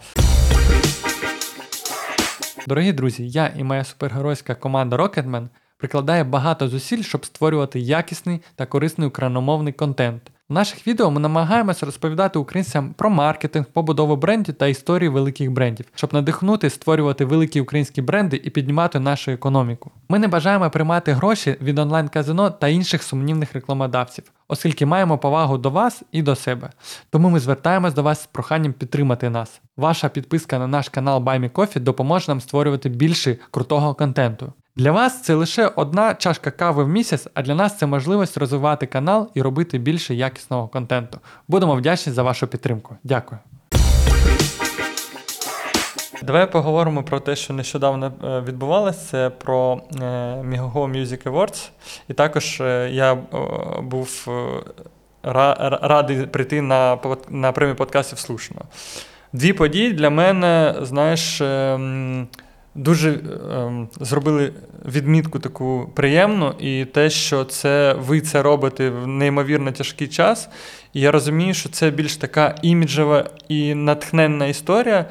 Дорогі 2.67 2.93
друзі, 2.93 3.29
я 3.29 3.53
і 3.57 3.65
моя 3.65 3.85
супергеройська 3.85 4.55
команда 4.55 4.97
Rocketman 4.97 5.49
прикладає 5.83 6.25
багато 6.25 6.69
зусиль, 6.69 7.03
щоб 7.03 7.27
створювати 7.27 7.81
якісний 7.81 8.41
та 8.55 8.67
корисний 8.67 9.09
україномовний 9.09 9.73
контент. 9.73 10.23
В 10.49 10.53
наших 10.53 10.87
відео 10.87 11.11
ми 11.11 11.21
намагаємося 11.21 11.87
розповідати 11.87 12.39
українцям 12.39 12.95
про 12.97 13.11
маркетинг, 13.11 13.67
побудову 13.67 14.17
брендів 14.17 14.55
та 14.55 14.67
історії 14.67 15.09
великих 15.09 15.51
брендів, 15.51 15.87
щоб 15.95 16.15
надихнути 16.15 16.71
створювати 16.71 17.25
великі 17.25 17.61
українські 17.61 18.03
бренди 18.03 18.41
і 18.45 18.51
піднімати 18.51 19.01
нашу 19.01 19.31
економіку. 19.31 19.91
Ми 20.09 20.19
не 20.19 20.29
бажаємо 20.29 20.71
приймати 20.71 21.13
гроші 21.13 21.57
від 21.63 21.79
онлайн-казино 21.79 22.51
та 22.51 22.69
інших 22.69 23.03
сумнівних 23.03 23.53
рекламодавців, 23.53 24.25
оскільки 24.49 24.87
маємо 24.87 25.19
повагу 25.19 25.59
до 25.59 25.71
вас 25.71 26.03
і 26.13 26.23
до 26.23 26.37
себе. 26.37 26.71
Тому 27.11 27.29
ми 27.31 27.41
звертаємось 27.41 27.95
до 27.95 28.03
вас 28.03 28.23
з 28.23 28.27
проханням 28.27 28.73
підтримати 28.73 29.31
нас. 29.31 29.61
Ваша 29.77 30.09
підписка 30.09 30.59
на 30.59 30.67
наш 30.67 30.89
канал 30.89 31.23
Buy 31.23 31.41
Me 31.41 31.51
Coffee 31.51 31.81
допоможе 31.81 32.25
нам 32.29 32.41
створювати 32.41 32.89
більше 32.89 33.37
крутого 33.51 33.95
контенту. 33.95 34.53
Для 34.77 34.93
вас 34.93 35.23
це 35.23 35.35
лише 35.35 35.67
одна 35.67 36.15
чашка 36.15 36.51
кави 36.51 36.85
в 36.85 36.89
місяць, 36.89 37.27
а 37.35 37.43
для 37.43 37.55
нас 37.55 37.79
це 37.79 37.87
можливість 37.87 38.37
розвивати 38.37 38.87
канал 38.87 39.31
і 39.35 39.43
робити 39.43 39.79
більше 39.79 40.15
якісного 40.15 40.69
контенту. 40.69 41.19
Будемо 41.49 41.75
вдячні 41.75 42.13
за 42.13 42.23
вашу 42.23 42.47
підтримку. 42.47 42.97
Дякую. 43.05 43.39
Давай 46.23 46.53
поговоримо 46.53 47.03
про 47.03 47.21
те, 47.21 47.37
що 47.37 47.53
нещодавно 47.53 48.13
е, 48.25 48.41
відбувалося. 48.41 48.99
Це 49.11 49.31
про 49.31 49.81
е, 49.95 49.97
Migogo 50.43 50.73
Music 51.03 51.23
Awards. 51.23 51.69
І 52.09 52.13
також 52.15 52.61
е, 52.61 52.91
я 52.93 53.15
був 53.83 54.25
ра- 55.23 55.57
ра- 55.71 55.79
радий 55.83 56.27
прийти 56.27 56.63
на, 56.63 56.99
на 57.29 57.53
премію 57.53 57.77
подкастів 57.77 58.19
слушно. 58.19 58.57
Дві 59.33 59.53
події 59.53 59.93
для 59.93 60.11
мене, 60.11 60.75
знаєш, 60.83 61.41
е, 61.41 61.45
м, 61.75 62.29
дуже 62.75 63.19
ем, 63.53 63.89
зробили 64.01 64.53
відмітку 64.85 65.39
таку 65.39 65.91
приємну, 65.95 66.55
і 66.59 66.85
те, 66.85 67.11
що 67.11 67.45
це 67.45 67.97
ви 67.99 68.21
це 68.21 68.43
робите 68.43 68.91
в 68.91 69.07
неймовірно 69.07 69.73
тяжкий 69.73 70.09
час. 70.09 70.49
І 70.93 71.01
я 71.01 71.11
розумію, 71.11 71.55
що 71.55 71.69
це 71.69 71.91
більш 71.91 72.17
така 72.17 72.55
іміджева 72.63 73.25
і 73.49 73.75
натхненна 73.75 74.47
історія. 74.47 75.07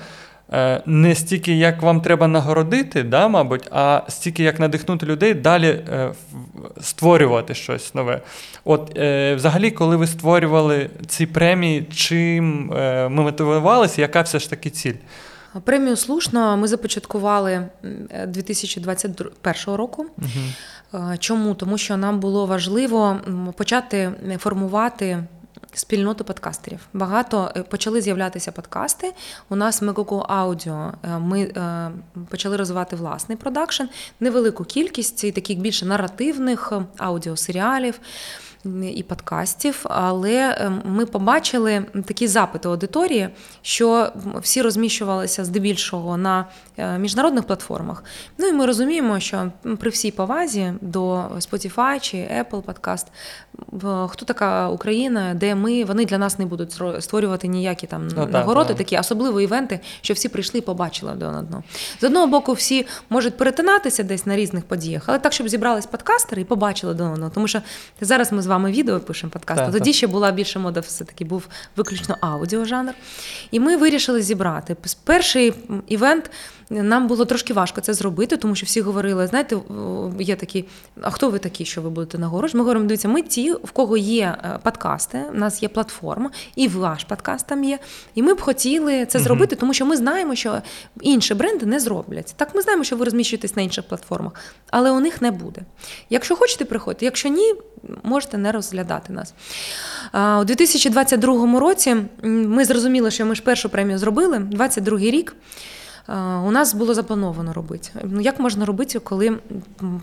Е, 0.54 0.82
Не 0.86 1.16
стільки 1.16 1.56
як 1.56 1.82
вам 1.82 2.02
треба 2.02 2.28
нагородити, 2.28 3.04
да, 3.04 3.28
мабуть, 3.28 3.68
а 3.72 4.02
стільки 4.08 4.44
як 4.44 4.60
надихнути 4.60 5.06
людей 5.06 5.34
далі 5.34 5.68
е, 5.68 6.12
створювати 6.82 7.54
щось 7.54 7.96
нове. 7.96 8.22
От 8.66 8.98
е, 8.98 9.36
взагалі, 9.36 9.72
коли 9.72 9.96
ви 9.96 10.08
створювали 10.08 10.90
ці 11.08 11.26
премії, 11.26 11.86
чим 11.96 12.74
е, 12.74 13.10
ми 13.10 13.24
мотивувалися, 13.24 14.02
яка 14.02 14.22
все 14.22 14.40
ж 14.40 14.50
таки 14.50 14.70
ціль? 14.70 14.94
Премію 15.64 15.96
слушно 15.96 16.58
ми 16.58 16.68
започаткували 16.68 17.54
м, 17.54 17.70
е, 18.10 18.28
2021 18.28 19.76
року. 19.76 20.06
Е, 20.94 21.18
Чому? 21.20 21.56
Тому 21.56 21.78
що 21.78 21.98
нам 21.98 22.20
було 22.20 22.46
важливо 22.46 23.20
почати 23.58 24.12
формувати. 24.38 25.24
Спільноту 25.74 26.24
подкастерів. 26.24 26.80
Багато 26.94 27.52
е, 27.56 27.64
почали 27.64 28.02
з'являтися 28.02 28.52
подкасти. 28.52 29.14
У 29.50 29.56
нас 29.56 29.82
Megogo 29.82 30.28
Audio 30.28 30.92
ми 31.20 31.42
е, 31.42 31.92
почали 32.30 32.58
розвивати 32.58 32.96
власний 32.96 33.38
продакшн, 33.38 33.84
невелику 34.20 34.64
кількість 34.64 35.24
і 35.24 35.32
таких 35.32 35.60
більше 35.60 35.86
наративних 35.86 36.74
аудіосеріалів. 36.98 38.00
І 38.96 39.04
подкастів. 39.04 39.86
Але 39.90 40.32
е, 40.32 40.72
ми 40.86 41.06
побачили 41.06 41.86
такі 42.06 42.28
запити 42.28 42.68
аудиторії, 42.68 43.30
що 43.62 44.12
всі 44.42 44.62
розміщувалися 44.62 45.46
здебільшого 45.46 46.18
на 46.18 46.46
е, 46.78 46.98
міжнародних 47.00 47.44
платформах. 47.44 48.04
Ну 48.38 48.48
і 48.48 48.54
ми 48.54 48.66
розуміємо, 48.66 49.20
що 49.20 49.52
при 49.80 49.90
всій 49.90 50.12
повазі 50.12 50.74
до 50.82 51.16
Spotify 51.16 52.00
чи 52.00 52.18
Apple 52.18 52.62
Podcast, 52.64 53.06
хто 54.08 54.26
така 54.26 54.70
Україна, 54.70 55.34
де 55.34 55.56
ми, 55.56 55.84
вони 55.84 56.06
для 56.06 56.18
нас 56.18 56.40
не 56.40 56.46
будуть 56.46 56.82
створювати 57.00 57.48
ніякі 57.48 57.88
там 57.88 58.08
Ну, 58.16 58.28
нагороди, 58.32 58.68
так. 58.68 58.78
такі 58.78 58.98
особливо 58.98 59.42
івенти, 59.42 59.80
що 60.02 60.14
всі 60.14 60.30
прийшли 60.30 60.58
і 60.58 60.62
побачили 60.62 61.12
один 61.12 61.28
одного. 61.28 61.64
З 62.02 62.04
одного 62.04 62.28
боку, 62.28 62.54
всі 62.54 62.88
можуть 63.10 63.38
перетинатися 63.38 64.04
десь 64.04 64.26
на 64.26 64.36
різних 64.36 64.64
подіях, 64.66 65.04
але 65.06 65.20
так, 65.20 65.34
щоб 65.34 65.50
зібрались 65.50 65.86
подкастери 65.86 66.42
і 66.42 66.46
побачили 66.46 66.92
один 66.92 67.08
одного. 67.08 67.32
Тому 67.36 67.48
що 67.48 67.62
зараз 68.02 68.32
ми 68.32 68.42
з 68.42 68.48
вами 68.52 68.72
відео 68.72 69.00
пишемо 69.00 69.32
подкаст, 69.32 69.62
а 69.62 69.72
тоді 69.72 69.90
так. 69.90 69.96
ще 69.96 70.08
була 70.08 70.32
більше 70.32 70.60
мода, 70.60 70.80
все-таки 70.80 71.26
був 71.26 71.48
виключно 71.76 72.18
аудіожанр. 72.22 72.94
І 73.52 73.60
ми 73.60 73.78
вирішили 73.78 74.22
зібрати. 74.22 74.76
Перший 75.04 75.54
івент. 75.88 76.32
Нам 76.72 77.08
було 77.08 77.26
трошки 77.26 77.54
важко 77.54 77.82
це 77.82 77.94
зробити, 77.94 78.38
тому 78.38 78.56
що 78.56 78.66
всі 78.66 78.82
говорили: 78.82 79.28
знаєте, 79.28 79.58
є 80.20 80.36
такі, 80.36 80.66
а 81.02 81.12
хто 81.12 81.30
ви 81.30 81.40
такі, 81.40 81.66
що 81.66 81.82
ви 81.82 81.90
будете 81.90 82.18
нагороджувати? 82.18 82.58
Ми 82.58 82.64
говоримо, 82.64 82.86
дивіться, 82.86 83.08
ми 83.08 83.22
ті, 83.22 83.52
в 83.52 83.72
кого 83.72 83.98
є 83.98 84.38
е, 84.44 84.60
подкасти, 84.64 85.24
у 85.34 85.38
нас 85.38 85.64
є 85.64 85.70
платформа, 85.70 86.30
і 86.56 86.68
ваш 86.68 87.04
подкаст 87.04 87.48
там 87.48 87.64
є. 87.64 87.80
І 88.16 88.24
ми 88.24 88.34
б 88.34 88.42
хотіли 88.42 89.06
це 89.06 89.20
зробити, 89.20 89.56
тому 89.56 89.74
що 89.74 89.86
ми 89.86 89.98
знаємо, 89.98 90.36
що 90.36 90.62
інші 91.02 91.34
бренди 91.34 91.66
не 91.66 91.80
зроблять. 91.80 92.34
Так, 92.38 92.56
ми 92.56 92.62
знаємо, 92.62 92.84
що 92.84 92.96
ви 92.96 93.06
розміщуєтесь 93.06 93.56
на 93.56 93.62
інших 93.62 93.88
платформах, 93.88 94.34
але 94.70 94.92
у 94.92 95.00
них 95.00 95.22
не 95.22 95.32
буде. 95.32 95.62
Якщо 96.10 96.36
хочете, 96.36 96.66
приходьте. 96.66 97.06
Якщо 97.06 97.30
ні, 97.30 97.54
можете 98.04 98.38
не 98.38 98.52
розглядати 98.52 99.14
нас. 99.14 99.34
У 100.42 100.44
2022 100.46 101.60
році 101.60 101.96
ми 102.24 102.66
зрозуміли, 102.66 103.12
що 103.12 103.26
ми 103.26 103.36
ж 103.36 103.42
першу 103.42 103.70
премію 103.70 103.98
зробили, 103.98 104.40
22 104.40 105.00
рік. 105.00 105.36
А, 106.08 106.40
У 106.48 106.52
нас 106.52 106.74
було 106.74 106.94
заплановано 106.94 107.54
робити. 107.54 107.90
Ну 108.04 108.22
як 108.22 108.40
можна 108.40 108.66
робити, 108.66 109.00
коли 109.00 109.38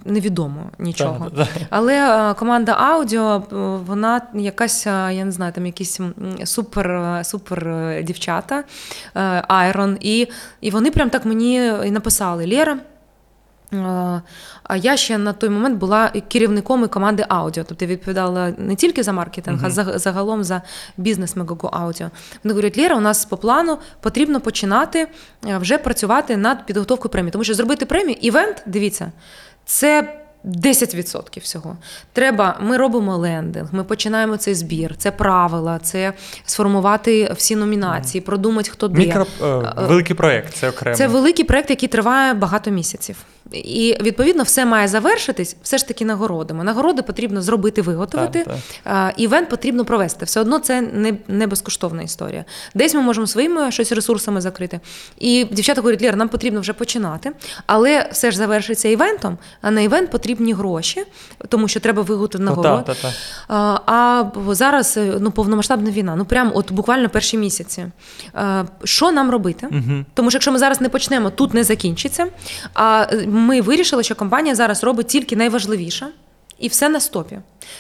невідомо 0.05 0.71
нічого? 0.79 1.31
Але 1.71 2.31
е, 2.31 2.35
команда 2.35 2.73
аудіо, 2.73 3.43
е, 3.53 3.57
вона 3.87 4.21
якась, 4.35 4.87
е, 4.87 4.91
я 5.15 5.25
не 5.25 5.33
знаю, 5.33 5.53
там 5.53 5.67
якісь 5.67 6.01
супер, 6.45 6.91
е, 6.91 7.25
супер 7.25 7.69
е, 7.69 8.03
дівчата, 8.03 8.65
Айрон, 9.49 9.99
і, 10.01 10.29
і 10.61 10.71
вони 10.71 10.91
прям 10.91 11.11
так 11.11 11.25
мені 11.25 11.73
і 11.85 11.91
написали: 11.91 12.47
Лєра. 12.47 12.79
Е, 13.73 14.23
А 14.63 14.77
я 14.77 14.97
ще 14.97 15.19
на 15.19 15.33
той 15.33 15.51
момент 15.51 15.79
була 15.79 16.09
керівником 16.29 16.85
і 16.85 16.89
команди 16.89 17.25
аудіо, 17.29 17.65
тобто 17.65 17.85
я 17.85 17.91
відповідала 17.91 18.53
не 18.59 18.75
тільки 18.75 19.03
за 19.03 19.13
маркетинг, 19.13 19.61
а 19.65 19.71
за- 19.71 19.99
загалом 19.99 20.45
за 20.45 20.63
бізнес 20.97 21.37
Мегаго 21.37 21.69
Аудіо. 21.73 22.11
Вони 22.45 22.53
говорять, 22.55 22.79
Ліра, 22.79 22.97
у 22.97 23.01
нас 23.01 23.25
по 23.25 23.37
плану 23.37 23.79
потрібно 24.01 24.41
починати 24.41 25.09
е, 25.47 25.59
вже 25.59 25.79
працювати 25.79 26.37
над 26.37 26.67
підготовкою 26.67 27.13
премії. 27.13 27.31
Тому 27.33 27.45
що 27.45 27.55
зробити 27.55 27.87
премію, 27.87 28.17
івент, 28.21 28.63
дивіться, 28.67 29.13
це 29.65 30.15
10% 30.45 31.41
всього. 31.41 31.77
Треба, 32.13 32.59
ми 32.61 32.77
робимо 32.77 33.17
лендинг, 33.17 33.69
ми 33.73 33.85
починаємо 33.85 34.37
цей 34.37 34.55
збір, 34.55 34.97
це 34.97 35.11
правила, 35.11 35.79
це 35.83 36.13
сформувати 36.45 37.33
всі 37.37 37.57
номінації, 37.57 38.21
продумати, 38.21 38.71
хто 38.71 38.89
де. 38.89 38.99
Мікро, 38.99 39.27
е, 39.43 39.75
великий 39.77 40.17
проєкт, 40.17 40.55
це 40.55 40.69
окремо. 40.69 40.97
Це 40.97 41.09
великий 41.09 41.45
проект, 41.45 41.71
який 41.71 41.89
триває 41.89 42.35
багато 42.35 42.71
місяців. 42.71 43.17
І 43.53 43.97
відповідно 44.01 44.43
все 44.43 44.67
має 44.67 44.89
завершитись 44.89 45.57
все 45.63 45.79
ж 45.79 45.89
таки 45.89 46.05
нагородами. 46.05 46.65
Нагороди 46.65 47.03
потрібно 47.03 47.43
зробити, 47.43 47.83
виготовити. 47.83 48.45
Так, 48.45 48.57
а, 48.85 49.11
Івент 49.17 49.49
потрібно 49.49 49.85
провести. 49.85 50.25
Все 50.25 50.41
одно 50.41 50.59
це 50.59 50.81
не, 50.81 51.19
не 51.29 51.47
безкоштовна 51.47 52.03
історія. 52.03 52.45
Десь 52.75 52.95
ми 52.95 53.01
можемо 53.01 53.27
своїми 53.27 53.71
щось 53.73 53.93
ресурсами 53.93 54.41
закрити. 54.41 54.81
І 55.19 55.45
дівчата 55.45 55.81
говорять, 55.81 56.03
Лєра, 56.03 56.17
нам 56.17 56.29
потрібно 56.29 56.61
вже 56.61 56.73
починати, 56.73 57.33
але 57.67 58.09
все 58.13 58.31
ж 58.31 58.37
завершиться 58.37 58.89
івентом, 58.89 59.39
а 59.61 59.71
на 59.71 59.81
івент 59.81 60.11
потрібні 60.29 60.53
гроші, 60.53 61.05
тому 61.49 61.69
що 61.69 61.81
треба 61.81 62.03
виготовити 62.03 62.53
Ну, 62.57 62.63
та, 62.63 62.83
та, 62.83 62.95
так. 62.95 63.13
А, 63.87 64.25
зараз 64.55 64.97
е, 64.97 65.19
ну, 65.21 65.31
повномасштабна 65.31 65.91
війна, 65.91 66.17
ну 66.17 66.25
прям 66.25 66.53
от 66.55 66.73
буквально 66.73 67.09
перші 67.09 67.39
місяці. 67.39 67.87
Що 68.85 69.13
нам 69.13 69.31
робити? 69.31 69.67
Угу. 69.71 70.05
Тому 70.15 70.31
що 70.31 70.37
якщо 70.37 70.53
ми 70.53 70.59
зараз 70.59 70.81
не 70.81 70.89
почнемо, 70.89 71.31
тут 71.31 71.55
не 71.55 71.65
закінчиться. 71.65 72.27
А 72.75 73.07
е, 73.13 73.27
ми 73.27 73.61
вирішили, 73.61 74.03
що 74.03 74.15
компанія 74.15 74.55
зараз 74.55 74.85
робить 74.85 75.07
тільки 75.07 75.37
найважливіше. 75.37 76.07
І 76.59 76.69
все 76.69 76.89
на 76.89 77.01
стопі. 77.01 77.39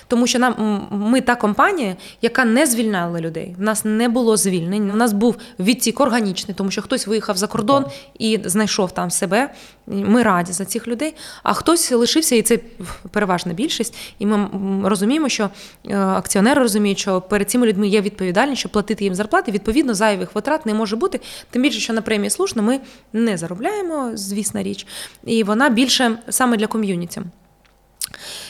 Тому 0.08 0.26
що 0.26 0.38
нам 0.38 0.86
ми 0.90 1.20
та 1.20 1.36
компанія, 1.36 1.96
яка 2.22 2.44
не 2.44 2.66
звільняла 2.66 3.20
людей. 3.20 3.56
У 3.58 3.62
нас 3.62 3.84
не 3.84 4.08
було 4.08 4.36
звільнень. 4.36 4.90
У 4.90 4.96
нас 4.96 5.12
був 5.12 5.36
відтік 5.58 6.00
органічний, 6.00 6.54
тому 6.54 6.70
що 6.70 6.82
хтось 6.82 7.06
виїхав 7.06 7.36
за 7.36 7.46
кордон 7.46 7.84
і 8.18 8.40
знайшов 8.44 8.92
там 8.92 9.10
себе. 9.10 9.50
Ми 9.86 10.22
раді 10.22 10.52
за 10.52 10.64
цих 10.64 10.88
людей. 10.88 11.14
А 11.42 11.52
хтось 11.52 11.92
лишився, 11.92 12.36
і 12.36 12.42
це 12.42 12.58
переважна 13.10 13.52
більшість. 13.52 13.94
І 14.18 14.26
ми 14.26 14.48
розуміємо, 14.88 15.28
що 15.28 15.50
е, 15.88 15.96
акціонери 15.96 16.62
розуміють, 16.62 16.98
що 16.98 17.20
перед 17.20 17.50
цими 17.50 17.66
людьми 17.66 17.88
є 17.88 18.00
відповідальність, 18.00 18.60
щоб 18.60 18.72
платити 18.72 19.04
їм 19.04 19.14
зарплати. 19.14 19.52
Відповідно, 19.52 19.94
зайвих 19.94 20.34
витрат 20.34 20.66
не 20.66 20.74
може 20.74 20.96
бути. 20.96 21.20
Тим 21.50 21.62
більше, 21.62 21.80
що 21.80 21.92
на 21.92 22.02
премії 22.02 22.30
слушно 22.30 22.62
ми 22.62 22.80
не 23.12 23.38
заробляємо, 23.38 24.10
звісна 24.14 24.62
річ, 24.62 24.86
і 25.24 25.42
вона 25.44 25.68
більше 25.68 26.18
саме 26.28 26.56
для 26.56 26.66
ком'юніті. 26.66 27.22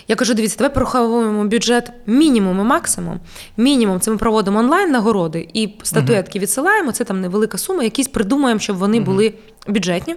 Я 0.09 0.17
кажу, 0.17 0.35
дивіться, 0.35 0.57
давай 0.59 0.75
пораховуємо 0.75 1.45
бюджет 1.45 1.93
мінімум 2.07 2.61
і 2.61 2.63
максимум. 2.63 3.21
Мінімум 3.57 4.01
це 4.01 4.11
ми 4.11 4.17
проводимо 4.17 4.59
онлайн 4.59 4.91
нагороди 4.91 5.49
і 5.55 5.75
статуетки 5.83 6.39
відсилаємо. 6.39 6.93
Це 6.93 7.05
там 7.05 7.21
невелика 7.21 7.59
сума, 7.59 7.83
якісь 7.85 8.09
придумаємо, 8.09 8.61
щоб 8.61 8.77
вони 8.77 9.01
були 9.01 9.35
бюджетні. 9.67 10.17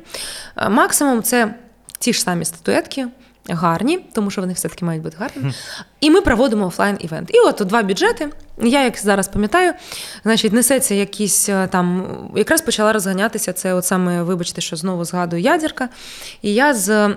Максимум 0.70 1.24
це 1.24 1.56
ті 2.00 2.14
ж 2.14 2.22
самі 2.22 2.46
статуетки. 2.46 3.08
Гарні, 3.50 4.06
тому 4.14 4.32
що 4.32 4.42
вони 4.42 4.54
все-таки 4.54 4.86
мають 4.86 5.04
бути 5.04 5.18
гарними. 5.20 5.54
І 6.02 6.10
ми 6.10 6.22
проводимо 6.22 6.66
офлайн 6.68 6.98
івент. 7.00 7.30
І 7.34 7.40
от 7.40 7.62
два 7.68 7.84
бюджети. 7.84 8.30
Я, 8.64 8.84
як 8.84 8.98
зараз 8.98 9.28
пам'ятаю, 9.28 9.74
значить, 10.24 10.54
несеться 10.54 10.96
якісь 10.96 11.50
е, 11.50 11.68
там. 11.72 12.06
Якраз 12.36 12.62
почала 12.62 12.94
розганятися 12.94 13.54
це, 13.54 13.74
от 13.74 13.86
саме, 13.86 14.24
вибачте, 14.24 14.62
що 14.62 14.76
знову 14.76 15.06
згадую 15.06 15.42
ядерка. 15.42 15.90
І 16.42 16.54
я 16.54 16.74
з, 16.74 17.10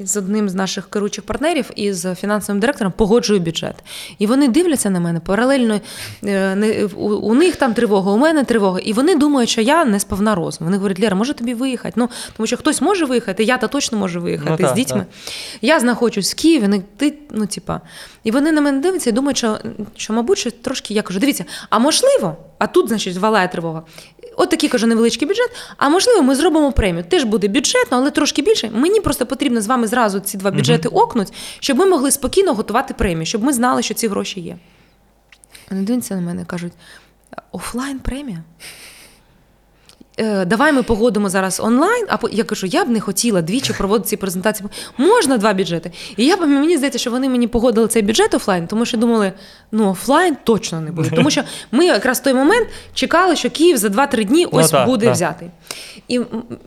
з 0.00 0.16
одним 0.16 0.48
з 0.48 0.54
наших 0.54 0.90
керуючих 0.90 1.24
партнерів 1.24 1.70
і 1.76 1.92
з 1.92 2.14
фінансовим 2.14 2.60
директором 2.60 2.92
погоджую 2.96 3.40
бюджет. 3.40 3.74
І 4.18 4.26
вони 4.26 4.48
дивляться 4.48 4.90
на 4.90 5.00
мене 5.00 5.20
паралельно. 5.20 5.80
е, 6.24 6.88
У, 6.96 7.34
них 7.34 7.56
там 7.56 7.74
тривога, 7.74 8.12
у 8.12 8.18
мене 8.18 8.44
тривога. 8.44 8.78
І 8.80 8.92
вони 8.92 9.14
думають, 9.14 9.50
що 9.50 9.60
я 9.60 9.84
не 9.84 10.00
сповна 10.00 10.34
розуму. 10.34 10.66
Вони 10.66 10.76
говорять, 10.76 11.00
Лера, 11.00 11.16
може 11.16 11.34
тобі 11.34 11.54
виїхати? 11.54 11.94
Ну, 11.96 12.08
тому 12.36 12.46
що 12.46 12.56
хтось 12.56 12.80
може 12.80 13.04
виїхати, 13.04 13.44
я 13.44 13.58
та 13.58 13.66
точно 13.68 13.98
можу 13.98 14.20
виїхати 14.20 14.62
Ну, 14.62 14.68
з 14.68 14.72
дітьми. 14.72 14.98
так. 15.24 15.32
Я 15.62 15.80
знаходжусь 15.80 16.32
в 16.32 16.36
Києві, 16.36 16.62
вони 16.62 16.82
ти, 16.96 17.14
ну, 17.30 17.46
типа. 17.46 17.71
І 18.24 18.30
вони 18.30 18.52
на 18.52 18.60
мене 18.60 18.80
дивляться 18.80 19.10
і 19.10 19.12
думають, 19.12 19.38
що, 19.38 19.58
що 19.96 20.12
мабуть, 20.12 20.38
що 20.38 20.50
трошки 20.50 20.94
я 20.94 21.02
кажу, 21.02 21.20
дивіться, 21.20 21.44
а 21.70 21.78
можливо, 21.78 22.36
а 22.58 22.66
тут, 22.66 22.88
значить, 22.88 23.16
валає 23.16 23.48
тривога. 23.48 23.82
От 24.36 24.50
такий 24.50 24.68
кажу 24.68 24.86
невеличкий 24.86 25.28
бюджет. 25.28 25.50
А 25.76 25.88
можливо, 25.88 26.22
ми 26.22 26.34
зробимо 26.34 26.72
премію. 26.72 27.04
Теж 27.04 27.24
буде 27.24 27.48
бюджетно, 27.48 27.96
але 27.96 28.10
трошки 28.10 28.42
більше. 28.42 28.70
Мені 28.74 29.00
просто 29.00 29.26
потрібно 29.26 29.60
з 29.60 29.66
вами 29.66 29.86
зразу 29.86 30.20
ці 30.20 30.36
два 30.36 30.50
бюджети 30.50 30.88
окнуть, 30.88 31.32
щоб 31.60 31.78
ми 31.78 31.86
могли 31.86 32.10
спокійно 32.10 32.54
готувати 32.54 32.94
премію, 32.94 33.26
щоб 33.26 33.44
ми 33.44 33.52
знали, 33.52 33.82
що 33.82 33.94
ці 33.94 34.08
гроші 34.08 34.40
є. 34.40 34.56
Вони 35.70 35.82
дивляться 35.82 36.14
на 36.14 36.20
мене 36.20 36.44
кажуть: 36.44 36.72
офлайн 37.52 37.98
премія. 37.98 38.42
Е, 40.16 40.44
Давай 40.44 40.72
ми 40.72 40.82
погодимо 40.82 41.28
зараз 41.28 41.60
онлайн. 41.60 42.06
А 42.08 42.18
я 42.32 42.44
кажу, 42.44 42.66
я 42.66 42.84
б 42.84 42.88
не 42.88 43.00
хотіла 43.00 43.42
двічі 43.42 43.72
проводити 43.72 44.08
ці 44.08 44.16
презентації. 44.16 44.68
Можна 44.98 45.36
два 45.36 45.52
бюджети. 45.54 45.92
І 46.16 46.26
я 46.26 46.36
б 46.36 46.40
мені 46.40 46.76
здається, 46.76 46.98
що 46.98 47.10
вони 47.10 47.28
мені 47.28 47.46
погодили 47.48 47.88
цей 47.88 48.02
бюджет 48.02 48.34
офлайн, 48.34 48.66
тому 48.66 48.84
що 48.86 48.96
думали, 48.96 49.32
ну 49.72 49.90
офлайн 49.90 50.36
точно 50.44 50.80
не 50.80 50.90
буде. 50.90 51.10
Тому 51.16 51.30
що 51.30 51.42
ми 51.72 51.86
якраз 51.86 52.18
в 52.20 52.22
той 52.22 52.34
момент 52.34 52.68
чекали, 52.94 53.36
що 53.36 53.50
Київ 53.50 53.76
за 53.76 53.88
2-3 53.88 54.24
дні 54.24 54.46
Ну, 54.52 54.58
ось 54.58 54.72
буде 54.86 55.06
так. 55.06 55.14
взятий. 55.14 55.48
І, 56.08 56.20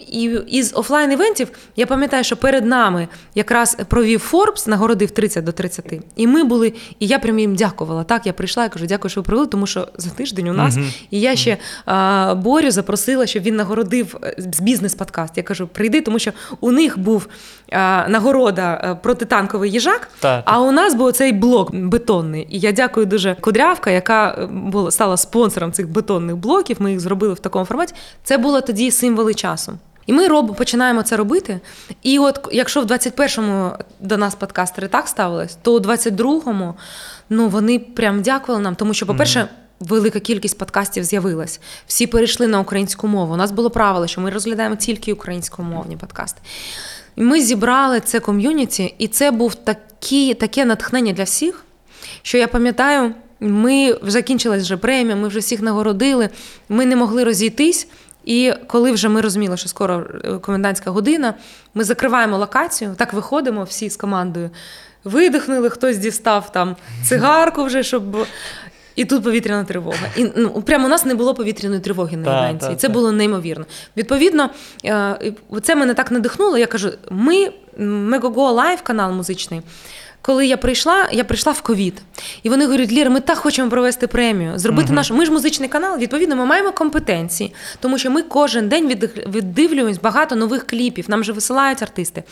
і 0.07 0.23
із 0.47 0.73
офлайн 0.75 1.11
івентів 1.11 1.47
я 1.75 1.85
пам'ятаю, 1.85 2.23
що 2.23 2.37
перед 2.37 2.65
нами 2.65 3.07
якраз 3.35 3.77
провів 3.87 4.19
Форбс, 4.19 4.67
нагородив 4.67 5.11
30 5.11 5.43
до 5.43 5.51
30. 5.51 5.85
І 6.15 6.27
ми 6.27 6.43
були, 6.43 6.73
і 6.99 7.07
я 7.07 7.19
прям 7.19 7.39
їм 7.39 7.55
дякувала. 7.55 8.03
Так, 8.03 8.25
я 8.27 8.33
прийшла 8.33 8.65
і 8.65 8.69
кажу, 8.69 8.85
дякую, 8.85 9.09
що 9.09 9.21
ви 9.21 9.25
провели, 9.25 9.47
тому 9.47 9.67
що 9.67 9.87
за 9.97 10.09
тиждень 10.09 10.47
у 10.47 10.53
нас. 10.53 10.77
І 11.11 11.19
я 11.21 11.35
ще 11.35 11.57
а, 11.85 12.35
Борю 12.35 12.71
запросила, 12.71 13.25
щоб 13.35 13.43
він 13.43 13.55
нагородив 13.55 14.17
е, 14.23 14.35
з 14.37 14.59
бізнес-подкаст. 14.59 15.37
Я 15.37 15.43
кажу, 15.43 15.67
прийди, 15.67 16.01
тому 16.01 16.19
що 16.19 16.31
у 16.59 16.71
них 16.71 16.99
був 16.99 17.27
а, 17.71 18.05
нагорода 18.09 18.81
е, 18.83 18.95
протитанковий 18.95 19.71
їжак, 19.71 20.09
Так. 20.19 20.43
а 20.45 20.61
у 20.61 20.71
нас 20.71 20.93
був 20.93 21.11
цей 21.11 21.31
блок 21.31 21.75
бетонний. 21.75 22.47
І 22.49 22.59
я 22.59 22.71
дякую 22.71 23.05
дуже 23.05 23.35
Кудрявка, 23.35 23.91
яка 23.91 24.35
е, 24.39 24.45
була 24.45 24.91
стала 24.91 25.17
спонсором 25.17 25.71
цих 25.71 25.89
бетонних 25.89 26.35
блоків. 26.35 26.77
Ми 26.79 26.91
їх 26.91 26.99
зробили 26.99 27.33
в 27.33 27.39
такому 27.39 27.65
форматі. 27.65 27.93
Це 28.23 28.37
було 28.37 28.61
тоді 28.61 28.91
символи 28.91 29.33
часу. 29.33 29.77
І 30.07 30.13
ми 30.13 30.27
роб, 30.27 30.55
починаємо 30.55 31.03
це 31.03 31.17
робити. 31.17 31.59
І 32.03 32.19
от 32.19 32.47
якщо 32.51 32.81
в 32.81 32.85
21-му 32.85 33.71
до 33.99 34.17
нас 34.17 34.35
подкастери 34.35 34.87
так 34.87 35.07
ставились, 35.07 35.57
то 35.61 35.75
у 35.75 35.79
22-му 35.79 36.73
ну, 37.29 37.47
вони 37.49 37.79
прям 37.79 38.21
дякували 38.21 38.63
нам, 38.63 38.75
тому 38.75 38.93
що, 38.93 39.05
по-перше, 39.05 39.39
mm-hmm. 39.39 39.64
Велика 39.79 40.19
кількість 40.19 40.57
подкастів 40.57 41.03
з'явилась. 41.03 41.59
Всі 41.87 42.07
перейшли 42.07 42.47
на 42.47 42.59
українську 42.59 43.07
мову. 43.07 43.33
У 43.33 43.37
нас 43.37 43.51
було 43.51 43.69
правило, 43.69 44.07
що 44.07 44.21
ми 44.21 44.29
розглядаємо 44.29 44.75
тільки 44.75 45.13
українськомовні 45.13 45.97
подкасти. 45.97 46.41
І 47.15 47.21
Ми 47.21 47.41
зібрали 47.41 47.99
це 47.99 48.19
ком'юніті, 48.19 48.95
і 48.97 49.07
це 49.07 49.31
був 49.31 49.55
такі, 49.55 50.33
таке 50.33 50.65
натхнення 50.65 51.13
для 51.13 51.23
всіх, 51.23 51.65
що 52.21 52.37
я 52.37 52.47
пам'ятаю, 52.47 53.13
ми 53.39 53.99
закінчилась 54.03 54.63
вже 54.63 54.77
премія, 54.77 55.15
ми 55.15 55.27
вже 55.27 55.39
всіх 55.39 55.61
нагородили, 55.61 56.29
ми 56.69 56.85
не 56.85 56.95
могли 56.95 57.23
розійтись. 57.23 57.87
І 58.25 58.53
коли 58.67 58.91
вже 58.91 59.09
ми 59.09 59.21
розуміли, 59.21 59.57
що 59.57 59.69
скоро 59.69 60.05
е, 60.23 60.37
комендантська 60.37 60.91
година, 60.91 61.33
ми 61.73 61.83
закриваємо 61.83 62.37
локацію, 62.37 62.95
так 62.97 63.13
виходимо 63.13 63.63
всі 63.63 63.89
з 63.89 63.97
командою. 63.97 64.49
Видихнули, 65.03 65.69
хтось 65.69 65.97
дістав 65.97 66.51
там 66.51 66.75
цигарку 67.09 67.63
вже, 67.63 67.83
щоб. 67.83 68.03
І 68.95 69.05
тут 69.05 69.23
повітряна 69.23 69.63
тривога. 69.63 70.07
І 70.15 70.25
ну, 70.35 70.49
прямо 70.49 70.85
у 70.85 70.89
нас 70.89 71.05
не 71.05 71.15
було 71.15 71.33
повітряної 71.33 71.81
тривоги 71.81 72.17
на 72.17 72.39
івенті. 72.39 72.65
І 72.73 72.75
це 72.75 72.89
було 72.89 73.11
неймовірно. 73.11 73.65
Відповідно, 73.97 74.49
е, 74.85 75.33
це 75.63 75.75
мене 75.75 75.93
так 75.93 76.11
надихнуло. 76.11 76.57
Я 76.57 76.67
кажу: 76.67 76.91
ми 77.09 77.51
Megogo 77.77 78.51
Live, 78.51 78.81
канал 78.81 79.11
музичний 79.11 79.61
коли 80.25 80.47
я 80.47 80.57
прийшла, 80.57 81.09
я 81.11 81.23
прийшла 81.23 81.51
в 81.51 81.61
ковід. 81.61 82.01
І 82.43 82.49
вони 82.49 82.65
говорять, 82.65 82.91
Лєра, 82.91 83.09
ми 83.09 83.19
так 83.19 83.37
хочемо 83.37 83.69
провести 83.69 84.07
премію, 84.07 84.59
зробити 84.59 84.89
uh-huh. 84.89 84.95
нашу. 84.95 85.15
Ми 85.15 85.25
ж 85.25 85.31
музичний 85.31 85.69
канал, 85.69 85.97
відповідно, 85.97 86.35
ми 86.35 86.45
маємо 86.45 86.71
компетенції, 86.71 87.53
тому 87.79 87.97
що 87.97 88.11
ми 88.11 88.21
кожен 88.21 88.69
день 88.69 88.87
віддивлюємось 89.27 89.99
багато 89.99 90.35
нових 90.35 90.67
кліпів. 90.67 91.05
Нам 91.07 91.23
же 91.23 91.33
висилають 91.33 91.81
артисти. 91.81 92.23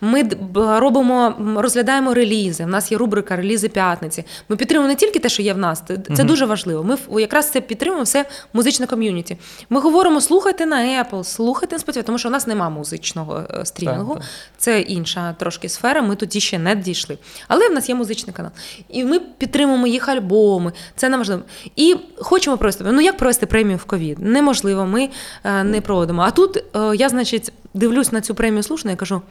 Ми 0.00 0.28
робимо, 0.54 1.34
розглядаємо 1.56 2.14
релізи. 2.14 2.64
У 2.64 2.66
нас 2.66 2.92
є 2.92 2.98
рубрика 2.98 3.36
Релізи 3.36 3.68
п'ятниці. 3.68 4.24
Ми 4.48 4.56
підтримуємо 4.56 4.88
не 4.88 4.96
тільки 4.96 5.18
те, 5.18 5.28
що 5.28 5.42
є 5.42 5.54
в 5.54 5.58
нас, 5.58 5.82
це 5.86 5.94
uh-huh. 5.94 6.24
дуже 6.24 6.46
важливо. 6.46 6.84
Ми 6.84 7.20
якраз 7.20 7.50
це 7.50 7.60
підтримуємо 7.60 8.04
все 8.04 8.24
музичне 8.52 8.86
ком'юніті. 8.86 9.36
Ми 9.70 9.80
говоримо, 9.80 10.20
слухайте 10.20 10.66
на 10.66 10.76
Apple, 10.76 11.24
слухайте 11.24 11.76
на 11.76 11.82
Spotify, 11.82 12.02
тому 12.02 12.18
що 12.18 12.28
у 12.28 12.32
нас 12.32 12.46
немає 12.46 12.70
музичного 12.70 13.44
е, 13.50 13.66
стрімінгу. 13.66 14.14
Так, 14.14 14.22
так. 14.22 14.30
Це 14.58 14.80
інша 14.80 15.32
трошки 15.38 15.68
сфера. 15.68 16.02
Ми 16.02 16.16
тоді 16.16 16.40
ще 16.40 16.58
не 16.58 16.76
дійшли. 16.76 17.18
Але 17.48 17.68
в 17.68 17.72
нас 17.72 17.88
є 17.88 17.94
музичний 17.94 18.34
канал. 18.36 18.52
І 18.88 19.04
ми 19.04 19.20
підтримуємо 19.20 19.86
їх 19.86 20.08
альбоми. 20.08 20.72
Це 20.96 21.08
нам 21.08 21.20
важливо. 21.20 21.42
І 21.76 21.96
хочемо 22.18 22.56
провести. 22.56 22.84
Ну 22.86 23.00
як 23.00 23.16
провести 23.16 23.46
премію 23.46 23.76
в 23.76 23.84
ковід? 23.84 24.18
Неможливо, 24.18 24.86
ми 24.86 25.08
е, 25.44 25.64
не 25.64 25.80
проводимо. 25.80 26.22
А 26.22 26.30
тут 26.30 26.56
е, 26.56 26.62
я, 26.96 27.08
значить, 27.08 27.52
дивлюсь 27.74 28.12
на 28.12 28.20
цю 28.20 28.34
премію 28.34 28.62
слушно 28.62 28.90
і 28.90 28.96
кажу: 28.96 29.22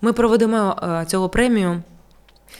ми 0.00 0.12
проведемо 0.12 0.76
е, 0.82 1.04
цього 1.08 1.28
премію 1.28 1.82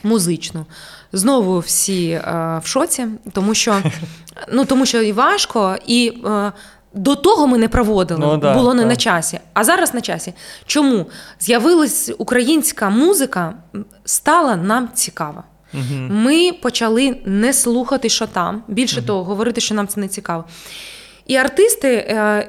музичну. 0.03 0.67
Знову 1.13 1.59
всі 1.59 2.21
в 2.63 2.63
шоці, 2.65 3.07
тому 3.33 3.55
що 3.55 3.83
ну 4.53 4.65
тому 4.65 4.87
що 4.87 5.03
і 5.03 5.13
важко, 5.13 5.77
і 5.87 6.13
до 6.99 7.17
того 7.17 7.47
ми 7.47 7.59
не 7.59 7.69
проводили, 7.69 8.21
ну, 8.21 8.37
да, 8.37 8.55
було 8.55 8.75
не 8.75 8.83
да. 8.83 8.89
на 8.89 8.97
часі. 8.97 9.41
А 9.55 9.65
зараз 9.65 9.95
на 9.95 10.01
часі. 10.01 10.35
Чому? 10.67 11.07
З'явилась 11.41 12.13
українська 12.19 12.91
музика, 12.91 13.55
стала 14.05 14.57
нам 14.57 14.89
цікава. 14.95 15.45
Угу. 15.75 15.83
Ми 16.11 16.53
почали 16.53 17.17
не 17.25 17.53
слухати, 17.53 18.09
що 18.09 18.27
там. 18.27 18.63
Більше 18.69 18.99
угу. 18.99 19.07
того, 19.07 19.25
говорити, 19.25 19.61
що 19.61 19.75
нам 19.75 19.89
це 19.89 20.01
не 20.01 20.09
цікаво. 20.09 20.45
І 21.29 21.37
артисти 21.37 21.89
е, 21.89 22.49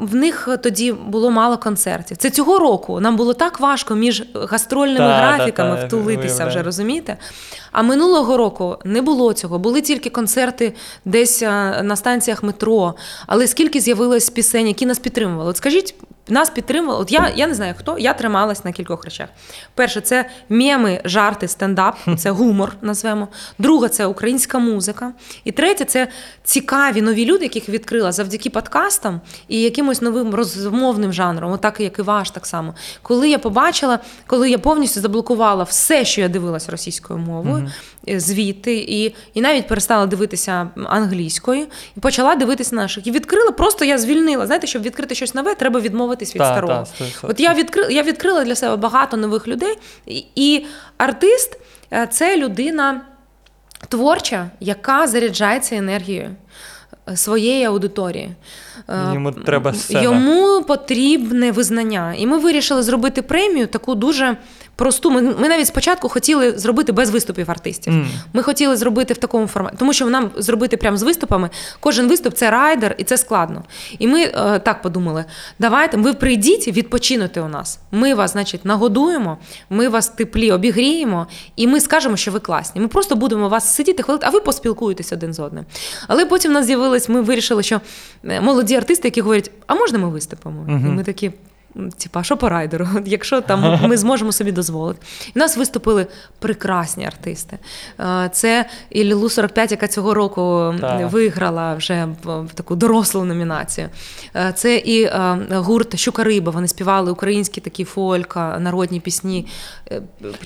в 0.00 0.14
них 0.14 0.48
тоді 0.62 0.92
було 0.92 1.30
мало 1.30 1.58
концертів. 1.58 2.16
Це 2.16 2.30
цього 2.30 2.58
року 2.58 3.00
нам 3.00 3.16
було 3.16 3.34
так 3.34 3.60
важко 3.60 3.94
між 3.94 4.24
гастрольними 4.34 4.98
та, 4.98 5.16
графіками 5.16 5.74
та, 5.74 5.80
та, 5.80 5.86
втулитися 5.86 6.46
вже, 6.46 6.62
розумієте? 6.62 7.16
А 7.72 7.82
минулого 7.82 8.36
року 8.36 8.76
не 8.84 9.02
було 9.02 9.32
цього. 9.32 9.58
Були 9.58 9.80
тільки 9.80 10.10
концерти 10.10 10.72
десь 11.04 11.42
е, 11.42 11.82
на 11.82 11.96
станціях 11.96 12.42
метро. 12.42 12.94
Але 13.26 13.46
скільки 13.46 13.80
з'явилось 13.80 14.30
пісень, 14.30 14.68
які 14.68 14.86
нас 14.86 14.98
підтримували? 14.98 15.50
От 15.50 15.56
скажіть, 15.56 15.94
нас 16.30 16.50
підтримували. 16.50 17.02
От 17.02 17.12
я 17.12 17.32
я 17.36 17.46
не 17.46 17.54
знаю 17.54 17.74
хто, 17.78 17.98
я 17.98 18.14
трималась 18.14 18.64
на 18.64 18.72
кількох 18.72 19.04
речах. 19.04 19.28
Перше, 19.74 20.00
це 20.00 20.30
меми, 20.48 21.00
жарти, 21.04 21.48
стендап, 21.48 21.96
це 22.18 22.30
гумор, 22.30 22.72
назвемо. 22.82 23.28
Друге, 23.58 23.88
це 23.88 24.06
українська 24.06 24.58
музика. 24.58 25.12
І 25.44 25.52
третє 25.52 25.84
це 25.84 26.08
цікаві 26.44 27.02
нові 27.02 27.24
люди, 27.24 27.44
яких 27.44 27.68
відкрила 27.68 28.12
завдяки 28.12 28.50
подкастам 28.50 29.20
і 29.48 29.60
якимось 29.60 30.02
новим 30.02 30.34
розмовним 30.34 31.12
жанром, 31.12 31.52
отак 31.52 31.80
як 31.80 31.98
і 31.98 32.02
ваш, 32.02 32.30
так 32.30 32.46
само. 32.46 32.74
Коли 33.02 33.28
я 33.28 33.38
побачила, 33.38 33.98
коли 34.26 34.50
я 34.50 34.58
повністю 34.58 35.00
заблокувала 35.00 35.64
все, 35.64 36.04
що 36.04 36.20
я 36.20 36.28
дивилася 36.28 36.72
російською 36.72 37.18
мовою, 37.18 37.70
mm-hmm. 38.06 38.20
звідти, 38.20 38.76
і 38.76 39.14
і 39.34 39.40
навіть 39.40 39.68
перестала 39.68 40.06
дивитися 40.06 40.70
англійською, 40.84 41.66
і 41.96 42.00
почала 42.00 42.34
дивитися 42.34 42.76
наших. 42.76 43.06
І 43.06 43.10
відкрила, 43.10 43.50
просто 43.50 43.84
я 43.84 43.98
звільнила. 43.98 44.46
Знаєте, 44.46 44.66
щоб 44.66 44.82
відкрити 44.82 45.14
щось 45.14 45.34
нове, 45.34 45.54
треба 45.54 45.80
відмовитись 45.80 46.34
від 46.34 46.42
та, 46.42 46.52
старого. 46.52 46.86
Та, 46.98 47.04
От 47.22 47.40
я 47.40 47.54
відкрила, 47.54 47.90
я 47.90 48.02
відкрила 48.02 48.44
для 48.44 48.54
себе 48.54 48.76
багато 48.76 49.16
нових 49.16 49.48
людей, 49.48 49.78
і, 50.06 50.24
і 50.34 50.66
артист 50.98 51.58
е, 51.92 52.06
це 52.06 52.36
людина 52.36 53.00
творча, 53.88 54.50
яка 54.60 55.06
заряджається 55.06 55.76
енергією 55.76 56.30
е, 57.08 57.16
своєї 57.16 57.64
аудиторії. 57.64 58.30
Е, 58.88 59.10
Йому 59.14 59.32
треба 59.32 59.74
сцена. 59.74 60.02
Йому 60.02 60.62
потрібне 60.62 61.52
визнання. 61.52 62.14
І 62.18 62.26
ми 62.26 62.38
вирішили 62.38 62.82
зробити 62.82 63.22
премію 63.22 63.66
таку 63.66 63.94
дуже 63.94 64.36
просту. 64.80 65.10
Ми 65.10 65.22
ми 65.22 65.48
навіть 65.48 65.66
спочатку 65.66 66.08
хотіли 66.08 66.58
зробити 66.58 66.92
без 66.92 67.10
виступів 67.10 67.50
артистів. 67.50 67.92
Mm. 67.92 68.06
Ми 68.32 68.42
хотіли 68.42 68.76
зробити 68.76 69.14
в 69.14 69.16
такому 69.16 69.46
форматі, 69.46 69.76
тому 69.78 69.92
що 69.92 70.06
нам 70.06 70.30
зробити 70.36 70.76
прямо 70.76 70.96
з 70.96 71.02
виступами. 71.02 71.50
Кожен 71.80 72.08
виступ 72.08 72.34
це 72.34 72.50
райдер, 72.50 72.94
і 72.98 73.04
це 73.04 73.16
складно. 73.16 73.64
І 73.98 74.06
ми 74.06 74.22
е, 74.22 74.58
так 74.58 74.82
подумали: 74.82 75.24
давайте 75.58 75.96
ви 75.96 76.12
прийдіть 76.14 76.68
відпочинути 76.68 77.40
у 77.40 77.48
нас. 77.48 77.80
Ми 77.92 78.14
вас, 78.14 78.32
значить, 78.32 78.64
нагодуємо, 78.64 79.38
ми 79.70 79.88
вас 79.88 80.08
теплі 80.08 80.52
обігріємо, 80.52 81.26
і 81.56 81.66
ми 81.66 81.80
скажемо, 81.80 82.16
що 82.16 82.30
ви 82.30 82.40
класні. 82.40 82.80
Ми 82.80 82.88
просто 82.88 83.16
будемо 83.16 83.48
вас 83.48 83.74
сидіти, 83.74 84.02
хвилити, 84.02 84.26
а 84.26 84.30
ви 84.30 84.40
поспілкуєтесь 84.40 85.12
один 85.12 85.34
з 85.34 85.40
одним. 85.40 85.64
Але 86.08 86.26
потім 86.26 86.50
в 86.50 86.54
нас 86.54 86.66
з'явилось, 86.66 87.08
ми 87.08 87.20
вирішили, 87.20 87.62
що 87.62 87.80
е, 88.24 88.40
молоді 88.40 88.76
артисти, 88.76 89.08
які 89.08 89.20
говорять, 89.20 89.50
а 89.66 89.74
можна 89.74 89.98
ми 89.98 90.08
виступимо? 90.08 90.66
Mm-hmm. 90.68 90.86
І 90.86 90.90
ми 90.90 91.04
такі. 91.04 91.32
Типа, 91.74 92.22
що 92.22 92.36
по 92.36 92.48
райдеру, 92.48 92.88
якщо 93.04 93.40
там 93.40 93.80
ми 93.82 93.96
зможемо 93.96 94.32
собі 94.32 94.52
дозволити. 94.52 95.00
І 95.34 95.38
нас 95.38 95.56
виступили 95.56 96.06
прекрасні 96.38 97.06
артисти. 97.06 97.58
Е, 98.00 98.30
це 98.32 98.66
і 98.90 99.04
Лілу 99.04 99.30
45, 99.30 99.70
яка 99.70 99.88
цього 99.88 100.14
року 100.14 100.74
так. 100.80 101.12
виграла 101.12 101.74
вже 101.74 102.08
в 102.24 102.54
таку 102.54 102.76
дорослу 102.76 103.24
номінацію. 103.24 103.88
Е, 104.36 104.52
це 104.56 104.76
і 104.76 105.02
е, 105.02 105.38
гурт 105.50 105.98
Щукариба. 105.98 106.52
Вони 106.52 106.68
співали 106.68 107.10
українські 107.10 107.60
такі 107.60 107.84
фольк, 107.84 108.36
народні 108.36 109.00
пісні 109.00 109.46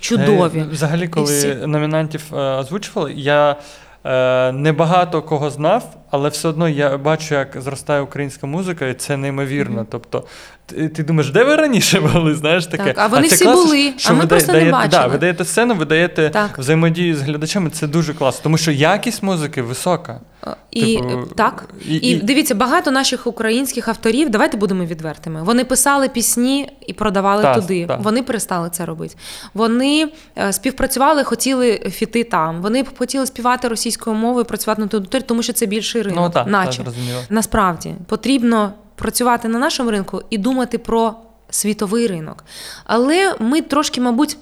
чудові. 0.00 0.64
Взагалі, 0.70 1.08
коли 1.08 1.26
всі... 1.26 1.54
номінантів 1.54 2.34
озвучували, 2.34 3.12
я 3.12 3.56
небагато 4.52 5.22
кого 5.22 5.50
знав, 5.50 5.96
але 6.10 6.28
все 6.28 6.48
одно 6.48 6.68
я 6.68 6.98
бачу, 6.98 7.34
як 7.34 7.60
зростає 7.60 8.00
українська 8.00 8.46
музика, 8.46 8.86
і 8.86 8.94
це 8.94 9.16
неймовірно. 9.16 9.80
Mm-hmm. 9.80 9.86
Тобто 9.90 10.24
ти, 10.66 10.88
ти 10.88 11.02
думаєш, 11.02 11.30
де 11.30 11.44
ви 11.44 11.56
раніше 11.56 12.00
були? 12.00 12.34
Знаєш 12.34 12.66
таке? 12.66 12.84
Так, 12.84 12.98
А 12.98 13.06
вони 13.06 13.26
а 13.30 13.34
всі 13.34 13.44
клас, 13.44 13.64
були, 13.64 13.92
а 14.06 14.12
ми 14.12 14.20
ви 14.20 14.26
просто 14.26 14.52
даєте, 14.52 14.66
не 14.66 14.72
бачили. 14.72 15.02
Да, 15.02 15.06
ви 15.06 15.18
даєте 15.18 15.44
сцену, 15.44 15.74
ви 15.74 15.84
даєте 15.84 16.30
так. 16.30 16.58
взаємодію 16.58 17.16
з 17.16 17.22
глядачами. 17.22 17.70
Це 17.70 17.86
дуже 17.86 18.14
класно, 18.14 18.40
тому 18.42 18.58
що 18.58 18.70
якість 18.70 19.22
музики 19.22 19.62
висока. 19.62 20.20
І 20.70 20.96
типу, 20.96 21.22
так, 21.34 21.68
і, 21.88 21.94
і, 21.94 22.08
і 22.08 22.16
дивіться, 22.16 22.54
багато 22.54 22.90
наших 22.90 23.26
українських 23.26 23.88
авторів, 23.88 24.30
давайте 24.30 24.56
будемо 24.56 24.84
відвертими. 24.84 25.42
Вони 25.42 25.64
писали 25.64 26.08
пісні 26.08 26.72
і 26.86 26.92
продавали 26.92 27.42
та, 27.42 27.54
туди. 27.54 27.86
Та. 27.86 27.96
Вони 27.96 28.22
перестали 28.22 28.70
це 28.70 28.84
робити. 28.84 29.16
Вони 29.54 30.08
е, 30.38 30.52
співпрацювали, 30.52 31.24
хотіли 31.24 31.78
фіти 31.90 32.24
там. 32.24 32.62
Вони 32.62 32.84
хотіли 32.98 33.26
співати 33.26 33.68
російською 33.68 34.16
мовою, 34.16 34.44
працювати 34.44 34.82
на 34.82 34.88
території, 34.88 35.26
тому 35.28 35.42
що 35.42 35.52
це 35.52 35.66
більший 35.66 36.02
ринок. 36.02 36.20
Ну, 36.20 36.30
так, 36.30 36.46
наче 36.46 36.84
насправді 37.30 37.94
потрібно 38.06 38.72
працювати 38.94 39.48
на 39.48 39.58
нашому 39.58 39.90
ринку 39.90 40.22
і 40.30 40.38
думати 40.38 40.78
про 40.78 41.14
світовий 41.50 42.06
ринок. 42.06 42.44
Але 42.84 43.34
ми 43.38 43.60
трошки, 43.60 44.00
мабуть. 44.00 44.36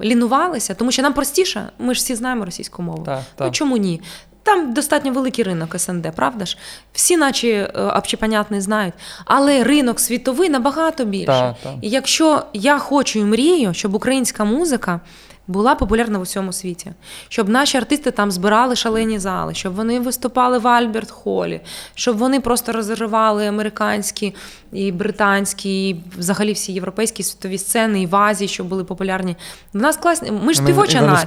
Лінувалися, 0.00 0.74
тому 0.74 0.92
що 0.92 1.02
нам 1.02 1.12
простіше, 1.12 1.68
ми 1.78 1.94
ж 1.94 1.98
всі 1.98 2.14
знаємо 2.14 2.44
російську 2.44 2.82
мову. 2.82 3.02
Так, 3.04 3.20
так. 3.36 3.46
Ну 3.46 3.52
чому 3.52 3.76
ні? 3.76 4.00
Там 4.46 4.74
достатньо 4.74 5.12
великий 5.12 5.44
ринок 5.44 5.80
СНД, 5.80 6.12
правда 6.16 6.44
ж? 6.44 6.58
Всі, 6.92 7.16
наче 7.16 7.48
е, 7.48 8.60
знають. 8.60 8.94
Але 9.24 9.64
ринок 9.64 10.00
світовий 10.00 10.48
набагато 10.48 11.04
більше. 11.04 11.26
Так, 11.26 11.56
так. 11.62 11.74
І 11.82 11.88
якщо 11.88 12.42
я 12.52 12.78
хочу 12.78 13.18
і 13.18 13.24
мрію, 13.24 13.74
щоб 13.74 13.94
українська 13.94 14.44
музика 14.44 15.00
була 15.48 15.74
популярна 15.74 16.18
в 16.18 16.22
усьому 16.22 16.52
світі, 16.52 16.92
щоб 17.28 17.48
наші 17.48 17.78
артисти 17.78 18.10
там 18.10 18.30
збирали 18.30 18.76
шалені 18.76 19.18
зали, 19.18 19.54
щоб 19.54 19.74
вони 19.74 20.00
виступали 20.00 20.58
в 20.58 20.68
Альберт 20.68 21.10
Холі, 21.10 21.60
щоб 21.94 22.16
вони 22.16 22.40
просто 22.40 22.72
розривали 22.72 23.46
американські 23.46 24.34
і 24.72 24.92
британські, 24.92 25.88
і 25.88 26.02
взагалі 26.18 26.52
всі 26.52 26.72
європейські 26.72 27.22
світові 27.22 27.58
сцени, 27.58 28.02
і 28.02 28.06
в 28.06 28.16
Азії, 28.16 28.48
щоб 28.48 28.66
були 28.66 28.84
популярні. 28.84 29.36
В 29.72 29.76
нас 29.76 29.96
класні. 29.96 30.30
Ми 30.30 30.52
ж 30.54 30.58
співоча 30.58 31.00
нація. 31.00 31.26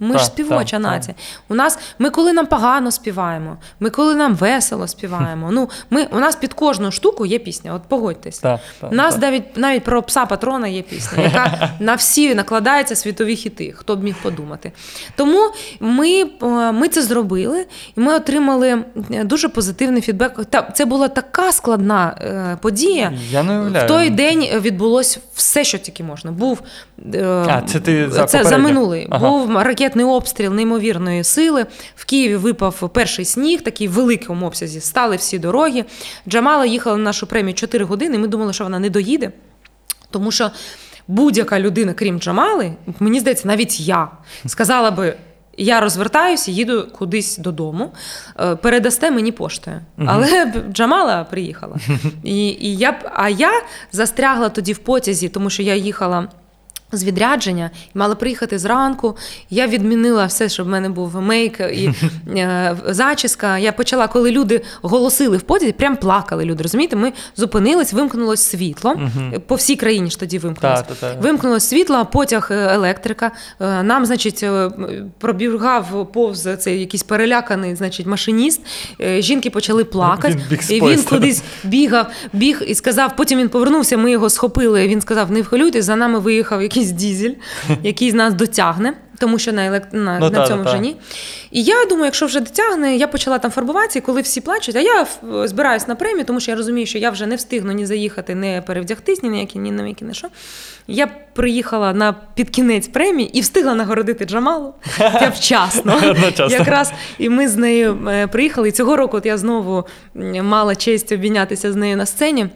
Ми 0.00 0.12
Так, 0.12 0.18
ж 0.18 0.26
співоча 0.26 0.76
так. 0.76 0.80
нація. 0.82 1.14
У 1.48 1.54
нас 1.54 1.78
ми 1.98 2.10
коли 2.10 2.32
нам 2.32 2.46
погано 2.46 2.90
співаємо, 2.90 3.56
ми 3.80 3.90
коли 3.90 4.14
нам 4.14 4.34
весело 4.34 4.86
співаємо. 4.86 5.48
Ну, 5.52 5.70
ми, 5.90 6.06
у 6.10 6.18
нас 6.18 6.36
під 6.36 6.54
кожну 6.54 6.90
штуку 6.90 7.26
є 7.26 7.38
пісня. 7.38 7.74
От 7.74 7.82
погодьтесь. 7.82 8.40
У 8.92 8.94
нас 8.94 9.18
навіть 9.18 9.56
навіть 9.56 9.84
про 9.84 10.02
пса 10.02 10.26
патрона 10.26 10.68
є 10.68 10.82
пісня, 10.82 11.22
яка 11.22 11.70
на 11.80 11.94
всі 11.94 12.34
накладається 12.34 12.96
світові 12.96 13.36
хіти. 13.40 13.74
Хто 13.76 13.96
б 13.96 14.04
міг 14.04 14.14
подумати? 14.22 14.72
Тому 15.16 15.38
ми, 15.80 16.24
е, 16.42 16.72
ми 16.72 16.88
це 16.88 17.02
зробили, 17.02 17.66
і 17.96 18.00
ми 18.00 18.14
отримали 18.14 18.84
е, 19.10 19.24
дуже 19.24 19.48
позитивний 19.48 20.02
фідбек. 20.02 20.44
Та 20.50 20.62
це 20.62 20.84
була 20.84 21.08
така 21.08 21.52
складна 21.52 22.16
е, 22.20 22.58
подія. 22.62 23.12
Я 23.30 23.42
не 23.42 23.60
уявляю. 23.60 23.84
В 23.84 23.88
той 23.88 24.10
день 24.10 24.48
відбулось 24.60 25.18
все, 25.34 25.64
що 25.64 25.78
тільки 25.78 26.02
можна. 26.02 26.32
Був 26.32 26.62
А, 27.46 27.62
це 27.66 27.80
ти 27.80 28.10
за 28.10 28.24
це 28.24 28.44
за 28.44 28.58
минулий. 28.58 29.06
Ага. 29.10 29.28
Був 29.28 29.56
ракетний 29.56 30.04
обстріл 30.04 30.52
неймовірної 30.52 31.24
сили. 31.24 31.66
В 31.96 32.04
Києві 32.04 32.36
випав 32.36 32.90
перший 32.94 33.24
сніг, 33.24 33.62
такий 33.62 33.88
в 33.88 33.92
великому 33.92 34.46
обсязі. 34.46 34.80
Стали 34.80 35.16
всі 35.16 35.38
дороги. 35.38 35.84
Джамала 36.28 36.66
їхала 36.66 36.96
на 36.96 37.02
нашу 37.02 37.26
премію 37.26 37.54
4 37.54 37.84
години. 37.84 38.18
Ми 38.18 38.28
думали, 38.28 38.52
що 38.52 38.64
вона 38.64 38.78
не 38.78 38.90
доїде, 38.90 39.30
тому 40.10 40.30
що 40.32 40.50
будь-яка 41.10 41.60
людина, 41.60 41.92
крім 41.94 42.20
Джамали, 42.20 42.72
мені 43.00 43.20
здається, 43.20 43.48
навіть 43.48 43.80
я 43.80 44.08
сказала 44.46 44.90
би. 44.90 45.16
Я 45.56 45.80
розвертаюся, 45.80 46.50
їду 46.50 46.88
кудись 46.98 47.38
додому, 47.38 47.92
е, 48.40 48.56
передасте 48.56 49.10
мені 49.10 49.32
поштою. 49.32 49.80
Але 50.06 50.52
Джамала 50.72 51.24
приїхала. 51.24 51.76
І, 52.24 52.48
і 52.48 52.76
я, 52.76 53.00
а 53.14 53.28
я 53.28 53.50
застрягла 53.92 54.48
тоді 54.48 54.72
в 54.72 54.78
потязі, 54.78 55.28
тому 55.28 55.50
що 55.50 55.62
я 55.62 55.74
їхала 55.74 56.28
з 56.92 57.04
відрядження 57.04 57.70
і 57.94 57.98
мала 57.98 58.14
приїхати 58.14 58.58
зранку. 58.58 59.16
Я 59.50 59.66
відмінила 59.66 60.26
все, 60.26 60.48
щоб 60.48 60.66
в 60.66 60.70
мене 60.70 60.88
був 60.88 61.20
мейк 61.20 61.60
і 61.60 61.90
е, 62.36 62.76
зачіска. 62.88 63.58
Я 63.58 63.72
почала, 63.72 64.08
коли 64.08 64.30
люди 64.30 64.62
голосили 64.82 65.36
в 65.36 65.42
потязі, 65.42 65.72
прям 65.72 65.96
плакали 65.96 66.44
люди. 66.44 66.62
Розумієте, 66.62 66.96
ми 66.96 67.12
зупинились, 67.36 67.92
вимкнулось 67.92 68.42
світло. 68.42 69.00
По 69.46 69.54
всій 69.54 69.76
країні 69.76 70.10
ж 70.10 70.20
тоді 70.20 70.38
вимкнулось. 70.38 70.80
Та, 70.80 70.94
та, 70.94 71.14
та. 71.14 71.20
Вимкнулось 71.20 71.68
світло, 71.68 72.06
потяг 72.12 72.48
е, 72.50 72.74
електрика. 72.74 73.30
Е, 73.60 73.82
Нам, 73.82 74.06
значить, 74.06 74.42
е, 74.42 74.70
пробігав 75.18 76.12
повз 76.12 76.48
цей 76.58 76.80
якийсь 76.80 77.02
переляканий, 77.02 77.74
значить, 77.74 78.06
машиніст. 78.06 78.60
Жінки 79.18 79.50
почали 79.50 79.84
плакати. 79.84 80.38
Він 80.50 80.76
і 80.76 80.80
він 80.80 81.02
кудись 81.02 81.42
бігав, 81.64 82.06
біг 82.32 82.62
і 82.66 82.74
сказав. 82.74 83.16
Потім 83.16 83.38
він 83.38 83.48
повернувся. 83.48 83.96
Ми 83.96 84.10
його 84.10 84.30
схопили. 84.30 84.88
Він 84.88 85.00
сказав: 85.00 85.30
не 85.30 85.42
вхилюйтесь, 85.42 85.84
за 85.84 85.96
нами 85.96 86.18
виїхав 86.18 86.62
якийсь 86.62 86.79
дізель, 86.88 87.34
який 87.82 88.10
з 88.10 88.14
нас 88.14 88.34
дотягне. 88.34 88.94
Тому 89.18 89.38
що 89.38 89.52
на, 89.52 89.66
елек... 89.66 89.82
на, 89.92 90.18
Ну, 90.18 90.30
на 90.30 90.38
та, 90.40 90.46
цьому 90.48 90.64
та, 90.64 90.68
вже 90.68 90.76
та. 90.76 90.82
ні. 90.82 90.96
І 91.50 91.62
я 91.62 91.84
думаю, 91.84 92.04
якщо 92.04 92.26
вже 92.26 92.40
дотягне, 92.40 92.96
я 92.96 93.06
почала 93.06 93.38
там 93.38 93.50
фарбуватися, 93.50 93.98
і 93.98 94.02
коли 94.02 94.20
всі 94.20 94.40
плачуть, 94.40 94.76
а 94.76 94.80
я 94.80 95.06
збираюсь 95.46 95.88
на 95.88 95.94
премію, 95.94 96.24
тому 96.24 96.40
що 96.40 96.50
я 96.50 96.56
розумію, 96.56 96.86
що 96.86 96.98
я 96.98 97.10
вже 97.10 97.26
не 97.26 97.36
встигну 97.36 97.72
ні 97.72 97.86
заїхати, 97.86 98.34
ні 98.34 98.62
перевдягтись, 98.66 99.22
ні 99.22 99.28
на 99.30 99.36
які, 99.36 99.58
ні 99.58 99.72
на 99.72 99.88
які, 99.88 100.04
ні 100.04 100.14
що. 100.14 100.28
Я 100.88 101.06
приїхала 101.32 101.92
на 101.92 102.14
під 102.34 102.50
кінець 102.50 102.88
премії 102.88 103.38
і 103.38 103.40
встигла 103.40 103.74
нагородити 103.74 104.24
Джамалу. 104.24 104.74
Я 104.98 105.32
вчасно. 105.34 106.00
Якраз 106.50 106.92
і 107.18 107.28
ми 107.28 107.48
з 107.48 107.56
нею 107.56 108.08
е, 108.08 108.26
приїхали. 108.26 108.68
І 108.68 108.72
цього 108.72 108.96
року 108.96 109.16
от 109.16 109.26
я 109.26 109.38
знову 109.38 109.84
мала 110.42 110.74
честь 110.76 111.12
обійнятися 111.12 111.72
з 111.72 111.76
нею 111.76 111.96
на 111.96 112.06
сцені. 112.06 112.46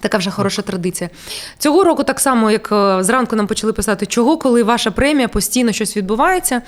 Така 0.00 0.18
вже 0.18 0.30
хороша 0.30 0.62
традиція. 0.62 1.10
Цього 1.58 1.84
року, 1.84 2.04
так 2.04 2.20
само, 2.20 2.50
як 2.50 2.68
е, 2.72 3.02
зранку 3.02 3.36
нам 3.36 3.46
почали 3.46 3.72
писати, 3.72 4.06
чого, 4.06 4.36
коли 4.38 4.62
ваша 4.62 4.90
премія 4.90 5.28
постійно 5.28 5.72
щось 5.72 5.96
відбувається. 5.96 6.62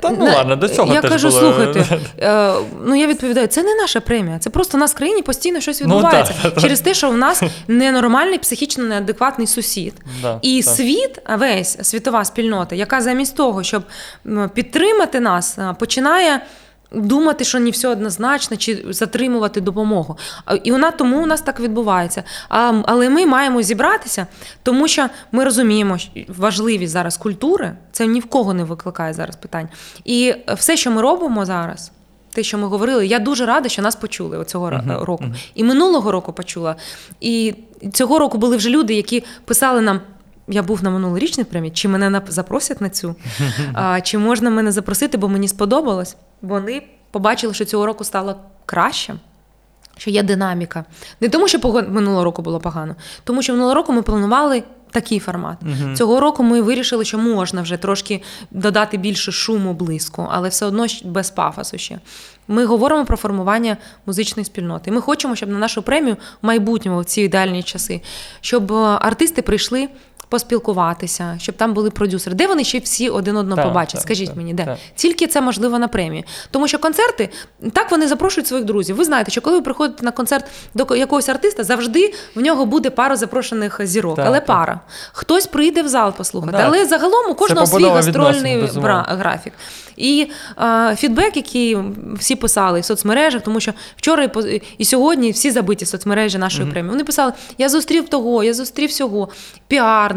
Та 0.00 0.10
ну 0.10 0.24
На- 0.24 0.34
ладно, 0.36 0.56
до 0.56 0.68
цього 0.68 0.94
Я 0.94 1.00
теж 1.00 1.10
кажу, 1.10 1.28
було. 1.28 1.40
слухайте, 1.40 1.86
е, 2.18 2.52
ну 2.84 2.94
я 2.94 3.06
відповідаю, 3.06 3.46
це 3.46 3.62
не 3.62 3.74
наша 3.74 4.00
премія, 4.00 4.38
це 4.38 4.50
просто 4.50 4.78
у 4.78 4.80
нас 4.80 4.92
в 4.92 4.94
країні 4.96 5.22
постійно 5.22 5.60
щось 5.60 5.80
Ну, 5.80 5.86
відбувається 5.96 6.34
так, 6.42 6.54
так. 6.54 6.62
через 6.62 6.80
те, 6.80 6.94
що 6.94 7.10
в 7.10 7.16
нас 7.16 7.42
ненормальний, 7.68 8.38
психічно 8.38 8.84
неадекватний 8.84 9.46
сусід. 9.46 9.94
Да, 10.22 10.38
І 10.42 10.62
так. 10.62 10.74
світ, 10.74 11.18
весь 11.38 11.78
світова 11.82 12.24
спільнота, 12.24 12.76
яка 12.76 13.00
замість 13.00 13.36
того, 13.36 13.62
щоб 13.62 13.82
підтримати 14.54 15.20
нас, 15.20 15.58
починає. 15.78 16.40
Думати, 16.94 17.44
що 17.44 17.58
не 17.58 17.70
все 17.70 17.88
однозначно, 17.88 18.56
чи 18.56 18.84
затримувати 18.88 19.60
допомогу. 19.60 20.18
І 20.64 20.72
вона 20.72 20.90
тому 20.90 21.22
у 21.22 21.26
нас 21.26 21.40
так 21.40 21.60
відбувається. 21.60 22.22
А, 22.48 22.82
але 22.84 23.08
ми 23.08 23.26
маємо 23.26 23.62
зібратися, 23.62 24.26
тому 24.62 24.88
що 24.88 25.08
ми 25.32 25.44
розуміємо 25.44 25.98
що 25.98 26.10
важливість 26.28 26.92
зараз 26.92 27.16
культури. 27.16 27.72
Це 27.92 28.06
ні 28.06 28.20
в 28.20 28.24
кого 28.24 28.54
не 28.54 28.64
викликає 28.64 29.12
зараз 29.12 29.36
питань. 29.36 29.68
І 30.04 30.34
все, 30.56 30.76
що 30.76 30.90
ми 30.90 31.02
робимо 31.02 31.44
зараз, 31.44 31.92
те, 32.32 32.42
що 32.42 32.58
ми 32.58 32.66
говорили, 32.66 33.06
я 33.06 33.18
дуже 33.18 33.46
рада, 33.46 33.68
що 33.68 33.82
нас 33.82 33.96
почули 33.96 34.44
цього 34.44 34.70
року. 34.86 35.24
І 35.54 35.64
минулого 35.64 36.12
року 36.12 36.32
почула. 36.32 36.76
І 37.20 37.54
цього 37.92 38.18
року 38.18 38.38
були 38.38 38.56
вже 38.56 38.70
люди, 38.70 38.94
які 38.94 39.24
писали 39.44 39.80
нам. 39.80 40.00
Я 40.48 40.62
був 40.62 40.84
на 40.84 40.90
минулорічній 40.90 41.44
премії, 41.44 41.70
чи 41.70 41.88
мене 41.88 42.22
запросять 42.28 42.80
на 42.80 42.88
цю, 42.88 43.14
а, 43.74 44.00
чи 44.00 44.18
можна 44.18 44.50
мене 44.50 44.72
запросити, 44.72 45.18
бо 45.18 45.28
мені 45.28 45.48
сподобалось. 45.48 46.16
Вони 46.42 46.82
побачили, 47.10 47.54
що 47.54 47.64
цього 47.64 47.86
року 47.86 48.04
стало 48.04 48.36
краще, 48.66 49.14
що 49.96 50.10
є 50.10 50.22
динаміка. 50.22 50.84
Не 51.20 51.28
тому, 51.28 51.48
що 51.48 51.84
минулого 51.88 52.24
року 52.24 52.42
було 52.42 52.60
погано, 52.60 52.96
тому 53.24 53.42
що 53.42 53.52
минулого 53.52 53.74
року 53.74 53.92
ми 53.92 54.02
планували 54.02 54.62
такий 54.90 55.18
формат. 55.18 55.58
Цього 55.94 56.20
року 56.20 56.42
ми 56.42 56.60
вирішили, 56.60 57.04
що 57.04 57.18
можна 57.18 57.62
вже 57.62 57.76
трошки 57.76 58.22
додати 58.50 58.96
більше 58.96 59.32
шуму, 59.32 59.72
блиску, 59.72 60.28
але 60.30 60.48
все 60.48 60.66
одно 60.66 60.86
без 61.04 61.30
пафосу 61.30 61.78
ще. 61.78 61.98
Ми 62.48 62.64
говоримо 62.64 63.04
про 63.04 63.16
формування 63.16 63.76
музичної 64.06 64.44
спільноти. 64.44 64.90
Ми 64.90 65.00
хочемо, 65.00 65.36
щоб 65.36 65.48
на 65.48 65.58
нашу 65.58 65.82
премію 65.82 66.16
в 66.42 66.46
майбутньому, 66.46 67.00
в 67.00 67.04
ці 67.04 67.22
ідеальні 67.22 67.62
часи, 67.62 68.00
щоб 68.40 68.72
е, 68.72 68.74
артисти 69.00 69.42
прийшли. 69.42 69.88
Поспілкуватися, 70.38 71.36
щоб 71.40 71.54
там 71.56 71.74
були 71.74 71.90
продюсери. 71.90 72.36
Де 72.36 72.46
вони 72.46 72.64
ще 72.64 72.78
всі 72.78 73.08
один 73.08 73.36
одного 73.36 73.62
побачать? 73.62 73.92
так, 73.94 74.02
Скажіть 74.02 74.28
так, 74.28 74.36
мені, 74.36 74.54
де? 74.54 74.64
так. 74.64 74.78
Тільки 74.96 75.26
це 75.26 75.40
можливо 75.40 75.78
на 75.78 75.88
премії. 75.88 76.24
Тому 76.50 76.68
що 76.68 76.78
концерти 76.78 77.28
так 77.72 77.90
вони 77.90 78.08
запрошують 78.08 78.46
своїх 78.46 78.66
друзів. 78.66 78.96
Ви 78.96 79.04
знаєте, 79.04 79.30
що 79.30 79.40
коли 79.40 79.56
ви 79.56 79.62
приходите 79.62 80.04
на 80.04 80.10
концерт 80.10 80.44
до 80.74 80.96
якогось 80.96 81.28
артиста, 81.28 81.64
завжди 81.64 82.14
в 82.34 82.40
нього 82.40 82.66
буде 82.66 82.90
пара 82.90 83.16
запрошених 83.16 83.80
зірок, 83.86 84.16
Так, 84.16 84.26
але 84.26 84.38
так. 84.38 84.46
пара. 84.46 84.80
Хтось 85.12 85.46
прийде 85.46 85.82
в 85.82 85.88
зал 85.88 86.12
послухати, 86.12 86.52
Так. 86.56 86.66
але 86.66 86.86
загалом 86.86 87.30
у 87.30 87.34
кожного 87.34 87.66
свій 87.66 87.84
гастрольний 87.84 88.68
бра- 88.76 89.06
графік. 89.08 89.52
І 89.96 90.30
е, 90.62 90.96
фідбек, 90.96 91.36
який 91.36 91.78
всі 92.18 92.36
писали 92.36 92.80
в 92.80 92.84
соцмережах, 92.84 93.42
тому 93.42 93.60
що 93.60 93.72
вчора 93.96 94.24
і 94.24 94.32
по- 94.32 94.42
і 94.78 94.84
сьогодні 94.84 95.30
всі 95.30 95.50
забиті 95.50 95.86
соцмережі 95.86 96.38
нашої 96.38 96.70
премії. 96.70 96.90
Вони 96.90 97.04
писали: 97.04 97.32
я 97.58 97.68
зустрів 97.68 98.08
того, 98.08 98.44
я 98.44 98.54
зустрів 98.54 98.92
сього, 98.92 99.28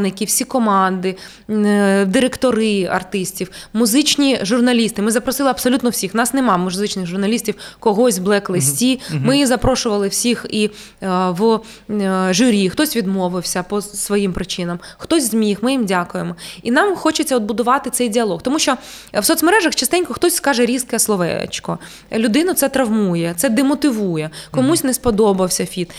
піарники, 0.07 0.25
всі 0.25 0.43
команди, 0.43 1.15
е, 1.49 2.05
директори 2.05 2.85
артистів, 2.85 3.49
музичні 3.73 4.39
журналісти. 4.41 5.01
Ми 5.01 5.11
запросили 5.11 5.49
абсолютно 5.49 5.89
всіх. 5.89 6.15
Нас 6.15 6.33
нема 6.33 6.57
музичних 6.57 7.05
журналістів, 7.05 7.55
когось 7.79 8.19
в 8.19 8.23
блек-листі. 8.23 8.99
Ми 9.11 9.45
запрошували 9.47 10.07
всіх 10.07 10.45
і 10.49 10.65
е, 10.65 10.69
в 11.29 11.59
е, 11.89 12.33
журі. 12.33 12.69
Хтось 12.69 12.95
відмовився 12.95 13.63
по 13.63 13.81
своїм 13.81 14.33
причинам, 14.33 14.79
хтось 14.97 15.31
зміг. 15.31 15.57
Ми 15.61 15.71
їм 15.71 15.85
дякуємо. 15.85 16.35
І 16.63 16.71
нам 16.71 16.95
хочеться 16.95 17.35
от 17.35 17.43
будувати 17.43 17.89
цей 17.89 18.09
діалог, 18.09 18.41
тому 18.41 18.59
що 18.59 18.77
в 19.13 19.25
соцмережах 19.25 19.75
частенько 19.75 20.13
хтось 20.13 20.35
скаже 20.35 20.65
різке 20.65 20.99
словечко. 20.99 21.79
Людину 22.11 22.53
це 22.53 22.69
травмує, 22.69 23.33
це 23.37 23.49
демотивує, 23.49 24.29
комусь 24.51 24.83
не 24.83 24.93
сподобався 24.93 25.65
фіт. 25.65 25.91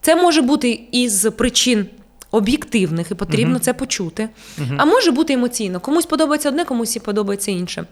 Це 0.00 0.16
може 0.16 0.42
бути 0.42 0.80
із 0.92 1.28
причин. 1.36 1.86
Об'єктивних 2.30 3.10
і 3.10 3.14
потрібно 3.14 3.58
це 3.58 3.72
почути. 3.74 4.28
А 4.76 4.84
може 4.84 5.10
бути 5.10 5.32
емоційно. 5.32 5.80
Комусь 5.80 6.06
подобається 6.06 6.48
одне, 6.48 6.64
комусь 6.64 6.96
і 6.96 7.00
подобається 7.00 7.50
інше. 7.50 7.84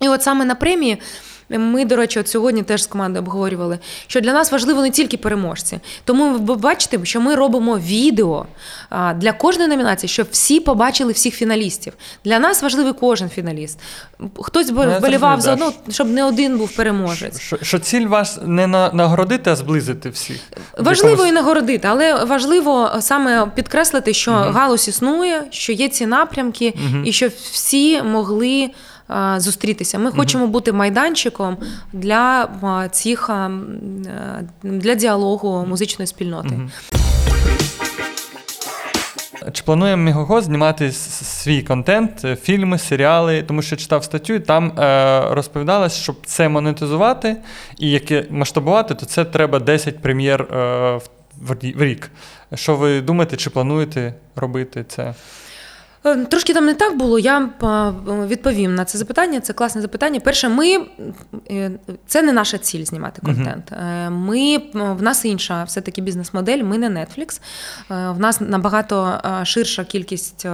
І 0.00 0.08
от 0.08 0.22
саме 0.22 0.44
на 0.44 0.54
премії 0.54 0.98
Ми, 1.58 1.84
до 1.84 1.96
речі, 1.96 2.20
от 2.20 2.28
сьогодні 2.28 2.62
теж 2.62 2.82
з 2.82 2.86
командою 2.86 3.22
обговорювали, 3.24 3.78
що 4.06 4.20
для 4.20 4.32
нас 4.32 4.52
важливо 4.52 4.82
не 4.82 4.90
тільки 4.90 5.16
переможці. 5.16 5.80
Тому 6.04 6.30
ви 6.38 6.54
бачите, 6.54 6.98
що 7.02 7.20
ми 7.20 7.34
робимо 7.34 7.78
відео 7.78 8.46
для 9.16 9.32
кожної 9.32 9.68
номінації, 9.68 10.08
щоб 10.10 10.26
всі 10.30 10.60
побачили 10.60 11.12
всіх 11.12 11.34
фіналістів. 11.34 11.92
Для 12.24 12.38
нас 12.38 12.62
важливий 12.62 12.92
кожен 12.92 13.28
фіналіст. 13.28 13.78
Хтось 14.40 14.68
Ну, 14.70 14.98
вболівав 14.98 15.40
за 15.40 15.52
одну, 15.52 15.72
щоб 15.90 16.10
не 16.10 16.24
один 16.24 16.58
був 16.58 16.76
переможець. 16.76 17.40
Що, 17.40 17.58
що 17.62 17.78
ціль 17.78 18.06
вас 18.06 18.38
не 18.44 18.66
на, 18.66 18.90
нагородити, 18.92 19.50
а 19.50 19.56
зблизити 19.56 20.08
всіх. 20.08 20.40
Важливо 20.78 21.26
і 21.26 21.32
нагородити, 21.32 21.88
але 21.88 22.24
важливо 22.24 22.90
саме 23.00 23.46
підкреслити, 23.54 24.14
що 24.14 24.32
галузь 24.32 24.88
існує, 24.88 25.44
що 25.50 25.72
є 25.72 25.88
ці 25.88 26.06
напрямки, 26.06 26.74
і 27.04 27.12
що 27.12 27.28
всі 27.52 28.02
могли. 28.02 28.70
Зустрітися. 29.36 29.98
Ми 29.98 30.10
хочемо 30.10 30.46
бути 30.46 30.72
майданчиком 30.72 31.56
для 31.92 32.48
цих 32.92 33.30
для 34.62 34.94
діалогу 34.94 35.66
музичної 35.68 36.06
спільноти. 36.06 36.60
Чи 39.52 39.62
планує 39.62 39.96
Мігого 39.96 40.40
знімати 40.40 40.92
свій 40.92 41.62
контент, 41.62 42.24
е, 42.24 42.36
фільми, 42.36 42.78
серіали? 42.78 43.42
Тому 43.42 43.62
що 43.62 43.76
читав 43.76 44.04
статтю, 44.04 44.34
і 44.34 44.40
там 44.40 44.72
е, 44.78 45.20
розповідалось, 45.34 45.96
щоб 45.96 46.16
це 46.26 46.48
монетизувати 46.48 47.36
і 47.78 47.90
яке 47.90 48.24
масштабувати, 48.30 48.94
то 48.94 49.06
це 49.06 49.24
треба 49.24 49.58
10 49.58 49.98
прем'єр 49.98 50.42
е, 50.42 51.00
в 51.40 51.82
рік. 51.82 52.10
Що 52.54 52.76
ви 52.76 53.00
думаєте, 53.00 53.36
чи 53.36 53.50
плануєте 53.50 54.14
робити 54.36 54.84
це? 54.88 55.14
Е, 56.04 56.16
Трошки 56.16 56.54
там 56.54 56.66
не 56.66 56.74
так 56.74 56.96
було. 56.96 57.18
Я 57.18 57.40
е, 57.40 57.92
відповім 58.26 58.74
на 58.74 58.84
це 58.84 58.98
запитання. 58.98 59.40
Це 59.40 59.52
класне 59.52 59.80
запитання. 59.82 60.20
Перше, 60.20 60.48
ми 60.48 60.86
е, 61.50 61.70
це 62.06 62.22
не 62.22 62.32
наша 62.32 62.58
ціль 62.58 62.84
знімати 62.84 63.22
контент. 63.24 63.72
Ми 64.10 64.62
в 64.74 65.02
нас 65.02 65.24
інша 65.24 65.64
все-таки 65.64 66.00
бізнес-модель. 66.00 66.62
Ми 66.62 66.78
не 66.78 66.88
Netflix. 66.88 67.40
В 67.88 68.18
нас 68.18 68.40
набагато 68.40 69.20
ширша 69.44 69.84
кількість 69.84 70.46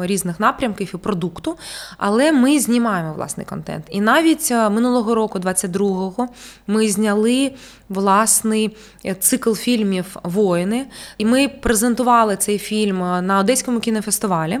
різних 0.00 0.40
напрямків 0.40 0.90
і 0.94 0.96
продукту, 0.96 1.56
але 1.98 2.32
ми 2.32 2.60
знімаємо 2.60 3.14
власний 3.14 3.46
контент. 3.46 3.84
І 3.90 4.00
навіть 4.00 4.50
минулого 4.50 5.14
року, 5.14 5.38
22-го, 5.38 6.28
ми 6.66 6.88
зняли 6.88 7.52
власний 7.88 8.76
цикл 9.20 9.52
фільмів 9.52 10.16
Воїни. 10.22 10.86
І 11.18 11.24
ми 11.24 11.48
презентували 11.48 12.36
цей 12.36 12.58
фільм 12.58 12.98
на 12.98 13.38
Одеському 13.38 13.80
кінофестивалі. 13.80 14.60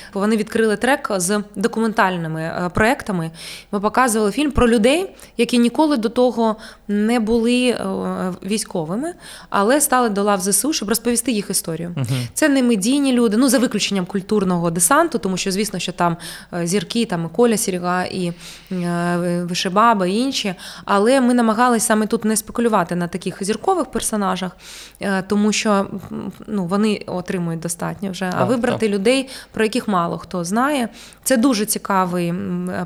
Вони 0.13 0.37
відкрили 0.37 0.75
трек 0.75 1.11
з 1.17 1.43
документальними 1.55 2.41
е, 2.41 2.69
проектами. 2.73 3.31
Ми 3.71 3.79
показували 3.79 4.31
фільм 4.31 4.51
про 4.51 4.69
людей, 4.69 5.09
які 5.37 5.57
ніколи 5.57 5.97
до 5.97 6.09
того 6.09 6.55
не 6.87 7.19
були 7.19 7.69
е, 7.69 7.85
військовими, 8.43 9.13
але 9.49 9.81
стали 9.81 10.09
до 10.09 10.23
лав 10.23 10.41
ЗСУ, 10.41 10.73
щоб 10.73 10.89
розповісти 10.89 11.31
їх 11.31 11.49
історію. 11.49 11.95
Це 12.33 12.49
не 12.49 12.63
медійні 12.63 13.13
люди, 13.13 13.37
ну 13.37 13.49
за 13.49 13.59
виключенням 13.59 14.05
культурного 14.05 14.71
десанту, 14.71 15.17
тому 15.17 15.37
що 15.37 15.51
звісно, 15.51 15.79
що 15.79 15.91
там 15.91 16.17
е, 16.53 16.67
зірки, 16.67 17.05
там 17.05 17.25
і 17.25 17.35
Коля 17.35 17.57
Сірга, 17.57 18.03
і 18.03 18.33
Вишебаба, 19.41 20.07
і 20.07 20.15
інші. 20.15 20.55
Але 20.85 21.21
ми 21.21 21.33
намагалися 21.33 21.85
саме 21.85 22.07
тут 22.07 22.25
не 22.25 22.35
спекулювати 22.35 22.95
на 22.95 23.07
таких 23.07 23.43
зіркових 23.43 23.85
персонажах, 23.85 24.51
тому 25.27 25.51
що 25.51 25.87
ну, 26.47 26.65
вони 26.65 27.03
отримують 27.07 27.59
достатньо 27.59 28.11
вже. 28.11 28.25
А 28.25 28.31
Так, 28.31 28.49
вибрати 28.49 28.89
людей, 28.89 29.29
про 29.51 29.63
яких 29.63 29.87
мало 29.87 30.00
хто 30.17 30.43
знає. 30.43 30.89
Це 31.23 31.37
дуже 31.37 31.65
цікавий 31.65 32.33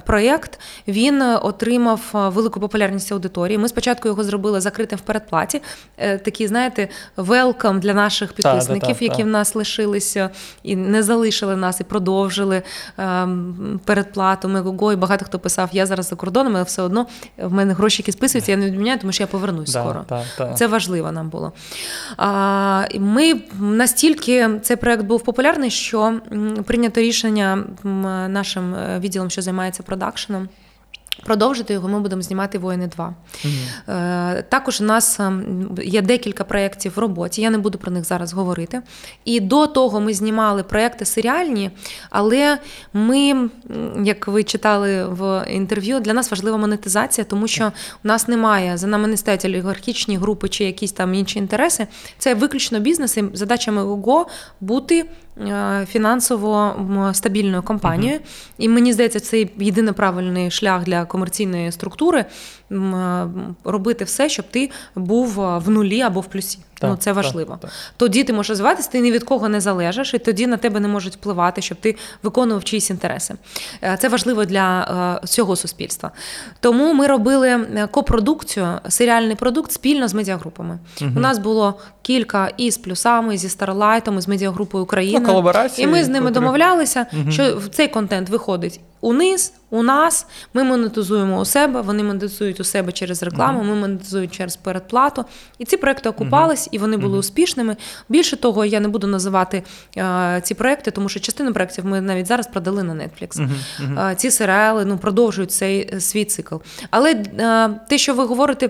проєкт. 0.05 0.59
Він 0.87 1.21
е, 1.21 1.37
отримав 1.37 2.01
е, 2.15 2.29
велику 2.29 2.59
популярність 2.59 3.11
аудиторії. 3.11 3.57
Ми 3.57 3.67
спочатку 3.67 4.07
його 4.07 4.23
зробили 4.23 4.61
закритим 4.61 4.97
в 4.97 5.01
передплаті. 5.01 5.61
Е, 5.97 6.17
Такі, 6.17 6.47
знаєте, 6.47 6.87
велкам 7.17 7.79
для 7.79 7.93
наших 7.93 8.33
та, 8.33 8.35
підписників, 8.35 8.97
та. 8.99 9.05
які 9.05 9.23
в 9.23 9.27
нас 9.27 9.55
лишилися 9.55 10.29
і 10.63 10.75
не 10.75 11.03
залишили 11.03 11.55
нас, 11.55 11.79
і 11.81 11.83
продовжили 11.83 12.61
ем, 12.97 13.79
передплату. 13.85 14.49
Мегого, 14.49 14.93
і 14.93 14.95
багато 14.95 15.25
хто 15.25 15.39
писав, 15.39 15.69
я 15.71 15.85
зараз 15.85 16.07
за 16.07 16.15
кордоном, 16.15 16.55
але 16.55 16.63
все 16.63 16.81
одно 16.81 17.05
в 17.37 17.53
мене 17.53 17.73
гроші, 17.73 18.01
які 18.01 18.11
списуються, 18.11 18.51
я 18.51 18.57
не 18.57 18.65
відміняю, 18.65 18.99
тому 18.99 19.11
що 19.11 19.23
я 19.23 19.27
повернусь 19.27 19.73
Да, 19.73 19.81
скоро. 19.81 20.05
та, 20.09 20.23
та. 20.37 20.53
Це 20.53 20.67
важливо 20.67 21.11
нам 21.11 21.29
було. 21.29 21.53
Ми 22.99 23.41
настільки 23.59 24.49
цей 24.61 24.77
проект 24.77 25.03
був 25.03 25.23
популярний, 25.23 25.69
що 25.69 26.19
прийнято 26.65 27.01
рішення 27.05 27.63
нашим 28.29 28.75
е, 28.75 28.99
відділом, 28.99 29.29
що 29.29 29.41
займається 29.41 29.83
продакшеном. 29.83 30.49
Продовжити 31.23 31.73
його 31.73 31.89
ми 31.89 31.99
будемо 31.99 32.21
знімати 32.21 32.57
Воїни 32.57 32.87
2. 32.87 33.15
Е, 33.89 34.41
Також 34.49 34.81
у 34.81 34.83
нас 34.83 35.19
ем, 35.19 35.69
є 35.83 36.01
декілька 36.01 36.43
проєктів 36.43 36.93
в 36.95 36.99
роботі. 36.99 37.41
Я 37.41 37.49
не 37.49 37.57
буду 37.57 37.77
про 37.77 37.91
них 37.91 38.05
зараз 38.05 38.33
говорити. 38.33 38.81
І 39.25 39.39
до 39.39 39.67
того 39.67 40.01
ми 40.01 40.13
знімали 40.13 40.63
проєкти 40.63 41.05
серіальні, 41.05 41.71
але 42.09 42.57
ми, 42.93 43.49
як 44.03 44.27
ви 44.27 44.43
читали 44.43 45.05
в 45.05 45.45
інтерв'ю, 45.49 45.99
для 45.99 46.13
нас 46.13 46.31
важлива 46.31 46.57
монетизація, 46.57 47.25
тому 47.25 47.47
що 47.47 47.71
у 48.03 48.07
нас 48.07 48.27
немає 48.27 48.77
за 48.77 48.87
нами 48.87 49.07
не 49.07 49.17
стоять 49.17 49.45
олігархічні 49.45 50.17
групи 50.17 50.49
чи 50.49 50.63
якісь 50.63 50.91
там 50.91 51.13
інші 51.13 51.39
інтереси. 51.39 51.87
Це 52.17 52.33
виключно 52.33 52.79
бізнес. 52.79 53.17
І 53.17 53.23
задача 53.33 53.71
МГО 53.71 54.27
бути 54.61 55.05
фінансово 55.87 56.75
стабільною 57.13 57.63
компанією. 57.63 58.19
І 58.57 58.69
мені 58.69 58.93
здається, 58.93 59.19
це 59.19 59.45
єдиний 59.57 59.93
правильний 59.93 60.51
шлях 60.51 60.83
для 60.83 61.05
комерційної 61.05 61.71
структури 61.71 62.19
е, 62.19 62.25
робити 63.63 64.05
все, 64.05 64.29
щоб 64.29 64.45
ти 64.51 64.71
був 64.95 65.41
е, 65.41 65.57
в 65.57 65.69
нулі 65.69 66.01
або 66.01 66.19
в 66.19 66.25
плюсі. 66.25 66.59
Так, 66.79 66.89
ну, 66.89 66.97
це 66.97 67.13
важливо. 67.13 67.57
так. 67.61 67.71
Тоді 67.97 68.23
ти 68.23 68.33
можеш 68.33 68.49
розвиватися, 68.49 68.89
ти 68.91 68.99
ні 68.99 69.11
від 69.11 69.23
кого 69.23 69.49
не 69.49 69.61
залежиш, 69.61 70.13
і 70.13 70.17
тоді 70.19 70.47
на 70.47 70.57
тебе 70.57 70.79
не 70.79 70.87
можуть 70.87 71.13
впливати, 71.13 71.61
щоб 71.61 71.77
ти 71.77 71.95
виконував 72.23 72.63
чиїсь 72.63 72.89
інтереси. 72.89 73.35
Е, 73.83 73.97
Це 74.01 74.09
важливо 74.09 74.45
для 74.45 74.81
е, 75.21 75.25
всього 75.25 75.55
суспільства. 75.55 76.11
Тому 76.59 76.93
ми 76.93 77.07
робили 77.07 77.49
е, 77.49 77.87
копродукцію, 77.91 78.67
серіальний 78.89 79.35
продукт 79.35 79.71
спільно 79.71 80.07
з 80.07 80.13
медіагрупами. 80.13 80.79
У 81.01 81.19
нас 81.19 81.37
було 81.37 81.79
кілька 82.01 82.51
і 82.57 82.71
з 82.71 82.77
плюсами, 82.77 83.35
і 83.35 83.37
зі 83.37 83.49
Старлайтом, 83.49 84.17
і 84.17 84.21
з 84.21 84.27
медіагрупою 84.27 84.83
України. 84.83 85.19
Ну, 85.19 85.25
колаборації, 85.25 85.87
І 85.87 85.91
ми 85.91 86.03
з 86.03 86.09
ними 86.09 86.31
домовлялися, 86.31 87.05
що 87.29 87.57
в 87.57 87.67
цей 87.67 87.87
контент 87.87 88.29
виходить 88.29 88.79
униз, 89.01 89.53
у 89.69 89.83
нас. 89.83 90.27
Ми 90.53 90.63
монетизуємо 90.63 91.39
у 91.39 91.45
себе, 91.45 91.81
вони 91.81 92.03
монетизують 92.03 92.59
у 92.59 92.63
себе 92.63 92.91
через 92.91 93.23
рекламу, 93.23 93.63
ми 93.63 93.75
монетизуємо 93.75 94.31
через 94.31 94.55
передплату. 94.55 95.25
І 95.57 95.65
ці 95.65 95.77
проекти 95.77 96.09
окупались, 96.09 96.69
і 96.71 96.77
вони 96.77 96.97
були 96.97 97.17
успішними. 97.17 97.75
Більше 98.09 98.37
того, 98.37 98.65
я 98.65 98.79
не 98.79 98.87
буду 98.87 99.07
називати 99.07 99.63
е, 99.97 100.41
ці 100.43 100.53
проекти, 100.53 100.91
тому 100.91 101.09
що 101.09 101.19
частину 101.19 101.53
проєктів 101.53 101.85
ми 101.85 102.01
навіть 102.01 102.27
зараз 102.27 102.47
продали 102.47 102.83
на 102.83 102.93
Netflix. 102.93 103.49
Е, 104.11 104.15
ці 104.15 104.31
серіали 104.31 104.85
ну, 104.85 104.97
продовжують 104.97 105.51
цей 105.51 105.89
е, 105.93 105.99
свій 105.99 106.25
цикл. 106.25 106.55
Але 106.89 107.11
е, 107.11 107.69
те, 107.89 107.97
що 107.97 108.13
ви 108.13 108.25
говорите. 108.25 108.69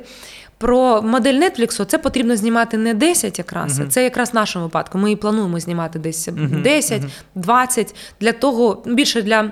Про 0.58 1.02
модель 1.02 1.34
Netflix, 1.34 1.86
це 1.86 1.98
потрібно 1.98 2.36
знімати 2.36 2.78
не 2.78 2.94
10 2.94 3.38
якраз, 3.40 3.82
це 3.90 4.04
якраз 4.04 4.32
в 4.32 4.36
нашому 4.36 4.66
випадку. 4.66 4.98
Ми 4.98 5.12
і 5.12 5.16
плануємо 5.16 5.60
знімати 5.60 6.00
десь 6.00 6.30
10, 6.64 7.02
20, 7.36 7.96
для 8.22 8.32
того, 8.32 8.84
більше 8.86 9.22
для, 9.22 9.52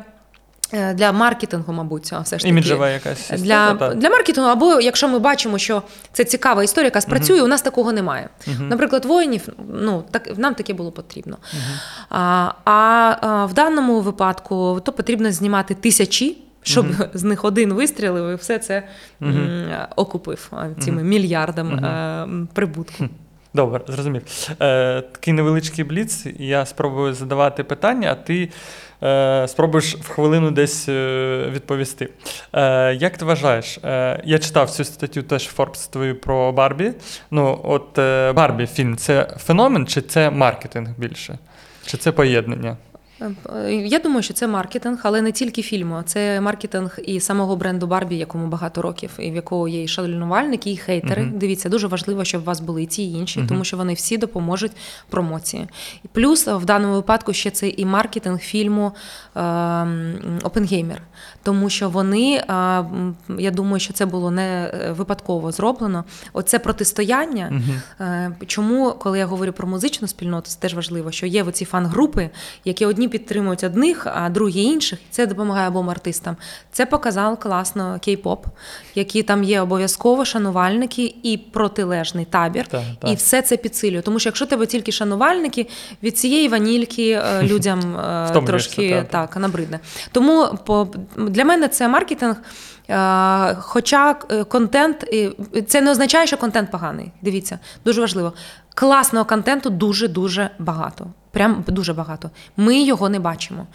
для 0.93 1.11
маркетингу, 1.11 1.73
мабуть, 1.73 2.03
все 2.05 2.23
ж 2.23 2.31
таки. 2.31 2.47
Іміджева 2.49 2.89
якась 2.89 3.29
Для, 3.29 3.73
та. 3.73 3.93
для 3.93 4.09
маркетингу, 4.09 4.49
або 4.49 4.81
якщо 4.81 5.07
ми 5.07 5.19
бачимо, 5.19 5.57
що 5.57 5.83
це 6.13 6.23
цікава 6.23 6.63
історія, 6.63 6.87
яка 6.87 7.01
спрацює, 7.01 7.41
у 7.41 7.47
нас 7.47 7.61
такого 7.61 7.91
немає. 7.93 8.29
Наприклад, 8.59 9.05
воїнів, 9.05 9.47
ну 9.73 10.03
так 10.11 10.37
нам 10.37 10.55
таке 10.55 10.73
було 10.73 10.91
потрібно. 10.91 11.37
А, 12.09 12.51
а, 12.65 12.71
а 13.21 13.45
в 13.45 13.53
даному 13.53 14.01
випадку 14.01 14.81
то 14.85 14.91
потрібно 14.91 15.31
знімати 15.31 15.73
тисячі. 15.75 16.37
Щоб 16.65 16.85
з 17.13 17.23
них 17.23 17.45
один 17.45 17.73
вистрілив 17.73 18.29
і 18.31 18.35
все 18.35 18.59
це 18.59 18.83
м, 19.21 19.65
окупив 19.95 20.47
а, 20.51 20.65
цими 20.81 21.03
мільярдами 21.03 21.73
е, 21.83 21.87
м, 22.23 22.49
прибутку. 22.53 23.03
Добре, 23.55 23.81
зрозумів. 23.87 24.21
Е, 24.61 25.01
такий 25.01 25.33
невеличкий 25.33 25.83
бліц. 25.83 26.25
Я 26.39 26.65
спробую 26.65 27.13
задавати 27.13 27.63
питання, 27.63 28.11
а 28.11 28.15
ти 28.15 28.49
е, 29.03 29.47
спробуєш 29.47 29.95
в 29.95 30.09
хвилину 30.09 30.51
десь 30.51 30.89
е, 30.89 31.49
відповісти. 31.51 32.09
Е, 32.53 32.93
як 32.93 33.17
ти 33.17 33.25
вважаєш? 33.25 33.79
Е, 33.83 34.21
я 34.25 34.39
читав 34.39 34.69
цю 34.69 34.83
статтю 34.83 35.23
теж 35.23 35.49
Forbes 35.57 35.91
твою 35.91 36.19
про 36.19 36.51
Барбі. 36.51 36.91
Ну, 37.31 37.61
от 37.63 37.97
е, 37.97 38.31
Барбі 38.33 38.65
фільм 38.67 38.97
це 38.97 39.27
феномен, 39.37 39.87
чи 39.87 40.01
це 40.01 40.29
маркетинг 40.29 40.89
більше? 40.97 41.37
Чи 41.85 41.97
це 41.97 42.11
поєднання? 42.11 42.77
Е, 43.55 43.73
Я 43.73 43.99
думаю, 43.99 44.23
що 44.23 44.33
це 44.33 44.47
маркетинг, 44.47 44.99
але 45.03 45.21
не 45.21 45.31
тільки 45.31 45.61
фільму. 45.61 46.01
Це 46.05 46.41
маркетинг 46.41 46.99
і 47.05 47.19
самого 47.19 47.55
бренду 47.55 47.87
Барбі, 47.87 48.15
якому 48.15 48.47
багато 48.47 48.81
років, 48.81 49.09
і 49.19 49.31
в 49.31 49.35
якого 49.35 49.67
є 49.67 49.83
і 49.83 49.87
шанувальники, 49.87 50.71
і 50.71 50.77
хейтери. 50.77 51.21
Мгм. 51.23 51.39
Дивіться, 51.39 51.69
дуже 51.69 51.87
важливо, 51.87 52.23
щоб 52.23 52.41
у 52.41 52.45
вас 52.45 52.59
були 52.59 52.83
і 52.83 52.85
ті, 52.85 53.03
і 53.03 53.13
інші, 53.13 53.39
Мгм. 53.39 53.47
тому 53.47 53.63
що 53.63 53.77
вони 53.77 53.93
всі 53.93 54.17
допоможуть 54.17 54.71
промоції. 55.09 55.67
Плюс 56.11 56.47
е, 56.47 56.55
в 56.55 56.65
даному 56.65 56.93
випадку 56.93 57.33
ще 57.33 57.51
це 57.51 57.69
і 57.69 57.85
маркетинг 57.85 58.39
фільму 58.39 58.91
ем, 59.35 60.13
Опенгеймер, 60.43 61.01
тому 61.43 61.69
що 61.69 61.89
вони, 61.89 62.35
е, 62.35 62.43
я 63.37 63.51
думаю, 63.51 63.79
що 63.79 63.93
це 63.93 64.05
було 64.05 64.31
не 64.31 64.71
випадково 64.97 65.51
зроблено. 65.51 66.03
Оце 66.33 66.59
протистояння. 66.59 67.47
Мгм. 67.51 67.81
Е, 68.01 68.31
Чому, 68.47 68.91
коли 68.99 69.19
я 69.19 69.25
говорю 69.25 69.51
про 69.53 69.67
музичну 69.67 70.07
спільноту, 70.07 70.47
це 70.49 70.59
теж 70.59 70.73
важливо, 70.73 71.11
що 71.11 71.25
є 71.25 71.43
оці 71.43 71.65
фан-групи, 71.65 72.29
які 72.65 72.85
одні 72.85 73.07
підтримують 73.13 73.63
одних, 73.63 74.07
а 74.15 74.29
другі 74.29 74.63
інших. 74.63 74.99
Це 75.09 75.27
допомагає 75.27 75.67
обом 75.67 75.89
артистам. 75.89 76.37
Це 76.71 76.85
показав 76.85 77.39
класно 77.39 77.99
кей-поп, 78.07 78.37
які 78.95 79.23
там 79.23 79.43
є 79.43 79.61
обов'язково 79.61 80.25
шанувальники 80.25 81.15
і 81.23 81.37
протилежний 81.37 82.25
табір. 82.25 82.67
Так, 82.67 82.81
так. 82.99 83.11
І 83.11 83.15
все 83.15 83.41
це 83.41 83.57
підсилює. 83.57 84.01
Тому 84.01 84.19
що 84.19 84.29
якщо 84.29 84.45
тебе 84.45 84.65
тільки 84.65 84.91
шанувальники, 84.91 85.67
від 86.03 86.17
цієї 86.17 86.47
ванільки 86.47 87.09
е, 87.09 87.43
людям 87.43 87.97
е, 87.97 88.41
трошки 88.45 89.05
так, 89.09 89.37
набридне. 89.37 89.79
Тому 90.11 90.47
для 91.17 91.45
мене 91.45 91.67
це 91.67 91.87
маркетинг. 91.87 92.35
Е, 92.89 93.55
Хоча 93.55 94.13
контент, 94.47 95.05
це 95.67 95.81
не 95.81 95.91
означає, 95.91 96.27
що 96.27 96.37
контент 96.37 96.71
поганий. 96.71 97.11
Дивіться, 97.21 97.59
дуже 97.85 98.01
важливо. 98.01 98.33
Класного 98.75 99.25
контенту 99.25 99.69
дуже 99.69 100.07
дуже 100.07 100.49
багато. 100.59 101.07
Прям 101.33 101.63
дуже 101.67 101.93
багато. 101.93 102.29
Ми 102.57 102.81
його 102.81 103.09
не 103.09 103.19
бачимо. 103.19 103.67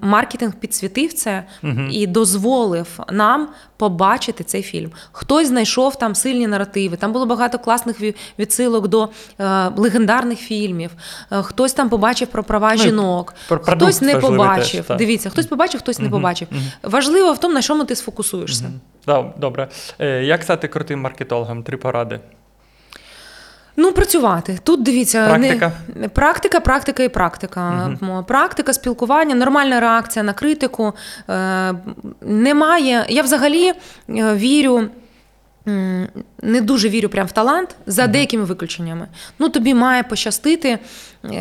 Маркетинг 0.00 0.54
підсвітив 0.54 1.12
це 1.12 1.44
і 1.90 2.06
дозволив 2.06 2.86
нам 3.12 3.48
побачити 3.76 4.44
цей 4.44 4.62
фільм. 4.62 4.90
Хтось 5.12 5.48
знайшов 5.48 5.98
там 5.98 6.14
сильні 6.14 6.46
наративи. 6.46 6.96
Там 6.96 7.12
було 7.12 7.26
багато 7.26 7.58
класних 7.58 8.00
ві- 8.00 8.14
відсилок 8.38 8.88
до 8.88 9.08
е, 9.40 9.68
легендарних 9.76 10.38
фільмів. 10.38 10.90
Е, 11.32 11.42
хтось 11.42 11.72
там 11.72 11.88
побачив 11.88 12.28
про 12.28 12.44
права 12.44 12.72
Ну, 12.76 12.82
жінок, 12.82 13.34
про 13.48 13.58
хтось 13.58 14.00
не 14.00 14.16
побачив. 14.16 14.84
теж. 14.84 14.96
Дивіться, 14.98 15.30
хтось 15.30 15.46
побачив, 15.46 15.80
хтось 15.80 15.98
не 15.98 16.08
побачив. 16.10 16.48
Важливо 16.82 17.32
в 17.32 17.38
тому, 17.38 17.54
на 17.54 17.62
чому 17.62 17.84
ти 17.84 17.96
сфокусуєшся. 17.96 18.70
Да, 19.06 19.32
Добре. 19.38 19.68
Е, 19.98 20.24
Як 20.24 20.42
стати 20.42 20.68
крутим 20.68 21.00
маркетологом? 21.00 21.62
Три 21.62 21.76
поради. 21.76 22.20
Ну, 23.76 23.92
працювати. 23.92 24.58
Тут 24.62 24.82
дивіться, 24.82 25.26
Практика? 25.26 25.72
Не, 25.94 26.08
практика, 26.08 26.60
практика 26.60 27.02
і 27.02 27.08
практика. 27.08 27.90
Угу. 28.02 28.24
Практика, 28.24 28.72
спілкування, 28.72 29.34
нормальна 29.34 29.80
реакція 29.80 30.22
на 30.22 30.32
критику. 30.32 30.92
Е, 31.28 31.74
немає. 32.20 33.06
Я 33.08 33.22
взагалі 33.22 33.68
е, 33.68 33.74
вірю. 34.34 34.88
Не 36.42 36.60
дуже 36.60 36.88
вірю 36.88 37.08
прям 37.08 37.26
в 37.26 37.32
талант 37.32 37.76
за 37.86 38.06
деякими 38.06 38.44
виключеннями. 38.44 39.06
Ну, 39.38 39.48
тобі 39.48 39.74
має 39.74 40.02
пощастити, 40.02 40.78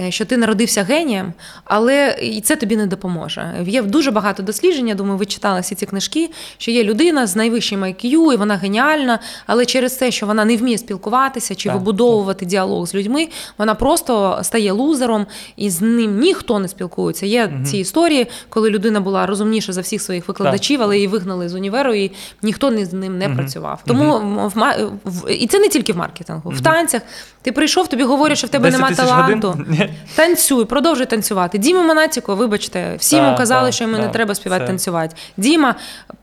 що 0.09 0.25
ти 0.25 0.37
народився 0.37 0.83
генієм, 0.83 1.33
але 1.65 2.17
і 2.21 2.41
це 2.41 2.55
тобі 2.55 2.77
не 2.77 2.87
допоможе. 2.87 3.53
Є 3.65 3.81
дуже 3.81 4.11
багато 4.11 4.43
досліджень, 4.43 4.87
я 4.87 4.95
думаю, 4.95 5.17
ви 5.17 5.25
читали 5.25 5.61
всі 5.61 5.75
ці 5.75 5.85
книжки, 5.85 6.29
що 6.57 6.71
є 6.71 6.83
людина 6.83 7.27
з 7.27 7.35
найвищим 7.35 7.83
IQ, 7.83 8.33
і 8.33 8.37
вона 8.37 8.55
геніальна, 8.55 9.19
але 9.47 9.65
через 9.65 9.93
те, 9.93 10.11
що 10.11 10.25
вона 10.25 10.45
не 10.45 10.57
вміє 10.57 10.77
спілкуватися 10.77 11.55
чи 11.55 11.69
Так, 11.69 11.77
вибудовувати 11.77 12.45
діалог 12.45 12.87
з 12.87 12.95
людьми, 12.95 13.27
вона 13.57 13.75
просто 13.75 14.39
стає 14.43 14.71
лузером, 14.71 15.25
і 15.55 15.69
з 15.69 15.81
ним 15.81 16.19
ніхто 16.19 16.59
не 16.59 16.67
спілкується. 16.67 17.25
Є 17.25 17.51
ці 17.65 17.77
історії, 17.77 18.27
коли 18.49 18.69
людина 18.69 18.99
була 19.01 19.25
розумніша 19.25 19.73
за 19.73 19.81
всіх 19.81 20.01
своїх 20.01 20.27
викладачів, 20.27 20.81
але 20.81 20.95
її 20.95 21.07
вигнали 21.07 21.49
з 21.49 21.53
універу, 21.53 21.93
і 21.93 22.11
ніхто 22.41 22.71
ні 22.71 22.85
з 22.85 22.93
ним 22.93 23.17
не 23.17 23.29
працював. 23.29 23.81
Тому 23.85 24.17
в, 24.49 24.57
ма- 24.57 24.75
в, 25.05 25.31
і 25.31 25.47
це 25.47 25.59
не 25.59 25.67
тільки 25.69 25.93
в 25.93 25.97
маркетингу, 25.97 26.49
в 26.49 26.61
танцях. 26.61 27.01
Ти 27.43 27.51
прийшов, 27.51 27.87
тобі 27.87 28.03
говорять, 28.03 28.37
що 28.37 28.47
в 28.47 28.49
тебе 28.49 28.65
10 28.71 28.79
немає 28.79 28.95
таланту. 28.95 29.47
годин? 29.47 29.70
Танцюй, 30.15 30.65
продовжуй 30.65 31.05
танцювати. 31.05 31.57
Діма 31.57 31.81
Монатіко, 31.83 32.35
вибачте, 32.35 32.95
всі 32.95 33.15
йому 33.15 33.37
казали, 33.37 33.71
що 33.71 33.83
йому 33.83 33.97
не 33.97 34.07
треба 34.09 34.35
співати 34.35 34.65
танцювати. 34.65 35.15
Діма 35.37 35.75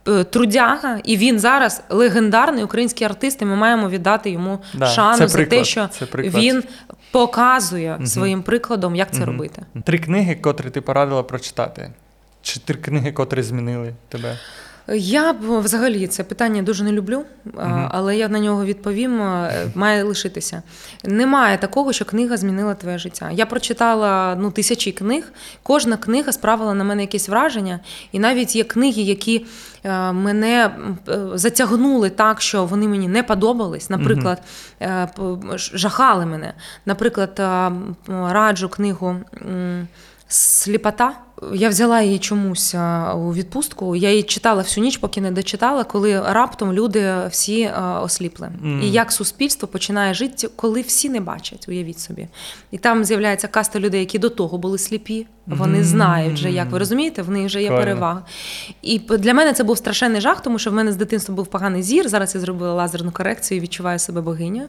е, 0.09 0.25
трудяга, 0.25 0.99
і 1.05 1.17
він 1.17 1.39
зараз 1.39 1.83
легендарний 1.91 2.65
український 2.65 3.07
артист, 3.07 3.43
і 3.43 3.45
ми 3.45 3.57
маємо 3.57 3.89
віддати 3.89 4.31
йому 4.31 4.59
шану 4.95 5.29
за 5.29 5.45
те, 5.45 5.65
що 5.65 5.89
він 6.41 6.65
показує 7.11 7.99
своїм 8.07 8.43
прикладом, 8.43 8.97
як 8.97 9.11
це 9.13 9.25
робити. 9.25 9.63
Три 9.85 9.99
книги, 9.99 10.35
котрі 10.35 10.71
ти 10.71 10.81
порадила 10.81 11.23
прочитати. 11.23 11.91
Чи 12.43 12.61
три 12.61 12.75
книги, 12.75 13.13
котрі 13.13 13.43
змінили 13.43 13.95
тебе? 14.09 14.37
Я 14.95 15.33
б 15.33 15.39
взагалі 15.61 16.07
це 16.07 16.25
питання 16.25 16.63
дуже 16.63 16.85
не 16.85 16.93
люблю, 16.93 17.25
але 17.91 18.17
я 18.17 18.29
на 18.29 18.39
нього 18.41 18.65
відповім. 18.65 19.23
е, 19.23 19.67
Має 19.75 20.03
лишитися. 20.03 20.63
Немає 21.05 21.59
такого, 21.59 21.93
що 21.93 22.05
книга 22.05 22.37
змінила 22.37 22.75
твоє 22.75 22.99
життя. 22.99 23.31
Я 23.31 23.47
прочитала 23.47 24.37
ну 24.41 24.51
тисячі 24.51 24.93
книг. 24.93 25.33
Кожна 25.63 25.97
книга 25.97 26.33
справила 26.33 26.75
на 26.75 26.85
мене 26.85 27.03
якесь 27.03 27.29
враження, 27.29 27.81
і 28.13 28.19
навіть 28.19 28.57
є 28.57 28.65
книги, 28.65 29.03
які 29.03 29.47
е, 29.85 30.13
мене 30.13 30.71
е, 31.09 31.19
затягнули 31.35 32.11
так, 32.11 32.41
що 32.41 32.65
вони 32.65 32.89
мені 32.89 33.09
не 33.09 33.23
подобались. 33.23 33.91
Наприклад, 33.91 34.43
е, 34.83 35.09
жахали 35.57 36.27
мене. 36.27 36.55
Наприклад, 36.87 37.41
е, 37.41 37.71
раджу 38.09 38.69
книгу. 38.69 39.17
Сліпота. 40.29 41.13
Я 41.55 41.69
взяла 41.69 42.01
її 42.03 42.19
чомусь 42.19 42.75
у 43.17 43.33
відпустку. 43.35 43.97
Я 43.97 44.11
її 44.11 44.23
читала 44.23 44.63
всю 44.63 44.85
ніч, 44.85 44.97
поки 44.97 45.21
не 45.21 45.31
дочитала, 45.31 45.85
коли 45.85 46.21
раптом 46.21 46.73
люди 46.73 47.15
всі 47.31 47.65
а, 47.65 48.01
осліпли. 48.01 48.49
Мгм. 48.61 48.83
І 48.83 48.91
як 48.91 49.13
суспільство 49.13 49.69
починає 49.69 50.15
жити, 50.15 50.49
коли 50.57 50.81
всі 50.81 51.09
не 51.09 51.21
бачать, 51.21 51.69
уявіть 51.69 52.01
собі. 52.01 52.29
І 52.71 52.79
там 52.79 53.05
з'являється 53.05 53.49
каста 53.49 53.81
людей, 53.81 54.01
які 54.01 54.19
до 54.19 54.29
того 54.31 54.59
були 54.59 54.79
сліпі. 54.79 55.27
Вони 55.47 55.79
Мгм. 55.79 55.85
знають 55.85 56.35
вже, 56.35 56.51
як 56.51 56.71
ви 56.71 56.79
розумієте, 56.79 57.23
в 57.23 57.31
них 57.31 57.47
вже 57.47 57.63
є 57.63 57.67
Правильно. 57.69 57.87
перевага. 57.87 58.23
І 58.83 58.99
для 58.99 59.35
мене 59.35 59.53
це 59.53 59.65
був 59.65 59.79
страшенний 59.79 60.21
жах, 60.21 60.41
тому 60.43 60.59
що 60.59 60.71
в 60.71 60.75
мене 60.75 60.93
з 60.93 60.97
дитинства 60.97 61.35
був 61.35 61.47
поганий 61.47 61.83
зір. 61.83 62.09
Зараз 62.09 62.35
я 62.35 62.41
зробила 62.41 62.75
лазерну 62.75 63.11
корекцію 63.13 63.59
і 63.59 63.61
відчуваю 63.61 63.99
себе 63.99 64.21
богинею. 64.21 64.67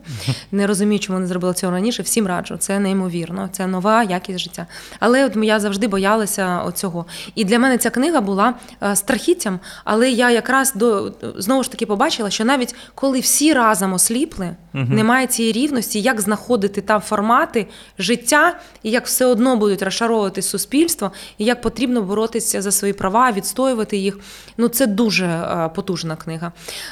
Не 0.52 0.68
розумію, 0.68 1.00
чому 1.00 1.20
не 1.20 1.28
зробила 1.28 1.54
цього 1.54 1.72
раніше. 1.74 2.04
Всім 2.04 2.28
раджу. 2.28 2.58
Це 2.58 2.80
неймовірно, 2.80 3.50
це 3.52 3.68
нова 3.68 4.04
якість 4.04 4.40
життя. 4.40 4.68
Але 5.00 5.26
от 5.26 5.36
я 5.36 5.60
завжди 5.60 5.88
боялася 5.88 6.59
оцього. 6.64 7.06
І 7.36 7.46
для 7.46 7.60
мене 7.60 7.78
ця 7.78 7.90
книга 7.90 8.22
була 8.22 8.54
е, 8.84 8.96
страхіттям. 8.96 9.60
Але 9.84 10.10
я 10.12 10.32
якраз 10.32 10.74
до 10.76 11.12
знову 11.38 11.64
ж 11.64 11.72
таки 11.72 11.86
побачила, 11.86 12.30
що 12.30 12.46
навіть 12.46 12.76
коли 12.96 13.20
всі 13.20 13.54
разом 13.54 13.94
осліпли, 13.94 14.56
Мгм. 14.74 14.96
немає 14.96 15.28
цієї 15.28 15.54
рівності, 15.54 16.02
як 16.02 16.22
знаходити 16.22 16.82
там 16.82 17.02
формати 17.02 17.68
життя, 18.00 18.60
і 18.84 18.92
як 18.92 19.06
все 19.06 19.26
одно 19.26 19.56
будуть 19.56 19.82
розшаровувати 19.82 20.42
суспільство, 20.42 21.12
і 21.38 21.46
як 21.46 21.62
потрібно 21.62 22.02
боротися 22.02 22.62
за 22.62 22.72
свої 22.72 22.94
права, 22.94 23.32
відстоювати 23.32 23.98
їх. 23.98 24.20
Ну 24.58 24.68
це 24.68 24.88
дуже 24.88 25.26
е, 25.26 25.70
потужна 25.76 26.16
книга. 26.16 26.52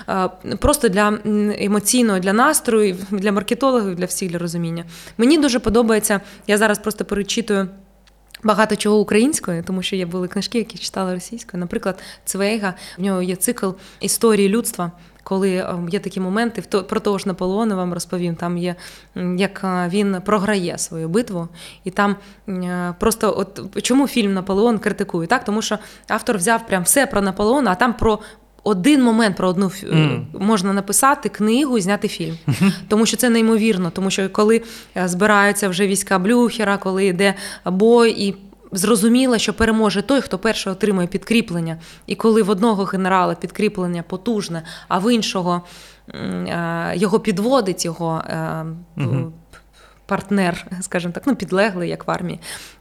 Е, 0.09 0.29
Просто 0.59 0.89
для 0.89 1.17
емоційного, 1.59 2.19
для 2.19 2.33
настрою, 2.33 2.97
для 3.11 3.31
маркетологів, 3.31 3.95
для 3.95 4.05
всіх 4.05 4.31
для 4.31 4.37
розуміння. 4.37 4.85
Мені 5.17 5.37
дуже 5.37 5.59
подобається. 5.59 6.21
Я 6.47 6.57
зараз 6.57 6.79
просто 6.79 7.05
перечитую. 7.05 7.67
Багато 8.43 8.75
чого 8.75 8.99
українською, 8.99 9.63
тому 9.63 9.81
що 9.81 9.95
є 9.95 10.05
були 10.05 10.27
книжки, 10.27 10.57
які 10.57 10.77
читала 10.77 11.13
російською. 11.13 11.61
Наприклад, 11.61 11.99
Цвейга, 12.25 12.73
в 12.97 13.01
нього 13.01 13.21
є 13.21 13.35
цикл 13.35 13.69
історії 13.99 14.49
людства. 14.49 14.91
Коли 15.23 15.57
ем, 15.57 15.89
є 15.89 15.99
такі 15.99 16.19
моменти, 16.19 16.83
про 16.83 16.99
того 16.99 17.17
ж 17.17 17.27
Наполеона 17.27 17.75
вам 17.75 17.93
розповім, 17.93 18.35
там 18.35 18.57
є 18.57 18.75
як 19.37 19.61
е, 19.63 19.89
він 19.93 20.21
програє 20.25 20.77
свою 20.77 21.09
битву, 21.09 21.47
і 21.83 21.91
там 21.91 22.15
е, 22.49 22.95
просто 22.99 23.33
от 23.37 23.83
чому 23.83 24.07
фільм 24.07 24.33
Наполеон 24.33 24.79
критикує? 24.79 25.27
Так, 25.27 25.43
тому 25.43 25.61
що 25.61 25.77
автор 26.07 26.37
взяв 26.37 26.67
прям 26.67 26.83
все 26.83 27.05
про 27.05 27.21
Наполеона, 27.21 27.71
а 27.71 27.75
там 27.75 27.93
про. 27.93 28.19
Один 28.67 29.03
момент 29.03 29.37
про 29.37 29.49
одну 29.49 29.71
Мгм. 29.91 30.27
можна 30.33 30.73
написати 30.73 31.29
книгу 31.29 31.77
і 31.77 31.81
зняти 31.81 32.07
фільм, 32.07 32.37
тому 32.87 33.05
що 33.05 33.17
це 33.17 33.29
неймовірно. 33.29 33.89
Тому 33.91 34.11
що 34.11 34.29
коли 34.29 34.61
е, 34.97 35.07
збираються 35.07 35.69
вже 35.69 35.87
війська 35.87 36.19
Блюхера, 36.19 36.77
коли 36.77 37.05
йде 37.05 37.33
бой, 37.65 38.27
і 38.27 38.35
зрозуміло, 38.71 39.37
що 39.37 39.53
переможе 39.53 40.01
той, 40.01 40.21
хто 40.21 40.37
перший 40.37 40.73
отримує 40.73 41.07
підкріплення. 41.07 41.77
І 42.07 42.15
коли 42.15 42.43
в 42.43 42.49
одного 42.49 42.83
генерала 42.83 43.35
підкріплення 43.35 44.03
потужне, 44.03 44.63
а 44.87 44.99
в 44.99 45.13
іншого 45.13 45.61
е, 46.09 46.93
його 46.95 47.19
підводить 47.19 47.85
його 47.85 48.23
партнер, 50.05 50.67
скажімо 50.81 51.13
так, 51.13 51.23
ну 51.27 51.35
підлеглий, 51.35 51.89
як 51.89 52.07
в 52.07 52.11
армії. 52.11 52.39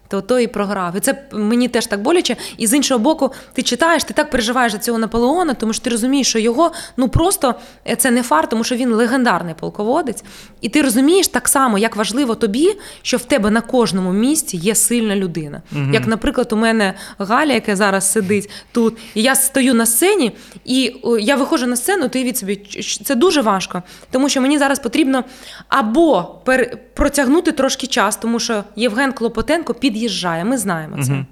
То 0.09 0.21
той 0.21 0.45
і 0.45 0.47
програв. 0.47 0.97
І 0.97 1.01
це 1.01 1.29
мені 1.33 1.69
теж 1.69 1.87
так 1.87 2.03
боляче. 2.03 2.37
І 2.57 2.67
з 2.67 2.75
іншого 2.75 3.01
боку, 3.01 3.33
ти 3.53 3.63
читаєш, 3.63 4.05
ти 4.05 4.15
так 4.15 4.31
переживаєш 4.31 4.73
за 4.73 4.79
цього 4.79 4.99
Наполеона, 4.99 5.55
тому 5.55 5.73
що 5.73 5.85
ти 5.85 5.91
розумієш, 5.91 6.29
що 6.29 6.39
його 6.39 6.73
ну 6.97 7.09
просто 7.09 7.55
е, 7.89 7.97
це 7.97 8.11
не 8.11 8.23
фар, 8.23 8.49
тому 8.49 8.65
що 8.65 8.77
він 8.77 8.93
легендарний 8.93 9.55
полководець. 9.61 10.25
І 10.61 10.69
ти 10.69 10.83
розумієш 10.83 11.29
так 11.29 11.49
само, 11.49 11.79
як 11.79 11.97
важливо 11.97 12.35
тобі, 12.35 12.77
що 13.03 13.17
в 13.17 13.25
тебе 13.25 13.51
на 13.51 13.61
кожному 13.61 14.13
місці 14.13 14.57
є 14.57 14.75
сильна 14.75 15.17
людина. 15.17 15.63
Мгм. 15.71 15.95
Як, 15.95 16.07
наприклад, 16.07 16.53
у 16.53 16.57
мене 16.57 16.95
Галя, 17.19 17.53
яка 17.53 17.77
зараз 17.77 18.13
сидить 18.13 18.51
тут, 18.73 18.99
і 19.15 19.23
я 19.23 19.35
стою 19.35 19.75
на 19.75 19.87
сцені, 19.87 20.37
і 20.65 20.97
о, 21.03 21.19
я 21.19 21.37
виходжу 21.37 21.67
на 21.67 21.77
сцену, 21.77 22.09
ти 22.09 22.25
від 22.25 22.39
собі 22.39 22.57
це 23.05 23.15
дуже 23.15 23.41
важко, 23.41 23.83
тому 24.11 24.29
що 24.29 24.41
мені 24.41 24.59
зараз 24.59 24.79
потрібно 24.79 25.25
або 25.69 26.41
пер, 26.45 26.79
протягнути 26.97 27.53
трошки 27.53 27.87
час, 27.87 28.17
тому 28.17 28.41
що 28.41 28.65
Євген 28.77 29.13
Клопотенко 29.13 29.75
під'їжджає. 29.75 30.45
Ми 30.45 30.59
знаємо 30.59 31.05
це. 31.05 31.13
Мгм. 31.13 31.27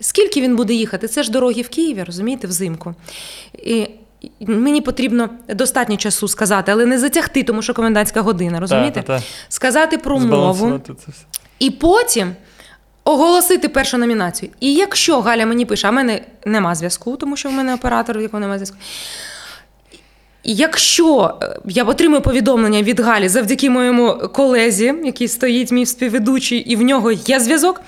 Скільки 0.00 0.40
він 0.40 0.56
буде 0.56 0.74
їхати? 0.74 1.08
Це 1.08 1.22
ж 1.22 1.30
дороги 1.30 1.62
в 1.62 1.68
Києві, 1.68 2.02
розумієте, 2.02 2.46
взимку. 2.46 2.94
І 3.52 3.86
мені 4.40 4.80
потрібно 4.80 5.30
достатньо 5.48 5.96
часу 5.96 6.28
сказати, 6.28 6.72
але 6.72 6.86
не 6.86 6.98
затягти, 6.98 7.42
тому 7.42 7.62
що 7.62 7.74
комендантська 7.74 8.20
година, 8.20 8.60
розумієте? 8.60 9.02
Та, 9.02 9.06
та, 9.06 9.18
та. 9.18 9.24
Сказати 9.48 9.98
про 9.98 10.18
мову. 10.18 10.80
Це 10.86 10.92
все. 10.92 11.24
І 11.58 11.70
потім 11.70 12.32
оголосити 13.04 13.68
першу 13.68 13.98
номінацію. 13.98 14.52
І 14.60 14.74
якщо 14.74 15.20
Галя 15.20 15.46
мені 15.46 15.64
пише, 15.64 15.88
а 15.88 15.90
в 15.90 15.94
мене 15.94 16.20
нема 16.44 16.74
зв'язку, 16.74 17.16
тому 17.16 17.36
що 17.36 17.48
в 17.48 17.52
мене 17.52 17.74
оператор, 17.74 18.18
в 18.18 18.22
якого 18.22 18.40
немає 18.40 18.58
зв'язку. 18.58 18.76
Якщо 20.44 21.34
е, 21.42 21.56
я 21.64 21.84
отримую 21.84 22.22
повідомлення 22.22 22.82
від 22.82 23.00
Галі 23.00 23.28
завдяки 23.28 23.70
моєму 23.70 24.14
колезі, 24.32 24.94
який 25.04 25.28
стоїть 25.28 25.72
мій 25.72 25.86
співведучий, 25.86 26.58
і 26.58 26.76
в 26.76 26.82
нього 26.82 27.12
є 27.12 27.40
зв'язок, 27.40 27.80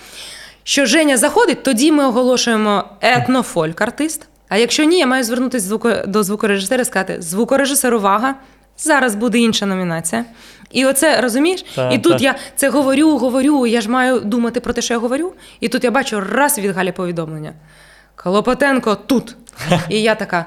що 0.65 0.87
Женя 0.87 1.17
заходить, 1.17 1.63
тоді 1.63 1.93
ми 1.93 2.07
оголошуємо 2.07 2.85
етнофольк-артист. 3.01 4.21
А 4.49 4.57
якщо 4.57 4.85
ні, 4.85 4.99
я 4.99 5.07
маю 5.07 5.25
звернутися 5.25 5.79
до 6.07 6.23
звукорежисера 6.23 6.83
і 6.83 6.85
сказати: 6.85 7.17
звукорежисер, 7.21 7.95
увага, 7.95 8.35
зараз 8.79 9.15
буде 9.15 9.39
інша 9.39 9.67
номінація. 9.67 10.25
І 10.71 10.87
оце 10.87 11.21
розумієш? 11.21 11.65
Так, 11.75 11.95
і 11.95 11.99
тут 11.99 12.13
так. 12.13 12.23
я 12.23 12.35
це 12.57 12.69
говорю, 12.71 13.19
говорю, 13.19 13.67
я 13.67 13.81
ж 13.81 13.91
маю 13.91 14.21
думати 14.21 14.61
про 14.61 14.73
те, 14.73 14.83
що 14.83 14.95
я 14.95 14.99
говорю. 15.01 15.33
І 15.61 15.69
тут 15.69 15.85
я 15.85 15.91
бачу 15.91 16.21
раз 16.21 16.59
від 16.59 16.71
Галі 16.71 16.93
повідомлення. 16.93 17.53
Клопотенко 18.15 18.95
тут. 18.95 19.37
І 19.89 20.03
я 20.03 20.15
така. 20.15 20.47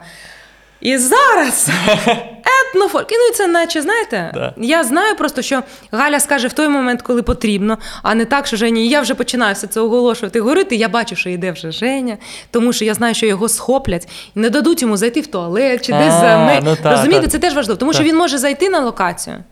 І 0.81 0.97
зараз 0.97 1.69
етнофольк. 2.69 3.11
І 3.11 3.15
ну 3.15 3.23
і 3.31 3.33
це 3.33 3.47
наче, 3.47 3.81
знаєте, 3.81 4.31
Да. 4.33 4.53
я 4.57 4.83
знаю 4.83 5.15
просто, 5.15 5.41
що 5.41 5.63
Галя 5.91 6.19
скаже 6.19 6.47
в 6.47 6.53
той 6.53 6.67
момент, 6.67 7.01
коли 7.01 7.21
потрібно, 7.23 7.77
а 8.03 8.15
не 8.15 8.25
так, 8.25 8.47
що 8.47 8.57
Жені, 8.57 8.87
я 8.87 9.01
вже 9.01 9.15
починаю 9.15 9.55
все 9.55 9.67
це 9.67 9.79
оголошувати, 9.81 10.39
говорити. 10.39 10.75
Я 10.75 10.89
бачу, 10.89 11.15
що 11.15 11.29
йде 11.29 11.51
вже 11.51 11.71
Женя, 11.71 12.17
тому 12.51 12.73
що 12.73 12.85
я 12.85 12.93
знаю, 12.93 13.15
що 13.15 13.25
його 13.25 13.49
схоплять 13.49 14.07
і 14.35 14.39
не 14.39 14.49
дадуть 14.49 14.81
йому 14.81 14.97
зайти 14.97 15.21
в 15.21 15.27
туалет 15.27 15.85
чи 15.85 15.91
десь 15.93 16.13
за 16.13 16.61
ну 16.63 16.77
Розумієте, 16.83 17.27
це 17.27 17.37
теж 17.39 17.53
важливо, 17.53 17.77
тому 17.77 17.93
що 17.93 18.03
він 18.03 18.17
може 18.17 18.37
зайти 18.37 18.69
на 18.69 18.79
локацію. 18.79 19.43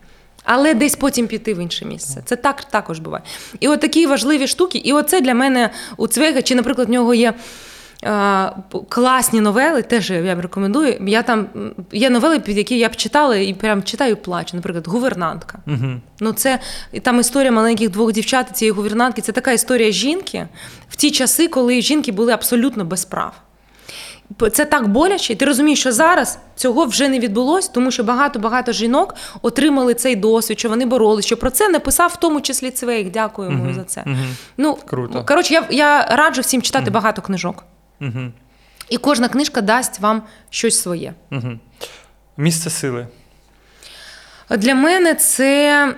Але 0.43 0.73
десь 0.73 0.95
потім 0.95 1.27
піти 1.27 1.53
в 1.53 1.59
інше 1.59 1.85
місце. 1.85 2.21
Це 2.25 2.35
так 2.35 2.63
також 2.63 2.99
буває. 2.99 3.23
І 3.59 3.67
от 3.67 3.79
такі 3.79 4.05
важливі 4.07 4.47
штуки. 4.47 4.77
І 4.77 4.93
оце 4.93 5.21
для 5.21 5.33
мене 5.33 5.69
у 5.97 6.07
Цвега, 6.07 6.41
чи, 6.41 6.55
наприклад, 6.55 6.87
в 6.87 6.91
нього 6.91 7.13
є 7.13 7.33
класні 8.89 9.41
новели, 9.41 9.81
теж 9.81 10.09
я 10.11 10.21
вам 10.23 10.39
рекомендую. 10.41 10.97
Я 11.07 11.23
там 11.23 11.47
є 11.91 12.09
новели, 12.09 12.39
під 12.39 12.57
які 12.57 12.77
я 12.77 12.89
б 12.89 12.95
читала 12.95 13.35
і 13.35 13.53
прям 13.53 13.83
читаю 13.83 14.11
і 14.11 14.15
плачу. 14.15 14.49
Наприклад, 14.57 14.87
гувернантка. 14.87 15.59
Мгм. 15.65 16.01
Ну, 16.19 16.33
це 16.33 16.59
там 17.01 17.19
історія 17.19 17.51
маленьких 17.51 17.89
двох 17.89 18.11
дівчат 18.11 18.57
цієї 18.57 18.71
гувернантки. 18.71 19.21
Це 19.21 19.31
така 19.31 19.51
історія 19.51 19.91
жінки 19.91 20.47
в 20.89 20.95
ті 20.95 21.11
часи, 21.11 21.47
коли 21.47 21.81
жінки 21.81 22.11
були 22.11 22.33
абсолютно 22.33 22.85
без 22.85 23.05
прав. 23.05 23.33
Це 24.53 24.65
так 24.65 24.87
боляче, 24.87 25.33
і 25.33 25.35
ти 25.35 25.45
розумієш, 25.45 25.79
що 25.79 25.91
зараз 25.91 26.39
цього 26.55 26.85
вже 26.85 27.09
не 27.09 27.19
відбулось, 27.19 27.67
тому 27.67 27.91
що 27.91 28.03
багато-багато 28.03 28.71
жінок 28.71 29.15
отримали 29.41 29.93
цей 29.93 30.15
досвід, 30.15 30.59
що 30.59 30.69
вони 30.69 30.85
боролись, 30.85 31.25
що 31.25 31.37
про 31.37 31.49
це 31.49 31.69
написав 31.69 32.11
в 32.13 32.15
тому 32.15 32.41
числі 32.41 32.71
Цвейк. 32.71 33.15
Йому 33.37 33.49
Мгм. 33.49 33.73
за 33.73 33.83
це. 33.83 34.03
Мгм. 34.05 34.35
Ну, 34.57 34.77
Круто. 34.85 35.25
коротше, 35.27 35.53
я, 35.53 35.63
я 35.69 36.05
раджу 36.05 36.41
всім 36.41 36.61
читати 36.61 36.91
багато 36.91 37.21
книжок. 37.21 37.63
Мгм. 37.99 38.33
І 38.89 38.97
кожна 38.97 39.27
книжка 39.29 39.61
дасть 39.61 39.99
вам 39.99 40.23
щось 40.49 40.81
своє. 40.81 41.13
Мгм. 41.29 41.59
Місце 42.37 42.69
сили. 42.69 43.07
Для 44.49 44.75
мене 44.75 45.15
це. 45.15 45.95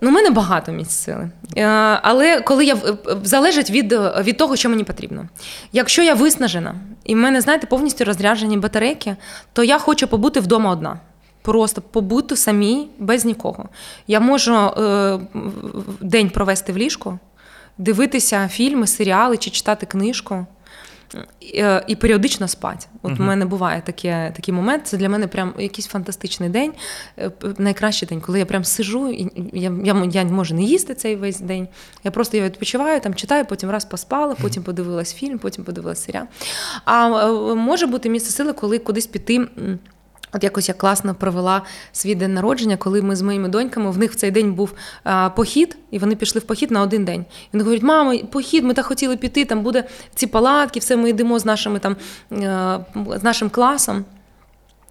Ну, 0.00 0.08
у 0.08 0.12
мене 0.12 0.30
багато 0.30 0.72
місць 0.72 0.90
сили. 1.04 1.30
Е, 1.56 1.64
Але 2.02 2.40
коли 2.40 2.64
я 2.64 2.74
в- 2.74 2.98
залежить 3.22 3.70
від, 3.70 3.92
від 4.20 4.36
того, 4.36 4.56
що 4.56 4.68
мені 4.68 4.84
потрібно. 4.84 5.28
Якщо 5.72 6.02
я 6.02 6.14
виснажена, 6.14 6.74
і 7.04 7.14
в 7.14 7.18
мене, 7.18 7.40
знаєте, 7.40 7.66
повністю 7.66 8.04
розряджені 8.04 8.56
батарейки, 8.56 9.16
то 9.52 9.64
я 9.64 9.78
хочу 9.78 10.08
побути 10.08 10.40
вдома 10.40 10.70
одна. 10.70 11.00
Просто 11.42 11.82
побути 11.82 12.36
самій 12.36 12.88
без 12.98 13.24
нікого. 13.24 13.68
Я 14.06 14.20
можу 14.20 14.54
е, 14.54 15.18
день 16.00 16.30
провести 16.30 16.72
в 16.72 16.76
ліжку, 16.78 17.18
дивитися 17.78 18.48
фільми, 18.48 18.86
серіали 18.86 19.36
чи 19.36 19.50
читати 19.50 19.86
книжку. 19.86 20.46
Е, 21.54 21.84
І 21.86 21.96
періодично 21.96 22.48
спати. 22.48 22.86
От 23.02 23.12
Мгм. 23.12 23.22
у 23.22 23.26
мене 23.26 23.46
буває 23.46 23.82
таке, 23.86 24.32
такий 24.36 24.54
момент. 24.54 24.86
Це 24.86 24.96
для 24.96 25.08
мене 25.08 25.26
прям 25.26 25.54
якийсь 25.58 25.86
фантастичний 25.86 26.48
день, 26.48 26.72
е, 27.18 27.30
найкращий 27.58 28.08
день, 28.08 28.20
коли 28.20 28.38
я 28.38 28.46
прям 28.46 28.64
сижу, 28.64 29.08
і 29.10 29.30
я, 29.52 29.72
я, 29.84 30.10
я 30.12 30.24
можу 30.24 30.54
не 30.54 30.62
їсти 30.62 30.94
цей 30.94 31.16
весь 31.16 31.40
день. 31.40 31.68
Я 32.04 32.10
просто 32.10 32.36
я 32.36 32.42
відпочиваю, 32.42 33.00
там 33.00 33.14
читаю, 33.14 33.44
потім 33.44 33.70
раз 33.70 33.84
поспала, 33.84 34.34
потім 34.42 34.62
подивилась 34.62 35.14
фільм, 35.14 35.38
потім 35.38 35.64
подивилась 35.64 36.04
серіал. 36.04 36.24
А 36.84 37.08
е, 37.08 37.54
може 37.54 37.86
бути 37.86 38.08
місце 38.08 38.30
сили, 38.30 38.52
коли 38.52 38.78
кудись 38.78 39.06
піти. 39.06 39.46
От 40.32 40.44
якось 40.44 40.68
я 40.68 40.74
класно 40.74 41.14
провела 41.14 41.62
свій 41.92 42.14
день 42.14 42.34
народження, 42.34 42.76
коли 42.76 43.02
ми 43.02 43.16
з 43.16 43.22
моїми 43.22 43.48
доньками, 43.48 43.90
в 43.90 43.98
них 43.98 44.12
в 44.12 44.14
цей 44.14 44.30
день 44.30 44.52
був 44.52 44.72
а, 45.04 45.30
похід, 45.30 45.76
і 45.90 45.98
вони 45.98 46.16
пішли 46.16 46.40
в 46.40 46.44
похід 46.44 46.70
на 46.70 46.82
один 46.82 47.04
день. 47.04 47.20
І 47.20 47.48
вони 47.52 47.64
говорять, 47.64 47.82
мамо, 47.82 48.18
похід, 48.18 48.64
ми 48.64 48.74
так 48.74 48.86
хотіли 48.86 49.16
піти, 49.16 49.44
там 49.44 49.62
буде 49.62 49.84
ці 50.14 50.26
палатки, 50.26 50.80
все 50.80 50.96
ми 50.96 51.10
йдемо 51.10 51.38
з 51.38 51.44
нашими 51.44 51.78
там 51.78 51.96
е, 52.32 52.78
з 53.16 53.22
нашим 53.22 53.50
класом. 53.50 54.04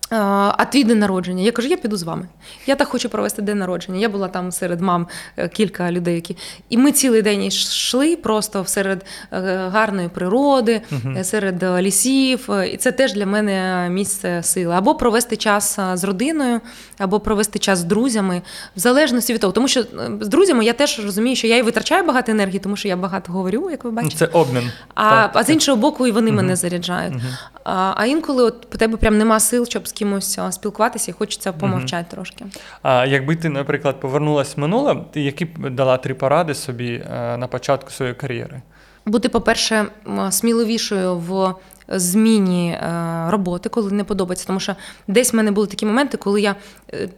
А 0.09 0.65
твій 0.71 0.83
день 0.83 0.99
народження. 0.99 1.43
Я 1.43 1.51
кажу, 1.51 1.67
я 1.67 1.77
піду 1.77 1.97
з 1.97 2.03
вами. 2.03 2.27
Я 2.65 2.75
так 2.75 2.87
хочу 2.87 3.09
провести 3.09 3.41
день 3.41 3.57
народження. 3.57 3.99
Я 3.99 4.09
була 4.09 4.27
там 4.27 4.51
серед 4.51 4.81
мам 4.81 5.07
е, 5.37 5.47
кілька 5.47 5.91
людей, 5.91 6.15
які. 6.15 6.37
І 6.69 6.77
ми 6.77 6.91
цілий 6.91 7.21
день 7.21 7.43
йшли 7.43 8.15
просто 8.15 8.65
серед 8.65 9.05
е, 9.31 9.69
гарної 9.73 10.09
природи, 10.09 10.81
е, 11.17 11.23
серед 11.23 11.63
лісів. 11.63 12.49
І 12.73 12.77
це 12.77 12.91
теж 12.91 13.13
для 13.13 13.25
мене 13.25 13.87
місце 13.89 14.43
сили. 14.43 14.73
Або 14.73 14.95
провести 14.95 15.37
час 15.37 15.79
з 15.93 16.03
родиною, 16.03 16.61
або 16.97 17.19
провести 17.19 17.59
час 17.59 17.79
з 17.79 17.83
друзями, 17.83 18.41
в 18.75 18.79
залежності 18.79 19.33
від 19.33 19.41
того. 19.41 19.53
Тому 19.53 19.67
що 19.67 19.83
з 20.21 20.27
друзями 20.27 20.65
я 20.65 20.73
теж 20.73 21.05
розумію, 21.05 21.35
що 21.35 21.47
я 21.47 21.57
і 21.57 21.61
витрачаю 21.61 22.05
багато 22.05 22.31
енергії, 22.31 22.59
тому 22.59 22.75
що 22.75 22.87
я 22.87 22.95
багато 22.95 23.31
говорю, 23.31 23.69
як 23.71 23.83
ви 23.83 23.91
бачите. 23.91 24.15
Це 24.15 24.25
обмін. 24.25 24.71
А, 24.95 25.29
а 25.33 25.43
з 25.43 25.49
іншого 25.49 25.77
боку, 25.77 26.07
і 26.07 26.11
вони 26.11 26.27
Мгм. 26.27 26.35
мене 26.35 26.55
заряджають. 26.55 27.13
Мгм. 27.13 27.23
А, 27.63 28.05
інколи 28.07 28.43
от 28.43 28.67
у 28.75 28.77
тебе 28.77 28.97
прям 28.97 29.17
нема 29.17 29.39
сил, 29.39 29.65
щоб 29.69 29.87
кимось 29.97 30.39
спілкуватися, 30.51 31.11
і 31.11 31.13
хочеться 31.13 31.53
помовчати 31.53 32.05
трошки. 32.11 32.45
А 32.81 33.05
якби 33.05 33.35
ти, 33.35 33.49
наприклад, 33.49 33.99
повернулась 33.99 34.57
в 34.57 34.59
минуле, 34.59 34.95
ти 35.11 35.21
які 35.21 35.45
б 35.45 35.69
дала 35.69 35.97
три 35.97 36.13
поради 36.13 36.53
собі 36.53 36.93
е, 36.93 37.37
на 37.37 37.47
початку 37.47 37.91
своєї 37.91 38.15
кар'єри? 38.15 38.61
Бути, 39.05 39.29
по-перше, 39.29 39.85
сміливішою 40.29 41.15
в 41.15 41.55
зміні 41.87 42.71
е, 42.71 43.25
роботи, 43.29 43.69
коли 43.69 43.91
не 43.91 44.03
подобається. 44.03 44.47
Тому 44.47 44.59
що 44.59 44.75
десь 45.07 45.33
в 45.33 45.35
мене 45.35 45.51
були 45.51 45.67
такі 45.67 45.85
моменти, 45.85 46.17
коли 46.17 46.41
я 46.41 46.55
е, 46.93 47.09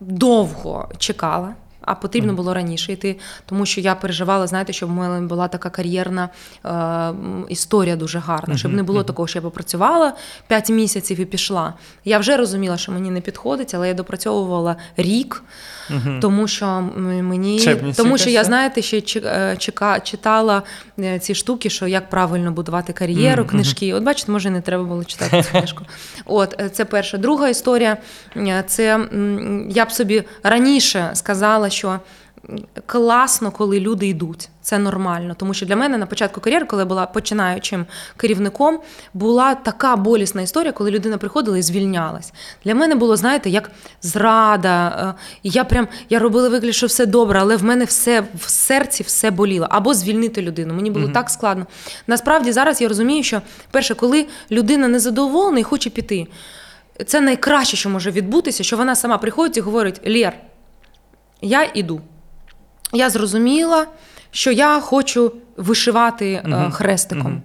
довго 0.00 0.88
чекала. 0.98 1.54
А 1.88 1.94
потрібно 1.94 2.32
було 2.32 2.54
раніше 2.54 2.92
йти, 2.92 3.18
тому 3.46 3.66
що 3.66 3.80
я 3.80 3.94
переживала, 3.94 4.46
знаєте, 4.46 4.72
щоб 4.72 4.88
в 4.88 4.92
мене 4.92 5.26
була 5.26 5.48
така 5.48 5.70
кар'єрна 5.70 6.28
е, 6.64 7.12
історія 7.48 7.96
дуже 7.96 8.18
гарна, 8.18 8.56
щоб 8.56 8.72
не 8.72 8.82
було 8.82 9.04
такого, 9.04 9.28
що 9.28 9.38
я 9.38 9.42
попрацювала 9.42 10.12
5 10.46 10.70
місяців 10.70 11.20
і 11.20 11.24
пішла. 11.24 11.74
Я 12.04 12.18
вже 12.18 12.36
розуміла, 12.36 12.76
що 12.76 12.92
мені 12.92 13.10
не 13.10 13.20
підходить, 13.20 13.74
але 13.74 13.88
я 13.88 13.94
допрацьовувала 13.94 14.76
рік, 14.96 15.42
тому 16.20 16.48
що 16.48 16.66
мені 17.22 17.58
тому 17.96 18.18
що 18.18 18.30
я 18.30 18.44
знаєте, 18.44 18.82
ще 18.82 19.02
е, 19.16 19.56
чека, 19.58 20.00
читала 20.00 20.62
е, 20.98 21.18
ці 21.18 21.34
штуки, 21.34 21.70
що 21.70 21.86
як 21.86 22.10
правильно 22.10 22.52
будувати 22.52 22.92
кар'єру, 22.92 23.44
книжки. 23.44 23.94
От 23.94 24.02
бачите, 24.02 24.32
може 24.32 24.50
не 24.50 24.60
треба 24.60 24.84
було 24.84 25.04
читати 25.04 25.42
цю 25.42 25.50
книжку. 25.50 25.84
От 26.24 26.60
е, 26.60 26.68
це 26.68 26.84
перша. 26.84 27.18
Друга 27.18 27.48
історія 27.48 27.96
це 28.66 29.08
я 29.70 29.84
б 29.84 29.92
собі 29.92 30.22
раніше 30.42 31.10
сказала, 31.14 31.70
що 31.70 31.77
класно, 32.86 33.50
коли 33.50 33.80
люди 33.80 34.06
йдуть. 34.06 34.48
Це 34.62 34.78
нормально. 34.78 35.34
Тому 35.38 35.54
що 35.54 35.66
для 35.66 35.76
мене 35.76 35.98
на 35.98 36.06
початку 36.06 36.40
кар'єри, 36.40 36.66
коли 36.66 36.82
я 36.82 36.86
була 36.86 37.06
починаючим 37.06 37.86
керівником, 38.16 38.80
була 39.14 39.54
така 39.54 39.96
болісна 39.96 40.42
історія, 40.42 40.72
коли 40.72 40.90
людина 40.90 41.18
приходила 41.18 41.58
і 41.58 41.62
звільнялась. 41.62 42.32
Для 42.64 42.74
мене 42.74 42.94
було, 42.94 43.16
знаєте, 43.16 43.50
як 43.50 43.70
зрада. 44.02 45.14
е, 45.18 45.38
я 45.42 45.64
прям 45.64 45.88
я 46.10 46.18
робила 46.18 46.48
вигляд, 46.48 46.74
що 46.74 46.86
все 46.86 47.06
добре, 47.06 47.40
але 47.40 47.56
в 47.56 47.64
мене 47.64 47.84
все 47.84 48.24
в 48.34 48.48
серці 48.50 49.02
все 49.02 49.30
боліло. 49.30 49.66
Або 49.70 49.94
звільнити 49.94 50.42
людину. 50.42 50.74
Мені 50.74 50.90
було 50.90 51.08
так 51.08 51.30
складно. 51.30 51.66
Насправді 52.06 52.52
зараз 52.52 52.80
я 52.80 52.88
розумію, 52.88 53.22
що 53.22 53.42
перше, 53.70 53.94
коли 53.94 54.26
людина 54.50 54.88
незадоволена 54.88 55.58
і 55.58 55.62
хоче 55.62 55.90
піти, 55.90 56.26
це 57.06 57.20
найкраще, 57.20 57.76
що 57.76 57.88
може 57.88 58.10
відбутися, 58.10 58.64
що 58.64 58.76
вона 58.76 58.94
сама 58.96 59.18
приходить 59.18 59.56
і 59.56 59.60
говорить: 59.60 60.00
Лєр, 60.06 60.32
я 61.42 61.70
іду. 61.74 62.00
Я 62.92 63.10
зрозуміла, 63.10 63.86
що 64.30 64.52
я 64.52 64.80
хочу 64.80 65.32
вишивати 65.56 66.42
Мгм. 66.44 66.70
хрестиком. 66.70 67.26
Мгм. 67.32 67.42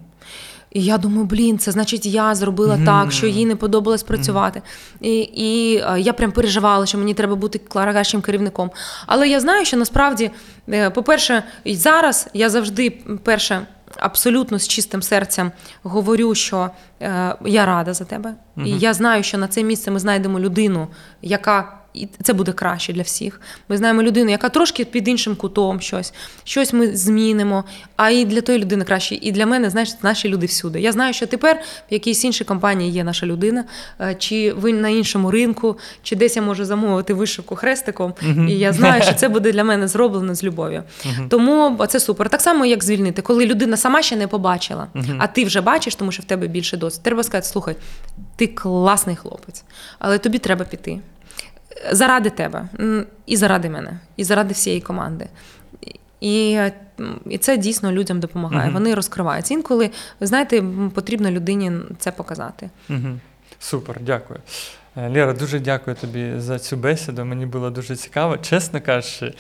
І 0.71 0.83
я 0.83 0.97
думаю, 0.97 1.25
блін, 1.25 1.59
це 1.59 1.71
значить, 1.71 2.05
я 2.05 2.35
зробила 2.35 2.75
Мгм. 2.75 2.85
так, 2.85 3.11
що 3.11 3.27
їй 3.27 3.45
не 3.45 3.55
подобалось 3.55 4.03
працювати. 4.03 4.61
І, 5.01 5.17
і 5.19 5.77
е, 5.77 5.99
я 5.99 6.13
прям 6.13 6.31
переживала, 6.31 6.85
що 6.85 6.97
мені 6.97 7.13
треба 7.13 7.35
бути 7.35 7.59
кращим 7.59 8.21
керівником. 8.21 8.71
Але 9.05 9.29
я 9.29 9.39
знаю, 9.39 9.65
що 9.65 9.77
насправді, 9.77 10.31
е, 10.69 10.89
по-перше, 10.89 11.43
зараз 11.65 12.27
я 12.33 12.49
завжди, 12.49 12.89
перше, 13.23 13.67
абсолютно 13.99 14.59
з 14.59 14.67
чистим 14.67 15.01
серцем 15.01 15.51
говорю, 15.83 16.35
що 16.35 16.69
е, 17.01 17.35
я 17.45 17.65
рада 17.65 17.93
за 17.93 18.05
тебе. 18.05 18.33
І 18.65 18.69
я 18.79 18.93
знаю, 18.93 19.23
що 19.23 19.37
на 19.37 19.47
це 19.47 19.63
місце 19.63 19.91
ми 19.91 19.99
знайдемо 19.99 20.39
людину, 20.39 20.87
яка. 21.21 21.77
І 21.93 22.07
це 22.23 22.33
буде 22.33 22.51
краще 22.51 22.93
для 22.93 23.01
всіх. 23.01 23.41
Ми 23.69 23.77
знаємо 23.77 24.03
людину, 24.03 24.31
яка 24.31 24.49
трошки 24.49 24.85
під 24.85 25.07
іншим 25.07 25.35
кутом 25.35 25.81
щось, 25.81 26.13
щось 26.43 26.73
ми 26.73 26.95
змінимо. 26.95 27.63
А 27.95 28.09
і 28.09 28.25
для 28.25 28.41
тої 28.41 28.59
людини 28.59 28.85
краще. 28.85 29.15
І 29.15 29.31
для 29.31 29.45
мене, 29.45 29.69
знаєш, 29.69 29.89
наші 30.01 30.29
люди 30.29 30.45
всюди. 30.45 30.81
Я 30.81 30.91
знаю, 30.91 31.13
що 31.13 31.27
тепер 31.27 31.61
в 31.89 31.93
якійсь 31.93 32.23
іншій 32.25 32.43
компанії 32.43 32.91
є 32.91 33.03
наша 33.03 33.25
людина, 33.25 33.63
е, 34.01 34.15
чи 34.15 34.53
ви 34.53 34.73
на 34.73 34.89
іншому 34.89 35.31
ринку, 35.31 35.77
чи 36.03 36.15
десь 36.15 36.35
я 36.35 36.41
можу 36.41 36.65
замовити 36.65 37.13
вишивку 37.13 37.55
хрестиком. 37.55 38.13
Мгм. 38.21 38.47
І 38.47 38.53
я 38.53 38.73
знаю, 38.73 39.03
що 39.03 39.13
це 39.13 39.29
буде 39.29 39.51
для 39.51 39.63
мене 39.63 39.87
зроблено 39.87 40.35
з 40.35 40.43
любов'ю. 40.43 40.83
Мгм. 41.05 41.29
Тому 41.29 41.85
це 41.87 41.99
супер. 41.99 42.29
Так 42.29 42.41
само, 42.41 42.65
як 42.65 42.83
звільнити, 42.83 43.21
коли 43.21 43.45
людина 43.45 43.77
сама 43.77 44.01
ще 44.01 44.15
не 44.15 44.27
побачила, 44.27 44.87
Мгм. 44.93 45.17
а 45.19 45.27
ти 45.27 45.45
вже 45.45 45.61
бачиш, 45.61 45.95
тому 45.95 46.11
що 46.11 46.21
в 46.21 46.25
тебе 46.25 46.47
більше 46.47 46.77
досвід. 46.77 47.03
Треба 47.03 47.23
сказати: 47.23 47.47
слухай, 47.47 47.75
ти 48.35 48.47
класний 48.47 49.15
хлопець, 49.15 49.63
але 49.99 50.17
тобі 50.17 50.37
треба 50.37 50.65
піти. 50.65 50.99
Заради 51.91 52.29
тебе, 52.29 52.67
і 53.25 53.37
заради 53.37 53.69
мене, 53.69 53.99
і 54.17 54.23
заради 54.23 54.53
всієї 54.53 54.81
команди. 54.81 55.27
І, 56.21 56.59
і 57.29 57.37
це 57.37 57.57
дійсно 57.57 57.91
людям 57.91 58.19
допомагає. 58.19 58.63
Угу. 58.63 58.73
Вони 58.73 58.95
розкриваються. 58.95 59.53
Інколи, 59.53 59.89
ви 60.19 60.27
знаєте, 60.27 60.63
потрібно 60.93 61.31
людині 61.31 61.71
це 61.99 62.11
показати. 62.11 62.69
Угу. 62.89 63.19
Супер, 63.59 63.97
дякую. 64.01 64.39
Лера, 64.95 65.33
дуже 65.33 65.59
дякую 65.59 65.95
тобі 65.95 66.33
за 66.37 66.59
цю 66.59 66.77
бесіду. 66.77 67.25
Мені 67.25 67.45
було 67.45 67.69
дуже 67.69 67.95
цікаво. 67.95 68.37
Чесно 68.37 68.81
кажучи, 68.81 69.33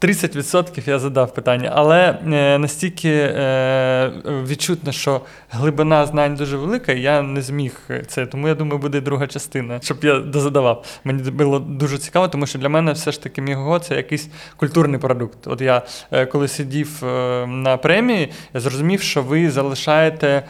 30% 0.00 0.88
я 0.88 0.98
задав 0.98 1.34
питання, 1.34 1.72
але 1.74 2.18
е, 2.32 2.58
настільки 2.58 3.10
е, 3.10 4.12
відчутно, 4.26 4.92
що 4.92 5.20
глибина 5.50 6.06
знань 6.06 6.34
дуже 6.34 6.56
велика, 6.56 6.92
і 6.92 7.00
я 7.00 7.22
не 7.22 7.42
зміг 7.42 7.80
це. 8.06 8.26
Тому 8.26 8.48
я 8.48 8.54
думаю, 8.54 8.78
буде 8.78 9.00
друга 9.00 9.26
частина, 9.26 9.80
щоб 9.82 10.04
я 10.04 10.18
дозадавав. 10.18 10.84
Мені 11.04 11.30
було 11.30 11.58
дуже 11.58 11.98
цікаво, 11.98 12.28
тому 12.28 12.46
що 12.46 12.58
для 12.58 12.68
мене 12.68 12.92
все 12.92 13.12
ж 13.12 13.22
таки 13.22 13.42
Міго 13.42 13.78
це 13.78 13.96
якийсь 13.96 14.28
культурний 14.56 15.00
продукт. 15.00 15.46
От 15.46 15.60
я 15.60 15.82
е, 16.12 16.26
коли 16.26 16.48
сидів 16.48 17.02
на 17.46 17.76
премії, 17.82 18.32
я 18.54 18.60
зрозумів, 18.60 19.02
що 19.02 19.22
ви 19.22 19.50
залишаєте 19.50 20.42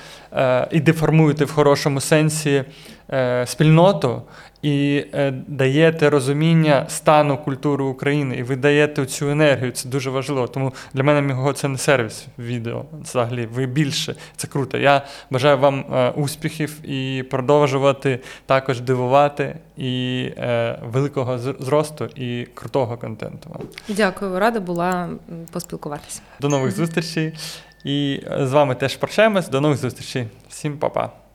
і 0.71 0.81
деформуєте 0.81 1.45
в 1.45 1.53
хорошому 1.53 2.01
сенсі 2.01 2.65
спільноту 3.45 4.23
і 4.63 5.05
е, 5.15 5.31
даєте 5.47 6.11
розуміння 6.11 6.85
стану 6.89 7.39
культури 7.39 7.85
України, 7.85 8.37
і 8.37 8.43
ви 8.43 8.57
даєте 8.57 9.07
цю 9.07 9.31
енергію. 9.31 9.73
Це 9.73 9.89
дуже 9.89 10.11
важливо. 10.11 10.47
Тому 10.49 10.73
для 10.95 11.03
мене 11.03 11.23
Міго 11.23 11.53
це 11.53 11.69
не 11.69 11.79
сервіс 11.79 12.27
відео. 12.39 12.85
Взагалі, 13.03 13.47
ви 13.55 13.67
більше. 13.67 14.15
Це 14.37 14.47
круто. 14.49 14.79
Я 14.79 15.03
бажаю 15.31 15.59
вам 15.59 15.81
е, 15.95 16.11
успіхів 16.11 16.89
і 16.91 17.23
продовжувати 17.31 18.21
також 18.47 18.81
дивувати 18.81 19.57
і 19.77 20.23
е, 20.39 20.79
великого 20.93 21.37
зр- 21.37 21.63
зросту 21.63 22.05
і 22.17 22.49
крутого 22.55 22.97
контенту. 22.97 23.51
вам. 23.51 23.63
Дякую, 23.89 24.39
рада 24.39 24.61
була 24.61 25.09
поспілкуватися. 25.53 26.21
До 26.41 26.49
нових 26.49 26.77
зустрічей. 26.77 27.33
І 27.85 28.23
з 28.41 28.53
вами 28.53 28.75
теж 28.75 28.97
прощаємось. 28.97 29.49
До 29.49 29.61
нових 29.61 29.79
зустрічей. 29.79 30.27
Всім 30.49 30.79
па-па. 30.79 31.26